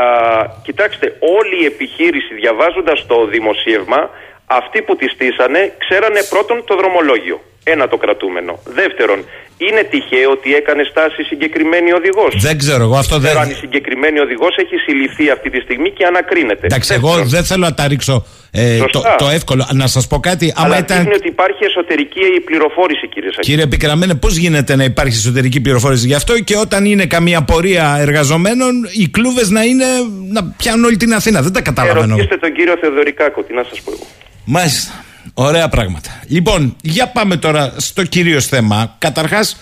κοιτάξτε, 0.64 1.06
όλη 1.20 1.64
η 1.64 1.66
επιχείρηση 1.66 2.34
διαβάζοντας 2.34 3.06
το 3.08 3.28
δημοσίευμα 3.28 4.10
αυτοί 4.52 4.82
που 4.82 4.96
τη 4.96 5.08
στήσανε 5.10 5.76
ξέρανε 5.78 6.24
πρώτον 6.24 6.64
το 6.66 6.76
δρομολόγιο. 6.76 7.42
Ένα 7.64 7.88
το 7.88 7.98
κρατούμενο. 7.98 8.60
Δεύτερον, 8.66 9.26
είναι 9.58 9.84
τυχαίο 9.84 10.32
ότι 10.32 10.54
έκανε 10.56 10.84
στάση 10.92 11.24
συγκεκριμένη 11.24 11.92
οδηγός. 11.92 12.36
Δεν 12.38 12.58
ξέρω 12.58 12.84
εγώ 12.84 12.98
αυτό 12.98 13.20
δεν. 13.20 13.38
αν 13.38 13.50
η 13.50 13.54
συγκεκριμένη 13.54 14.20
οδηγός 14.20 14.56
έχει 14.58 14.76
συλληφθεί 14.76 15.30
αυτή 15.30 15.50
τη 15.50 15.60
στιγμή 15.60 15.90
και 15.92 16.06
ανακρίνεται. 16.06 16.66
Εντάξει, 16.66 16.94
εγώ 16.94 17.24
δεν 17.26 17.44
θέλω 17.44 17.66
να 17.66 17.74
τα 17.74 17.88
ρίξω 17.88 18.26
ε, 18.52 18.78
το, 18.92 19.02
το, 19.18 19.28
εύκολο. 19.28 19.68
Να 19.74 19.88
σας 19.88 20.08
πω 20.08 20.20
κάτι. 20.20 20.54
Αλλά 20.56 20.78
ήταν... 20.78 21.12
ότι 21.16 21.28
υπάρχει 21.28 21.64
εσωτερική 21.64 22.22
πληροφόρηση, 22.46 23.08
κύριε 23.08 23.30
Σακή. 23.32 23.50
Κύριε 23.50 23.68
Πικραμένε, 23.68 24.16
πώς 24.16 24.36
γίνεται 24.36 24.76
να 24.76 24.84
υπάρχει 24.84 25.18
εσωτερική 25.18 25.62
πληροφόρηση 25.62 26.08
γι' 26.08 26.14
αυτό 26.14 26.40
και 26.40 26.58
όταν 26.58 26.86
είναι 26.86 27.06
καμία 27.06 27.42
πορεία 27.44 27.98
εργαζομένων, 28.00 28.72
οι 28.92 29.08
κλούβες 29.08 29.50
να 29.50 29.64
είναι. 29.64 29.86
να 30.32 30.44
πιάνουν 30.58 30.86
όλη 30.86 30.98
την 30.98 31.14
Αθήνα. 31.14 31.42
Δεν 31.42 31.54
τα 31.54 31.62
καταλαβαίνω. 31.62 32.16
Ρωτήστε 32.16 32.38
τον 32.38 32.54
κύριο 32.54 32.78
Θεοδωρικάκο, 32.82 33.44
τι 33.44 33.54
να 33.54 33.64
σας 33.64 33.82
πω 33.82 33.92
εγώ. 33.92 34.08
Μάλιστα. 34.46 35.04
Ωραία 35.34 35.70
πράγματα. 35.70 36.20
Λοιπόν, 36.28 36.76
για 36.82 37.08
πάμε 37.08 37.38
τώρα 37.38 37.74
στο 37.78 38.04
κυρίως 38.04 38.46
θέμα. 38.46 38.96
Καταρχάς, 38.98 39.56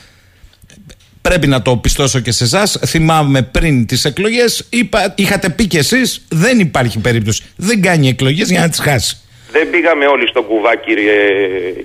πρέπει 1.22 1.48
να 1.48 1.62
το 1.62 1.78
πιστώσω 1.78 2.20
και 2.20 2.32
σε 2.32 2.44
εσάς. 2.44 2.80
Θυμάμαι 2.86 3.42
πριν 3.42 3.86
τις 3.86 4.06
εκλογές, 4.06 4.68
είχατε 5.16 5.50
πει 5.50 5.68
κι 5.68 5.78
εσείς, 5.78 6.22
δεν 6.28 6.60
υπάρχει 6.60 7.00
περίπτωση. 7.00 7.44
Δεν 7.56 7.82
κάνει 7.82 8.08
εκλογές 8.08 8.50
για 8.50 8.60
να 8.60 8.70
τις 8.70 8.80
χάσει. 8.80 9.18
Δεν 9.52 9.70
πήγαμε 9.70 10.06
όλοι 10.06 10.28
στον 10.28 10.46
κουβά, 10.46 10.76
κύριε, 10.76 11.16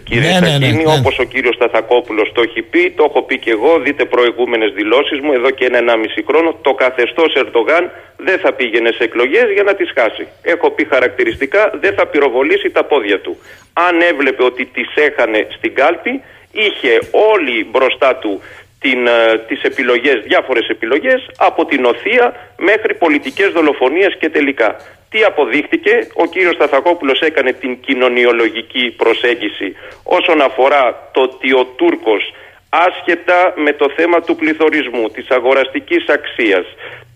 κύριε 0.04 0.38
ναι, 0.40 0.48
ναι, 0.48 0.58
ναι, 0.58 0.72
ναι. 0.72 0.82
όπως 0.98 1.18
ο 1.18 1.24
κύριος 1.24 1.54
Σταθακόπουλος 1.54 2.32
το 2.34 2.42
έχει 2.42 2.62
πει, 2.62 2.90
το 2.96 3.04
έχω 3.08 3.22
πει 3.22 3.38
και 3.38 3.50
εγώ. 3.50 3.78
Δείτε 3.78 4.04
προηγούμενες 4.04 4.72
δηλώσεις 4.72 5.20
μου 5.20 5.32
εδώ 5.32 5.50
και 5.50 5.64
ένα 5.72 5.96
μισή 5.96 6.24
χρόνο. 6.28 6.58
Το 6.62 6.74
καθεστώς 6.74 7.34
Ερντογάν 7.34 7.90
δεν 8.16 8.38
θα 8.38 8.52
πήγαινε 8.52 8.90
σε 8.90 9.04
εκλογές 9.04 9.46
για 9.54 9.62
να 9.62 9.74
τις 9.74 9.92
χάσει. 9.96 10.26
Έχω 10.42 10.70
πει 10.70 10.84
χαρακτηριστικά, 10.84 11.70
δεν 11.80 11.94
θα 11.94 12.06
πυροβολήσει 12.06 12.70
τα 12.70 12.84
πόδια 12.84 13.20
του. 13.20 13.36
Αν 13.72 14.00
έβλεπε 14.00 14.42
ότι 14.44 14.64
τις 14.64 14.88
έχανε 14.94 15.46
στην 15.56 15.74
κάλπη, 15.74 16.22
είχε 16.52 16.98
όλοι 17.10 17.66
μπροστά 17.70 18.16
του 18.16 18.40
την, 18.84 19.06
ε, 19.06 19.38
τις 19.48 19.62
επιλογές, 19.62 20.16
διάφορες 20.24 20.66
επιλογές 20.68 21.20
από 21.36 21.64
την 21.64 21.84
οθεία 21.84 22.24
μέχρι 22.56 22.94
πολιτικές 22.94 23.48
δολοφονίες 23.52 24.16
και 24.20 24.28
τελικά. 24.28 24.76
Τι 25.10 25.22
αποδείχτηκε, 25.22 25.94
ο 26.14 26.26
κύριος 26.26 26.54
Σταθακόπουλος 26.54 27.20
έκανε 27.20 27.52
την 27.52 27.80
κοινωνιολογική 27.80 28.94
προσέγγιση 28.96 29.76
όσον 30.02 30.40
αφορά 30.40 31.10
το 31.12 31.20
ότι 31.20 31.52
ο 31.52 31.64
Τούρκος 31.64 32.32
άσχετα 32.68 33.54
με 33.56 33.72
το 33.72 33.86
θέμα 33.96 34.20
του 34.20 34.36
πληθωρισμού, 34.36 35.08
της 35.08 35.26
αγοραστικής 35.28 36.04
αξίας, 36.08 36.66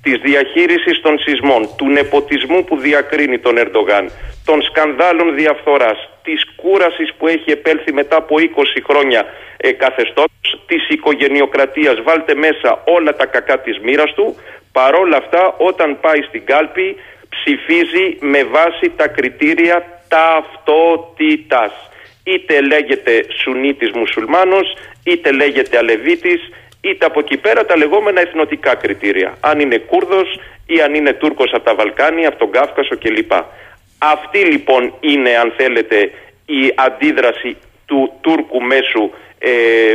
της 0.02 0.16
διαχείρισης 0.28 1.00
των 1.00 1.18
σεισμών, 1.18 1.68
του 1.76 1.88
νεποτισμού 1.88 2.64
που 2.64 2.76
διακρίνει 2.76 3.38
τον 3.38 3.56
Ερντογάν, 3.58 4.10
των 4.44 4.62
σκανδάλων 4.62 5.34
διαφθοράς, 5.34 5.98
της 6.22 6.40
κούρασης 6.56 7.10
που 7.18 7.26
έχει 7.26 7.50
επέλθει 7.50 7.92
μετά 7.92 8.16
από 8.16 8.34
20 8.38 8.80
χρόνια 8.88 9.26
ε, 9.56 9.72
καθεστώτος, 9.72 10.37
της 10.66 10.88
οικογενειοκρατίας, 10.88 12.02
βάλτε 12.02 12.34
μέσα 12.34 12.82
όλα 12.84 13.16
τα 13.16 13.26
κακά 13.26 13.58
της 13.58 13.78
μοίρας 13.78 14.14
του, 14.14 14.36
παρόλα 14.72 15.16
αυτά 15.16 15.54
όταν 15.58 16.00
πάει 16.00 16.22
στην 16.22 16.44
κάλπη 16.44 16.96
ψηφίζει 17.28 18.16
με 18.20 18.44
βάση 18.44 18.92
τα 18.96 19.08
κριτήρια 19.08 20.00
ταυτότητας. 20.08 21.72
Είτε 22.24 22.60
λέγεται 22.60 23.24
Σουνίτης 23.42 23.90
Μουσουλμάνος, 23.90 24.76
είτε 25.04 25.32
λέγεται 25.32 25.78
Αλεβίτης, 25.78 26.40
είτε 26.80 27.06
από 27.06 27.18
εκεί 27.20 27.36
πέρα 27.36 27.64
τα 27.66 27.76
λεγόμενα 27.76 28.20
εθνοτικά 28.20 28.74
κριτήρια. 28.74 29.36
Αν 29.40 29.60
είναι 29.60 29.78
Κούρδος 29.78 30.40
ή 30.66 30.80
αν 30.80 30.94
είναι 30.94 31.12
Τούρκος 31.12 31.50
από 31.52 31.64
τα 31.64 31.74
Βαλκάνια, 31.74 32.28
από 32.28 32.38
τον 32.38 32.50
Κάφκασο 32.50 32.98
κλπ. 32.98 33.32
Αυτή 33.98 34.38
λοιπόν 34.38 34.94
είναι 35.00 35.36
αν 35.36 35.52
θέλετε 35.56 36.10
η 36.46 36.72
αντίδραση 36.74 37.56
του 37.88 38.12
Τούρκου 38.20 38.60
μέσου 38.62 39.10
ε, 39.38 39.50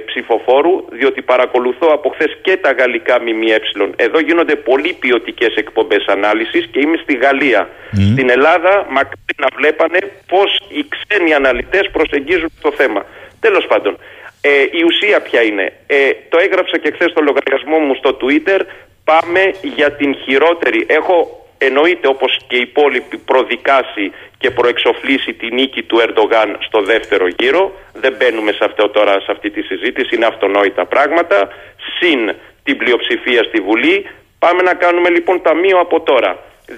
ψηφοφόρου, 0.05 0.85
διότι 0.91 1.21
παρακολουθώ 1.21 1.87
από 1.97 2.09
χθες 2.09 2.37
και 2.41 2.57
τα 2.57 2.71
γαλλικά 2.71 3.21
ΜΜΕ. 3.21 3.59
Εδώ 3.95 4.19
γίνονται 4.19 4.55
πολύ 4.55 4.93
ποιοτικές 4.99 5.55
εκπομπές 5.55 6.05
ανάλυσης 6.07 6.67
και 6.71 6.79
είμαι 6.79 6.97
στη 7.03 7.13
Γαλλία. 7.13 7.69
Στην 8.11 8.29
Ελλάδα, 8.29 8.87
μακρύ 8.89 9.35
να 9.37 9.47
βλέπανε 9.55 9.99
πώς 10.27 10.61
οι 10.69 10.85
ξένοι 10.93 11.33
αναλυτές 11.33 11.89
προσεγγίζουν 11.91 12.51
το 12.61 12.71
θέμα. 12.71 13.05
Τέλος 13.39 13.65
πάντων, 13.67 13.97
ε, 14.41 14.49
η 14.71 14.83
ουσία 14.85 15.21
ποια 15.21 15.41
είναι; 15.41 15.73
Ε, 15.87 15.97
το 16.29 16.37
έγραψα 16.41 16.77
και 16.77 16.91
χθες 16.91 17.11
στο 17.11 17.21
λογαριασμό 17.21 17.77
μου 17.77 17.95
στο 17.95 18.17
Twitter. 18.21 18.59
Πάμε 19.03 19.53
για 19.75 19.91
την 19.91 20.15
χειρότερη. 20.15 20.85
Έχω 20.87 21.42
εννοείται 21.65 22.07
όπως 22.07 22.40
και 22.48 22.56
οι 22.56 22.61
υπόλοιποι 22.61 23.18
προδικάσει 23.18 24.11
και 24.38 24.52
προεξοφλήσει 24.52 25.34
τη 25.34 25.53
νίκη 25.53 25.84
του 25.84 25.99
Ερντογάν 25.99 26.57
στο 26.60 26.81
δεύτερο 26.81 27.27
γύρο. 27.27 27.72
Δεν 27.94 28.14
μπαίνουμε 28.18 28.52
σε 28.52 28.64
αυτό 28.65 28.90
τώρα, 28.90 29.11
σε 29.11 29.31
αυτή 29.31 29.49
τη 29.49 29.61
συζήτηση, 29.61 30.15
είναι 30.15 30.26
αυτονόητα 30.26 30.85
πράγματα. 30.85 31.49
Συν 31.99 32.35
την 32.64 32.77
πλειοψηφία 32.77 33.44
στη 33.44 33.60
Βουλή. 33.61 34.06
Πάμε 34.40 34.61
να 34.61 34.73
κάνουμε 34.73 35.10
λοιπόν 35.10 35.41
ταμείο 35.41 35.80
από 35.80 36.02
τώρα. 36.02 36.40
2023-2028, 36.68 36.76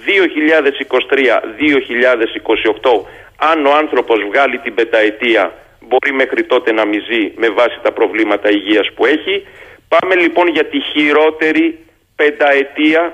αν 3.36 3.66
ο 3.66 3.72
άνθρωπος 3.74 4.18
βγάλει 4.28 4.58
την 4.58 4.74
πενταετία, 4.74 5.52
μπορεί 5.80 6.12
μέχρι 6.12 6.44
τότε 6.44 6.72
να 6.72 6.84
μιζεί 6.84 7.32
με 7.36 7.48
βάση 7.48 7.78
τα 7.82 7.92
προβλήματα 7.92 8.50
υγείας 8.50 8.92
που 8.94 9.06
έχει. 9.06 9.46
Πάμε 9.88 10.14
λοιπόν 10.14 10.48
για 10.48 10.64
τη 10.64 10.80
χειρότερη 10.80 11.78
πενταετία 12.16 13.12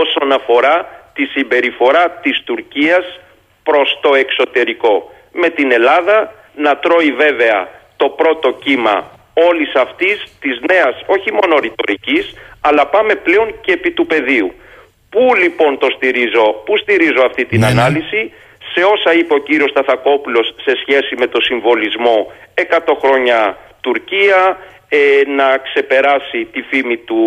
όσον 0.00 0.32
αφορά 0.32 0.76
τη 1.14 1.24
συμπεριφορά 1.24 2.10
της 2.10 2.42
Τουρκίας 2.44 3.20
προς 3.62 3.98
το 4.02 4.14
εξωτερικό. 4.14 5.12
Με 5.32 5.48
την 5.48 5.72
Ελλάδα 5.72 6.32
να 6.54 6.76
τρώει 6.76 7.12
βέβαια 7.12 7.68
το 7.96 8.08
πρώτο 8.08 8.52
κύμα 8.52 9.10
όλης 9.34 9.74
αυτής 9.74 10.24
της 10.40 10.60
νέας 10.70 10.94
όχι 11.06 11.32
μόνο 11.32 11.58
ρητορικής, 11.58 12.34
αλλά 12.60 12.86
πάμε 12.86 13.14
πλέον 13.14 13.60
και 13.60 13.72
επί 13.72 13.90
του 13.90 14.06
πεδίου. 14.06 14.52
Πού 15.10 15.34
λοιπόν 15.34 15.78
το 15.78 15.86
στηρίζω, 15.96 16.62
πού 16.64 16.76
στηρίζω 16.76 17.22
αυτή 17.24 17.44
την 17.44 17.60
ναι, 17.60 17.66
ναι. 17.66 17.72
ανάλυση, 17.72 18.32
σε 18.74 18.82
όσα 18.84 19.12
είπε 19.18 19.34
ο 19.34 19.38
κύριος 19.38 19.70
Σταθακόπουλος 19.70 20.54
σε 20.64 20.72
σχέση 20.80 21.14
με 21.18 21.26
το 21.26 21.40
συμβολισμό 21.40 22.32
100 22.54 22.78
χρόνια 23.02 23.56
Τουρκία, 23.80 24.58
ε, 24.94 25.22
να 25.38 25.58
ξεπεράσει 25.66 26.48
τη 26.52 26.60
φήμη 26.62 26.96
του, 26.96 27.22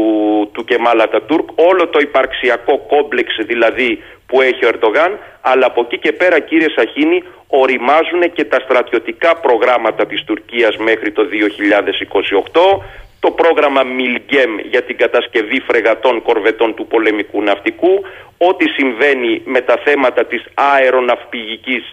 του 0.53 0.63
Κεμάλα 0.63 1.07
Τουρκ, 1.27 1.47
όλο 1.55 1.87
το 1.87 1.99
υπαρξιακό 2.01 2.77
κόμπλεξ 2.77 3.29
δηλαδή 3.45 4.03
που 4.27 4.41
έχει 4.41 4.65
ο 4.65 4.67
Ερντογάν, 4.67 5.19
αλλά 5.41 5.65
από 5.65 5.81
εκεί 5.81 5.97
και 5.97 6.11
πέρα 6.11 6.39
κύριε 6.39 6.69
Σαχίνη 6.75 7.23
οριμάζουν 7.47 8.33
και 8.33 8.43
τα 8.43 8.59
στρατιωτικά 8.59 9.35
προγράμματα 9.35 10.05
της 10.05 10.23
Τουρκίας 10.23 10.77
μέχρι 10.77 11.11
το 11.11 11.23
2028, 11.23 12.81
το 13.19 13.31
πρόγραμμα 13.31 13.83
Μιλγκέμ 13.83 14.51
για 14.71 14.83
την 14.83 14.97
κατασκευή 14.97 15.59
φρεγατών 15.67 16.21
κορβετών 16.21 16.75
του 16.75 16.87
πολεμικού 16.87 17.41
ναυτικού, 17.41 17.93
ό,τι 18.37 18.65
συμβαίνει 18.69 19.41
με 19.45 19.61
τα 19.61 19.77
θέματα 19.85 20.25
της 20.25 20.45
αεροναυπηγικής 20.53 21.83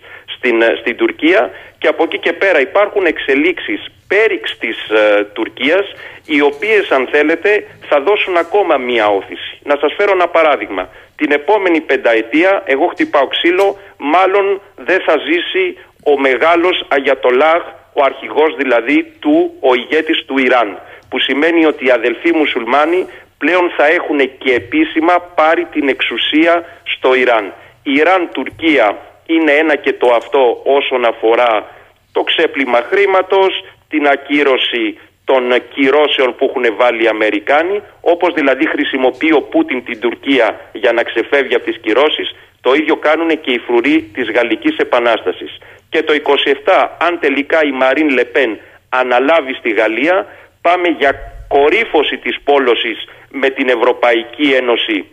στην, 0.42 0.62
ε, 0.62 0.76
στην 0.80 0.96
Τουρκία 0.96 1.50
και 1.78 1.88
από 1.88 2.02
εκεί 2.02 2.18
και 2.18 2.32
πέρα 2.32 2.60
υπάρχουν 2.60 3.06
εξελίξεις 3.06 3.80
πέριξ 4.08 4.58
της 4.58 4.76
ε, 4.88 5.24
Τουρκίας 5.24 5.86
οι 6.26 6.40
οποίες 6.40 6.90
αν 6.90 7.08
θέλετε 7.10 7.66
θα 7.88 8.00
δώσουν 8.00 8.36
ακόμα 8.36 8.76
μία 8.76 9.06
όθηση. 9.06 9.58
Να 9.62 9.76
σας 9.80 9.94
φέρω 9.96 10.12
ένα 10.12 10.28
παράδειγμα. 10.28 10.88
Την 11.16 11.32
επόμενη 11.32 11.80
πενταετία 11.80 12.62
εγώ 12.64 12.86
χτυπάω 12.86 13.26
ξύλο 13.26 13.78
μάλλον 13.96 14.60
δεν 14.76 15.00
θα 15.06 15.14
ζήσει 15.28 15.78
ο 16.04 16.18
μεγάλος 16.20 16.84
Αγιατολάχ 16.88 17.62
ο 17.92 18.04
αρχηγός 18.04 18.56
δηλαδή 18.56 19.12
του, 19.20 19.54
ο 19.60 19.74
ηγέτης 19.74 20.24
του 20.26 20.38
Ιράν 20.38 20.78
που 21.08 21.18
σημαίνει 21.18 21.64
ότι 21.66 21.86
οι 21.86 21.90
αδελφοί 21.90 22.32
μουσουλμάνοι 22.34 23.06
πλέον 23.38 23.70
θα 23.76 23.86
έχουν 23.86 24.18
και 24.38 24.52
επίσημα 24.54 25.14
πάρει 25.34 25.64
την 25.64 25.88
εξουσία 25.88 26.64
στο 26.84 27.14
Ιράν. 27.14 27.52
Ιράν-Τουρκία 27.82 28.98
είναι 29.34 29.52
ένα 29.52 29.76
και 29.76 29.92
το 29.92 30.08
αυτό 30.20 30.60
όσον 30.64 31.04
αφορά 31.04 31.66
το 32.12 32.22
ξέπλυμα 32.22 32.80
χρήματος, 32.90 33.64
την 33.88 34.06
ακύρωση 34.06 34.98
των 35.24 35.42
κυρώσεων 35.74 36.34
που 36.36 36.44
έχουν 36.48 36.76
βάλει 36.76 37.02
οι 37.04 37.08
Αμερικάνοι, 37.08 37.82
όπως 38.00 38.34
δηλαδή 38.34 38.66
χρησιμοποιεί 38.66 39.32
ο 39.32 39.42
Πούτιν 39.42 39.84
την 39.84 40.00
Τουρκία 40.00 40.60
για 40.72 40.92
να 40.92 41.02
ξεφεύγει 41.02 41.54
από 41.54 41.64
τις 41.64 41.78
κυρώσεις, 41.78 42.34
το 42.60 42.74
ίδιο 42.74 42.96
κάνουν 42.96 43.40
και 43.40 43.50
οι 43.52 43.58
φρουροί 43.58 44.10
της 44.14 44.30
Γαλλικής 44.30 44.76
Επανάστασης. 44.76 45.58
Και 45.88 46.02
το 46.02 46.12
27, 46.12 46.88
αν 46.98 47.18
τελικά 47.20 47.64
η 47.64 47.70
Μαρίν 47.70 48.08
Λεπέν 48.08 48.58
αναλάβει 48.88 49.54
στη 49.54 49.70
Γαλλία, 49.70 50.26
πάμε 50.60 50.88
για 50.88 51.10
κορύφωση 51.48 52.16
της 52.16 52.36
πόλωσης 52.44 52.98
με 53.30 53.48
την 53.50 53.68
Ευρωπαϊκή 53.68 54.52
Ένωση 54.60 55.06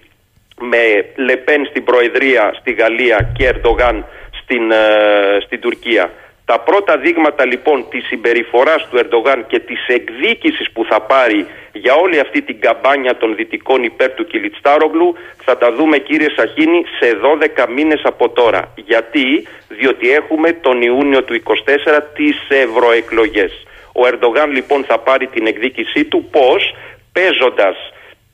με 0.60 1.06
Λεπέν 1.16 1.66
στην 1.66 1.84
Προεδρία 1.84 2.54
στη 2.60 2.72
Γαλλία 2.72 3.32
και 3.38 3.48
Ερντογάν 3.48 4.06
στην, 4.42 4.72
ε, 4.72 5.40
στην 5.46 5.60
Τουρκία. 5.60 6.12
Τα 6.46 6.60
πρώτα 6.60 6.98
δείγματα 6.98 7.46
λοιπόν 7.46 7.86
της 7.90 8.06
συμπεριφοράς 8.06 8.88
του 8.90 8.98
Ερντογάν 8.98 9.46
και 9.48 9.60
της 9.60 9.88
εκδίκησης 9.88 10.72
που 10.72 10.86
θα 10.90 11.02
πάρει 11.02 11.46
για 11.72 11.94
όλη 11.94 12.20
αυτή 12.20 12.42
την 12.42 12.60
καμπάνια 12.60 13.18
των 13.18 13.36
δυτικών 13.36 13.84
υπέρ 13.84 14.10
του 14.12 14.26
Κιλιτστάρογλου 14.26 15.16
θα 15.44 15.58
τα 15.58 15.72
δούμε 15.72 15.98
κύριε 15.98 16.30
Σαχίνη 16.36 16.84
σε 17.00 17.18
12 17.66 17.66
μήνες 17.76 18.02
από 18.04 18.30
τώρα. 18.30 18.74
Γιατί, 18.76 19.48
διότι 19.68 20.12
έχουμε 20.12 20.52
τον 20.52 20.82
Ιούνιο 20.82 21.24
του 21.24 21.34
24 21.34 22.02
τις 22.14 22.38
ευρωεκλογές. 22.50 23.52
Ο 23.94 24.08
Ερντογάν 24.08 24.52
λοιπόν 24.52 24.84
θα 24.84 25.00
πάρει 25.00 25.28
την 25.28 25.48
εκδίκησή 25.48 26.06
του 26.06 26.28
πώς; 26.32 26.76
Παίζοντας 27.12 27.78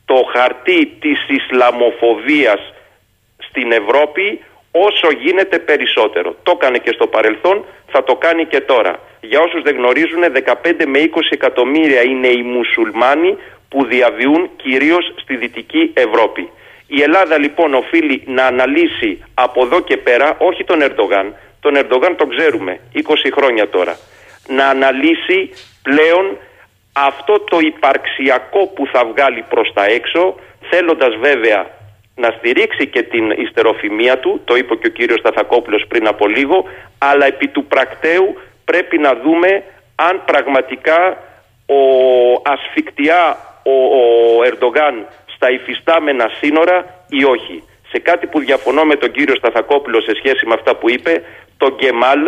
το 0.06 0.18
χαρτί 0.32 0.86
της 0.86 1.18
Ισλαμοφοβίας 1.28 2.60
στην 3.48 3.72
Ευρώπη 3.72 4.40
όσο 4.70 5.08
γίνεται 5.22 5.58
περισσότερο. 5.58 6.36
Το 6.42 6.52
έκανε 6.54 6.78
και 6.78 6.92
στο 6.94 7.06
παρελθόν, 7.06 7.64
θα 7.86 8.04
το 8.04 8.14
κάνει 8.16 8.44
και 8.46 8.60
τώρα. 8.60 9.00
Για 9.20 9.40
όσους 9.40 9.62
δεν 9.62 9.76
γνωρίζουν, 9.76 10.22
15 10.32 10.86
με 10.86 10.98
20 10.98 11.08
εκατομμύρια 11.30 12.02
είναι 12.02 12.28
οι 12.28 12.42
μουσουλμάνοι 12.42 13.36
που 13.68 13.84
διαβιούν 13.84 14.50
κυρίως 14.56 15.14
στη 15.22 15.36
Δυτική 15.36 15.90
Ευρώπη. 15.94 16.50
Η 16.86 17.02
Ελλάδα 17.02 17.38
λοιπόν 17.38 17.74
οφείλει 17.74 18.22
να 18.26 18.44
αναλύσει 18.44 19.24
από 19.34 19.62
εδώ 19.64 19.80
και 19.80 19.96
πέρα 19.96 20.36
όχι 20.38 20.64
τον 20.64 20.82
Ερντογάν, 20.82 21.34
τον 21.60 21.76
Ερντογάν 21.76 22.16
τον 22.16 22.28
ξέρουμε 22.28 22.80
20 22.94 23.00
χρόνια 23.36 23.68
τώρα. 23.68 23.98
Να 24.48 24.66
αναλύσει 24.66 25.50
πλέον 25.82 26.38
αυτό 26.96 27.40
το 27.40 27.58
υπαρξιακό 27.58 28.66
που 28.66 28.86
θα 28.92 29.04
βγάλει 29.04 29.44
προς 29.48 29.72
τα 29.74 29.84
έξω 29.84 30.34
θέλοντας 30.70 31.16
βέβαια 31.16 31.66
να 32.14 32.30
στηρίξει 32.38 32.86
και 32.86 33.02
την 33.02 33.30
ιστεροφημία 33.30 34.18
του, 34.18 34.40
το 34.44 34.56
είπε 34.56 34.74
και 34.74 34.86
ο 34.86 34.90
κύριος 34.90 35.18
Σταθακόπουλος 35.18 35.84
πριν 35.88 36.06
από 36.06 36.26
λίγο, 36.26 36.64
αλλά 36.98 37.26
επί 37.26 37.48
του 37.48 37.64
πρακτέου 37.64 38.34
πρέπει 38.64 38.98
να 38.98 39.14
δούμε 39.14 39.62
αν 39.94 40.22
πραγματικά 40.24 41.16
ο 41.66 41.82
ασφικτιά 42.42 43.36
ο, 43.62 43.70
ο 43.70 44.44
Ερντογάν 44.44 45.06
στα 45.34 45.50
υφιστάμενα 45.50 46.30
σύνορα 46.40 47.04
ή 47.08 47.24
όχι. 47.24 47.62
Σε 47.88 47.98
κάτι 47.98 48.26
που 48.26 48.38
διαφωνώ 48.38 48.84
με 48.84 48.96
τον 48.96 49.10
κύριο 49.10 49.34
Σταθακόπουλο 49.34 50.00
σε 50.00 50.12
σχέση 50.14 50.46
με 50.46 50.54
αυτά 50.54 50.76
που 50.76 50.90
είπε, 50.90 51.22
τον 51.56 51.74
Γκεμάλ 51.76 52.20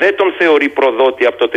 δεν 0.00 0.16
τον 0.16 0.28
θεωρεί 0.38 0.68
προδότη 0.68 1.24
από 1.26 1.38
το 1.38 1.48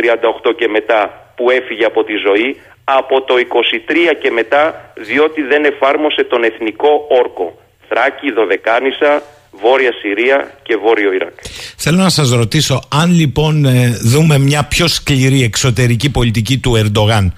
38 0.50 0.54
και 0.56 0.68
μετά 0.68 1.00
που 1.36 1.50
έφυγε 1.50 1.84
από 1.84 2.04
τη 2.04 2.14
ζωή, 2.26 2.56
από 2.84 3.22
το 3.22 3.34
23 3.34 4.16
και 4.22 4.30
μετά 4.30 4.92
διότι 4.96 5.42
δεν 5.42 5.64
εφάρμοσε 5.64 6.24
τον 6.24 6.44
εθνικό 6.44 7.06
όρκο. 7.08 7.58
Θράκη, 7.88 8.30
Δωδεκάνησα, 8.32 9.22
Βόρεια 9.50 9.92
Συρία 10.00 10.54
και 10.62 10.76
Βόρειο 10.76 11.12
Ιράκ. 11.12 11.34
Θέλω 11.76 11.96
να 11.96 12.08
σας 12.08 12.30
ρωτήσω, 12.30 12.82
αν 12.88 13.10
λοιπόν 13.12 13.64
ε, 13.64 13.98
δούμε 14.02 14.38
μια 14.38 14.64
πιο 14.64 14.86
σκληρή 14.88 15.42
εξωτερική 15.42 16.10
πολιτική 16.10 16.58
του 16.58 16.76
Ερντογάν, 16.76 17.34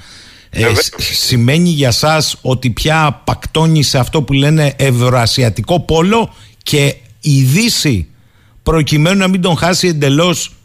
ε, 0.51 0.73
σημαίνει 0.97 1.69
για 1.69 1.91
σας 1.91 2.39
ότι 2.43 2.71
πια 2.71 3.23
πακτώνει 3.25 3.83
σε 3.83 3.99
αυτό 3.99 4.23
που 4.23 4.33
λένε 4.33 4.75
ευρωασιατικό 4.79 5.81
πόλο 5.81 6.35
και 6.63 6.95
η 7.21 7.43
Δύση 7.43 8.12
προκειμένου 8.63 9.19
να 9.19 9.29
μην 9.29 9.41
τον 9.41 9.57
χάσει 9.57 9.89
εντελώς 9.89 10.57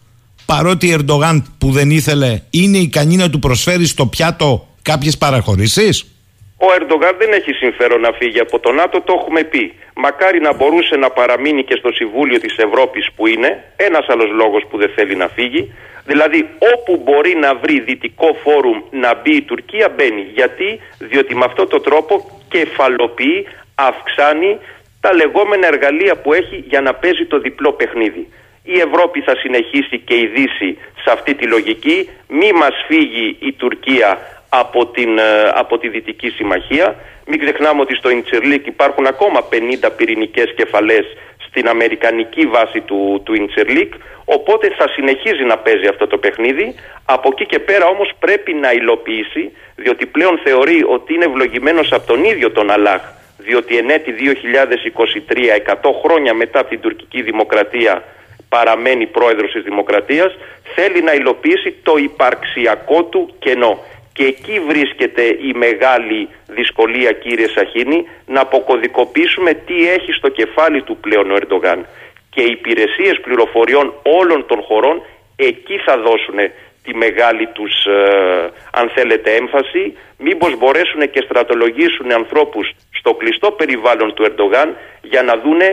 παρότι 0.46 0.96
Ερντογάν 1.00 1.46
που 1.58 1.72
δεν 1.72 1.90
ήθελε 1.90 2.42
είναι 2.50 2.78
ικανή 2.78 3.16
να 3.16 3.30
του 3.30 3.40
προσφέρει 3.40 3.86
στο 3.86 4.06
πιάτο 4.06 4.68
κάποιες 4.82 5.18
παραχωρήσεις; 5.18 6.18
Ο 6.58 6.68
Ερντογάν 6.80 7.16
δεν 7.18 7.32
έχει 7.32 7.52
συμφέρον 7.52 8.02
να 8.02 8.12
φύγει 8.12 8.40
από 8.40 8.60
το 8.60 8.72
ΝΑΤΟ, 8.72 9.02
το 9.02 9.14
έχουμε 9.20 9.44
πει. 9.44 9.74
Μακάρι 9.96 10.40
να 10.40 10.54
μπορούσε 10.54 10.96
να 10.96 11.10
παραμείνει 11.10 11.64
και 11.64 11.76
στο 11.76 11.92
Συμβούλιο 11.92 12.40
της 12.40 12.58
Ευρώπης 12.58 13.10
που 13.16 13.28
είναι, 13.28 13.64
ένας 13.76 14.06
άλλος 14.10 14.30
λόγος 14.32 14.64
που 14.70 14.78
δεν 14.78 14.92
θέλει 14.96 15.16
να 15.16 15.28
φύγει. 15.28 15.74
Δηλαδή 16.06 16.50
όπου 16.74 17.02
μπορεί 17.04 17.36
να 17.36 17.56
βρει 17.56 17.80
δυτικό 17.80 18.28
φόρουμ 18.44 18.80
να 18.92 19.16
μπει 19.16 19.36
η 19.36 19.42
Τουρκία 19.42 19.94
μπαίνει. 19.96 20.26
Γιατί, 20.34 20.80
διότι 21.00 21.36
με 21.36 21.46
αυτόν 21.46 21.68
τον 21.70 21.84
τρόπο 21.84 22.14
κεφαλοποιεί, 22.50 23.48
αυξάνει 23.76 24.58
τα 25.08 25.14
λεγόμενα 25.14 25.68
εργαλεία 25.68 26.16
που 26.16 26.34
έχει 26.34 26.64
για 26.68 26.82
να 26.82 26.94
παίζει 26.94 27.26
το 27.26 27.38
διπλό 27.40 27.72
παιχνίδι. 27.74 28.28
Η 28.64 28.80
Ευρώπη 28.88 29.22
θα 29.22 29.36
συνεχίσει 29.36 29.98
και 30.08 30.16
η 30.16 30.26
Δύση 30.36 30.78
σε 31.04 31.10
αυτή 31.12 31.34
τη 31.36 31.46
λογική. 31.48 32.10
Μη 32.28 32.52
μας 32.52 32.76
φύγει 32.88 33.38
η 33.40 33.52
Τουρκία 33.54 34.10
από, 34.50 34.86
την, 34.86 35.18
ε, 35.18 35.52
από 35.54 35.78
τη 35.78 35.88
Δυτική 35.90 36.30
Συμμαχία. 36.30 36.96
Μην 37.26 37.40
ξεχνάμε 37.40 37.82
ότι 37.82 37.96
στο 37.96 38.10
Ιντσερλίκ 38.10 38.68
υπάρχουν 38.68 39.06
ακόμα 39.08 39.40
50 39.50 39.90
πυρηνικές 39.98 40.54
κεφαλές 40.56 41.06
στην 41.48 41.68
αμερικανική 41.68 42.46
βάση 42.46 42.82
του, 42.82 43.22
του 43.26 43.34
Ιντσερλίκ 43.34 43.94
οπότε 44.26 44.74
θα 44.78 44.88
συνεχίζει 44.88 45.44
να 45.44 45.58
παίζει 45.58 45.88
αυτό 45.88 46.08
το 46.08 46.18
παιχνίδι 46.18 46.76
από 47.06 47.30
εκεί 47.32 47.46
και 47.46 47.60
πέρα 47.60 47.86
όμως 47.86 48.12
πρέπει 48.20 48.54
να 48.54 48.72
υλοποιήσει 48.72 49.52
διότι 49.76 50.06
πλέον 50.06 50.40
θεωρεί 50.44 50.84
ότι 50.88 51.14
είναι 51.14 51.26
ευλογημένος 51.26 51.92
από 51.92 52.08
τον 52.08 52.24
ίδιο 52.24 52.52
τον 52.52 52.72
Αλάχ 52.72 53.02
διότι 53.48 53.78
εν 53.78 53.90
έτη 53.90 54.14
2023 55.30 55.38
100 55.82 55.90
χρόνια 56.04 56.34
μετά 56.34 56.66
την 56.66 56.80
τουρκική 56.80 57.22
δημοκρατία 57.22 58.04
παραμένει 58.50 59.06
πρόεδρος 59.06 59.52
της 59.52 59.64
δημοκρατίας 59.64 60.38
θέλει 60.76 61.02
να 61.02 61.14
υλοποιήσει 61.14 61.76
το 61.84 61.98
υπαρξιακό 61.98 63.04
του 63.04 63.36
κενό 63.40 63.80
και 64.14 64.24
εκεί 64.24 64.60
βρίσκεται 64.60 65.24
η 65.24 65.52
μεγάλη 65.56 66.30
δυσκολία 66.48 67.12
κύριε 67.12 67.48
Σαχίνη 67.48 68.08
να 68.26 68.42
αποκωδικοποιήσουμε 68.42 69.54
τι 69.54 69.90
έχει 69.90 70.12
στο 70.12 70.30
κεφάλι 70.30 70.82
του 70.82 70.98
πλέον 70.98 71.32
ο 71.32 71.36
Ερντογάν. 71.36 71.86
Και 72.30 72.42
οι 72.42 72.52
υπηρεσίες 72.52 73.20
πληροφοριών 73.22 73.94
όλων 74.20 74.46
των 74.46 74.62
χωρών 74.62 75.02
εκεί 75.36 75.78
θα 75.86 75.98
δώσουν 75.98 76.38
τη 76.84 76.96
μεγάλη 76.96 77.48
τους 77.48 77.86
ε, 77.86 78.52
αν 78.72 78.90
θέλετε 78.96 79.36
έμφαση 79.36 79.98
μήπως 80.18 80.58
μπορέσουν 80.58 81.02
και 81.12 81.22
στρατολογήσουν 81.26 82.12
ανθρώπους 82.12 82.72
στο 83.00 83.14
κλειστό 83.20 83.52
περιβάλλον 83.52 84.14
του 84.14 84.24
Ερντογάν 84.30 84.68
για 85.02 85.22
να 85.22 85.34
δούνε 85.44 85.70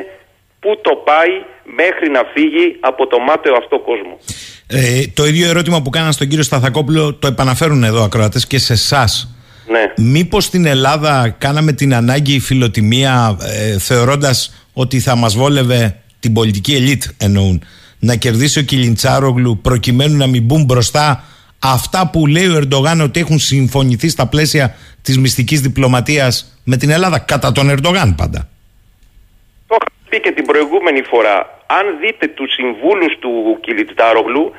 πού 0.61 0.71
το 0.83 0.93
πάει 1.09 1.33
μέχρι 1.81 2.11
να 2.11 2.23
φύγει 2.35 2.77
από 2.81 3.07
το 3.07 3.19
μάταιο 3.19 3.55
αυτό 3.57 3.79
κόσμο. 3.79 4.19
Ε, 4.67 5.03
το 5.15 5.27
ίδιο 5.27 5.49
ερώτημα 5.49 5.83
που 5.83 5.91
κάναν 5.91 6.13
στον 6.13 6.29
κύριο 6.29 6.45
Σταθακόπουλο 6.45 7.15
το 7.15 7.27
επαναφέρουν 7.27 7.85
εδώ 7.85 8.03
ακροατές 8.03 8.47
και 8.47 8.59
σε 8.59 8.73
εσάς. 8.73 9.29
Ναι. 9.67 9.93
Μήπως 9.97 10.45
στην 10.45 10.67
Ελλάδα 10.67 11.35
κάναμε 11.39 11.73
την 11.73 11.95
ανάγκη 11.95 12.41
φιλοτιμία 12.41 13.37
ε, 13.41 13.79
θεωρώντας 13.79 14.69
ότι 14.73 15.01
θα 15.01 15.17
μας 15.17 15.37
βόλευε 15.37 16.01
την 16.21 16.33
πολιτική 16.33 16.75
ελίτ 16.75 17.03
εννοούν 17.19 17.63
να 17.99 18.15
κερδίσει 18.15 18.59
ο 18.59 18.63
Κιλιντσάρογλου 18.63 19.59
προκειμένου 19.59 20.17
να 20.17 20.27
μην 20.27 20.43
μπουν 20.43 20.65
μπροστά 20.65 21.25
αυτά 21.65 22.11
που 22.13 22.27
λέει 22.27 22.47
ο 22.47 22.57
Ερντογάν 22.57 23.01
ότι 23.01 23.21
έχουν 23.21 23.39
συμφωνηθεί 23.39 24.09
στα 24.09 24.27
πλαίσια 24.29 24.75
της 25.03 25.19
μυστικής 25.19 25.61
διπλωματίας 25.61 26.59
με 26.65 26.77
την 26.77 26.91
Ελλάδα, 26.91 27.19
κατά 27.19 27.53
τον 27.53 27.71
Ερντογάν 27.71 28.15
πάντα. 28.15 28.49
Το 29.67 29.75
είχα 29.75 29.91
πει 30.09 30.21
και 30.21 30.33
την 30.33 30.45
προηγούμενη 30.45 31.03
φορά 31.03 31.37
αν 31.67 31.99
δείτε 32.01 32.27
τους 32.29 32.53
συμβούλους 32.53 33.19
του 33.19 33.59
Κιλιτάρογλου, 33.61 34.53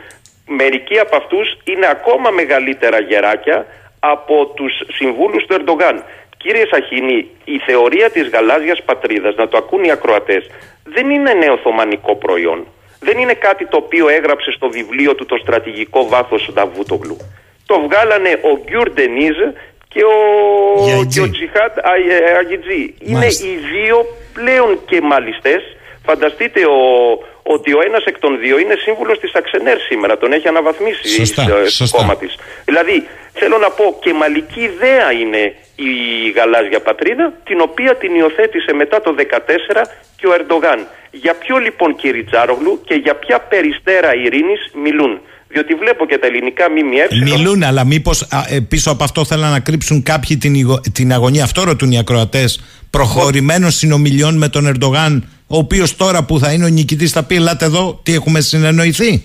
μερικοί 0.48 1.00
από 1.00 1.16
αυτούς 1.16 1.58
είναι 1.64 1.88
ακόμα 1.88 2.30
μεγαλύτερα 2.30 3.00
γεράκια 3.00 3.66
από 4.00 4.46
τους 4.56 4.74
συμβούλους 4.98 5.46
του 5.46 5.54
Ερντογάν. 5.54 6.04
Κύριε 6.38 6.66
Σαχίνη, 6.72 7.28
η 7.44 7.58
θεωρία 7.66 8.10
της 8.10 8.30
γαλάζιας 8.30 8.84
πατρίδας, 8.86 9.36
να 9.36 9.48
το 9.48 9.58
ακούν 9.58 9.84
οι 9.84 9.92
ακροατές, 9.92 10.44
δεν 10.84 11.10
είναι 11.10 11.34
νεοθωμανικό 11.34 12.16
προϊόν. 12.16 12.68
Δεν 13.00 13.18
είναι 13.18 13.34
κάτι 13.34 13.66
το 13.68 13.78
οποίο 13.78 14.10
έγραψε 14.10 14.52
στο 14.52 14.70
βιβλίο 14.70 15.16
του 15.16 15.26
το 15.26 15.38
στρατηγικό 15.38 16.08
βάθος 16.08 16.50
Νταβούτογλου. 16.54 17.18
Το 17.66 17.82
βγάλανε 17.82 18.40
ο 18.42 18.60
Γκιουρ 18.66 18.90
Ντενίζ 18.90 19.38
και 19.88 20.04
ο, 20.04 21.06
και 21.14 21.22
ο 21.22 21.30
Τζιχάτ 21.30 21.78
Αγιτζή. 22.40 22.94
Είναι 23.00 23.26
οι 23.26 23.56
δύο 23.74 24.06
πλέον 24.34 24.80
και 24.86 25.02
μαλιστές 25.02 25.75
Φανταστείτε 26.06 26.60
ο, 26.66 26.80
ότι 27.44 27.70
ο 27.74 27.80
ένας 27.88 28.04
εκ 28.06 28.18
των 28.20 28.40
δύο 28.40 28.60
είναι 28.60 28.76
σύμβουλος 28.86 29.20
της 29.20 29.32
Αξενέρ 29.34 29.78
σήμερα. 29.80 30.18
Τον 30.18 30.34
έχει 30.34 30.48
αναβαθμίσει 30.48 31.08
σωστά, 31.08 31.46
το 31.46 31.98
κόμμα 31.98 32.16
της. 32.16 32.36
Δηλαδή, 32.66 33.08
θέλω 33.34 33.58
να 33.58 33.70
πω 33.70 33.86
και 34.04 34.14
μαλική 34.14 34.62
ιδέα 34.62 35.12
είναι 35.22 35.44
η 35.76 35.94
γαλάζια 36.36 36.80
πατρίδα, 36.80 37.34
την 37.44 37.60
οποία 37.62 37.96
την 37.96 38.16
υιοθέτησε 38.16 38.74
μετά 38.74 39.02
το 39.02 39.16
2014 39.18 39.82
και 40.18 40.28
ο 40.28 40.34
Ερντογάν. 40.34 40.80
Για 41.12 41.34
ποιο 41.34 41.58
λοιπόν 41.58 41.96
κύριε 41.96 42.24
Τσάρογλου 42.24 42.82
και 42.86 42.94
για 42.94 43.16
ποια 43.16 43.40
περιστέρα 43.40 44.16
ειρήνης 44.16 44.62
μιλούν; 44.84 45.22
Διότι 45.48 45.74
βλέπω 45.74 46.06
και 46.06 46.18
τα 46.18 46.28
ελληνικά 46.28 46.66
ΜΜΕ. 46.70 47.34
Μιλούν, 47.36 47.64
αλλά 47.64 47.86
μήπως 47.86 48.22
ε, 48.22 48.60
πίσω 48.60 48.92
από 48.92 49.04
αυτό 49.04 49.26
θέλουν 49.26 49.50
να 49.50 49.60
κρύψουν 49.60 50.04
κάποιοι 50.04 50.38
την, 50.38 50.54
την 50.92 51.14
αγωνία. 51.14 51.44
Αυτό 51.44 51.64
ρωτούν 51.64 51.92
οι 51.92 51.98
ακροατές. 51.98 52.62
Προχωρημένων 52.96 53.72
συνομιλιών 53.72 54.38
με 54.38 54.48
τον 54.50 54.68
Ερντογάν 54.68 55.30
ο 55.48 55.58
οποίος 55.58 55.96
τώρα 55.96 56.26
που 56.26 56.40
θα 56.40 56.52
είναι 56.54 56.66
ο 56.66 56.68
νικητής 56.68 57.12
θα 57.12 57.24
πει 57.24 57.36
ελάτε 57.36 57.66
εδώ 57.66 58.00
τι 58.04 58.14
έχουμε 58.14 58.40
συνεννοηθεί. 58.42 59.24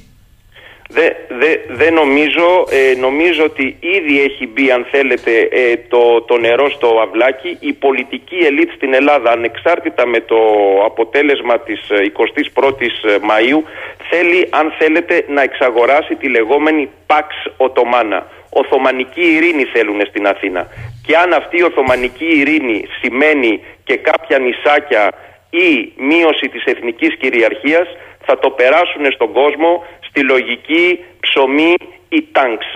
Δεν 0.89 1.13
δε, 1.41 1.51
δε 1.81 1.91
νομίζω, 1.91 2.47
ε, 2.71 2.99
νομίζω 2.99 3.43
ότι 3.45 3.77
ήδη 3.81 4.21
έχει 4.23 4.47
μπει 4.47 4.71
αν 4.71 4.87
θέλετε 4.91 5.31
ε, 5.51 5.77
το, 5.89 6.23
το 6.23 6.39
νερό 6.39 6.71
στο 6.71 6.89
αυλάκι 7.05 7.57
η 7.61 7.73
πολιτική 7.73 8.37
ελίτ 8.37 8.71
στην 8.77 8.95
Ελλάδα 8.95 9.31
ανεξάρτητα 9.31 10.07
με 10.07 10.21
το 10.21 10.37
αποτέλεσμα 10.85 11.59
της 11.61 11.81
21ης 12.55 12.97
ε, 13.11 13.17
Μαΐου 13.29 13.61
θέλει 14.11 14.47
αν 14.51 14.73
θέλετε 14.79 15.25
να 15.29 15.43
εξαγοράσει 15.43 16.15
τη 16.15 16.29
λεγόμενη 16.29 16.89
Pax 17.07 17.27
Ottomana. 17.67 18.21
Οθωμανική 18.51 19.21
ειρήνη 19.35 19.65
θέλουν 19.65 20.01
στην 20.07 20.27
Αθήνα. 20.27 20.69
Και 21.07 21.17
αν 21.17 21.33
αυτή 21.33 21.57
η 21.57 21.63
Οθωμανική 21.63 22.25
ειρήνη 22.39 22.85
σημαίνει 23.01 23.61
και 23.85 23.97
κάποια 23.97 24.39
νησάκια 24.39 25.13
ή 25.51 25.93
μείωση 25.97 26.49
της 26.49 26.65
εθνικής 26.65 27.17
κυριαρχίας 27.17 27.89
θα 28.27 28.39
το 28.39 28.51
περάσουν 28.51 29.13
στον 29.13 29.33
κόσμο 29.33 29.85
στη 30.09 30.21
λογική 30.21 31.05
ψωμί 31.21 31.75
ή 32.09 32.27
τάγκς. 32.33 32.67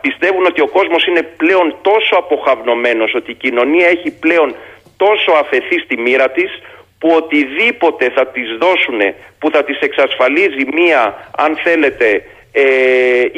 Πιστεύουν 0.00 0.44
ότι 0.46 0.60
ο 0.60 0.68
κόσμος 0.68 1.06
είναι 1.06 1.22
πλέον 1.22 1.76
τόσο 1.82 2.14
αποχαυνομένος, 2.16 3.14
ότι 3.14 3.30
η 3.30 3.34
κοινωνία 3.34 3.86
έχει 3.86 4.10
πλέον 4.10 4.54
τόσο 4.96 5.32
αφαιθεί 5.32 5.78
στη 5.78 5.98
μοίρα 5.98 6.30
της, 6.30 6.50
που 6.98 7.08
οτιδήποτε 7.14 8.10
θα 8.10 8.26
τις 8.26 8.48
δώσουν, 8.60 9.00
που 9.38 9.50
θα 9.50 9.64
τις 9.64 9.78
εξασφαλίζει 9.78 10.64
μία, 10.74 11.30
αν 11.36 11.56
θέλετε, 11.56 12.24
ε, 12.52 12.62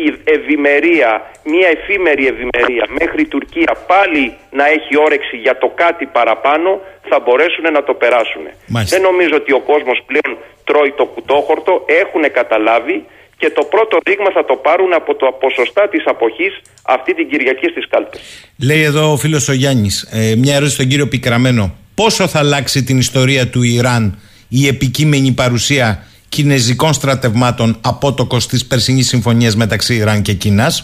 η 0.05 0.07
ευημερία, 0.37 1.11
μια 1.53 1.69
εφήμερη 1.77 2.25
ευημερία 2.35 2.85
μέχρι 2.99 3.21
η 3.23 3.31
Τουρκία 3.35 3.73
πάλι 3.93 4.25
να 4.59 4.65
έχει 4.77 4.93
όρεξη 5.07 5.37
για 5.37 5.59
το 5.59 5.69
κάτι 5.83 6.05
παραπάνω 6.07 6.81
θα 7.09 7.19
μπορέσουν 7.25 7.67
να 7.73 7.83
το 7.89 7.95
περάσουν. 8.03 8.45
Δεν 8.93 9.03
νομίζω 9.09 9.35
ότι 9.43 9.53
ο 9.53 9.61
κόσμος 9.71 9.99
πλέον 10.07 10.33
τρώει 10.65 10.93
το 10.97 11.05
κουτόχορτο, 11.15 11.73
έχουν 12.03 12.23
καταλάβει 12.33 13.05
και 13.37 13.51
το 13.51 13.65
πρώτο 13.65 13.99
δείγμα 14.05 14.31
θα 14.31 14.45
το 14.45 14.57
πάρουν 14.57 14.93
από 14.95 15.15
το 15.15 15.27
ποσοστά 15.41 15.89
της 15.89 16.03
αποχής 16.07 16.61
αυτή 16.83 17.15
την 17.15 17.29
Κυριακή 17.31 17.67
στις 17.69 17.89
κάλπες. 17.89 18.21
Λέει 18.69 18.83
εδώ 18.83 19.13
ο 19.13 19.17
φίλος 19.17 19.49
ο 19.49 19.53
Γιάννης, 19.53 20.09
ε, 20.13 20.35
μια 20.37 20.55
ερώτηση 20.55 20.75
στον 20.75 20.89
κύριο 20.89 21.09
Πικραμένο. 21.09 21.75
Πόσο 21.95 22.27
θα 22.27 22.39
αλλάξει 22.39 22.85
την 22.85 22.99
ιστορία 22.99 23.49
του 23.49 23.63
Ιράν 23.63 24.19
η 24.49 24.67
επικείμενη 24.67 25.33
παρουσία 25.33 26.07
κινέζικων 26.35 26.93
στρατευμάτων 26.93 27.69
απότοκος 27.93 28.47
της 28.47 28.67
περσινής 28.67 29.09
συμφωνίας 29.09 29.55
μεταξύ 29.57 29.95
Ιράν 29.95 30.23
και 30.23 30.33
Κίνας. 30.33 30.75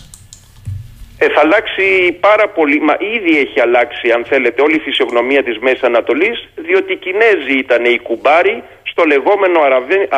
Ε, 1.22 1.26
θα 1.34 1.40
αλλάξει 1.46 1.86
πάρα 2.28 2.46
πολύ, 2.56 2.78
μα 2.88 2.94
ήδη 3.16 3.32
έχει 3.44 3.58
αλλάξει 3.66 4.06
αν 4.16 4.22
θέλετε 4.30 4.62
όλη 4.62 4.76
η 4.80 4.84
φυσιογνωμία 4.86 5.42
της 5.48 5.56
Μέσης 5.58 5.82
Ανατολής 5.82 6.36
διότι 6.66 6.92
οι 6.92 6.96
Κινέζοι 7.04 7.56
ήταν 7.64 7.84
οι 7.84 7.98
κουμπάροι 8.08 8.56
στο 8.90 9.02
λεγόμενο 9.12 9.58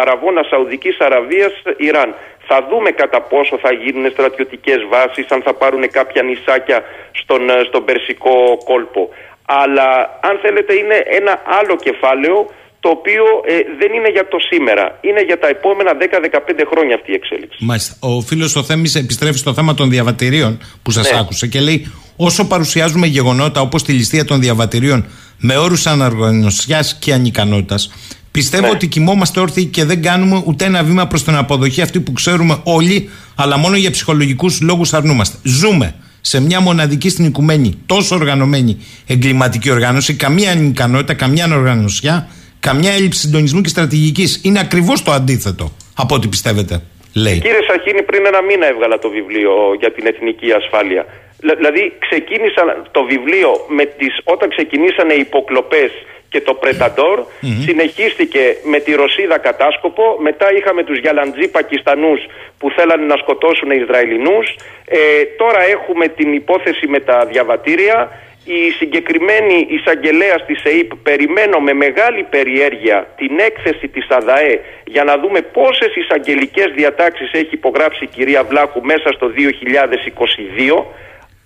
Αραβώνα 0.03 0.43
Σαουδικής 0.51 0.97
Αραβίας 1.07 1.53
Ιράν. 1.77 2.11
Θα 2.49 2.59
δούμε 2.71 2.91
κατά 2.91 3.21
πόσο 3.33 3.59
θα 3.65 3.73
γίνουν 3.83 4.11
στρατιωτικές 4.11 4.81
βάσεις, 4.93 5.27
αν 5.35 5.43
θα 5.47 5.55
πάρουν 5.61 5.85
κάποια 5.99 6.23
νησάκια 6.23 6.79
στον, 7.21 7.51
ε, 7.51 7.57
στον 7.69 7.85
Περσικό 7.85 8.35
κόλπο. 8.65 9.03
Αλλά 9.63 9.89
αν 10.29 10.35
θέλετε 10.43 10.73
είναι 10.81 10.99
ένα 11.21 11.35
άλλο 11.59 11.75
κεφάλαιο 11.87 12.37
το 12.85 12.89
οποίο 12.89 13.25
ε, 13.47 13.55
δεν 13.79 13.91
είναι 13.97 14.11
για 14.11 14.29
το 14.29 14.39
σήμερα. 14.51 14.99
Είναι 15.01 15.23
για 15.23 15.39
τα 15.39 15.49
επόμενα 15.49 15.93
10-15 15.93 16.65
χρόνια 16.71 16.95
αυτή 16.95 17.11
η 17.11 17.15
εξέλιξη. 17.15 17.59
Μάλιστα. 17.61 17.95
Ο 18.01 18.21
φίλος 18.21 18.57
ο 18.57 18.63
Θέμη 18.63 18.89
επιστρέφει 18.95 19.39
στο 19.39 19.55
θέμα 19.55 19.75
των 19.75 19.91
διαβατηρίων 19.91 20.59
που 20.83 20.91
σας 20.91 21.11
ναι. 21.11 21.19
άκουσε 21.19 21.47
και 21.47 21.61
λέει: 21.61 21.93
Όσο 22.17 22.47
παρουσιάζουμε 22.47 23.07
γεγονότα 23.07 23.61
όπως 23.61 23.83
τη 23.83 23.93
ληστεία 23.93 24.25
των 24.25 24.41
διαβατηρίων 24.41 25.05
με 25.39 25.57
όρους 25.57 25.87
αναργανωσιά 25.87 26.85
και 26.99 27.13
ανικανότητας, 27.13 27.93
πιστεύω 28.31 28.67
ναι. 28.67 28.73
ότι 28.73 28.87
κοιμόμαστε 28.87 29.41
όρθιοι 29.41 29.65
και 29.65 29.85
δεν 29.85 30.03
κάνουμε 30.03 30.43
ούτε 30.47 30.65
ένα 30.65 30.83
βήμα 30.83 31.07
προς 31.07 31.25
την 31.25 31.35
αποδοχή 31.35 31.83
αυτή 31.83 32.01
που 32.01 32.13
ξέρουμε 32.13 32.61
όλοι, 32.63 33.11
αλλά 33.35 33.57
μόνο 33.57 33.77
για 33.77 33.91
ψυχολογικούς 33.91 34.61
λόγους 34.61 34.93
αρνούμαστε. 34.93 35.37
Ζούμε 35.43 35.95
σε 36.21 36.41
μια 36.41 36.61
μοναδική 36.61 37.09
στην 37.09 37.25
οικουμένη, 37.25 37.75
τόσο 37.87 38.15
οργανωμένη 38.15 38.79
εγκληματική 39.07 39.71
οργάνωση, 39.71 40.15
καμία 40.15 40.51
ανικανότητα, 40.51 41.15
καμία 41.15 41.45
ανοργανωσιά 41.45 42.29
καμιά 42.69 42.93
έλλειψη 42.93 43.21
συντονισμού 43.21 43.61
και 43.61 43.69
στρατηγικής. 43.69 44.41
Είναι 44.45 44.61
ακριβώς 44.67 45.03
το 45.03 45.11
αντίθετο 45.19 45.65
από 46.03 46.15
ό,τι 46.15 46.27
πιστεύετε. 46.29 46.75
Λέει. 47.15 47.39
Κύριε 47.47 47.65
Σαχίνη, 47.69 48.03
πριν 48.03 48.27
ένα 48.27 48.43
μήνα 48.43 48.67
έβγαλα 48.73 48.99
το 48.99 49.09
βιβλίο 49.17 49.53
για 49.81 49.91
την 49.93 50.07
εθνική 50.07 50.53
ασφάλεια. 50.61 51.03
Δηλαδή, 51.61 51.83
ξεκίνησαν 52.07 52.67
το 52.91 53.03
βιβλίο 53.13 53.51
με 53.69 53.85
τις, 53.99 54.13
όταν 54.25 54.49
ξεκινήσανε 54.55 55.13
οι 55.15 55.21
υποκλοπές 55.29 55.91
και 56.33 56.41
το 56.41 56.55
πρεταντορ 56.55 57.19
συνεχίστηκε 57.67 58.43
με 58.73 58.79
τη 58.85 58.91
Ρωσίδα 58.95 59.39
κατάσκοπο, 59.39 60.05
μετά 60.29 60.47
είχαμε 60.57 60.83
τους 60.85 60.99
Γιαλαντζή 60.99 61.47
Πακιστανούς 61.49 62.21
που 62.59 62.71
θέλανε 62.77 63.07
να 63.13 63.17
σκοτώσουν 63.17 63.71
Ισραηλινούς, 63.71 64.47
ε, 64.85 64.99
τώρα 65.37 65.61
έχουμε 65.77 66.09
την 66.09 66.33
υπόθεση 66.33 66.87
με 66.87 67.01
τα 67.01 67.27
διαβατήρια, 67.33 67.99
η 68.45 68.71
συγκεκριμένη 68.71 69.67
εισαγγελέα 69.69 70.37
της 70.47 70.65
ΕΕΠ 70.65 70.95
περιμένω 71.03 71.59
με 71.59 71.73
μεγάλη 71.73 72.23
περιέργεια 72.23 73.07
την 73.17 73.39
έκθεση 73.39 73.89
της 73.89 74.07
ΑΔΑΕ 74.09 74.61
για 74.85 75.05
να 75.05 75.19
δούμε 75.19 75.41
πόσες 75.41 75.97
εισαγγελικές 75.97 76.73
διατάξεις 76.75 77.31
έχει 77.33 77.55
υπογράψει 77.55 78.05
η 78.05 78.07
κυρία 78.07 78.45
Βλάχου 78.45 78.85
μέσα 78.85 79.09
στο 79.13 79.31
2022 79.37 80.85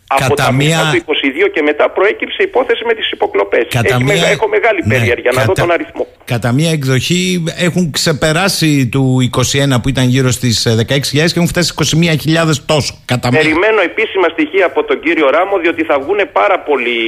από 0.08 0.34
τα 0.34 0.52
μία... 0.52 0.78
του 0.92 1.12
22 1.46 1.50
και 1.52 1.62
μετά 1.62 1.90
προέκυψε 1.90 2.42
υπόθεση 2.42 2.84
με 2.84 2.94
τις 2.94 3.10
υποκλοπές. 3.10 3.66
Κατά 3.68 4.02
μία... 4.02 4.26
Έχω 4.26 4.48
μεγάλη 4.48 4.82
ναι, 4.84 4.94
περιέργεια 4.94 5.32
να 5.34 5.42
δω 5.44 5.52
τον 5.52 5.70
αριθμό. 5.70 6.06
Κατά 6.24 6.52
μία 6.52 6.70
εκδοχή 6.70 7.44
έχουν 7.58 7.90
ξεπεράσει 7.90 8.88
του 8.88 9.30
21 9.32 9.82
που 9.82 9.88
ήταν 9.88 10.08
γύρω 10.08 10.30
στις 10.30 10.68
16.000 10.88 11.00
και 11.12 11.20
έχουν 11.34 11.46
φτάσει 11.46 11.74
21.000 11.76 12.52
τόσο. 12.66 12.98
Κατά 13.04 13.28
Περιμένω 13.28 13.80
επίσημα 13.80 14.28
στοιχεία 14.28 14.66
από 14.66 14.84
τον 14.84 15.00
κύριο 15.00 15.30
Ράμο 15.30 15.58
διότι 15.58 15.84
θα 15.84 15.98
βγουν 15.98 16.18
πάρα 16.32 16.58
πολύ 16.60 17.00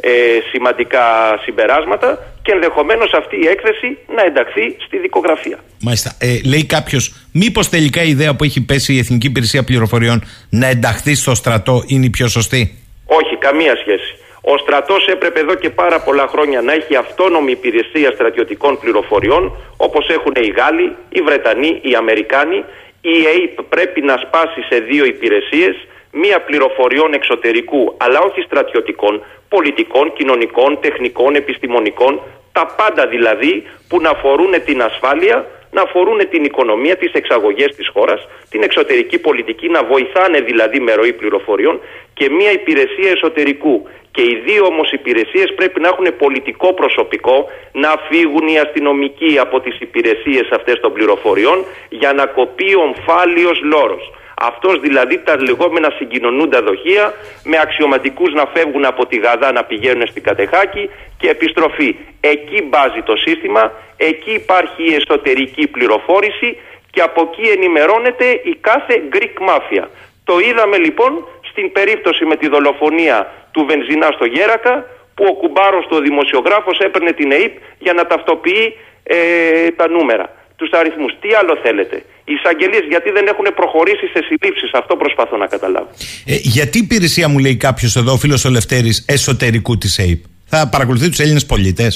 ε, 0.00 0.10
σημαντικά 0.50 1.04
συμπεράσματα 1.44 2.18
και 2.42 2.52
ενδεχομένως 2.52 3.12
αυτή 3.12 3.36
η 3.36 3.46
έκθεση 3.46 3.98
να 4.16 4.22
ενταχθεί 4.24 4.76
στη 4.86 4.98
δικογραφία. 4.98 5.58
Μάλιστα. 5.80 6.16
Ε, 6.20 6.40
λέει 6.48 6.66
κάποιος, 6.66 7.14
μήπως 7.32 7.68
τελικά 7.68 8.02
η 8.02 8.08
ιδέα 8.08 8.36
που 8.36 8.44
έχει 8.44 8.64
πέσει 8.64 8.94
η 8.94 8.98
Εθνική 8.98 9.26
Υπηρεσία 9.26 9.64
Πληροφοριών 9.64 10.24
να 10.50 10.66
ενταχθεί 10.66 11.14
στο 11.14 11.34
στρατό 11.34 11.82
είναι 11.86 12.04
η 12.04 12.10
πιο 12.10 12.28
σωστή; 12.28 12.78
Όχι, 13.06 13.36
καμία 13.36 13.76
σχέση. 13.76 14.14
Ο 14.42 14.56
στρατός 14.56 15.06
έπρεπε 15.06 15.40
εδώ 15.40 15.54
και 15.54 15.70
πάρα 15.70 16.00
πολλά 16.00 16.26
χρόνια 16.26 16.60
να 16.60 16.72
έχει 16.72 16.96
αυτόνομη 16.96 17.50
υπηρεσία 17.50 18.10
στρατιωτικών 18.10 18.78
πληροφοριών 18.78 19.56
όπως 19.76 20.08
έχουν 20.08 20.32
οι 20.36 20.52
Γάλλοι, 20.56 20.96
οι 21.08 21.20
Βρετανοί, 21.20 21.80
οι 21.82 21.94
Αμερικάνοι. 21.94 22.64
Η 23.00 23.16
ΑΕΠ 23.30 23.62
πρέπει 23.68 24.00
να 24.00 24.16
σπάσει 24.16 24.60
σε 24.68 24.78
δύο 24.78 25.04
υπηρεσίες 25.04 25.74
μία 26.12 26.40
πληροφοριών 26.40 27.12
εξωτερικού 27.12 27.94
αλλά 27.96 28.20
όχι 28.20 28.40
στρατιωτικών, 28.40 29.24
πολιτικών, 29.48 30.12
κοινωνικών, 30.12 30.78
τεχνικών, 30.80 31.34
επιστημονικών, 31.34 32.20
τα 32.52 32.66
πάντα 32.76 33.06
δηλαδή 33.06 33.66
που 33.88 34.00
να 34.00 34.10
αφορούν 34.10 34.64
την 34.64 34.82
ασφάλεια, 34.82 35.46
να 35.70 35.82
αφορούν 35.82 36.28
την 36.30 36.44
οικονομία, 36.44 36.96
τις 36.96 37.12
εξαγωγές 37.12 37.74
της 37.76 37.88
χώρας, 37.88 38.28
την 38.50 38.62
εξωτερική 38.62 39.18
πολιτική, 39.18 39.68
να 39.68 39.84
βοηθάνε 39.84 40.40
δηλαδή 40.40 40.80
με 40.80 40.92
ροή 40.94 41.12
πληροφοριών 41.12 41.80
και 42.14 42.30
μία 42.30 42.52
υπηρεσία 42.52 43.10
εσωτερικού. 43.10 43.88
Και 44.10 44.22
οι 44.22 44.42
δύο 44.46 44.64
όμως 44.64 44.92
υπηρεσίες 44.92 45.54
πρέπει 45.54 45.80
να 45.80 45.88
έχουν 45.88 46.16
πολιτικό 46.18 46.72
προσωπικό, 46.74 47.48
να 47.72 47.94
φύγουν 48.08 48.46
οι 48.48 48.58
αστυνομικοί 48.58 49.38
από 49.38 49.60
τις 49.60 49.80
υπηρεσίες 49.80 50.48
αυτές 50.50 50.80
των 50.80 50.92
πληροφοριών 50.92 51.64
για 51.88 52.12
να 52.12 52.26
κοπεί 52.26 52.74
ο 52.74 52.80
ομφάλιος 52.80 53.60
λόρος. 53.62 54.10
Αυτός 54.42 54.80
δηλαδή 54.80 55.18
τα 55.18 55.36
λεγόμενα 55.48 55.90
συγκοινωνούντα 55.98 56.62
δοχεία 56.62 57.14
με 57.44 57.56
αξιωματικούς 57.60 58.32
να 58.32 58.44
φεύγουν 58.54 58.84
από 58.84 59.06
τη 59.06 59.16
Γαδά 59.18 59.52
να 59.52 59.64
πηγαίνουν 59.64 60.06
στην 60.06 60.22
Κατεχάκη 60.22 60.90
και 61.18 61.28
επιστροφή. 61.28 61.96
Εκεί 62.20 62.62
μπάζει 62.62 63.02
το 63.02 63.16
σύστημα, 63.16 63.72
εκεί 63.96 64.32
υπάρχει 64.32 64.82
η 64.90 64.94
εσωτερική 64.94 65.66
πληροφόρηση 65.66 66.56
και 66.90 67.00
από 67.00 67.20
εκεί 67.30 67.48
ενημερώνεται 67.50 68.26
η 68.50 68.54
κάθε 68.60 69.02
Greek 69.12 69.36
Mafia. 69.48 69.84
Το 70.24 70.38
είδαμε 70.38 70.76
λοιπόν 70.76 71.26
στην 71.50 71.72
περίπτωση 71.72 72.24
με 72.24 72.36
τη 72.36 72.48
δολοφονία 72.48 73.32
του 73.52 73.64
Βενζινά 73.68 74.08
στο 74.16 74.24
Γέρακα 74.24 74.86
που 75.14 75.24
ο 75.28 75.32
κουμπάρος 75.32 75.86
του 75.86 75.98
δημοσιογράφος 76.00 76.78
έπαιρνε 76.78 77.12
την 77.12 77.32
ΕΕΠ 77.32 77.54
για 77.78 77.92
να 77.92 78.06
ταυτοποιεί 78.06 78.76
ε, 79.02 79.70
τα 79.70 79.88
νούμερα 79.88 80.26
τους 80.56 80.70
αριθμούς. 80.70 81.12
Τι 81.20 81.28
άλλο 81.34 81.56
θέλετε; 81.62 82.04
Οι 82.30 82.34
εισαγγελίες 82.34 82.84
γιατί 82.88 83.10
δεν 83.10 83.26
έχουν 83.26 83.46
προχωρήσει 83.54 84.06
σε 84.06 84.20
συλλήψεις. 84.28 84.70
Αυτό 84.72 84.96
προσπαθώ 84.96 85.36
να 85.36 85.46
καταλάβω. 85.46 85.88
Ε, 86.26 86.34
γιατί 86.56 86.78
η 86.78 86.80
υπηρεσία 86.84 87.28
μου 87.28 87.38
λέει 87.38 87.56
κάποιος 87.56 87.96
εδώ, 87.96 88.16
φίλος 88.16 88.44
ο 88.44 88.50
Λευτέρης, 88.50 89.04
εσωτερικού 89.08 89.78
της 89.78 89.98
ΑΕΠ; 89.98 90.20
Θα 90.46 90.68
παρακολουθεί 90.68 91.08
τους 91.08 91.18
Έλληνες 91.18 91.46
πολίτες; 91.46 91.92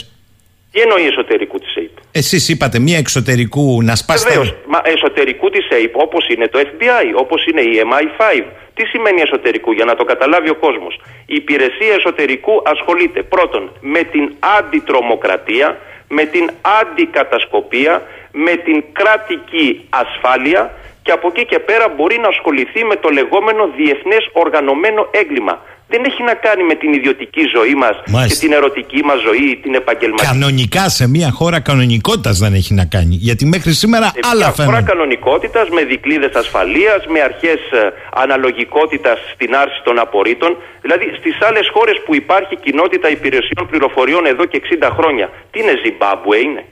Τι 0.73 0.81
εννοεί 0.81 1.07
εσωτερικού; 1.07 1.37
τη 1.37 1.43
ΑΕΠ. 1.53 1.54
Εσείς 2.17 2.49
είπατε 2.49 2.79
μία 2.79 2.99
εξωτερικού 2.99 3.83
να 3.83 3.95
σπάσει. 3.97 4.29
Βεβαίως. 4.29 4.55
Μα 4.67 4.81
εσωτερικού 4.85 5.51
της 5.51 5.67
ΑΕΠ 5.71 5.97
όπως 5.97 6.29
είναι 6.29 6.49
το 6.49 6.59
FBI, 6.59 7.07
όπως 7.15 7.47
είναι 7.47 7.61
η 7.61 7.73
MI5. 7.91 8.45
Τι 8.75 8.85
σημαίνει 8.85 9.21
εσωτερικού, 9.21 9.73
για 9.73 9.85
να 9.85 9.95
το 9.95 10.05
καταλάβει 10.05 10.51
ο 10.51 10.55
κόσμος. 10.55 11.01
Η 11.27 11.35
υπηρεσία 11.35 11.95
εσωτερικού 11.99 12.63
ασχολείται 12.65 13.23
πρώτον 13.23 13.73
με 13.81 14.03
την 14.03 14.35
αντιτρομοκρατία, 14.59 15.79
με 16.09 16.25
την 16.25 16.51
αντικατασκοπία, 16.81 18.03
με 18.33 18.55
την 18.57 18.85
κρατική 18.93 19.69
ασφάλεια 19.89 20.71
και 21.05 21.13
από 21.17 21.27
εκεί 21.33 21.45
και 21.51 21.59
πέρα 21.69 21.87
μπορεί 21.97 22.17
να 22.25 22.29
ασχοληθεί 22.35 22.81
με 22.91 22.97
το 22.97 23.09
λεγόμενο 23.19 23.63
διεθνές 23.79 24.23
οργανωμένο 24.33 25.03
έγκλημα 25.21 25.55
δεν 25.89 26.05
έχει 26.05 26.23
να 26.23 26.35
κάνει 26.35 26.63
με 26.71 26.75
την 26.75 26.93
ιδιωτική 26.93 27.43
ζωή 27.57 27.75
μας 27.75 27.95
και 28.29 28.35
την 28.35 28.53
ερωτική 28.53 29.01
μας 29.05 29.19
ζωή, 29.27 29.57
την 29.63 29.75
επαγγελματική. 29.75 30.27
Κανονικά 30.33 30.89
σε 30.89 31.09
μια 31.09 31.31
χώρα 31.31 31.61
κανονικότητας 31.61 32.39
δεν 32.39 32.53
έχει 32.55 32.75
να 32.75 32.85
κάνει. 32.85 33.15
Γιατί 33.29 33.45
μέχρι 33.47 33.73
σήμερα 33.73 34.07
σε 34.07 34.21
άλλα 34.31 34.45
φαίνονται. 34.45 34.63
Σε 34.63 34.63
μια 34.63 34.71
χώρα 34.71 34.83
κανονικότητας 34.93 35.69
με 35.69 35.83
δικλείδες 35.85 36.35
ασφαλείας, 36.35 37.01
με 37.13 37.21
αρχές 37.21 37.61
ε, 37.73 37.93
αναλογικότητας 38.23 39.19
στην 39.35 39.55
άρση 39.63 39.81
των 39.85 39.99
απορρίτων. 39.99 40.57
Δηλαδή 40.81 41.05
στις 41.19 41.37
άλλες 41.49 41.67
χώρες 41.75 41.97
που 42.05 42.15
υπάρχει 42.15 42.57
κοινότητα 42.57 43.09
υπηρεσιών 43.11 43.65
πληροφοριών 43.71 44.27
εδώ 44.27 44.45
και 44.45 44.61
60 44.83 44.89
χρόνια. 44.97 45.31
Τι 45.51 45.61
είναι 45.61 45.75
Ζιμπάμπουε, 45.83 46.39
είναι; 46.39 46.65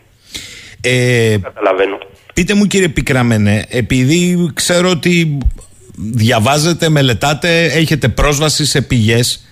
Ε, 0.84 1.36
Καταλαβαίνω. 1.42 1.98
Πείτε 2.34 2.54
μου 2.54 2.66
κύριε 2.66 2.88
Πικραμένε, 2.88 3.64
επειδή 3.68 4.50
ξέρω 4.54 4.90
ότι 4.90 5.38
διαβάζετε, 5.96 6.88
μελετάτε, 6.88 7.64
έχετε 7.64 8.08
πρόσβαση 8.08 8.64
σε 8.64 8.82
πηγές 8.82 9.46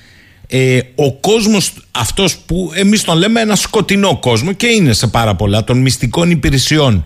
ε, 0.53 0.79
ο 0.95 1.13
κόσμος 1.13 1.73
αυτός 1.91 2.39
που 2.39 2.73
εμείς 2.75 3.05
τον 3.05 3.19
λέμε 3.19 3.41
ένα 3.41 3.57
σκοτεινό 3.57 4.19
κόσμο 4.21 4.53
και 4.53 4.67
είναι 4.67 4.93
σε 4.93 5.07
πάρα 5.07 5.35
πολλά 5.35 5.65
των 5.65 5.79
μυστικών 5.79 6.31
υπηρεσιών 6.31 7.05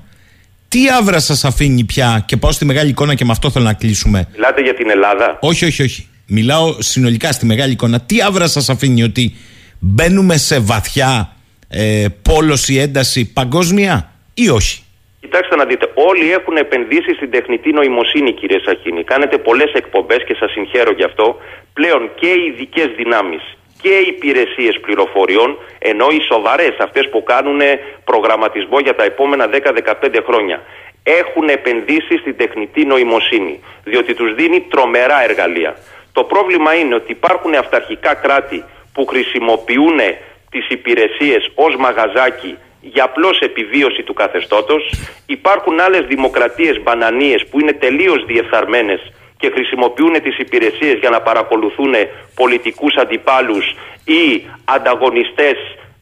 τι 0.74 0.80
άβρα 0.98 1.20
σας 1.20 1.44
αφήνει 1.44 1.84
πια 1.84 2.22
και 2.26 2.36
πάω 2.36 2.52
στη 2.52 2.64
μεγάλη 2.64 2.90
εικόνα 2.90 3.14
και 3.14 3.24
με 3.24 3.32
αυτό 3.32 3.51
θέλω 3.51 3.64
να 3.64 3.72
κλείσουμε; 3.72 4.28
Μιλάτε 4.32 4.62
για 4.62 4.74
την 4.74 4.90
Ελλάδα. 4.90 5.38
Όχι, 5.40 5.64
όχι, 5.64 5.82
όχι. 5.82 6.09
Μιλάω 6.26 6.76
συνολικά 6.78 7.32
στη 7.32 7.46
μεγάλη 7.46 7.72
εικόνα. 7.72 8.01
Τι 8.01 8.22
άβρα 8.22 8.48
σας 8.48 8.68
αφήνει 8.68 9.02
ότι 9.02 9.36
μπαίνουμε 9.78 10.36
σε 10.36 10.59
βαθιά 10.59 11.36
ε, 11.68 12.06
πόλωση, 12.22 12.74
ένταση 12.76 13.24
παγκόσμια; 13.24 14.12
Ή 14.35 14.48
όχι; 14.48 14.85
Κοιτάξτε 15.20 15.56
να 15.56 15.65
δείτε, 15.65 15.90
όλοι 15.94 16.32
έχουν 16.32 16.56
επενδύσει 16.56 17.15
στην 17.15 17.31
τεχνητή 17.31 17.70
νοημοσύνη, 17.73 18.32
κύριε 18.32 18.59
Σαχίνη. 18.65 19.05
Κάνετε 19.05 19.39
πολλές 19.39 19.73
εκπομπές 19.73 20.24
και 20.24 20.35
σας 20.35 20.51
συγχαίρω 20.51 20.93
γι' 20.93 21.05
αυτό. 21.05 21.36
Πλέον 21.73 22.11
και 22.15 22.27
οι 22.27 22.44
ειδικές 22.47 22.89
δυνάμεις 22.97 23.56
και 23.82 23.89
οι 23.89 24.06
υπηρεσίες 24.09 24.81
πληροφοριών, 24.81 25.59
ενώ 25.78 26.06
οι 26.11 26.20
σοβαρές, 26.32 26.74
αυτές 26.78 27.09
που 27.11 27.23
κάνουν 27.23 27.61
προγραμματισμό 28.05 28.78
για 28.78 28.94
τα 28.94 29.05
επόμενα 29.05 29.48
10-15 29.48 30.23
χρόνια, 30.27 30.62
έχουν 31.02 31.48
επενδύσει 31.48 32.16
στην 32.20 32.36
τεχνητή 32.36 32.85
νοημοσύνη, 32.85 33.61
διότι 33.85 34.15
τους 34.15 34.35
δίνει 34.35 34.61
τρομερά 34.61 35.23
εργαλεία. 35.23 35.77
Το 36.12 36.24
πρόβλημα 36.24 36.74
είναι 36.74 36.94
ότι 36.94 37.11
υπάρχουν 37.12 37.55
αυταρχικά 37.55 38.15
κράτη 38.15 38.65
που 38.93 39.06
χρησιμοποιούν 39.06 39.98
τις 40.51 40.69
υπηρεσίες 40.69 41.51
ως 41.55 41.77
μαγαζάκι 41.77 42.56
για 42.93 43.05
απλώς 43.05 43.39
επιβίωση 43.39 44.02
του 44.02 44.15
καθεστώτος. 44.15 44.90
Υπάρχουν 45.27 45.81
άλλες 45.81 46.06
δημοκρατίες 46.06 46.82
μπανανίες 46.82 47.47
που 47.51 47.61
είναι 47.61 47.73
τελείως 47.73 48.24
διεφθαρμένες 48.27 49.12
και 49.36 49.51
χρησιμοποιούν 49.51 50.23
τις 50.23 50.39
υπηρεσίες 50.39 50.98
για 50.98 51.11
να 51.11 51.20
παρακολουθούν 51.20 51.94
πολιτικούς 52.35 52.94
αντιπάλους 52.97 53.74
ή 54.05 54.47
ανταγωνιστές 54.65 55.56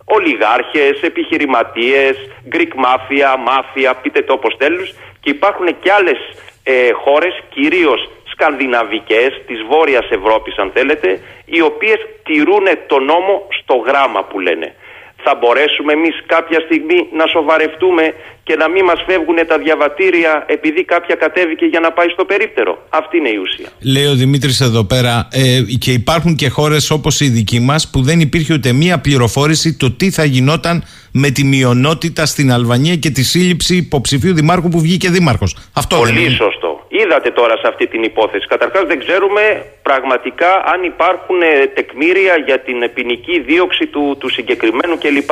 ολιγάρχες, 0.04 1.02
επιχειρηματίες, 1.02 2.16
Greek 2.52 2.72
mafia, 2.84 3.36
μάφια, 3.38 3.94
πείτε 3.94 4.22
το 4.22 4.32
όπως 4.32 4.54
θέλουν 4.58 4.86
και 5.20 5.30
υπάρχουν 5.30 5.66
και 5.80 5.92
άλλες 5.92 6.18
ε, 6.62 6.92
χώρες, 6.92 7.42
κυρίως 7.48 8.10
σκανδιναβικές, 8.32 9.42
της 9.46 9.62
Βόρειας 9.68 10.10
Ευρώπης 10.10 10.56
αν 10.56 10.70
θέλετε, 10.74 11.20
οι 11.44 11.60
οποίες 11.60 11.98
τηρούν 12.24 12.66
το 12.86 12.98
νόμο 12.98 13.46
στο 13.60 13.74
γράμμα 13.74 14.24
που 14.24 14.40
λένε 14.40 14.74
θα 15.24 15.32
μπορέσουμε 15.40 15.92
εμείς 15.92 16.14
κάποια 16.26 16.60
στιγμή 16.66 16.98
να 17.18 17.26
σοβαρευτούμε 17.26 18.04
και 18.42 18.54
να 18.56 18.68
μην 18.68 18.84
μας 18.84 19.00
φεύγουν 19.06 19.36
τα 19.48 19.58
διαβατήρια 19.58 20.44
επειδή 20.46 20.84
κάποια 20.84 21.14
κατέβηκε 21.14 21.64
για 21.64 21.80
να 21.80 21.92
πάει 21.92 22.08
στο 22.08 22.24
περίπτερο. 22.24 22.86
Αυτή 22.88 23.16
είναι 23.16 23.28
η 23.28 23.36
ουσία. 23.36 23.68
Λέει 23.94 24.06
ο 24.06 24.14
Δημήτρης 24.14 24.60
εδώ 24.60 24.84
πέρα 24.84 25.28
ε, 25.32 25.60
και 25.78 25.92
υπάρχουν 25.92 26.34
και 26.34 26.48
χώρες 26.48 26.90
όπως 26.90 27.20
η 27.20 27.28
δική 27.28 27.60
μας 27.60 27.90
που 27.90 28.02
δεν 28.02 28.20
υπήρχε 28.20 28.52
ούτε 28.54 28.72
μία 28.72 29.00
πληροφόρηση 29.00 29.76
το 29.76 29.90
τι 29.90 30.10
θα 30.10 30.24
γινόταν 30.24 30.84
με 31.12 31.30
τη 31.30 31.44
μειονότητα 31.44 32.26
στην 32.26 32.52
Αλβανία 32.52 32.96
και 32.96 33.10
τη 33.10 33.22
σύλληψη 33.22 33.76
υποψηφίου 33.76 34.34
δημάρχου 34.34 34.68
που 34.68 34.80
βγήκε 34.80 35.10
δήμαρχος. 35.10 35.56
Αυτό 35.72 35.96
Πολύ 35.96 36.12
δεν 36.12 36.22
είναι. 36.22 36.34
σωστό. 36.34 36.71
Είδατε 37.00 37.30
τώρα 37.30 37.56
σε 37.56 37.68
αυτή 37.68 37.86
την 37.86 38.02
υπόθεση. 38.02 38.46
Καταρχάς, 38.46 38.84
δεν 38.86 38.98
ξέρουμε 38.98 39.64
πραγματικά 39.82 40.50
αν 40.72 40.82
υπάρχουν 40.82 41.42
ε, 41.42 41.66
τεκμήρια 41.66 42.36
για 42.46 42.58
την 42.58 42.90
ποινική 42.94 43.40
δίωξη 43.40 43.86
του, 43.86 44.16
του 44.20 44.28
συγκεκριμένου 44.28 44.98
κλπ. 44.98 45.30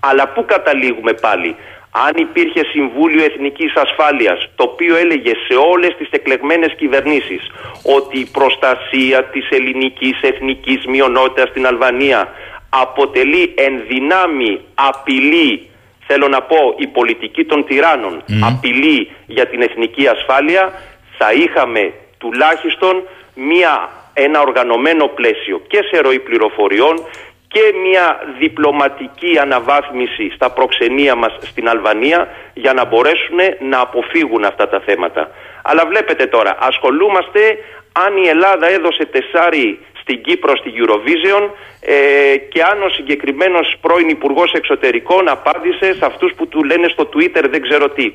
Αλλά 0.00 0.28
πού 0.28 0.44
καταλήγουμε 0.44 1.12
πάλι; 1.12 1.56
Αν 1.90 2.12
υπήρχε 2.16 2.64
Συμβούλιο 2.72 3.24
Εθνικής 3.24 3.72
Ασφάλειας 3.74 4.48
το 4.54 4.62
οποίο 4.62 4.96
έλεγε 4.96 5.32
σε 5.46 5.54
όλες 5.54 5.94
τις 5.98 6.08
εκλεγμένες 6.10 6.74
κυβερνήσεις 6.78 7.42
ότι 7.82 8.18
η 8.18 8.28
προστασία 8.32 9.24
της 9.24 9.48
ελληνικής 9.50 10.20
εθνικής 10.20 10.86
μειονότητας 10.86 11.48
στην 11.48 11.66
Αλβανία 11.66 12.28
αποτελεί 12.68 13.54
ενδυνάμει 13.56 14.60
απειλή 14.74 15.68
θέλω 16.08 16.28
να 16.28 16.40
πω 16.42 16.74
η 16.76 16.86
πολιτική 16.86 17.44
των 17.44 17.64
τυράννων 17.64 18.22
απειλή 18.42 19.10
για 19.26 19.46
την 19.46 19.62
εθνική 19.62 20.06
ασφάλεια 20.06 20.72
θα 21.18 21.32
είχαμε 21.32 21.92
τουλάχιστον 22.18 23.02
μια, 23.34 23.88
ένα 24.14 24.40
οργανωμένο 24.40 25.06
πλαίσιο 25.06 25.62
και 25.66 25.80
σε 25.90 26.00
ροή 26.00 26.18
πληροφοριών 26.18 27.06
και 27.48 27.74
μια 27.82 28.20
διπλωματική 28.38 29.38
αναβάθμιση 29.38 30.30
στα 30.34 30.50
προξενία 30.50 31.14
μας 31.14 31.38
στην 31.40 31.68
Αλβανία 31.68 32.28
για 32.54 32.72
να 32.72 32.84
μπορέσουν 32.84 33.38
να 33.60 33.80
αποφύγουν 33.80 34.44
αυτά 34.44 34.68
τα 34.68 34.80
θέματα. 34.80 35.30
Αλλά 35.62 35.86
βλέπετε 35.86 36.26
τώρα, 36.26 36.56
ασχολούμαστε 36.60 37.58
αν 37.92 38.16
η 38.16 38.28
Ελλάδα 38.28 38.68
έδωσε 38.68 39.04
τεσάρι 39.04 39.78
στην 40.00 40.22
Κύπρο 40.22 40.56
στη 40.56 40.72
Eurovision 40.80 41.48
ε, 41.80 42.36
και 42.36 42.62
αν 42.62 42.82
ο 42.82 42.88
συγκεκριμένος 42.88 43.76
πρώην 43.80 44.08
υπουργός 44.08 44.52
Εξωτερικών 44.52 45.28
απάντησε 45.28 45.94
σε 45.94 46.04
αυτούς 46.04 46.32
που 46.36 46.48
του 46.48 46.64
λένε 46.64 46.88
στο 46.88 47.08
Twitter 47.14 47.44
δεν 47.50 47.62
ξέρω 47.62 47.88
τι. 47.88 48.12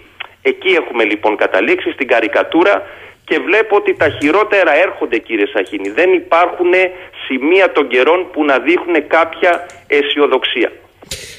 Εκεί 0.51 0.69
έχουμε 0.81 1.03
λοιπόν 1.03 1.35
καταλήξει 1.35 1.89
στην 1.91 2.07
καρικατούρα 2.07 2.75
και 3.25 3.39
βλέπω 3.47 3.75
ότι 3.75 3.95
τα 3.95 4.07
χειρότερα 4.21 4.71
έρχονται 4.85 5.17
κύριε 5.17 5.45
Σαχίνη. 5.53 5.89
Δεν 5.89 6.13
υπάρχουν 6.13 6.71
σημεία 7.27 7.71
των 7.71 7.87
καιρών 7.87 8.19
που 8.31 8.45
να 8.45 8.59
δείχνουν 8.59 9.07
κάποια 9.07 9.51
αισιοδοξία. 9.87 10.71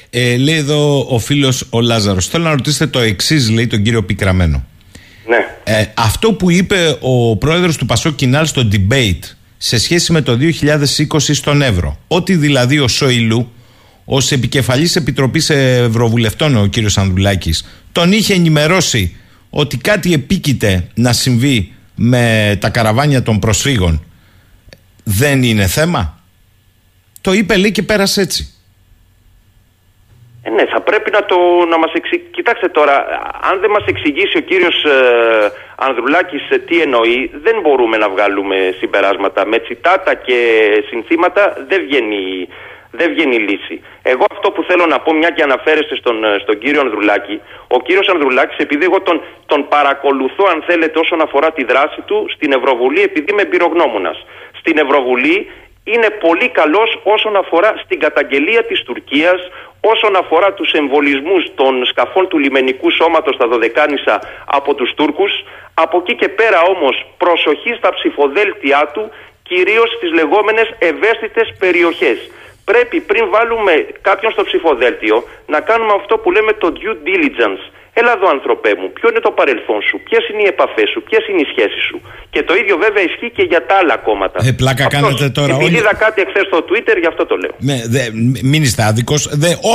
Ε, 0.09 0.37
λέει 0.37 0.55
εδώ 0.57 1.05
ο 1.09 1.19
φίλος 1.19 1.67
ο 1.69 1.81
Λάζαρος 1.81 2.27
Θέλω 2.27 2.43
να 2.43 2.49
ρωτήσετε 2.51 2.87
το 2.87 2.99
εξής 2.99 3.49
λέει 3.49 3.67
τον 3.67 3.81
κύριο 3.83 4.03
Πικραμένο 4.03 4.65
Ναι. 5.27 5.45
ε, 5.63 5.85
Αυτό 5.97 6.33
που 6.33 6.51
είπε 6.51 6.97
ο 7.01 7.37
πρόεδρος 7.37 7.77
του 7.77 7.85
Πασό 7.85 8.11
Κινάλ 8.11 8.45
στο 8.45 8.67
debate 8.71 9.23
σε 9.57 9.79
σχέση 9.79 10.11
με 10.11 10.21
το 10.21 10.37
2020 10.41 11.17
στον 11.17 11.61
Εύρο 11.61 11.99
ότι 12.07 12.35
δηλαδή 12.35 12.79
ο 12.79 12.87
Σόιλου 12.87 13.51
ως 14.05 14.31
επικεφαλής 14.31 14.95
επιτροπής 14.95 15.49
ευρωβουλευτών 15.49 16.57
ο 16.57 16.65
κύριος 16.65 16.97
Ανδουλάκης 16.97 17.83
τον 17.91 18.11
είχε 18.11 18.33
ενημερώσει 18.33 19.17
ότι 19.49 19.77
κάτι 19.77 20.13
επίκειται 20.13 20.87
να 20.95 21.13
συμβεί 21.13 21.73
με 21.95 22.57
τα 22.61 22.69
καραβάνια 22.69 23.23
των 23.23 23.39
προσφύγων 23.39 24.03
δεν 25.03 25.43
είναι 25.43 25.67
θέμα; 25.67 26.19
Το 27.21 27.33
είπε 27.33 27.57
λέει 27.57 27.71
και 27.71 27.83
πέρασε 27.83 28.21
έτσι. 28.21 28.49
Ε, 30.43 30.49
ναι, 30.49 30.65
θα 30.65 30.81
πρέπει 30.81 31.11
να, 31.11 31.25
το, 31.25 31.37
να 31.69 31.77
μας 31.77 31.91
εξηγήσει. 31.93 32.29
Κοιτάξτε 32.31 32.67
τώρα, 32.67 32.95
αν 33.49 33.59
δεν 33.59 33.69
μας 33.69 33.85
εξηγήσει 33.85 34.37
ο 34.37 34.41
κύριος 34.41 34.83
ε, 34.83 35.51
Ανδρουλάκης 35.75 36.49
ε, 36.49 36.57
τι 36.57 36.81
εννοεί, 36.81 37.31
δεν 37.43 37.61
μπορούμε 37.61 37.97
να 37.97 38.09
βγάλουμε 38.09 38.75
συμπεράσματα. 38.79 39.45
Με 39.45 39.59
τσιτάτα 39.59 40.13
και 40.13 40.37
συνθήματα 40.89 41.65
δεν 41.67 41.81
βγαίνει, 41.87 42.47
δεν 42.99 43.09
βγαίνει 43.13 43.37
λύση. 43.47 43.75
Εγώ 44.01 44.25
αυτό 44.31 44.51
που 44.51 44.63
θέλω 44.63 44.85
να 44.85 44.99
πω, 44.99 45.13
μια 45.13 45.29
και 45.29 45.43
αναφέρεστε 45.43 45.95
στον, 45.95 46.23
ε, 46.23 46.37
στον 46.43 46.57
κύριο 46.57 46.81
Ανδρουλάκη, 46.81 47.41
ο 47.67 47.81
κύριος 47.81 48.07
Ανδρουλάκης, 48.07 48.57
επειδή 48.57 48.83
εγώ 48.89 49.01
τον, 49.01 49.21
τον 49.45 49.67
παρακολουθώ, 49.67 50.45
αν 50.53 50.63
θέλετε, 50.67 50.99
όσον 50.99 51.21
αφορά 51.21 51.51
τη 51.51 51.63
δράση 51.63 52.01
του 52.05 52.25
στην 52.35 52.51
Ευρωβουλή, 52.51 53.01
επειδή 53.01 53.31
είμαι 53.31 53.41
εμπειρογνώμονας. 53.41 54.25
Στην 54.59 54.77
Ευρωβουλή 54.77 55.51
είναι 55.83 56.09
πολύ 56.09 56.49
καλός 56.49 56.99
όσον 57.03 57.35
αφορά 57.35 57.73
στην 57.83 57.99
καταγγελία 57.99 58.63
της 58.65 58.83
Τουρκίας, 58.83 59.39
όσον 59.81 60.15
αφορά 60.15 60.53
τους 60.53 60.71
εμβολισμούς 60.71 61.43
των 61.55 61.85
σκαφών 61.85 62.27
του 62.27 62.37
λιμενικού 62.37 62.91
σώματος 62.91 63.35
στα 63.35 63.47
Δωδεκάνησα 63.47 64.21
από 64.45 64.73
τους 64.75 64.93
Τούρκους. 64.93 65.31
Από 65.73 65.97
εκεί 65.97 66.15
και 66.15 66.29
πέρα 66.29 66.61
όμως 66.61 67.05
προσοχή 67.17 67.73
στα 67.77 67.93
ψηφοδέλτια 67.93 68.89
του, 68.93 69.11
κυρίως 69.43 69.89
στις 69.97 70.11
λεγόμενες 70.11 70.67
ευαίσθητες 70.79 71.47
περιοχές. 71.59 72.17
Πρέπει 72.65 72.99
πριν 73.01 73.29
βάλουμε 73.29 73.87
κάποιον 74.01 74.31
στο 74.31 74.43
ψηφοδέλτιο 74.43 75.23
να 75.47 75.59
κάνουμε 75.59 75.93
αυτό 75.93 76.17
που 76.17 76.31
λέμε 76.31 76.53
το 76.53 76.73
due 76.79 76.95
diligence. 77.07 77.63
Έλα 77.99 78.11
εδώ, 78.17 78.27
άνθρωπέ 78.37 78.71
μου, 78.79 78.87
ποιο 78.97 79.07
είναι 79.11 79.21
το 79.27 79.31
παρελθόν 79.39 79.79
σου, 79.87 79.95
ποιες 80.07 80.23
είναι 80.29 80.41
οι 80.45 80.49
επαφές 80.55 80.87
σου, 80.93 80.99
ποιες 81.07 81.23
είναι 81.29 81.41
οι 81.43 81.47
σχέσεις 81.53 81.83
σου. 81.89 81.97
Και 82.33 82.41
το 82.47 82.53
ίδιο 82.61 82.75
βέβαια 82.85 83.03
ισχύει 83.09 83.31
και 83.37 83.43
για 83.51 83.61
τα 83.67 83.75
άλλα 83.81 83.95
κόμματα. 84.07 84.37
Ε, 84.47 84.51
πλάκα 84.61 84.83
κάνετε 84.95 85.25
τώρα. 85.39 85.53
Επειδή 85.53 85.65
όλοι- 85.69 85.77
είδα 85.81 85.93
κάτι 86.05 86.17
εχθές 86.25 86.45
στο 86.51 86.59
Twitter, 86.69 86.95
γι' 87.03 87.09
αυτό 87.13 87.23
το 87.31 87.35
λέω. 87.41 87.53
Ναι, 87.69 87.77
δε, 87.93 88.01
μην 88.51 88.61
είστε 88.65 88.81
άδικος. 88.89 89.21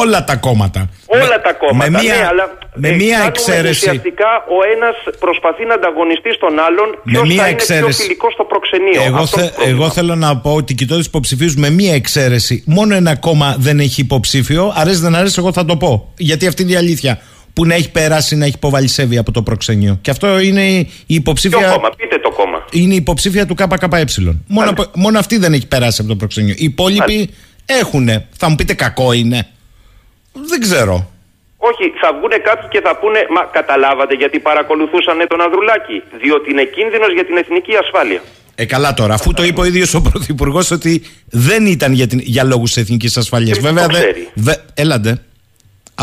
Όλα 0.02 0.20
τα 0.30 0.36
κόμματα. 0.46 0.80
Όλα 1.16 1.36
Με- 1.36 1.42
τα 1.46 1.52
κόμματα. 1.62 1.90
Με 1.90 1.98
μία, 2.02 2.14
ναι, 2.16 2.26
αλλά 2.32 2.44
με 2.82 2.88
ε, 2.88 2.92
μία 3.00 3.10
κάνουμε 3.10 3.26
εξαίρεση. 3.32 3.84
Ουσιαστικά 3.88 4.30
ο 4.56 4.58
ένας 4.74 4.96
προσπαθεί 5.24 5.62
να 5.70 5.74
ανταγωνιστεί 5.80 6.30
στον 6.38 6.54
άλλον 6.66 6.88
ποιος 7.04 7.22
μία 7.28 7.42
θα 7.42 7.48
είναι 7.48 7.56
πιο 7.56 7.74
εξαίρεση. 7.74 8.02
φιλικό 8.02 8.28
στο 8.36 8.44
προξενείο. 8.52 9.00
Εγώ, 9.10 9.16
Αυτό 9.24 9.36
θε- 9.36 9.38
είναι 9.40 9.48
το 9.50 9.54
πρόβλημα. 9.56 9.78
εγώ 9.84 9.86
θέλω 9.96 10.14
να 10.26 10.30
πω 10.44 10.50
ότι 10.60 10.72
κοιτώ 10.80 10.94
του 11.00 11.06
υποψηφίους 11.12 11.54
με 11.62 11.68
μία 11.78 11.94
εξαίρεση. 12.00 12.54
Μόνο 12.66 12.92
ένα 13.02 13.12
κόμμα 13.26 13.48
δεν 13.66 13.76
έχει 13.86 14.00
υποψήφιο. 14.00 14.72
Αρέσει 14.76 15.00
δεν 15.06 15.14
αρέσει, 15.20 15.34
εγώ 15.38 15.52
θα 15.58 15.64
το 15.64 15.76
πω. 15.76 16.12
Γιατί 16.16 16.46
αυτή 16.46 16.62
είναι 16.62 16.72
η 16.72 16.76
αλήθεια. 16.84 17.12
Που 17.60 17.66
να 17.66 17.74
έχει 17.74 17.90
περάσει 17.90 18.36
να 18.36 18.44
έχει 18.44 18.54
υποβαλισεύει 18.56 19.18
από 19.18 19.32
το 19.32 19.42
προξενείο. 19.42 19.98
Και 20.02 20.10
αυτό 20.10 20.38
είναι 20.38 20.62
η 20.78 20.84
Ποιο 20.84 20.94
υποψήφια. 21.06 21.70
κόμμα, 21.70 21.90
πείτε 21.96 22.18
το 22.18 22.30
κόμμα. 22.30 22.64
Είναι 22.70 22.92
η 22.92 22.96
υποψήφια 22.96 23.46
του 23.46 23.54
ΚΚΕ. 23.54 24.36
Μόνο, 24.46 24.70
απο- 24.70 24.90
μόνο 24.94 25.18
αυτή 25.18 25.36
δεν 25.38 25.52
έχει 25.52 25.66
περάσει 25.66 26.00
από 26.00 26.10
το 26.10 26.16
προξενείο. 26.16 26.54
Οι 26.58 26.64
υπόλοιποι 26.64 27.30
έχουν. 27.66 28.08
Θα 28.36 28.48
μου 28.48 28.54
πείτε 28.54 28.74
κακό 28.74 29.12
είναι. 29.12 29.46
Δεν 30.32 30.60
ξέρω. 30.60 31.10
Όχι, 31.56 31.84
θα 32.00 32.08
βγουν 32.18 32.30
κάποιοι 32.44 32.68
και 32.70 32.80
θα 32.80 32.96
πούνε 32.98 33.18
Μα 33.34 33.42
καταλάβατε 33.52 34.14
γιατί 34.14 34.38
παρακολουθούσαν 34.38 35.18
τον 35.28 35.40
Ανδρουλάκη. 35.40 36.02
Διότι 36.22 36.50
είναι 36.50 36.64
κίνδυνος 36.64 37.12
για 37.14 37.24
την 37.24 37.36
εθνική 37.36 37.72
ασφάλεια. 37.82 38.20
Ε, 38.54 38.64
καλά 38.64 38.94
τώρα, 38.94 39.14
αφού 39.14 39.32
το 39.32 39.44
είπε 39.44 39.60
ο 39.60 39.64
ίδιος 39.64 39.94
ο 39.94 40.00
Πρωθυπουργός 40.02 40.70
ότι 40.70 41.02
δεν 41.30 41.66
ήταν 41.66 41.92
για, 41.92 42.06
την, 42.06 42.18
για 42.22 42.44
λόγους 42.44 42.76
εθνικής 42.76 43.16
ασφαλεία. 43.16 43.54
Πώς 43.54 43.62
Βέβαια, 43.64 43.86
το 43.86 43.92
δεν. 43.92 44.02
ξέρει; 44.02 44.28
Δε, 44.34 44.54
έλατε. 44.74 45.22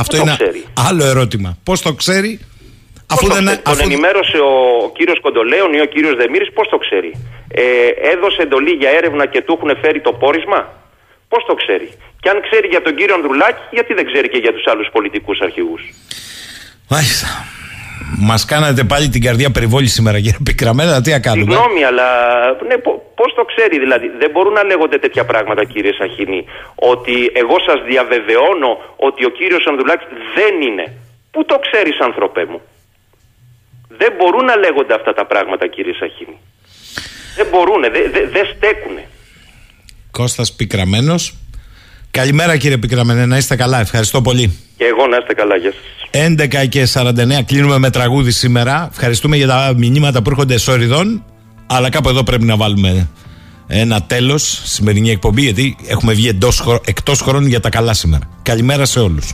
Αυτό 0.02 0.16
το 0.16 0.22
είναι 0.22 0.36
ξέρει; 0.40 0.62
άλλο 0.90 1.04
ερώτημα. 1.14 1.50
Πώς 1.68 1.82
το 1.82 1.92
ξέρει, 2.02 2.32
αφού 3.14 3.26
Πώς 3.26 3.30
το 3.30 3.36
δεν. 3.36 3.46
ξέρει; 3.46 3.62
Τον 3.62 3.74
Αφού, 3.74 3.84
ενημέρωσε 3.90 4.38
ο, 4.38 4.54
ο 4.86 4.92
κύριος 4.98 5.20
Κοντολέων 5.26 5.70
ή 5.78 5.80
ο 5.86 5.86
κύριος 5.94 6.16
Δεμήρη, 6.22 6.52
πώς 6.58 6.68
το 6.74 6.78
ξέρει. 6.86 7.12
Ε, 7.48 7.64
έδωσε 8.14 8.42
εντολή 8.42 8.72
για 8.82 8.90
έρευνα 9.00 9.26
και 9.34 9.42
του 9.42 9.54
έχουν 9.58 9.72
φέρει 9.82 10.02
το 10.08 10.12
πόρισμα. 10.22 10.60
Πώς 11.32 11.42
το 11.50 11.54
ξέρει. 11.62 11.88
Και 12.22 12.30
αν 12.30 12.38
ξέρει 12.48 12.68
για 12.74 12.82
τον 12.82 12.94
κύριο 12.96 13.16
Ανδρουλάκη, 13.20 13.62
γιατί 13.78 13.92
δεν 13.94 14.06
ξέρει 14.10 14.28
και 14.34 14.38
για 14.38 14.54
τους 14.54 14.66
άλλους 14.72 14.88
πολιτικούς 14.96 15.38
αρχηγούς. 15.48 15.82
Μάλιστα. 16.94 17.28
Μας 18.16 18.46
κάνατε 18.46 18.84
πάλι 18.84 19.10
την 19.10 19.22
καρδιά 19.22 19.52
περιβόλης 19.52 19.94
σήμερα, 19.94 20.18
κύριε 20.20 20.40
Πικραμένα. 20.44 21.02
Τι 21.02 21.12
να 21.12 21.20
κάνουμε; 21.20 21.52
Συγγνώμη, 21.52 21.84
αλλά 21.84 22.08
ναι, 22.68 22.78
πώς 23.16 23.34
το 23.36 23.44
ξέρει, 23.52 23.80
δηλαδή. 23.80 24.08
Δεν 24.20 24.30
μπορούν 24.32 24.54
να 24.54 24.64
λέγονται 24.64 24.98
τέτοια 24.98 25.26
πράγματα, 25.26 25.64
κύριε 25.64 25.94
Σαχίνη. 26.00 26.46
Ότι 26.76 27.16
εγώ 27.34 27.56
σας 27.68 27.80
διαβεβαιώνω 27.90 28.72
ότι 28.96 29.26
ο 29.26 29.30
κύριος 29.30 29.64
Ανδουλάκη 29.70 30.06
δεν 30.36 30.54
είναι. 30.68 30.86
Πού 31.32 31.46
το 31.46 31.60
ξέρεις, 31.66 32.00
άνθρωπέ 32.00 32.46
μου; 32.46 32.62
Δεν 33.88 34.12
μπορούν 34.18 34.46
να 34.46 34.56
λέγονται 34.56 34.94
αυτά 34.94 35.14
τα 35.14 35.26
πράγματα, 35.26 35.68
κύριε 35.68 35.94
Σαχίνη. 35.94 36.38
Δεν 37.36 37.48
μπορούν, 37.52 37.82
δεν 37.82 38.12
δε, 38.14 38.22
δε 38.36 38.44
στέκουνε. 38.56 39.04
Κώστας 40.12 40.54
Πικραμένος. 40.54 41.24
Καλημέρα 42.12 42.58
κύριε 42.58 42.78
Πικραμένε, 42.78 43.26
να 43.26 43.38
είστε 43.38 43.56
καλά, 43.56 43.80
ευχαριστώ 43.80 44.22
πολύ. 44.22 44.58
Και 44.78 44.86
εγώ 44.86 45.08
να 45.08 45.18
είστε 45.18 45.34
καλά, 45.34 45.56
γεια 45.56 45.72
σας. 45.72 45.82
11 46.12 46.68
και 46.70 46.88
49 46.94 47.44
κλείνουμε 47.46 47.78
με 47.78 47.90
τραγούδι 47.90 48.32
σήμερα. 48.32 48.88
Ευχαριστούμε 48.92 49.36
για 49.36 49.48
τα 49.48 49.74
μηνύματα 49.78 50.22
που 50.22 50.30
έρχονται 50.30 50.58
σόριδων. 50.58 51.24
Αλλά 51.68 51.90
κάπου 51.90 52.10
εδώ 52.10 52.24
πρέπει 52.24 52.46
να 52.46 52.56
βάλουμε 52.56 53.10
ένα 53.68 54.04
τέλος 54.04 54.62
σημερινή 54.64 55.10
εκπομπή 55.10 55.42
γιατί 55.42 55.78
έχουμε 55.88 56.14
βγει 56.14 56.28
εκτός, 56.86 57.22
χρόνου 57.22 57.48
για 57.48 57.60
τα 57.60 57.70
καλά 57.70 57.94
σήμερα. 57.94 58.30
Καλημέρα 58.42 58.86
σε 58.86 59.00
όλους. 59.00 59.34